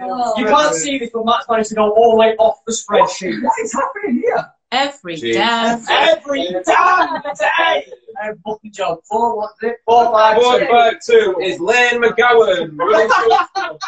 Oh. 0.00 0.34
You 0.38 0.46
can't 0.46 0.74
see 0.74 0.98
this, 0.98 1.10
but 1.12 1.26
Matt's 1.26 1.46
managed 1.48 1.68
to 1.70 1.74
go 1.74 1.92
all 1.92 2.12
the 2.12 2.16
way 2.16 2.34
off 2.38 2.64
the 2.66 2.72
spreadsheet. 2.72 3.42
What 3.42 3.52
is 3.62 3.72
happening 3.74 4.22
here? 4.24 4.46
Every 4.72 5.16
Jeez. 5.16 5.34
damn. 5.34 5.84
Every 5.88 6.48
damn 6.66 7.22
day! 7.38 7.86
Uh, 8.22 8.32
booking 8.44 8.72
job. 8.72 8.98
Four, 9.04 9.36
what's 9.36 9.62
it? 9.62 9.76
Four, 9.84 10.06
five, 10.12 10.40
Four 10.40 10.58
two. 10.60 10.66
five 10.66 10.94
two 11.04 11.36
is 11.42 11.60
Lane 11.60 12.02
McGowan. 12.02 12.70
Really 12.76 13.08
good. 13.08 13.78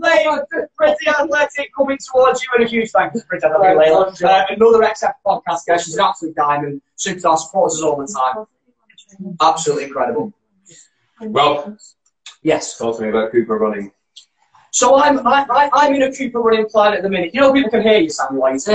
Lane, 0.00 0.38
Pretty 0.76 1.08
Athletic 1.08 1.70
coming 1.76 1.98
towards 1.98 2.42
you, 2.42 2.48
and 2.56 2.64
a 2.66 2.68
huge 2.68 2.90
thank 2.90 3.14
you 3.14 3.20
to 3.20 3.26
Pretty 3.26 3.46
Athletic, 3.46 3.78
Layla. 3.78 4.22
Uh, 4.22 4.44
another 4.50 4.80
XF 4.80 5.12
podcast 5.24 5.64
guest. 5.66 5.86
She's 5.86 5.94
an 5.96 6.04
absolute 6.04 6.34
diamond. 6.34 6.82
Superstar 6.98 7.38
supports 7.38 7.76
us 7.76 7.82
all 7.82 7.96
the 7.96 8.06
time. 8.06 8.46
Absolutely 9.40 9.84
incredible. 9.84 10.32
Well, 11.20 11.76
Yes. 12.44 12.78
talk 12.78 12.98
to 12.98 13.02
me 13.02 13.08
about 13.08 13.32
Cooper 13.32 13.58
running. 13.58 13.90
So 14.70 14.96
I'm 14.96 15.24
I, 15.26 15.46
I, 15.48 15.70
I'm 15.72 15.94
in 15.94 16.02
a 16.02 16.12
Cooper 16.12 16.40
running 16.40 16.66
plan 16.66 16.94
at 16.94 17.02
the 17.02 17.08
minute. 17.08 17.32
You 17.32 17.40
know 17.40 17.52
people 17.52 17.70
can 17.70 17.82
hear 17.82 17.98
you, 17.98 18.10
Samuel, 18.10 18.42
while 18.42 18.58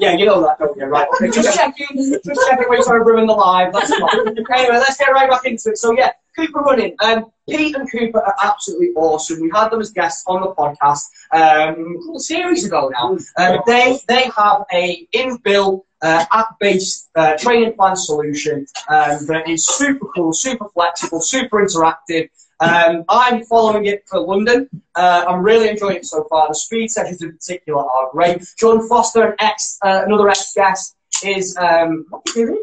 yeah, 0.00 0.16
you 0.16 0.26
know 0.26 0.42
that, 0.42 0.58
don't 0.58 0.76
you? 0.76 0.86
Right. 0.86 1.08
Okay, 1.14 1.30
just 1.32 1.56
checking. 1.56 1.86
Just 1.96 2.48
checking 2.48 2.66
we're 2.68 2.82
trying 2.82 2.98
to 2.98 3.04
ruin 3.04 3.26
the 3.26 3.32
live. 3.32 3.72
That's 3.72 3.90
fine. 3.90 4.28
anyway, 4.28 4.76
let's 4.76 4.96
get 4.96 5.12
right 5.12 5.30
back 5.30 5.44
into 5.44 5.70
it. 5.70 5.78
So 5.78 5.96
yeah, 5.96 6.10
Cooper 6.36 6.60
running. 6.60 6.96
Um, 7.00 7.26
Pete 7.48 7.76
and 7.76 7.90
Cooper 7.90 8.18
are 8.18 8.34
absolutely 8.42 8.88
awesome. 8.96 9.40
We 9.40 9.50
had 9.54 9.68
them 9.68 9.80
as 9.80 9.90
guests 9.90 10.24
on 10.26 10.40
the 10.40 10.52
podcast 10.54 11.04
um, 11.32 12.12
a 12.16 12.18
series 12.18 12.64
ago 12.66 12.90
now. 12.92 13.16
Um, 13.38 13.60
they 13.66 14.00
they 14.08 14.30
have 14.36 14.64
a 14.72 15.06
inbuilt 15.14 15.84
uh, 16.02 16.24
app-based 16.32 17.08
uh, 17.14 17.36
training 17.38 17.74
plan 17.74 17.96
solution 17.96 18.66
um, 18.88 19.26
that 19.26 19.48
is 19.48 19.64
super 19.64 20.06
cool, 20.14 20.32
super 20.32 20.68
flexible, 20.70 21.20
super 21.20 21.64
interactive. 21.64 22.28
Um, 22.64 23.04
I'm 23.08 23.44
following 23.44 23.86
it 23.86 24.04
for 24.08 24.20
London. 24.20 24.68
Uh, 24.94 25.24
I'm 25.28 25.42
really 25.42 25.68
enjoying 25.68 25.96
it 25.96 26.06
so 26.06 26.24
far. 26.30 26.48
The 26.48 26.54
speed 26.54 26.88
sessions 26.88 27.22
in 27.22 27.32
particular 27.32 27.82
are 27.82 28.10
great. 28.12 28.42
John 28.58 28.88
Foster, 28.88 29.22
an 29.30 29.34
ex, 29.38 29.78
uh, 29.82 30.02
another 30.06 30.28
ex-guest, 30.28 30.96
is 31.24 31.56
um, 31.58 32.06
what 32.08 32.22
are 32.26 32.40
you 32.40 32.46
doing? 32.46 32.62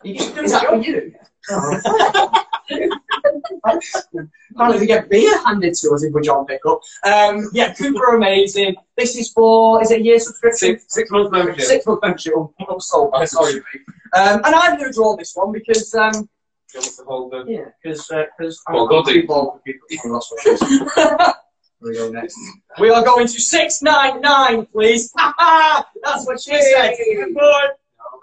Are 0.00 0.08
you 0.08 0.14
just 0.14 0.34
doing 0.34 0.50
that 0.50 0.66
for 0.66 0.76
you? 0.76 1.14
Apparently, 4.54 4.80
we 4.80 4.86
get 4.86 5.08
beer 5.08 5.38
handed 5.44 5.74
to 5.74 5.90
us 5.92 6.02
if 6.02 6.12
we're 6.12 6.22
John 6.22 6.46
Pickup. 6.46 6.80
Um, 7.04 7.48
yeah, 7.52 7.74
Cooper, 7.74 8.16
amazing. 8.16 8.74
This 8.96 9.16
is 9.16 9.30
for 9.30 9.82
is 9.82 9.90
it 9.90 10.00
a 10.00 10.04
year 10.04 10.18
subscription? 10.18 10.78
Six, 10.78 10.84
six 10.88 11.10
months 11.10 11.30
membership. 11.30 11.60
Six 11.60 11.86
month 11.86 12.00
membership. 12.02 12.32
Oh, 12.36 12.52
I'm 12.68 12.80
so 12.80 13.10
bad. 13.10 13.28
Sorry, 13.28 13.54
mate. 13.54 13.82
Um, 14.14 14.40
and 14.44 14.54
I'm 14.54 14.78
going 14.78 14.90
to 14.90 14.94
draw 14.94 15.16
this 15.16 15.34
one 15.34 15.52
because 15.52 15.94
um, 15.94 16.28
Do 16.72 16.78
you 16.78 16.80
want 16.80 16.86
me 16.86 16.96
to 16.96 17.04
hold 17.04 17.32
the- 17.32 17.44
yeah, 17.52 17.64
because 17.82 18.10
uh, 18.10 18.24
because 18.36 18.60
Well, 18.70 18.86
go 18.86 19.02
deep. 19.04 19.28
That's 19.28 20.30
what 20.30 20.40
she 20.42 20.50
is. 20.50 20.60
Here 20.62 21.36
we 21.80 21.94
go 21.94 22.10
next. 22.10 22.36
We 22.80 22.90
are 22.90 23.04
going 23.04 23.26
to 23.26 23.40
six 23.40 23.82
nine 23.82 24.20
nine, 24.20 24.66
please. 24.66 25.12
that's 26.02 26.26
what 26.26 26.40
she 26.40 26.60
said. 26.60 26.96
Good 26.98 27.34
boy. 27.34 27.66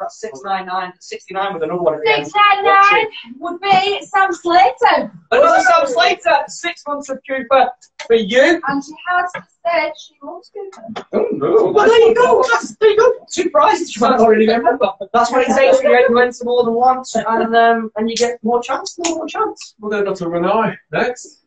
No, 0.04 0.06
that's 0.06 0.20
six 0.20 0.40
nine 0.44 0.66
nine. 0.66 0.94
Sixty 1.00 1.34
nine 1.34 1.54
with 1.54 1.64
another 1.64 1.82
one 1.82 1.96
at 1.96 2.02
the 2.04 2.12
end. 2.12 2.26
Six 2.26 2.36
nine 2.52 2.66
nine 2.66 3.08
would 3.40 3.62
be 3.62 4.02
Sam 4.06 4.34
Slater. 4.34 5.12
Another 5.32 5.64
Sam 5.64 5.88
Slater. 5.88 6.44
Six 6.48 6.84
months 6.88 7.10
of 7.10 7.20
Cooper 7.28 7.70
for 8.08 8.16
you. 8.16 8.62
And 8.68 8.84
she 8.84 8.94
has 9.08 9.32
said 9.34 9.92
she 10.00 10.16
loves 10.22 10.52
Cooper. 10.54 11.06
Oh 11.14 11.28
no. 11.32 11.72
Well, 11.72 11.88
there 11.88 12.08
you 12.08 12.16
go. 12.16 12.44
That's, 12.52 12.76
there 12.78 12.92
you 12.92 12.98
go. 12.98 13.26
Two 13.32 13.50
prizes 13.50 13.96
you 13.96 14.02
might 14.02 14.20
already 14.20 14.48
remember. 14.48 14.90
That's 15.14 15.32
what 15.32 15.42
it 15.42 15.56
takes 15.56 15.82
when 15.84 15.92
you 15.92 16.20
enter 16.20 16.44
more 16.44 16.64
than 16.64 16.74
once, 16.74 17.16
and 17.16 17.56
um, 17.56 17.92
and 17.96 18.10
you 18.10 18.16
get 18.16 18.44
more 18.44 18.62
chance, 18.62 18.98
more, 19.00 19.16
more 19.18 19.28
chance. 19.28 19.76
We're 19.80 19.90
going 19.92 20.08
on 20.08 20.16
to 20.16 20.30
Renard 20.30 20.78
next. 20.92 21.40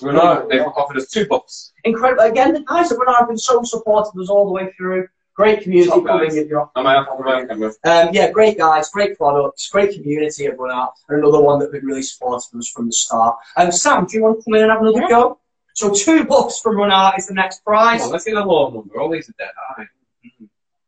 Renard, 0.00 0.48
they've 0.48 0.62
offered 0.62 0.96
us 0.96 1.08
two 1.08 1.26
bucks. 1.26 1.72
Incredible. 1.84 2.22
Again, 2.22 2.52
the 2.52 2.60
guys 2.60 2.92
at 2.92 2.98
Renard 2.98 3.18
have 3.18 3.28
been 3.28 3.38
so 3.38 3.62
supportive 3.64 4.12
of 4.14 4.20
us 4.22 4.28
all 4.28 4.46
the 4.46 4.52
way 4.52 4.72
through. 4.76 5.08
Great 5.38 5.62
community 5.62 5.88
Top 5.88 6.04
coming 6.04 6.30
guys. 6.30 6.36
in 6.36 6.48
your 6.48 6.68
Am 6.74 6.84
I 6.84 6.96
up 6.96 7.08
on 7.12 7.24
my 7.24 7.46
camera? 7.46 7.68
um, 7.84 8.08
yeah, 8.12 8.28
great 8.32 8.58
guys, 8.58 8.90
great 8.90 9.16
products, 9.16 9.68
great 9.70 9.94
community 9.94 10.46
at 10.46 10.58
Renard, 10.58 10.90
and 11.08 11.20
another 11.20 11.40
one 11.40 11.60
that 11.60 11.66
have 11.66 11.72
been 11.72 11.84
really 11.84 12.02
supportive 12.02 12.48
of 12.52 12.58
us 12.58 12.68
from 12.68 12.86
the 12.86 12.92
start. 12.92 13.36
Um, 13.56 13.70
Sam, 13.70 14.04
do 14.06 14.16
you 14.16 14.24
want 14.24 14.40
to 14.40 14.44
come 14.44 14.54
in 14.56 14.62
and 14.64 14.72
have 14.72 14.82
another 14.82 15.06
go? 15.08 15.38
So 15.74 15.92
two 15.94 16.24
bucks 16.24 16.58
from 16.58 16.76
Renard 16.80 17.14
is 17.20 17.28
the 17.28 17.34
next 17.34 17.64
prize. 17.64 18.00
Come 18.00 18.06
on, 18.08 18.12
let's 18.14 18.24
get 18.24 18.34
a 18.34 18.44
low 18.44 18.70
number. 18.70 19.00
All 19.00 19.08
these 19.12 19.28
are 19.28 19.34
dead 19.38 19.50
high. 19.76 19.86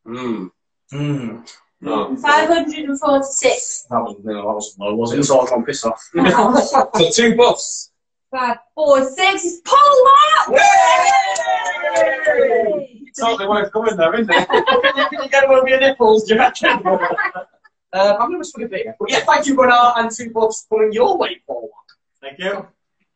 Hmm. 0.04 0.46
Mm. 0.92 1.48
No. 1.80 2.16
546. 2.16 3.86
That 3.88 4.00
was 4.02 4.16
no, 4.24 4.34
that 4.34 4.44
wasn't 4.44 4.80
low, 4.80 4.96
was 4.96 5.12
it? 5.12 5.14
It 5.14 5.18
was 5.18 5.30
all 5.30 5.46
gone 5.46 5.64
piss 5.64 5.84
off. 5.84 6.02
So 6.96 7.10
two 7.12 7.36
bucks. 7.36 7.92
Five, 8.32 8.56
four, 8.74 9.08
six 9.10 9.44
is 9.44 9.60
Paul 9.64 10.04
Mark! 10.48 10.60
Totally 13.18 13.48
worth 13.48 13.72
coming 13.72 13.96
there, 13.96 14.14
isn't 14.14 14.32
it? 14.32 14.48
Can 14.48 15.06
you 15.22 15.28
get 15.28 15.48
one 15.48 15.60
of 15.60 15.68
your 15.68 15.80
nipples, 15.80 16.24
do 16.24 16.34
you 16.34 16.40
reckon? 16.40 16.80
Uh, 17.92 18.16
I'm 18.20 18.28
going 18.30 18.40
to 18.40 18.44
split 18.44 18.66
a 18.66 18.68
bit. 18.68 18.86
But 18.98 19.10
yeah, 19.10 19.20
thank 19.20 19.46
you, 19.46 19.56
Renard, 19.60 19.94
and 19.98 20.10
two 20.10 20.30
bucks 20.30 20.66
pulling 20.68 20.92
your 20.92 21.18
way 21.18 21.40
forward. 21.46 21.70
Thank 22.20 22.38
you. 22.38 22.66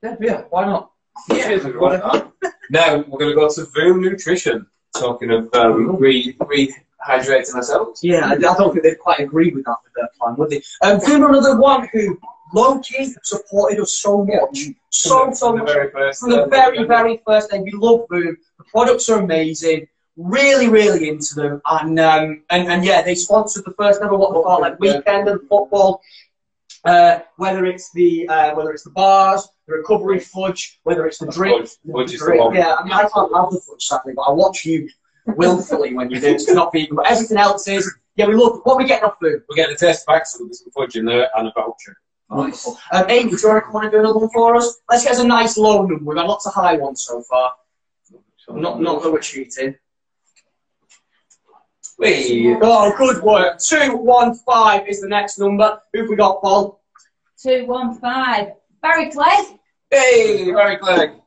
Yeah, 0.02 0.16
yeah, 0.20 0.42
why 0.50 0.66
not? 0.66 0.90
Cheers, 1.30 1.66
everyone. 1.66 2.32
Now 2.70 2.96
we're 2.96 3.18
going 3.18 3.30
to 3.30 3.34
go 3.34 3.46
to 3.48 3.60
Voom 3.72 4.00
Nutrition. 4.00 4.66
Talking 4.96 5.30
of 5.30 5.52
um, 5.54 5.96
re 5.96 6.34
rehydrating 6.40 7.54
ourselves. 7.54 8.02
Yeah, 8.02 8.26
I, 8.26 8.32
I 8.32 8.36
don't 8.36 8.72
think 8.72 8.84
they'd 8.84 8.98
quite 8.98 9.20
agree 9.20 9.50
with 9.50 9.64
that 9.66 9.76
with 9.84 9.92
their 9.94 10.08
plan, 10.18 10.36
would 10.36 10.50
they? 10.50 10.62
Um, 10.82 10.98
Voom 11.00 11.20
are 11.20 11.28
another 11.28 11.58
one 11.58 11.88
who, 11.92 12.18
low 12.54 12.78
key, 12.78 13.12
supported 13.22 13.80
us 13.80 13.92
so 14.00 14.24
much. 14.24 14.68
So, 14.94 15.32
so 15.32 15.48
From 15.48 15.58
the 15.58 15.64
much. 15.64 15.72
very 15.72 15.90
first. 15.90 16.20
From 16.20 16.30
the 16.30 16.46
very, 16.46 16.84
very 16.84 17.20
first 17.26 17.50
day, 17.50 17.58
we 17.58 17.72
love 17.72 18.06
Voom. 18.08 18.36
The 18.58 18.64
products 18.70 19.08
are 19.08 19.20
amazing. 19.20 19.88
Really, 20.16 20.68
really 20.68 21.08
into 21.08 21.34
them. 21.34 21.60
And 21.64 21.98
um, 21.98 22.44
and, 22.50 22.68
and 22.68 22.84
yeah, 22.84 23.02
they 23.02 23.16
sponsored 23.16 23.64
the 23.64 23.72
first 23.72 24.00
ever 24.00 24.16
what 24.16 24.32
we 24.32 24.42
call 24.42 24.60
like 24.60 24.78
weekend 24.78 25.26
of 25.26 25.40
football. 25.48 26.00
Uh, 26.84 27.20
whether 27.38 27.64
it's 27.64 27.90
the 27.92 28.28
uh, 28.28 28.54
whether 28.54 28.70
it's 28.70 28.84
the 28.84 28.90
bars, 28.90 29.48
the 29.66 29.74
recovery 29.74 30.20
fudge, 30.20 30.78
whether 30.84 31.06
it's 31.06 31.18
the 31.18 31.26
drink, 31.26 31.68
Fudge. 31.92 32.12
The 32.12 32.18
drink. 32.18 32.44
one. 32.44 32.54
Yeah, 32.54 32.76
I 32.76 32.84
mean 32.84 32.92
I 32.92 33.08
can't 33.08 33.34
have 33.34 33.50
the 33.50 33.60
fudge 33.66 33.84
sadly, 33.84 34.12
but 34.14 34.22
I 34.22 34.30
watch 34.30 34.64
you 34.64 34.88
willfully 35.26 35.92
when 35.92 36.08
you 36.08 36.20
do. 36.20 36.28
It's 36.28 36.48
not 36.48 36.72
vegan, 36.72 36.94
but 36.94 37.10
everything 37.10 37.38
else 37.38 37.66
is. 37.66 37.92
Yeah, 38.14 38.28
we 38.28 38.36
love. 38.36 38.60
What 38.62 38.74
are 38.74 38.78
we 38.78 38.86
getting 38.86 39.08
off 39.08 39.16
food? 39.20 39.42
We're 39.48 39.56
getting 39.56 39.74
a 39.74 39.78
taste 39.78 40.06
back, 40.06 40.24
so 40.26 40.38
there'll 40.38 40.52
some 40.52 40.70
fudge 40.70 40.94
in 40.94 41.04
there 41.04 41.28
and 41.36 41.48
a 41.48 41.52
voucher. 41.56 41.96
Wonderful. 42.34 42.76
Um, 42.92 43.04
Amy, 43.08 43.30
do 43.30 43.36
you 43.36 43.48
want 43.48 43.58
to 43.64 43.66
come 43.66 43.76
on 43.76 43.82
and 43.84 43.92
do 43.92 43.98
another 44.00 44.18
one 44.18 44.28
for 44.30 44.56
us? 44.56 44.78
Let's 44.90 45.04
get 45.04 45.12
us 45.12 45.20
a 45.20 45.26
nice 45.26 45.56
low 45.56 45.86
number. 45.86 46.04
We've 46.04 46.16
had 46.18 46.26
lots 46.26 46.46
of 46.46 46.54
high 46.54 46.76
ones 46.76 47.04
so 47.04 47.22
far. 47.22 47.52
Not, 48.48 48.80
not 48.80 49.02
that 49.02 49.10
we're 49.12 49.20
cheating. 49.20 49.76
Wait. 51.98 52.58
Oh, 52.60 52.92
good 52.98 53.22
work. 53.22 53.58
Two, 53.60 53.96
one, 53.96 54.34
five 54.34 54.86
is 54.88 55.00
the 55.00 55.08
next 55.08 55.38
number. 55.38 55.80
Who've 55.92 56.08
we 56.08 56.16
got, 56.16 56.40
Paul? 56.42 56.82
Two, 57.40 57.66
one, 57.66 57.98
five. 58.00 58.48
Barry 58.82 59.10
Clay. 59.10 59.58
Hey, 59.90 60.44
very 60.50 60.76
glad. 60.76 61.20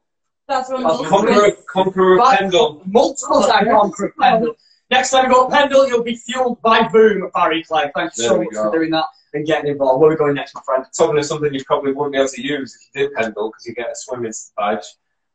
That's 0.48 0.70
one. 0.70 0.84
That's 0.84 1.08
Conqueror, 1.08 1.52
Conqueror 1.68 2.18
Five- 2.20 2.40
Pendle. 2.40 2.82
Multiple 2.86 3.44
time 3.44 3.66
conqueror 3.66 4.14
Pendle. 4.20 4.56
Next 4.92 5.12
time 5.12 5.28
we 5.28 5.34
got 5.34 5.52
Pendle, 5.52 5.88
you'll 5.88 6.04
be 6.04 6.16
fueled 6.16 6.62
by 6.62 6.82
Voom, 6.82 7.32
Barry 7.34 7.64
Clay. 7.64 7.92
Thank 7.96 8.16
you 8.18 8.24
There 8.24 8.30
so 8.32 8.38
much 8.38 8.54
go. 8.54 8.64
for 8.72 8.78
doing 8.78 8.92
that 8.92 9.06
and 9.34 9.46
getting 9.46 9.72
involved. 9.72 10.00
Where 10.02 10.10
are 10.10 10.14
we 10.14 10.18
going 10.18 10.36
next, 10.36 10.56
my 10.56 10.62
friend? 10.66 10.86
Talking 10.98 11.18
of 11.18 11.26
something 11.26 11.54
you 11.54 11.64
probably 11.66 11.94
wouldn't 11.94 12.14
be 12.14 12.20
able 12.20 12.30
to 12.30 12.42
use 12.42 12.76
if 12.76 13.02
you 13.02 13.08
did 13.08 13.16
Pendle, 13.16 13.50
because 13.50 13.66
you 13.66 13.74
get 13.74 13.88
a 13.88 13.96
swimming 13.96 14.34
badge. 14.58 14.86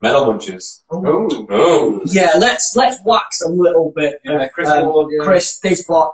Medal 0.00 0.26
Munchers. 0.26 0.82
Oh. 0.90 2.00
Yeah, 2.06 2.32
let's 2.36 2.74
let's 2.74 2.98
wax 3.04 3.40
a 3.42 3.48
little 3.48 3.92
bit. 3.94 4.20
Yeah, 4.24 4.48
Chris 4.48 4.68
Um, 4.68 4.86
Ward, 4.86 5.12
yeah. 5.12 5.22
Chris, 5.22 5.60
this 5.60 5.86
what 5.86 6.12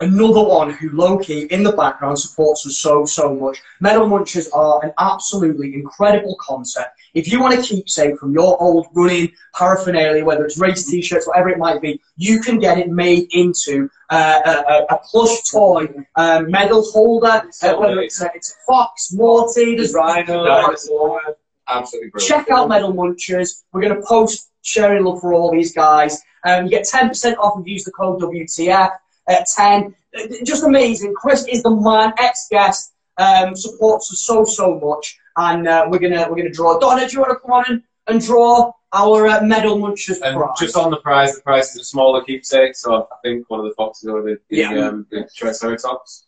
another 0.00 0.42
one 0.42 0.70
who 0.70 0.90
low-key 0.90 1.42
in 1.50 1.62
the 1.62 1.72
background 1.72 2.18
supports 2.18 2.66
us 2.66 2.78
so 2.78 3.04
so 3.04 3.34
much. 3.34 3.62
Medal 3.80 4.08
Munchers 4.08 4.48
are 4.52 4.84
an 4.84 4.92
absolutely 4.98 5.74
incredible 5.74 6.36
concept. 6.40 6.98
If 7.14 7.30
you 7.30 7.40
want 7.40 7.54
to 7.54 7.62
keep 7.62 7.88
safe 7.88 8.18
from 8.18 8.32
your 8.32 8.60
old 8.60 8.88
running 8.92 9.32
paraphernalia, 9.56 10.24
whether 10.24 10.44
it's 10.44 10.58
race 10.58 10.86
t-shirts, 10.86 11.26
whatever 11.26 11.48
it 11.48 11.58
might 11.58 11.80
be, 11.80 12.00
you 12.16 12.40
can 12.40 12.58
get 12.58 12.78
it 12.78 12.88
made 12.88 13.28
into 13.32 13.88
uh, 14.10 14.40
a, 14.44 14.50
a, 14.50 14.84
a 14.90 14.98
plush 15.04 15.42
toy 15.50 15.86
um, 16.16 16.50
medal 16.50 16.82
holder. 16.90 17.42
Uh, 17.62 17.74
whether 17.76 18.00
it's 18.00 18.20
a, 18.20 18.30
it's 18.34 18.50
a 18.50 18.54
fox, 18.66 19.12
Morty, 19.12 19.76
there's 19.76 19.94
Rhino, 19.94 20.44
dinosaur. 20.44 21.20
Absolutely 21.68 22.10
brilliant. 22.10 22.28
Check 22.28 22.50
out 22.50 22.68
Medal 22.68 22.92
Munchers. 22.92 23.62
We're 23.72 23.80
going 23.80 23.94
to 23.94 24.06
post 24.06 24.50
sharing 24.62 25.04
love 25.04 25.20
for 25.20 25.32
all 25.32 25.52
these 25.52 25.72
guys. 25.72 26.20
Um, 26.44 26.64
you 26.64 26.70
get 26.70 26.84
10% 26.84 27.38
off 27.38 27.60
if 27.60 27.66
you 27.66 27.72
use 27.74 27.84
the 27.84 27.92
code 27.92 28.20
WTF 28.20 28.90
at 29.28 29.46
10. 29.54 29.94
Uh, 30.16 30.20
Just 30.44 30.64
amazing. 30.64 31.14
Chris 31.14 31.46
is 31.48 31.62
the 31.62 31.70
man, 31.70 32.12
ex-guest, 32.18 32.92
um, 33.18 33.54
supports 33.56 34.12
us 34.12 34.20
so, 34.20 34.44
so 34.44 34.78
much. 34.80 35.18
And 35.36 35.66
uh, 35.66 35.86
we're 35.88 35.98
going 35.98 36.12
to 36.12 36.26
we're 36.30 36.36
gonna 36.36 36.50
draw. 36.50 36.78
Donna, 36.78 37.06
do 37.08 37.12
you 37.14 37.20
want 37.20 37.32
to 37.32 37.38
come 37.40 37.50
on 37.52 37.64
and, 37.68 37.82
and 38.06 38.20
draw 38.20 38.70
our 38.92 39.26
uh, 39.26 39.42
Medal 39.42 39.76
Munchers 39.78 40.20
And 40.22 40.36
prize? 40.36 40.58
just 40.60 40.76
on 40.76 40.90
the 40.92 40.98
prize, 40.98 41.34
the 41.34 41.42
prize 41.42 41.74
is 41.74 41.80
a 41.80 41.84
smaller 41.84 42.22
keepsake, 42.22 42.76
so 42.76 43.08
I 43.10 43.16
think 43.24 43.50
one 43.50 43.58
of 43.58 43.66
the 43.66 43.74
foxes 43.74 44.08
or 44.08 44.22
the, 44.22 44.38
the, 44.48 44.56
Yeah. 44.58 44.86
um, 44.88 45.06
the 45.10 45.28
Triceratops. 45.34 46.26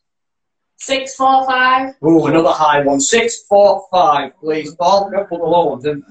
Six, 0.78 1.14
four, 1.14 1.46
five. 1.46 1.94
Ooh, 2.04 2.26
another 2.26 2.50
high 2.50 2.80
one. 2.82 3.00
Six, 3.00 3.44
four, 3.44 3.86
five, 3.90 4.36
please, 4.40 4.74
Paul. 4.74 5.10
Put 5.10 5.28
the 5.30 5.36
low 5.36 5.66
ones 5.66 5.86
in. 5.86 6.02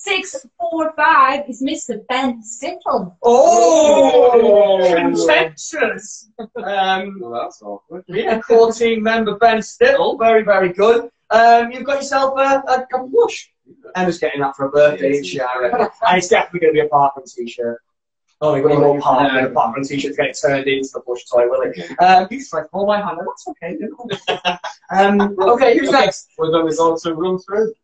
Six, 0.00 0.46
four, 0.56 0.92
five 0.94 1.48
is 1.48 1.60
Mr. 1.60 2.06
Ben 2.06 2.40
Stittle. 2.40 3.18
Oh, 3.20 4.94
contentious. 4.94 6.30
Um, 6.38 7.18
Well, 7.20 7.32
that's 7.32 7.60
awkward. 7.62 8.04
Yeah, 8.06 8.40
14 8.42 9.02
member 9.02 9.36
Ben 9.38 9.60
Stittle, 9.60 10.16
very, 10.16 10.44
very 10.44 10.72
good. 10.72 11.10
Um, 11.30 11.72
you've 11.72 11.82
got 11.82 11.96
yourself 11.96 12.38
a, 12.38 12.62
a, 12.68 12.86
a 12.94 13.08
blush. 13.08 13.50
Emma's 13.96 14.20
getting 14.20 14.40
that 14.40 14.54
for 14.54 14.66
a 14.66 14.70
birthday, 14.70 15.10
isn't 15.10 15.24
she, 15.24 15.40
And 15.40 15.90
it's 16.16 16.28
definitely 16.28 16.60
going 16.60 16.74
to 16.74 16.80
be 16.80 16.86
a 16.86 16.88
parkrun 16.88 17.24
t-shirt. 17.34 17.80
Oh, 18.40 18.54
you've 18.54 18.66
got 18.66 18.74
your 18.74 18.84
own 18.84 19.00
part 19.00 19.34
a 19.34 19.50
parkrun 19.50 19.86
t-shirt 19.86 20.12
to 20.12 20.16
get 20.16 20.26
it 20.30 20.38
turned 20.40 20.68
into 20.68 20.90
the 20.94 21.00
blush 21.04 21.24
toy, 21.24 21.48
will 21.48 21.62
it? 21.62 22.00
Um, 22.00 22.28
you 22.30 22.44
tried 22.46 22.66
hold 22.72 22.86
my 22.86 23.00
hand, 23.00 23.18
and 23.18 23.26
that's 23.26 23.48
okay. 23.48 24.58
um, 24.96 25.36
okay, 25.40 25.76
who's 25.76 25.90
next? 25.90 26.28
We're 26.38 26.52
going 26.52 26.72
to 26.72 26.80
all 26.80 26.96
to 26.96 27.14
run 27.14 27.40
through. 27.40 27.74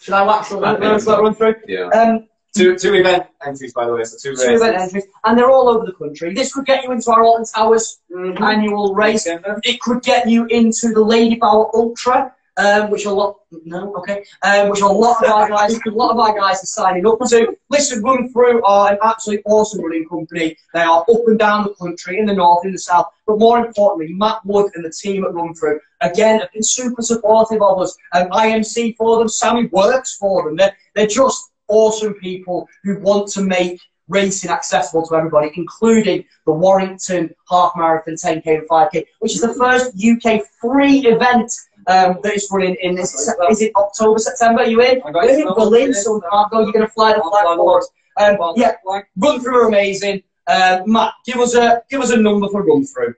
Should 0.00 0.14
I 0.14 0.22
wax 0.22 0.50
run, 0.50 0.80
run, 0.80 0.80
run, 0.80 1.22
run 1.24 1.34
through? 1.34 1.54
Yeah. 1.68 1.88
Um, 1.88 2.26
Two, 2.52 2.76
two 2.76 2.94
event 2.94 3.26
entries, 3.46 3.72
by 3.72 3.86
the 3.86 3.94
way, 3.94 4.02
so 4.02 4.16
two 4.20 4.34
two 4.34 4.56
event 4.56 4.76
entries, 4.76 5.04
and 5.24 5.38
they're 5.38 5.48
all 5.48 5.68
over 5.68 5.86
the 5.86 5.92
country. 5.92 6.34
This 6.34 6.52
could 6.52 6.66
get 6.66 6.82
you 6.82 6.90
into 6.90 7.08
our 7.12 7.22
Alton 7.22 7.44
Towers 7.44 8.00
annual 8.12 8.92
race. 8.92 9.24
It 9.26 9.80
could 9.80 10.02
get 10.02 10.28
you 10.28 10.46
into 10.46 10.88
the 10.88 10.98
Ladybower 10.98 11.70
Ultra, 11.72 12.34
um, 12.60 12.90
which 12.90 13.06
a 13.06 13.10
lot 13.10 13.36
no, 13.64 13.94
okay, 13.96 14.24
um, 14.42 14.68
which 14.68 14.80
a 14.80 14.86
lot 14.86 15.24
of 15.24 15.30
our 15.30 15.48
guys, 15.48 15.78
a 15.86 15.90
lot 15.90 16.12
of 16.12 16.18
our 16.18 16.38
guys 16.38 16.62
are 16.62 16.66
signing 16.66 17.06
up 17.06 17.18
to. 17.18 17.56
Listen, 17.70 18.02
Run 18.02 18.30
Through 18.32 18.62
are 18.64 18.92
an 18.92 18.98
absolutely 19.02 19.42
awesome 19.46 19.82
running 19.82 20.06
company. 20.08 20.56
They 20.74 20.80
are 20.80 21.00
up 21.00 21.26
and 21.26 21.38
down 21.38 21.64
the 21.64 21.74
country, 21.74 22.18
in 22.18 22.26
the 22.26 22.34
north, 22.34 22.64
in 22.66 22.72
the 22.72 22.78
south, 22.78 23.06
but 23.26 23.38
more 23.38 23.64
importantly, 23.64 24.14
Matt 24.14 24.44
Wood 24.44 24.70
and 24.74 24.84
the 24.84 24.90
team 24.90 25.24
at 25.24 25.32
Run 25.32 25.54
Through 25.54 25.80
again 26.02 26.40
have 26.40 26.52
been 26.52 26.62
super 26.62 27.02
supportive 27.02 27.62
of 27.62 27.80
us. 27.80 27.96
Um, 28.12 28.28
IMC 28.28 28.96
for 28.96 29.18
them, 29.18 29.28
Sammy 29.28 29.66
works 29.66 30.16
for 30.16 30.44
them. 30.44 30.56
They're 30.56 30.76
they're 30.94 31.06
just 31.06 31.50
awesome 31.68 32.14
people 32.14 32.68
who 32.84 32.98
want 33.00 33.28
to 33.28 33.42
make 33.42 33.80
racing 34.10 34.50
accessible 34.50 35.06
to 35.06 35.14
everybody, 35.14 35.50
including 35.54 36.24
the 36.44 36.52
Warrington 36.52 37.32
Half 37.48 37.72
Marathon 37.76 38.14
10k 38.14 38.46
and 38.46 38.68
5k, 38.68 39.06
which 39.20 39.34
is 39.34 39.40
the 39.40 39.54
first 39.54 39.94
UK 40.04 40.42
free 40.60 41.06
event 41.06 41.50
um, 41.86 42.18
that 42.22 42.34
is 42.34 42.48
running 42.50 42.76
in 42.80 42.94
this. 42.94 43.14
Is 43.50 43.62
it 43.62 43.72
October, 43.76 44.18
September? 44.18 44.62
Are 44.62 44.66
you 44.66 44.80
in? 44.82 45.02
I 45.02 45.10
got 45.10 45.24
You're 45.24 45.48
in 45.48 45.54
Berlin, 45.54 45.94
so 45.94 46.16
you 46.16 46.22
can't 46.30 46.50
go. 46.50 46.60
You're 46.60 46.72
going 46.72 46.86
to 46.86 46.92
fly 46.92 47.12
the 47.12 47.22
flag 47.22 47.56
for 47.56 47.78
us. 47.78 47.88
Um, 48.18 48.36
yeah, 48.56 48.74
run 49.16 49.40
through 49.40 49.64
are 49.64 49.68
amazing. 49.68 50.22
Uh, 50.46 50.80
Matt, 50.86 51.14
give 51.24 51.38
us 51.38 51.54
a 51.54 51.82
give 51.90 52.00
us 52.00 52.10
a 52.10 52.16
number 52.16 52.48
for 52.48 52.62
run 52.62 52.84
through. 52.84 53.14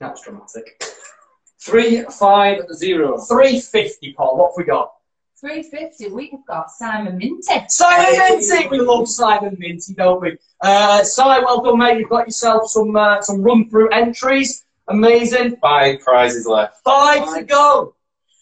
That 0.00 0.12
was 0.12 0.22
dramatic. 0.22 0.82
Three, 1.60 2.04
five, 2.18 2.62
zero. 2.74 3.18
Three 3.18 3.60
fifty, 3.60 4.14
Paul. 4.14 4.36
What 4.38 4.50
have 4.50 4.56
we 4.56 4.64
got? 4.64 4.92
350, 5.42 6.12
we've 6.12 6.46
got 6.46 6.70
Simon 6.70 7.18
Minty. 7.18 7.64
Simon 7.68 8.16
Minty, 8.16 8.68
we 8.68 8.80
love 8.80 9.08
Simon 9.08 9.56
Minty, 9.58 9.92
don't 9.92 10.22
we? 10.22 10.38
Uh, 10.60 11.02
Si, 11.02 11.20
well 11.20 11.60
done, 11.60 11.78
mate. 11.80 11.98
You've 11.98 12.10
got 12.10 12.28
yourself 12.28 12.70
some 12.70 12.94
uh, 12.94 13.20
some 13.20 13.42
run 13.42 13.68
through 13.68 13.88
entries. 13.90 14.64
Amazing. 14.88 15.56
Five 15.56 16.00
prizes 16.00 16.46
left. 16.46 16.76
Five 16.84 17.34
to 17.36 17.44
go. 17.44 17.94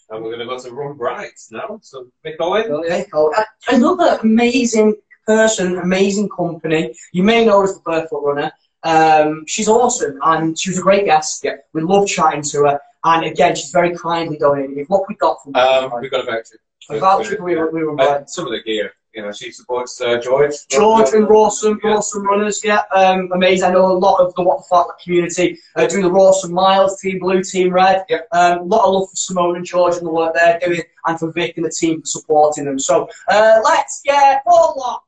And 0.09 0.25
we're 0.25 0.35
going 0.37 0.41
to 0.41 0.47
go 0.47 0.59
to 0.59 0.71
Run 0.73 0.97
Bright 0.97 1.39
now. 1.53 1.79
So, 1.83 2.09
Mick 2.27 2.35
Owen. 2.41 2.71
Okay, 2.71 3.07
cool. 3.13 3.33
Uh, 3.37 3.45
Another 3.69 4.19
amazing 4.23 4.97
person, 5.27 5.79
amazing 5.79 6.29
company. 6.31 6.95
You 7.13 7.23
may 7.23 7.45
know 7.45 7.59
her 7.59 7.65
as 7.65 7.75
the 7.75 7.81
Barefoot 7.85 8.23
Runner. 8.23 8.51
Um, 8.83 9.45
she's 9.47 9.69
awesome 9.69 10.19
and 10.23 10.59
she 10.59 10.71
was 10.71 10.79
a 10.79 10.83
great 10.83 11.05
guest. 11.05 11.45
Yeah. 11.45 11.57
We 11.75 11.83
love 11.83 12.09
chatting 12.09 12.43
to 12.43 12.65
her. 12.65 12.81
And 13.05 13.25
again, 13.27 13.55
she's 13.55 13.71
very 13.71 13.95
kindly 13.97 14.39
donated. 14.39 14.89
What 14.89 15.05
we 15.09 15.15
got 15.15 15.43
from 15.45 15.55
Um, 15.55 15.93
we 16.01 16.09
got 16.09 16.21
a 16.21 16.25
voucher. 16.25 16.59
a 16.89 16.99
voucher 16.99 17.43
we 17.43 17.55
were, 17.57 17.71
we 17.71 17.85
were 17.85 18.01
Uh, 18.01 18.25
some 18.27 18.47
of 18.47 18.53
the 18.53 18.63
gear. 18.63 18.93
You 19.15 19.23
know, 19.23 19.33
she 19.33 19.51
supports 19.51 20.01
uh, 20.01 20.19
George. 20.21 20.55
George 20.69 21.09
and 21.15 21.29
Rawson, 21.29 21.81
Yeah. 21.83 21.91
Rawson 21.91 22.23
runners, 22.23 22.63
yeah, 22.63 22.83
um, 22.95 23.29
amazing. 23.33 23.69
I 23.69 23.73
know 23.73 23.87
a 23.87 23.99
lot 23.99 24.21
of 24.21 24.33
the 24.35 24.43
What 24.43 24.59
the 24.59 24.65
Fuck 24.71 25.01
community 25.03 25.59
uh, 25.75 25.87
do 25.89 26.01
the 26.01 26.11
Rawson 26.11 26.53
Miles, 26.53 27.01
Team 27.01 27.19
Blue, 27.19 27.43
Team 27.43 27.73
Red. 27.73 28.05
Yeah. 28.09 28.19
Um, 28.31 28.59
a 28.59 28.63
lot 28.63 28.85
of 28.85 28.95
love 28.95 29.11
for 29.11 29.17
Simone 29.17 29.57
and 29.57 29.65
George 29.67 29.97
and 29.97 30.07
the 30.07 30.11
work 30.11 30.35
they're 30.35 30.61
doing, 30.61 30.83
and 31.07 31.19
for 31.19 31.33
Vic 31.33 31.57
and 31.57 31.67
the 31.67 31.71
team 31.71 32.01
for 32.01 32.07
supporting 32.07 32.65
them. 32.67 32.79
So 32.79 33.09
uh, 33.29 33.61
let's 33.65 34.01
get 34.05 34.45
Paul 34.45 34.75
Lock. 34.79 35.03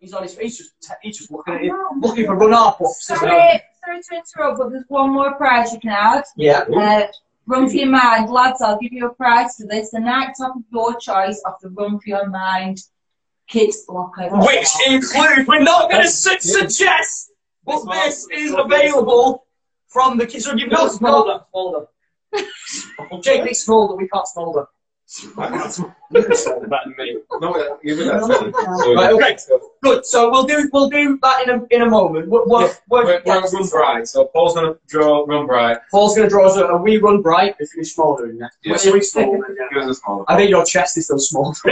He's 0.00 0.12
on 0.12 0.24
his 0.24 0.36
he's 0.36 0.58
just 0.58 0.72
he's 1.00 1.16
just 1.18 1.30
looking 1.30 1.54
at 1.54 1.64
it, 1.64 1.72
looking 2.00 2.26
for 2.26 2.34
run 2.34 2.52
off 2.52 2.80
buffs. 2.80 3.06
Sorry, 3.06 3.20
sorry 3.20 4.00
to 4.02 4.16
interrupt, 4.16 4.58
but 4.58 4.70
there's 4.70 4.84
one 4.88 5.12
more 5.12 5.34
prize 5.36 5.72
you 5.72 5.78
can 5.78 5.90
add. 5.90 6.24
Yeah. 6.36 6.64
Uh, 6.76 7.06
run 7.46 7.68
for 7.68 7.76
your 7.76 7.88
mind, 7.88 8.28
lads. 8.28 8.60
I'll 8.60 8.78
give 8.78 8.92
you 8.92 9.06
a 9.06 9.14
prize 9.14 9.56
for 9.56 9.66
this. 9.66 9.92
The 9.92 10.00
night 10.00 10.34
top 10.36 10.56
of 10.56 10.62
your 10.72 10.96
choice 10.98 11.40
of 11.46 11.54
the 11.62 11.70
Run 11.70 11.98
for 12.00 12.08
Your 12.08 12.28
Mind 12.28 12.82
kids 13.48 13.84
blocker. 13.86 14.28
Which 14.30 14.68
includes, 14.86 15.46
we're 15.46 15.60
not 15.60 15.90
going 15.90 16.02
to 16.02 16.08
su- 16.08 16.38
suggest, 16.40 17.32
but 17.64 17.84
this 17.90 18.26
is 18.32 18.54
available 18.56 19.46
from 19.88 20.18
the 20.18 20.26
kids. 20.26 20.44
So 20.44 20.54
you've 20.54 20.70
got 20.70 20.92
Smolder. 20.92 21.40
Smolder. 21.50 21.86
Jake 23.22 23.44
needs 23.44 23.60
Smolder, 23.60 23.96
we 23.96 24.08
can't 24.08 24.26
Smolder. 24.26 24.66
You 25.20 25.30
that 25.34 26.94
me. 26.98 27.18
No, 27.38 27.78
give 27.84 27.98
me 27.98 28.04
that. 28.04 28.22
So, 28.24 28.94
Right, 28.94 29.12
okay. 29.12 29.36
Good. 29.82 30.06
So 30.06 30.30
we'll 30.30 30.44
do 30.44 30.70
we'll 30.72 30.88
do 30.88 31.18
that 31.22 31.46
in 31.46 31.50
a 31.50 31.62
in 31.70 31.82
a 31.82 31.90
moment. 31.90 32.28
We're, 32.28 32.46
we're, 32.46 32.68
Yeah, 32.68 32.74
we're, 32.88 33.04
We're, 33.04 33.22
we're 33.26 33.40
Run 33.42 33.68
Bright. 33.68 34.08
So 34.08 34.24
Paul's 34.26 34.54
going 34.54 34.72
to 34.72 34.80
draw 34.88 35.24
Run 35.26 35.46
Bright. 35.46 35.76
Paul's 35.90 36.16
going 36.16 36.26
to 36.26 36.30
draw 36.30 36.46
us 36.46 36.56
a, 36.56 36.64
a 36.64 36.80
wee 36.80 36.96
run 36.96 37.20
bright 37.20 37.54
if 37.58 37.74
you're 37.74 37.84
smaller 37.84 38.30
in 38.30 38.38
there. 38.38 38.50
Yeah. 38.62 38.72
What's 38.72 38.86
your 38.86 39.00
smaller 39.02 39.44
in 39.46 39.54
there? 39.56 39.68
Give 39.70 39.82
us 39.88 40.00
a. 40.08 40.24
I 40.26 40.36
think 40.38 40.48
your 40.48 40.64
chest 40.64 40.96
is 40.96 41.04
still 41.04 41.18
small. 41.18 41.54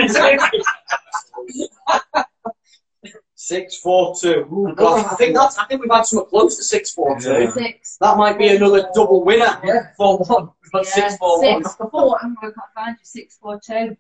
six 3.34 3.78
four 3.78 4.14
two. 4.20 4.46
Ooh, 4.52 4.74
God. 4.74 5.06
I 5.10 5.14
think 5.16 5.34
that's. 5.34 5.58
I 5.58 5.64
think 5.64 5.80
we've 5.80 5.90
had 5.90 6.04
something 6.06 6.28
close 6.28 6.56
to 6.58 6.62
six 6.62 6.92
four 6.92 7.18
two. 7.18 7.32
Yeah. 7.32 7.50
Six. 7.50 7.96
That 8.00 8.16
might 8.16 8.38
be 8.38 8.48
another 8.48 8.88
double 8.94 9.24
winner 9.24 9.58
yeah. 9.64 9.88
for 9.96 10.18
one. 10.18 10.50
We've 10.72 10.84
got 10.84 10.86
Yeah, 10.96 11.08
six 11.08 11.16
four 11.18 11.42
one. 11.52 11.64
six 11.64 11.76
four. 11.90 12.18
I'm 12.22 12.36
going 12.40 12.52
to 12.52 12.60
find 12.74 12.92
you 12.98 13.04
six 13.04 13.36
four 13.38 13.60
two. 13.64 13.96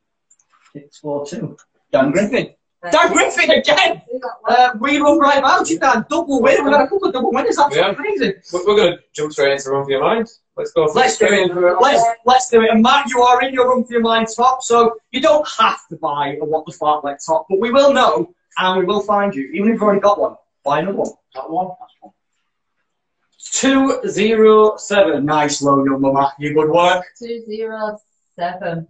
Six 0.72 0.98
four 0.98 1.26
two. 1.26 1.56
Dan 1.92 2.10
Griffin. 2.12 2.54
Dan 2.90 3.12
Griffin 3.12 3.50
again. 3.50 4.02
Uh, 4.48 4.70
we 4.80 4.98
run 4.98 5.18
right 5.18 5.42
out 5.44 5.68
you 5.68 5.78
Dan. 5.78 6.04
Double 6.10 6.40
winner. 6.42 6.64
We've 6.64 6.72
had 6.72 6.82
a 6.82 6.88
couple 6.88 7.08
of 7.08 7.12
double 7.12 7.30
winners. 7.32 7.56
That's 7.56 7.76
Yeah. 7.76 7.90
amazing. 7.90 8.32
We're, 8.52 8.66
we're 8.66 8.76
going 8.76 8.92
to 8.96 8.98
jump 9.12 9.32
straight 9.32 9.52
into 9.52 9.70
Run 9.70 9.84
for 9.84 9.90
Your 9.90 10.00
Mind. 10.00 10.28
Let's 10.56 10.72
go. 10.72 10.86
for 10.88 10.94
Let's 10.94 11.16
do 11.18 11.26
straight 11.26 11.40
it. 11.40 11.50
into 11.50 11.66
it. 11.66 11.76
Let's 11.80 12.02
let's 12.26 12.48
do 12.50 12.60
it. 12.62 12.70
And 12.70 12.82
Matt, 12.82 13.08
you 13.08 13.22
are 13.22 13.42
in 13.42 13.52
your 13.54 13.68
run 13.68 13.84
for 13.84 13.92
your 13.92 14.02
mind 14.02 14.28
top, 14.34 14.62
so 14.62 14.96
you 15.10 15.20
don't 15.20 15.46
have 15.58 15.86
to 15.90 15.96
buy 15.96 16.36
a 16.40 16.44
what 16.44 16.66
the 16.66 16.72
fartlek 16.72 17.24
top, 17.24 17.46
but 17.48 17.58
we 17.60 17.70
will 17.70 17.92
know 17.92 18.34
and 18.58 18.78
we 18.78 18.84
will 18.84 19.00
find 19.00 19.34
you. 19.34 19.44
Even 19.52 19.68
if 19.68 19.74
you've 19.74 19.82
already 19.82 20.00
got 20.00 20.18
one, 20.20 20.36
buy 20.64 20.80
another 20.80 20.98
one. 20.98 21.10
Got 21.34 21.50
one? 21.50 21.68
That's 21.80 21.92
one. 22.00 22.12
Two 23.52 24.00
zero 24.08 24.76
seven. 24.76 25.26
Nice 25.26 25.60
low 25.60 25.82
number, 25.82 26.12
Matt. 26.12 26.32
You 26.38 26.54
good 26.54 26.70
work. 26.70 27.04
Two 27.18 27.44
zero 27.44 27.98
seven. 28.36 28.88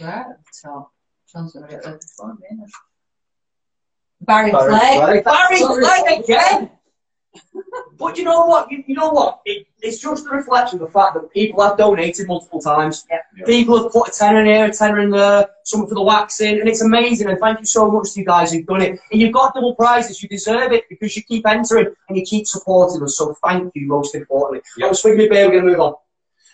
Right 0.00 0.20
at 0.20 0.26
the 0.38 0.68
top. 0.68 0.92
John's 1.32 1.52
going 1.52 1.66
to 1.66 1.70
get 1.72 1.82
there 1.82 1.98
before 1.98 2.34
me. 2.34 2.40
isn't 2.52 2.64
it? 2.64 2.70
Barry 4.22 4.50
Clegg. 4.50 5.24
Barry 5.24 5.60
Clegg 5.60 6.24
again. 6.24 6.70
But 8.00 8.16
you 8.16 8.24
know 8.24 8.46
what? 8.46 8.70
You, 8.70 8.82
you 8.86 8.94
know 8.94 9.10
what? 9.10 9.40
It, 9.44 9.66
it's 9.82 10.00
just 10.00 10.26
a 10.26 10.30
reflection 10.30 10.80
of 10.80 10.86
the 10.86 10.92
fact 10.92 11.14
that 11.14 11.30
people 11.32 11.62
have 11.62 11.76
donated 11.76 12.26
multiple 12.26 12.60
times. 12.60 13.06
People 13.44 13.82
have 13.82 13.92
put 13.92 14.08
a 14.08 14.10
tenner 14.10 14.40
in 14.40 14.46
here, 14.46 14.64
a 14.64 14.72
tenner 14.72 15.00
in 15.00 15.10
there, 15.10 15.48
something 15.64 15.88
for 15.88 15.94
the 15.94 16.02
waxing, 16.02 16.60
and 16.60 16.68
it's 16.68 16.80
amazing. 16.80 17.28
And 17.28 17.38
thank 17.38 17.60
you 17.60 17.66
so 17.66 17.90
much 17.90 18.12
to 18.12 18.20
you 18.20 18.26
guys 18.26 18.52
who've 18.52 18.64
done 18.64 18.80
it. 18.80 18.98
And 19.12 19.20
you've 19.20 19.34
got 19.34 19.54
double 19.54 19.74
prizes. 19.74 20.22
You 20.22 20.30
deserve 20.30 20.72
it 20.72 20.84
because 20.88 21.14
you 21.14 21.22
keep 21.22 21.46
entering 21.46 21.94
and 22.08 22.16
you 22.16 22.24
keep 22.24 22.46
supporting 22.46 23.02
us. 23.02 23.18
So 23.18 23.34
thank 23.44 23.70
you, 23.74 23.86
most 23.86 24.14
importantly. 24.14 24.62
Yeah. 24.78 24.86
I'm 24.86 24.94
swinging 24.94 25.28
beer. 25.28 25.46
We're 25.46 25.60
going 25.60 25.64
to 25.64 25.70
move 25.70 25.80
on. 25.80 25.94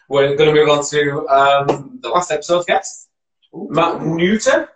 We're 0.08 0.36
going 0.36 0.52
to 0.52 0.60
move 0.60 0.68
on 0.68 0.84
to 0.86 1.28
um, 1.28 1.98
the 2.02 2.08
last 2.08 2.32
episode's 2.32 2.66
guest, 2.66 3.08
Matt 3.52 4.02
Newton. 4.02 4.66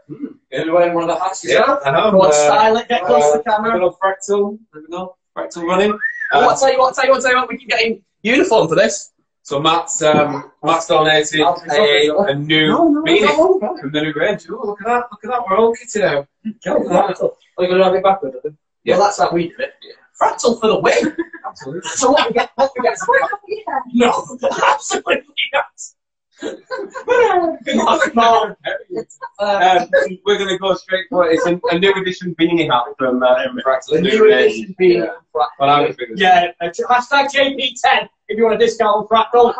You're 0.50 0.72
wearing 0.72 0.94
one 0.94 1.04
of 1.04 1.16
the 1.16 1.22
hats 1.22 1.44
Yeah. 1.44 1.78
I 1.84 1.90
know. 1.90 2.12
Go 2.12 2.22
on, 2.22 2.30
uh, 2.30 2.32
style 2.32 2.76
it. 2.76 2.88
Get 2.88 3.04
close 3.04 3.32
to 3.32 3.42
the 3.44 3.50
uh, 3.50 3.56
camera. 3.56 3.74
Little 3.74 3.98
fractal, 4.00 4.58
there 4.72 4.82
we 4.88 4.96
Fractal 5.36 5.64
running. 5.64 5.92
Oh, 6.32 6.40
Uh, 6.40 6.48
I'll 6.50 6.56
tell 6.58 6.72
you 6.72 6.78
what. 6.78 6.88
I'll 6.88 6.94
tell 6.94 7.04
you 7.04 7.10
what. 7.10 7.16
I'll 7.16 7.22
tell 7.22 7.30
you 7.32 7.36
what. 7.38 7.48
We 7.48 7.58
can 7.58 7.68
get 7.68 7.82
in 7.82 8.02
uniform 8.22 8.68
for 8.68 8.74
this. 8.74 9.12
so 9.42 9.58
Matt's 9.60 10.02
um, 10.02 10.50
Matt's 10.62 10.86
donated 10.86 11.40
a, 11.40 12.14
a 12.28 12.34
new 12.34 12.68
No, 12.68 12.88
no, 12.88 13.02
beanie 13.02 13.22
no, 13.22 13.76
from 13.80 13.90
the 13.92 14.00
new 14.02 14.12
range. 14.14 14.46
Oh, 14.50 14.66
look 14.66 14.80
at 14.82 14.86
that! 14.86 15.04
Look 15.10 15.24
at 15.24 15.30
that! 15.30 15.42
We're 15.48 15.56
all 15.58 15.74
kitted 15.74 16.02
out. 16.02 16.26
Look 16.44 16.56
at 16.66 16.88
that. 16.88 17.20
Are 17.58 17.64
you 17.64 17.68
going 17.68 17.78
to 17.78 17.84
have 17.84 17.94
it 17.94 18.02
backward? 18.02 18.34
Yeah. 18.84 18.96
Well, 18.96 19.06
that's 19.06 19.18
how 19.18 19.32
we 19.32 19.48
do 19.48 19.54
it. 19.58 19.72
Fractal 20.20 20.60
for 20.60 20.66
the 20.68 20.78
win. 20.78 21.16
Absolutely. 21.46 21.90
So 21.94 22.10
what 22.12 22.28
we 22.28 22.34
get? 22.34 22.50
What 22.54 22.70
we 22.76 22.82
get? 22.82 22.96
No, 23.92 24.36
absolutely 24.62 25.24
not. 25.52 25.64
Come 26.40 28.18
on. 28.18 28.56
Um, 29.38 29.88
we're 30.26 30.38
going 30.38 30.48
to 30.48 30.58
go 30.58 30.74
straight 30.74 31.06
for 31.08 31.26
it. 31.30 31.34
It's 31.34 31.46
a, 31.46 31.60
a 31.74 31.78
new 31.78 31.92
edition 31.94 32.34
beanie 32.38 32.70
hat 32.70 32.84
from 32.98 33.22
uh, 33.22 33.36
Fractal. 33.64 33.90
The 33.90 34.00
new 34.00 34.32
edition 34.32 34.74
being 34.78 35.02
Yeah. 35.02 35.06
Well, 35.34 35.48
I 35.70 35.80
was 35.86 35.96
thinking- 35.96 36.16
Yeah, 36.18 36.52
uh, 36.60 36.66
hashtag 36.66 37.28
JP10 37.32 38.08
if 38.28 38.36
you 38.38 38.44
want 38.44 38.54
a 38.56 38.58
discount 38.58 38.96
on 38.96 39.06
Fractal. 39.08 39.54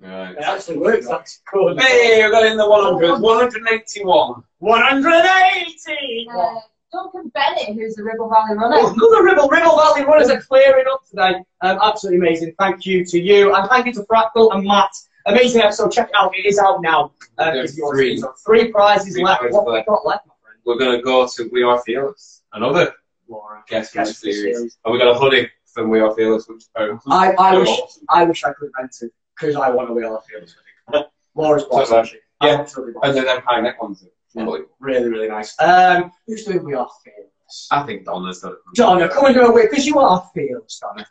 Right. 0.00 0.32
It 0.32 0.42
actually 0.42 0.78
works, 0.78 1.06
that's 1.08 1.40
cool. 1.50 1.76
Hey, 1.78 2.22
we 2.24 2.30
got 2.30 2.44
in 2.46 2.56
the 2.58 2.68
100. 2.68 3.18
181. 3.20 4.42
180! 4.58 6.28
Uh, 6.30 6.54
Duncan 6.92 7.28
Bennett, 7.34 7.74
who's 7.74 7.94
the 7.96 8.04
Ribble 8.04 8.28
Valley 8.30 8.56
runner. 8.56 8.76
Oh, 8.78 8.92
another 8.92 9.24
Ribble, 9.24 9.48
Ribble 9.48 9.76
Valley 9.76 10.04
runners 10.04 10.28
are 10.30 10.40
clearing 10.40 10.84
up 10.92 11.00
today. 11.08 11.34
Um, 11.62 11.78
absolutely 11.82 12.18
amazing. 12.26 12.54
Thank 12.58 12.86
you 12.86 13.04
to 13.06 13.18
you. 13.20 13.54
And 13.54 13.68
thank 13.68 13.86
you 13.86 13.92
to 13.94 14.02
Fractal 14.02 14.54
and 14.54 14.64
Matt. 14.66 14.90
Amazing 15.26 15.62
episode. 15.62 15.90
Check 15.92 16.08
it 16.08 16.14
out. 16.16 16.32
It 16.36 16.46
is 16.46 16.58
out 16.58 16.80
now. 16.82 17.12
Uh, 17.38 17.50
There's 17.52 17.74
three. 17.76 18.16
So 18.18 18.32
three 18.44 18.70
prizes 18.70 19.14
Three 19.14 19.24
left. 19.24 19.40
prizes 19.40 19.54
what 19.56 19.68
left. 19.68 19.88
we 19.88 19.94
got 19.94 20.06
left, 20.06 20.26
my 20.26 20.34
friend? 20.42 20.60
We're 20.64 20.78
going 20.78 20.96
to 20.98 21.02
go 21.02 21.26
to 21.26 21.48
We 21.52 21.62
Are 21.62 21.80
Fearless. 21.82 22.42
Another 22.52 22.92
Laura. 23.28 23.62
guest 23.68 23.92
from 23.92 24.04
the 24.04 24.12
series. 24.14 24.40
series. 24.56 24.78
And 24.84 24.92
we 24.92 24.98
got 24.98 25.08
a 25.14 25.18
hoodie 25.18 25.48
from 25.66 25.90
We 25.90 26.00
Are 26.00 26.14
Fearless, 26.14 26.46
which 26.48 26.64
are 26.76 26.98
I, 27.08 27.32
I 27.38 27.58
wish 27.58 27.68
awesome. 27.68 28.02
I 28.08 28.24
wish 28.24 28.44
I 28.44 28.52
could 28.52 28.70
rent 28.78 28.94
it 29.02 29.12
because 29.38 29.56
I 29.56 29.68
want 29.70 29.88
to 29.88 29.94
wheel 29.94 30.14
off 30.14 30.24
the 30.26 30.96
other 30.96 31.06
Laura's 31.34 31.64
boss, 31.64 31.88
So, 31.90 31.98
actually. 31.98 32.20
yeah. 32.42 32.60
Absolutely. 32.60 32.94
And 33.02 33.16
then 33.16 33.24
them 33.26 33.42
high 33.44 33.60
neck 33.60 33.82
ones. 33.82 34.04
Really, 34.34 35.08
really 35.08 35.28
nice. 35.28 35.54
Um, 35.60 36.12
who's 36.26 36.44
doing 36.44 36.64
We 36.64 36.74
Are 36.74 36.88
Fearless? 37.04 37.32
I 37.70 37.82
think 37.84 38.04
Donna's 38.04 38.40
done 38.40 38.52
it. 38.52 38.58
Donna, 38.74 39.08
come 39.08 39.26
and 39.26 39.34
do 39.34 39.46
a 39.46 39.52
wait, 39.52 39.70
because 39.70 39.86
you 39.86 39.98
are 39.98 40.28
fearless, 40.34 40.80
Donna. 40.80 41.06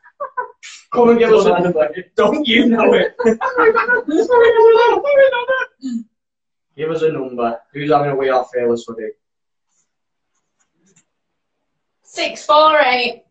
Come 0.94 1.10
and 1.10 1.20
give 1.20 1.32
us 1.32 1.46
a 1.46 1.60
number. 1.60 1.90
Don't 2.16 2.48
you 2.48 2.68
know 2.68 2.94
it? 2.94 3.16
give 6.76 6.92
us 6.92 7.02
a 7.02 7.12
number. 7.12 7.60
Who's 7.74 7.92
having 7.92 8.12
a 8.12 8.16
We 8.16 8.30
Are 8.30 8.46
Fearless 8.54 8.86
with 8.88 9.00
you? 9.00 9.12
Six, 12.04 12.46
four, 12.46 12.80
eight. 12.82 13.24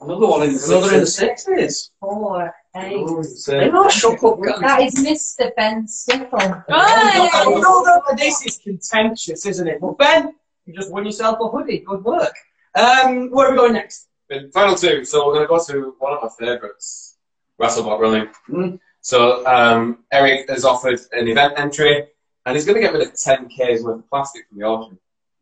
Another 0.00 0.26
one 0.26 0.42
in 0.42 0.52
the 0.54 0.64
Another 0.66 0.94
in 0.94 1.00
the 1.00 1.06
sixties. 1.06 1.90
Four, 2.00 2.54
eight. 2.76 3.06
They're 3.46 3.72
not 3.72 3.90
shut 3.90 4.22
up, 4.22 4.40
guys. 4.42 4.60
That 4.60 4.80
is 4.82 4.94
Mr. 5.38 5.54
Ben 5.56 5.88
Stiffle. 5.88 6.64
I 6.68 7.44
know 7.46 7.82
that 7.84 8.16
this 8.18 8.44
is 8.44 8.58
contentious, 8.58 9.46
isn't 9.46 9.66
it? 9.66 9.80
But 9.80 9.96
Ben, 9.96 10.34
you 10.66 10.74
just 10.74 10.90
won 10.90 11.06
yourself 11.06 11.38
a 11.40 11.48
hoodie. 11.48 11.78
Good 11.78 12.04
work. 12.04 12.34
Um, 12.74 13.30
where 13.30 13.48
are 13.48 13.50
we 13.52 13.56
going 13.56 13.72
next? 13.72 14.08
In 14.28 14.50
final 14.50 14.74
two, 14.74 15.04
so 15.04 15.26
we're 15.26 15.34
going 15.34 15.44
to 15.44 15.48
go 15.48 15.64
to 15.64 15.94
one 15.98 16.12
of 16.14 16.22
my 16.22 16.28
favourites, 16.46 17.16
Wrestlebot 17.60 18.00
running. 18.00 18.28
Mm. 18.50 18.80
So 19.00 19.46
um, 19.46 20.00
Eric 20.12 20.50
has 20.50 20.64
offered 20.64 20.98
an 21.12 21.28
event 21.28 21.54
entry, 21.56 22.08
and 22.44 22.56
he's 22.56 22.66
going 22.66 22.74
to 22.74 22.80
get 22.80 22.92
rid 22.92 23.06
of 23.06 23.14
10k's 23.14 23.82
worth 23.84 24.00
of 24.00 24.10
plastic 24.10 24.48
from 24.48 24.58
the 24.58 24.66
ocean. 24.66 24.98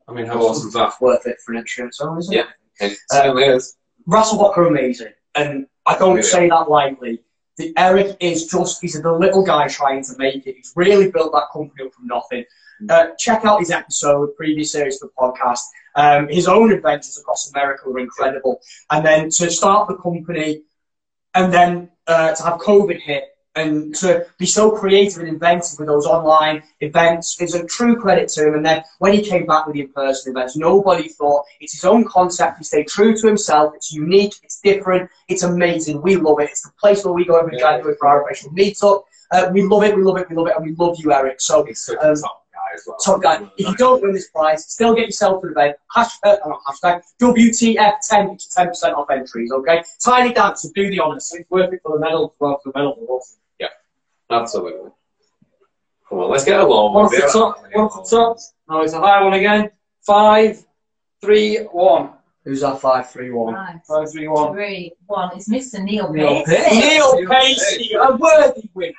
I 0.07 0.13
mean, 0.13 0.27
how 0.27 0.39
awesome 0.43 0.69
is 0.69 0.75
that? 0.75 1.01
Worth 1.01 1.27
it 1.27 1.39
for 1.45 1.53
an 1.53 1.59
insurance 1.59 1.97
song, 1.97 2.19
isn't 2.19 2.35
it? 2.35 2.47
Yeah, 2.79 2.87
it 2.87 2.99
certainly 3.11 3.45
is. 3.45 3.77
Rasselbach 4.07 4.59
are 4.59 4.67
amazing, 4.67 5.15
and 5.35 5.67
I 5.87 5.97
don't 5.99 6.17
Yeah. 6.17 6.23
say 6.23 6.49
that 6.51 6.69
lightly. 6.69 7.23
The 7.57 7.73
Eric 7.79 8.19
is 8.21 8.47
just, 8.47 8.83
he's 8.83 9.01
the 9.01 9.13
little 9.13 9.43
guy 9.45 9.67
trying 9.69 10.05
to 10.05 10.13
make 10.19 10.47
it. 10.47 10.57
He's 10.57 10.73
really 10.77 11.11
built 11.11 11.33
that 11.33 11.49
company 11.53 11.87
up 11.87 11.95
from 11.95 12.07
nothing. 12.07 12.45
Uh, 12.89 13.09
check 13.19 13.45
out 13.45 13.61
his 13.61 13.71
episode, 13.71 14.35
previous 14.37 14.73
series 14.73 15.03
of 15.03 15.09
the 15.09 15.15
podcast. 15.19 15.61
Um, 15.97 16.29
his 16.29 16.49
own 16.49 16.73
adventures 16.73 17.19
across 17.19 17.51
America 17.53 17.89
were 17.89 17.99
incredible. 17.99 18.61
And 18.91 19.05
then 19.05 19.31
to 19.31 19.51
start 19.51 19.89
the 19.89 19.97
company 19.97 20.63
and 21.35 21.53
then 21.53 21.91
uh, 22.07 22.35
to 22.35 22.43
have 22.43 22.61
COVID 22.61 23.01
hit 23.01 23.25
and 23.57 23.95
to 23.97 24.27
be 24.39 24.47
so 24.47 24.71
creative 24.73 25.21
and 25.21 25.29
inventive 25.29 25.79
with 25.79 25.87
those 25.87 26.07
online 26.07 26.63
events 26.81 27.41
is 27.41 27.55
a 27.55 27.65
true 27.67 27.97
credit 27.97 28.29
to 28.31 28.49
him. 28.49 28.55
And 28.55 28.67
then 28.67 28.83
when 28.99 29.13
he 29.13 29.23
came 29.23 29.47
back 29.47 29.67
with 29.67 29.75
the 29.75 29.83
in-person 29.83 30.33
events, 30.33 30.57
nobody 30.57 31.09
thought 31.09 31.45
it's 31.61 31.75
his 31.75 31.85
own 31.85 32.05
concept. 32.05 32.59
He 32.59 32.65
stayed 32.65 32.89
true 32.89 33.17
to 33.17 33.27
himself. 33.27 33.73
It's 33.77 33.93
unique. 33.93 34.35
It's 34.43 34.61
different. 34.61 35.09
It's 35.29 35.45
amazing. 35.45 36.03
We 36.03 36.17
love 36.17 36.41
it. 36.41 36.51
It's 36.51 36.63
the 36.63 36.73
place 36.81 37.05
where 37.05 37.15
we 37.15 37.25
go 37.25 37.39
every 37.39 37.57
January 37.57 37.95
for 37.99 38.09
our 38.09 38.25
official 38.25 38.51
meetup. 38.51 39.05
Uh, 39.31 39.51
we 39.53 39.63
love 39.63 39.85
it. 39.85 39.97
We 39.97 40.03
love 40.03 40.19
it. 40.19 40.29
We 40.29 40.35
love 40.37 40.49
it. 40.49 40.57
And 40.57 40.65
we 40.67 40.75
love 40.75 40.97
you, 40.99 41.13
Eric. 41.13 41.41
So 41.41 41.65
Um, 42.03 42.17
a 42.75 43.05
top 43.05 43.23
guy 43.23 43.39
well. 43.39 43.43
Top 43.43 43.47
guy. 43.47 43.51
If 43.57 43.69
you 43.69 43.77
don't 43.77 44.03
win 44.03 44.13
this 44.13 44.29
prize, 44.31 44.67
still 44.67 44.95
get 44.95 45.07
yourself 45.07 45.43
to 45.43 45.49
the 45.49 45.53
event. 45.53 45.77
Hashtag, 45.95 46.39
uh, 46.45 46.49
not 46.49 46.61
hashtag 46.69 47.03
WTF10 47.21 48.31
gets 48.31 48.57
10% 48.57 48.95
off 48.95 49.11
entries, 49.11 49.53
okay? 49.53 49.83
Tiny 50.05 50.33
Dancer, 50.33 50.69
do 50.75 50.91
the 50.91 51.01
honours. 51.01 51.33
It's 51.35 51.51
worth 51.51 51.73
it 51.73 51.81
for 51.83 51.99
the 51.99 52.01
medal, 52.01 52.35
well, 52.39 52.61
for 52.63 52.73
the 52.73 52.79
medal. 52.79 53.21
Yeah, 53.59 53.69
absolutely. 54.31 54.91
Come 56.09 56.19
on, 56.19 56.31
let's 56.31 56.45
get 56.45 56.61
along. 56.61 56.95
One 56.95 57.05
off 57.07 57.11
the 57.13 57.31
top, 57.33 57.63
one 57.73 57.85
off 57.87 58.09
the 58.11 58.17
top. 58.17 58.39
No, 58.69 58.81
it's 58.83 58.93
a 58.93 58.99
high 59.01 59.23
one 59.23 59.35
again. 59.35 59.71
Five, 60.03 60.65
three, 61.21 61.59
one. 61.59 62.11
Who's 62.45 62.61
that 62.61 62.79
531? 62.79 63.55
Five, 63.55 63.81
Five, 63.89 64.13
three, 64.13 64.29
one. 64.29 64.53
three, 64.53 64.93
one. 65.07 65.31
It's 65.35 65.49
Mr. 65.49 65.83
Neil 65.83 66.13
Neil 66.13 66.45
Pacey. 66.45 66.79
Neil 66.79 67.27
Pacey, 67.27 67.95
a 67.95 68.17
worthy 68.17 68.71
winner. 68.75 68.93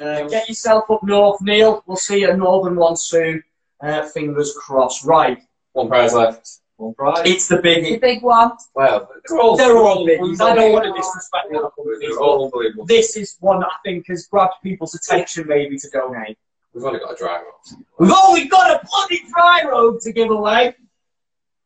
Uh, 0.00 0.28
get 0.28 0.48
yourself 0.48 0.90
up 0.90 1.02
north, 1.02 1.40
Neil. 1.40 1.82
We'll 1.86 1.96
see 1.96 2.20
you 2.20 2.30
at 2.30 2.38
Northern 2.38 2.76
one 2.76 2.96
soon. 2.96 3.42
Uh, 3.80 4.02
fingers 4.02 4.54
crossed. 4.58 5.04
Right. 5.04 5.38
One 5.72 5.88
prize 5.88 6.12
left. 6.12 6.58
One 6.76 6.94
prize. 6.94 7.22
It's 7.24 7.48
the 7.48 7.60
big 7.60 7.84
The 7.84 7.98
big 7.98 8.22
one. 8.22 8.52
Well, 8.74 9.08
they're 9.28 9.38
all, 9.38 9.56
They're 9.56 9.76
all 9.76 10.06
biggies. 10.06 10.40
I 10.40 10.54
don't 10.54 10.72
want 10.72 10.84
to 10.84 10.92
disrespect 10.92 11.50
the 11.50 11.58
other 11.58 11.70
companies, 11.70 12.00
They're 12.00 12.18
all 12.18 12.44
unbelievable. 12.46 12.86
This 12.86 13.16
is 13.16 13.36
one 13.40 13.60
that 13.60 13.68
I 13.68 13.76
think 13.84 14.06
has 14.08 14.26
grabbed 14.26 14.54
people's 14.62 14.94
attention 14.94 15.46
maybe 15.46 15.78
to 15.78 15.90
donate. 15.90 16.38
We've 16.72 16.84
only 16.84 17.00
got 17.00 17.12
a 17.20 17.22
Dryrobe. 17.22 17.84
We've 17.98 18.12
only 18.12 18.46
got 18.46 18.70
a 18.70 18.86
bloody 18.86 19.22
dry 19.28 19.64
robe 19.68 20.00
to 20.02 20.12
give 20.12 20.30
away. 20.30 20.74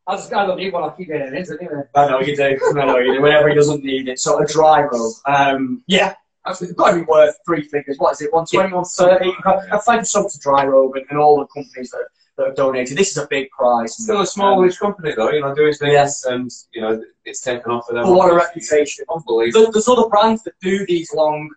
I 0.07 0.17
just 0.17 0.33
I 0.33 0.47
don't 0.47 0.59
need 0.59 0.73
one. 0.73 0.83
I 0.83 0.95
keep 0.95 1.09
getting 1.09 1.35
it, 1.35 1.41
isn't 1.41 1.61
it? 1.61 1.71
I 1.95 2.09
know 2.09 2.21
you 2.21 2.37
do. 2.37 2.59
I 2.77 2.85
know 2.85 2.99
you 2.99 3.15
do. 3.15 3.23
Whenever 3.23 3.49
he 3.49 3.55
doesn't 3.55 3.83
need 3.83 4.09
it. 4.09 4.19
So 4.19 4.43
a 4.43 4.47
dry 4.47 4.83
robe. 4.83 5.15
Um, 5.27 5.83
yeah. 5.87 6.15
Actually, 6.47 6.69
it's 6.69 6.77
got 6.77 6.91
to 6.91 6.97
be 6.97 7.03
worth 7.03 7.37
three 7.47 7.63
figures. 7.63 7.99
What 7.99 8.13
is 8.13 8.21
it? 8.23 8.33
120, 8.33 8.75
130? 8.75 9.71
I 9.73 9.79
thank 9.79 10.01
you 10.03 10.05
so 10.05 10.23
to 10.29 10.39
Dryrobe 10.39 10.97
and, 10.97 11.07
and 11.11 11.19
all 11.19 11.39
the 11.39 11.47
companies 11.47 11.91
that, 11.91 12.05
that 12.37 12.47
have 12.49 12.57
donated. 12.57 12.99
This 12.99 13.13
is 13.13 13.17
a 13.17 13.27
big 13.29 13.49
prize. 13.51 13.97
Still 13.97 14.21
a 14.21 14.27
smallish 14.27 14.81
um, 14.83 14.93
company 14.93 15.15
though, 15.17 15.31
you 15.31 15.41
know, 15.41 15.55
doing 15.55 15.73
things 15.73 16.25
and 16.25 16.51
you 16.73 16.83
know 16.83 17.03
it's 17.25 17.41
taken 17.41 17.71
off 17.73 17.87
for 17.87 17.95
them. 17.95 18.05
A 18.05 18.11
lot 18.11 18.31
of 18.31 18.37
reputation. 18.37 19.05
Unbelievable. 19.15 19.63
There- 19.65 19.73
There's 19.73 19.89
other 19.89 20.09
brands 20.09 20.43
that 20.45 20.55
do 20.61 20.85
these 20.87 21.13
long 21.15 21.49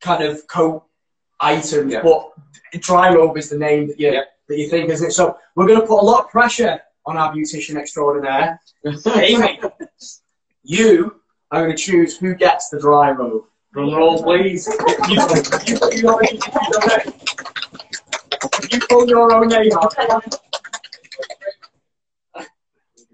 kind 0.00 0.22
of 0.22 0.46
coat 0.48 0.84
items, 1.40 1.92
Yeah. 1.92 2.02
but 2.02 2.32
Dryrobe 2.74 3.38
is 3.38 3.48
the 3.48 3.58
name 3.58 3.86
that 3.88 3.98
you, 3.98 4.12
Yeah. 4.12 4.22
that 4.48 4.58
you 4.58 4.68
think, 4.68 4.90
isn't 4.90 5.08
it? 5.08 5.12
So 5.12 5.38
we're 5.54 5.66
going 5.66 5.80
to 5.80 5.86
put 5.86 6.00
a 6.00 6.04
lot 6.04 6.24
of 6.24 6.30
pressure 6.30 6.78
on 7.06 7.16
our 7.16 7.32
beautician 7.32 7.76
extraordinaire. 7.76 8.60
Amy, 9.16 9.60
you 10.62 11.20
are 11.50 11.62
going 11.64 11.76
to 11.76 11.82
choose 11.82 12.18
who 12.18 12.34
gets 12.34 12.68
the 12.68 12.80
dry 12.80 13.10
robe. 13.12 13.44
Drum 13.76 13.92
roll, 13.92 14.22
please. 14.22 14.66
You, 15.06 15.20
you, 15.66 15.76
you, 15.92 16.08
already- 16.08 16.38
you, 16.38 16.78
already- 16.80 17.12
you 18.72 18.80
pull 18.88 19.06
your 19.06 19.30
own 19.34 19.48
name 19.48 19.70
out. 19.74 19.94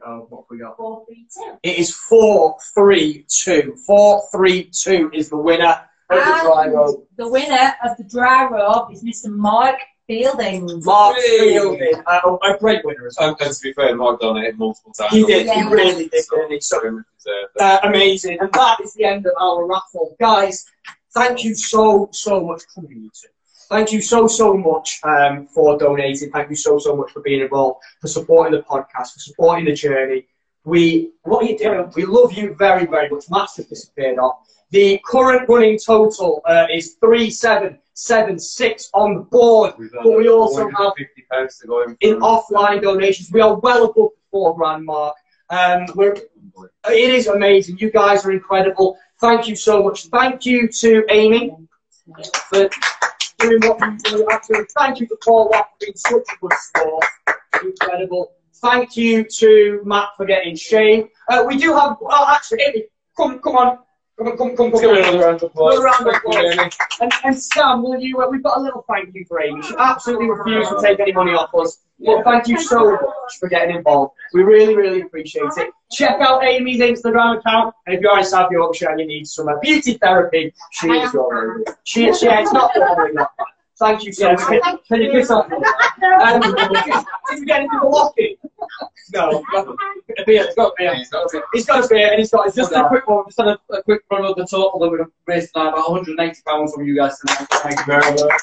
Oh, 0.05 0.27
what 0.31 0.45
we 0.49 0.59
got? 0.61 0.77
Four, 0.77 1.05
three, 1.05 1.27
two. 1.35 1.59
It 1.65 1.79
is 1.79 1.93
four, 1.93 2.59
three, 2.75 3.27
two. 3.29 3.75
Four, 3.85 4.23
three, 4.31 4.71
two 4.73 5.11
is 5.13 5.31
the 5.31 5.37
winner 5.37 5.81
of 6.11 6.19
the 6.19 6.41
dry 6.45 6.69
robe. 6.69 7.01
The 7.17 7.29
winner 7.29 7.75
of 7.85 7.97
the 7.97 8.05
dry 8.05 8.47
robe 8.49 8.93
is 8.93 9.03
Mr. 9.03 9.35
Mike 9.35 9.81
Fieldings. 10.09 10.85
Mark 10.85 11.17
Fielding, 11.17 12.03
uh, 12.07 12.37
a 12.43 12.59
great 12.59 12.85
winner 12.85 13.07
as 13.07 13.17
well. 13.19 13.31
And, 13.31 13.41
and 13.41 13.55
to 13.55 13.63
be 13.63 13.73
fair, 13.73 13.95
Mark 13.95 14.21
done 14.21 14.39
it 14.39 14.59
multiple 14.59 14.93
times. 14.93 15.13
He 15.13 15.25
did, 15.25 15.49
he 15.49 15.63
really 15.63 16.09
did, 16.09 16.25
didn't 16.31 16.51
he? 16.51 16.61
So, 16.61 16.81
deserved 16.81 17.05
uh, 17.61 17.79
amazing. 17.85 18.39
And 18.41 18.53
that 18.53 18.81
is 18.81 18.95
the 18.95 19.05
end 19.05 19.27
of 19.27 19.33
our 19.41 19.67
raffle. 19.67 20.17
Guys, 20.19 20.67
thank 21.15 21.45
you 21.45 21.55
so, 21.55 22.09
so 22.13 22.45
much 22.45 22.63
for 22.63 22.83
coming, 22.83 23.03
you 23.03 23.11
two. 23.11 23.29
Thank 23.69 23.93
you 23.93 24.03
so, 24.03 24.27
so 24.27 24.55
much 24.55 25.01
um, 25.03 25.47
for 25.47 25.79
donating. 25.79 26.31
Thank 26.31 26.51
you 26.51 26.57
so, 26.57 26.79
so 26.79 26.95
much 26.95 27.11
for 27.13 27.23
being 27.23 27.41
involved, 27.41 27.83
for 28.01 28.09
supporting 28.09 28.53
the 28.59 28.63
podcast, 28.65 29.15
for 29.15 29.21
supporting 29.21 29.65
the 29.65 29.73
journey. 29.73 30.27
We, 30.65 31.13
what 31.23 31.45
are 31.45 31.47
you 31.49 31.57
doing? 31.57 31.91
We 31.97 32.05
love 32.05 32.33
you 32.35 32.55
very, 32.55 32.87
very 32.87 33.09
much. 33.09 33.25
Matt's 33.31 33.57
just 33.57 33.71
disappeared 33.71 34.19
off. 34.19 34.47
The 34.73 34.99
current 35.05 35.49
running 35.51 35.79
total 35.79 36.41
uh, 36.47 36.67
is 36.73 36.95
3776 36.95 38.91
on 38.95 39.15
the 39.15 39.21
board, 39.21 39.75
but 39.77 40.17
we 40.17 40.29
also 40.31 40.61
have 40.61 40.73
150 40.73 41.27
pounds 41.31 41.59
to 41.59 41.67
go 41.67 41.83
in. 41.83 41.95
in 42.01 42.21
offline 42.21 42.81
donations. 42.81 43.31
We 43.31 43.43
are 43.43 43.59
well 43.59 43.85
above 43.85 43.95
the 43.95 44.23
four 44.31 44.57
grand 44.57 44.87
mark. 44.87 45.15
Um, 45.51 45.85
we're, 45.95 46.15
it 46.15 47.11
is 47.11 47.27
amazing. 47.27 47.77
You 47.79 47.91
guys 47.91 48.25
are 48.25 48.33
incredible. 48.33 48.97
Thank 49.21 49.47
you 49.47 49.57
so 49.57 49.83
much. 49.83 50.07
Thank 50.07 50.47
you 50.47 50.69
to 50.69 51.05
Amy 51.11 51.55
for 52.49 52.71
doing 53.41 53.61
what 53.61 53.79
you 53.79 53.99
do. 53.99 54.27
Absolutely. 54.31 54.69
Thank 54.79 55.01
you 55.01 55.07
to 55.09 55.17
Paul 55.23 55.51
Watt 55.51 55.69
for 55.73 55.77
being 55.81 55.97
such 55.97 56.23
a 56.33 56.37
good 56.41 56.53
sport. 56.55 57.05
Incredible. 57.63 58.33
Thank 58.55 58.97
you 58.97 59.25
to 59.25 59.83
Matt 59.85 60.09
for 60.17 60.25
getting 60.25 60.57
Shane. 60.57 61.11
Uh, 61.29 61.45
we 61.47 61.59
do 61.59 61.75
have. 61.75 61.99
Oh, 62.01 62.27
actually, 62.35 62.63
Amy, 62.67 62.85
come, 63.15 63.39
come 63.41 63.57
on. 63.57 63.79
Come 64.19 64.37
come, 64.37 64.57
come, 64.57 64.57
come. 64.57 64.71
Let's 64.71 64.81
give 64.81 64.91
her 64.91 64.99
another 64.99 65.19
round 65.19 65.37
of 65.37 65.43
applause. 65.45 65.83
Round 65.83 66.07
of 66.07 66.15
applause. 66.15 66.79
And, 67.01 67.13
and 67.25 67.43
Sam, 67.43 67.83
will 67.83 67.99
you? 67.99 68.21
Uh, 68.21 68.29
we've 68.29 68.43
got 68.43 68.59
a 68.59 68.61
little 68.61 68.85
thank 68.89 69.15
you 69.15 69.25
for 69.27 69.43
Amy. 69.43 69.63
She 69.63 69.75
absolutely 69.79 70.31
refused 70.31 70.71
to 70.71 70.81
take 70.83 71.01
any 71.01 71.13
money 71.13 71.33
off 71.33 71.55
us. 71.55 71.79
But 72.05 72.25
thank 72.25 72.49
you 72.49 72.61
so 72.61 72.91
much 72.91 73.39
for 73.39 73.49
getting 73.49 73.77
involved. 73.77 74.15
We 74.35 74.43
really, 74.43 74.77
really 74.77 75.03
appreciate 75.03 75.51
it. 75.57 75.71
Check 75.91 76.21
out 76.21 76.45
Amy's 76.45 76.81
Instagram 76.81 77.39
account. 77.39 77.75
And 77.87 77.95
if 77.97 78.03
you're 78.03 78.19
in 78.19 78.25
South 78.25 78.51
Yorkshire 78.51 78.91
and 78.91 79.01
you 79.01 79.07
need 79.07 79.27
some 79.27 79.49
uh, 79.49 79.59
beauty 79.61 79.95
therapy, 79.95 80.53
she 80.73 80.89
is 80.89 81.13
your 81.13 81.59
lady. 81.59 81.71
She 81.85 82.07
is, 82.07 82.23
yeah, 82.23 82.41
it's 82.41 82.53
not 82.53 82.73
boring. 82.75 83.15
not 83.15 83.31
bad. 83.39 83.47
Thank 83.83 84.05
you 84.05 84.13
so 84.13 84.33
much. 84.33 84.63
Can, 84.63 84.79
can 84.89 85.03
you 85.03 85.11
kiss 85.11 85.31
off? 85.31 85.51
Um, 86.03 86.41
did 86.41 87.39
you 87.39 87.47
get 87.47 87.63
into 87.63 87.79
the 87.81 87.87
locking? 87.87 88.37
No. 89.13 89.45
A 89.55 90.25
beer. 90.25 90.45
It's 90.45 90.55
got 90.55 90.69
a 90.69 90.75
beer. 90.77 90.95
He's 90.95 91.11
got 91.67 91.85
a 91.85 91.89
beer 91.89 92.11
and 92.11 92.19
he's 92.19 92.31
got 92.31 92.47
his 92.47 92.55
Just 92.55 92.73
a 92.73 92.87
quick 92.89 93.07
one, 93.09 93.25
just 93.27 93.39
a, 93.39 93.59
a 93.71 93.83
quick 93.83 94.03
run 94.11 94.25
of 94.25 94.37
the 94.37 94.47
total 94.47 94.79
that 94.81 94.89
we've 94.89 95.01
raised 95.27 95.53
tonight, 95.53 95.71
about 95.71 95.91
180 95.91 96.43
pounds 96.47 96.75
from 96.75 96.87
you 96.87 96.97
guys 96.97 97.19
tonight. 97.19 97.47
Thank 97.51 97.79
you 97.79 97.87
very 97.87 98.15
much. 98.15 98.41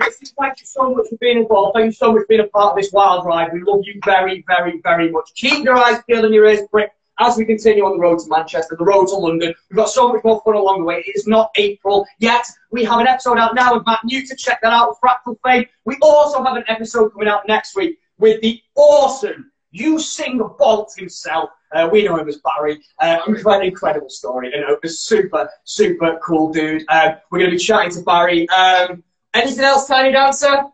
Listen, 0.00 0.28
Thank 0.38 0.60
you 0.60 0.66
so 0.66 0.94
much 0.94 1.06
for 1.08 1.16
being 1.16 1.38
involved. 1.38 1.74
Thank 1.74 1.86
you 1.86 1.92
so 1.92 2.12
much 2.12 2.20
for 2.20 2.26
being 2.28 2.40
a 2.40 2.48
part 2.48 2.72
of 2.72 2.76
this 2.76 2.92
wild 2.92 3.26
ride. 3.26 3.52
We 3.52 3.62
love 3.62 3.80
you 3.84 4.00
very, 4.04 4.44
very, 4.46 4.80
very 4.82 5.10
much. 5.10 5.30
Keep 5.34 5.64
your 5.64 5.76
eyes 5.76 6.00
peeled 6.06 6.24
and 6.24 6.34
your 6.34 6.46
ears 6.46 6.60
pricked 6.70 6.97
as 7.18 7.36
we 7.36 7.44
continue 7.44 7.84
on 7.84 7.96
the 7.96 7.98
road 7.98 8.18
to 8.20 8.28
Manchester, 8.28 8.76
the 8.76 8.84
road 8.84 9.06
to 9.06 9.16
London. 9.16 9.54
We've 9.70 9.76
got 9.76 9.90
so 9.90 10.12
much 10.12 10.22
more 10.24 10.40
fun 10.44 10.54
along 10.54 10.80
the 10.80 10.84
way. 10.84 11.02
It 11.06 11.16
is 11.16 11.26
not 11.26 11.50
April 11.56 12.06
yet. 12.18 12.46
We 12.70 12.84
have 12.84 13.00
an 13.00 13.06
episode 13.06 13.38
out 13.38 13.54
now 13.54 13.74
with 13.74 13.86
Matt 13.86 14.00
Newton. 14.04 14.36
Check 14.36 14.60
that 14.62 14.72
out 14.72 14.96
Fractal 15.02 15.36
Fame. 15.44 15.66
We 15.84 15.96
also 16.02 16.42
have 16.42 16.56
an 16.56 16.64
episode 16.68 17.10
coming 17.10 17.28
out 17.28 17.46
next 17.48 17.76
week 17.76 17.98
with 18.18 18.40
the 18.40 18.60
awesome 18.76 19.50
Usain 19.74 20.56
Bolt 20.58 20.92
himself. 20.96 21.50
Uh, 21.72 21.88
we 21.90 22.04
know 22.04 22.16
him 22.16 22.28
as 22.28 22.38
Barry. 22.38 22.80
Uh, 22.98 23.18
incredible, 23.26 23.66
incredible 23.66 24.10
story. 24.10 24.52
And 24.52 24.64
a 24.82 24.88
super, 24.88 25.50
super 25.64 26.18
cool 26.22 26.52
dude. 26.52 26.84
Um, 26.88 27.16
we're 27.30 27.40
going 27.40 27.50
to 27.50 27.56
be 27.56 27.62
chatting 27.62 27.90
to 27.92 28.02
Barry. 28.02 28.48
Um, 28.48 29.02
anything 29.34 29.64
else, 29.64 29.86
Tiny 29.86 30.12
Dancer? 30.12 30.64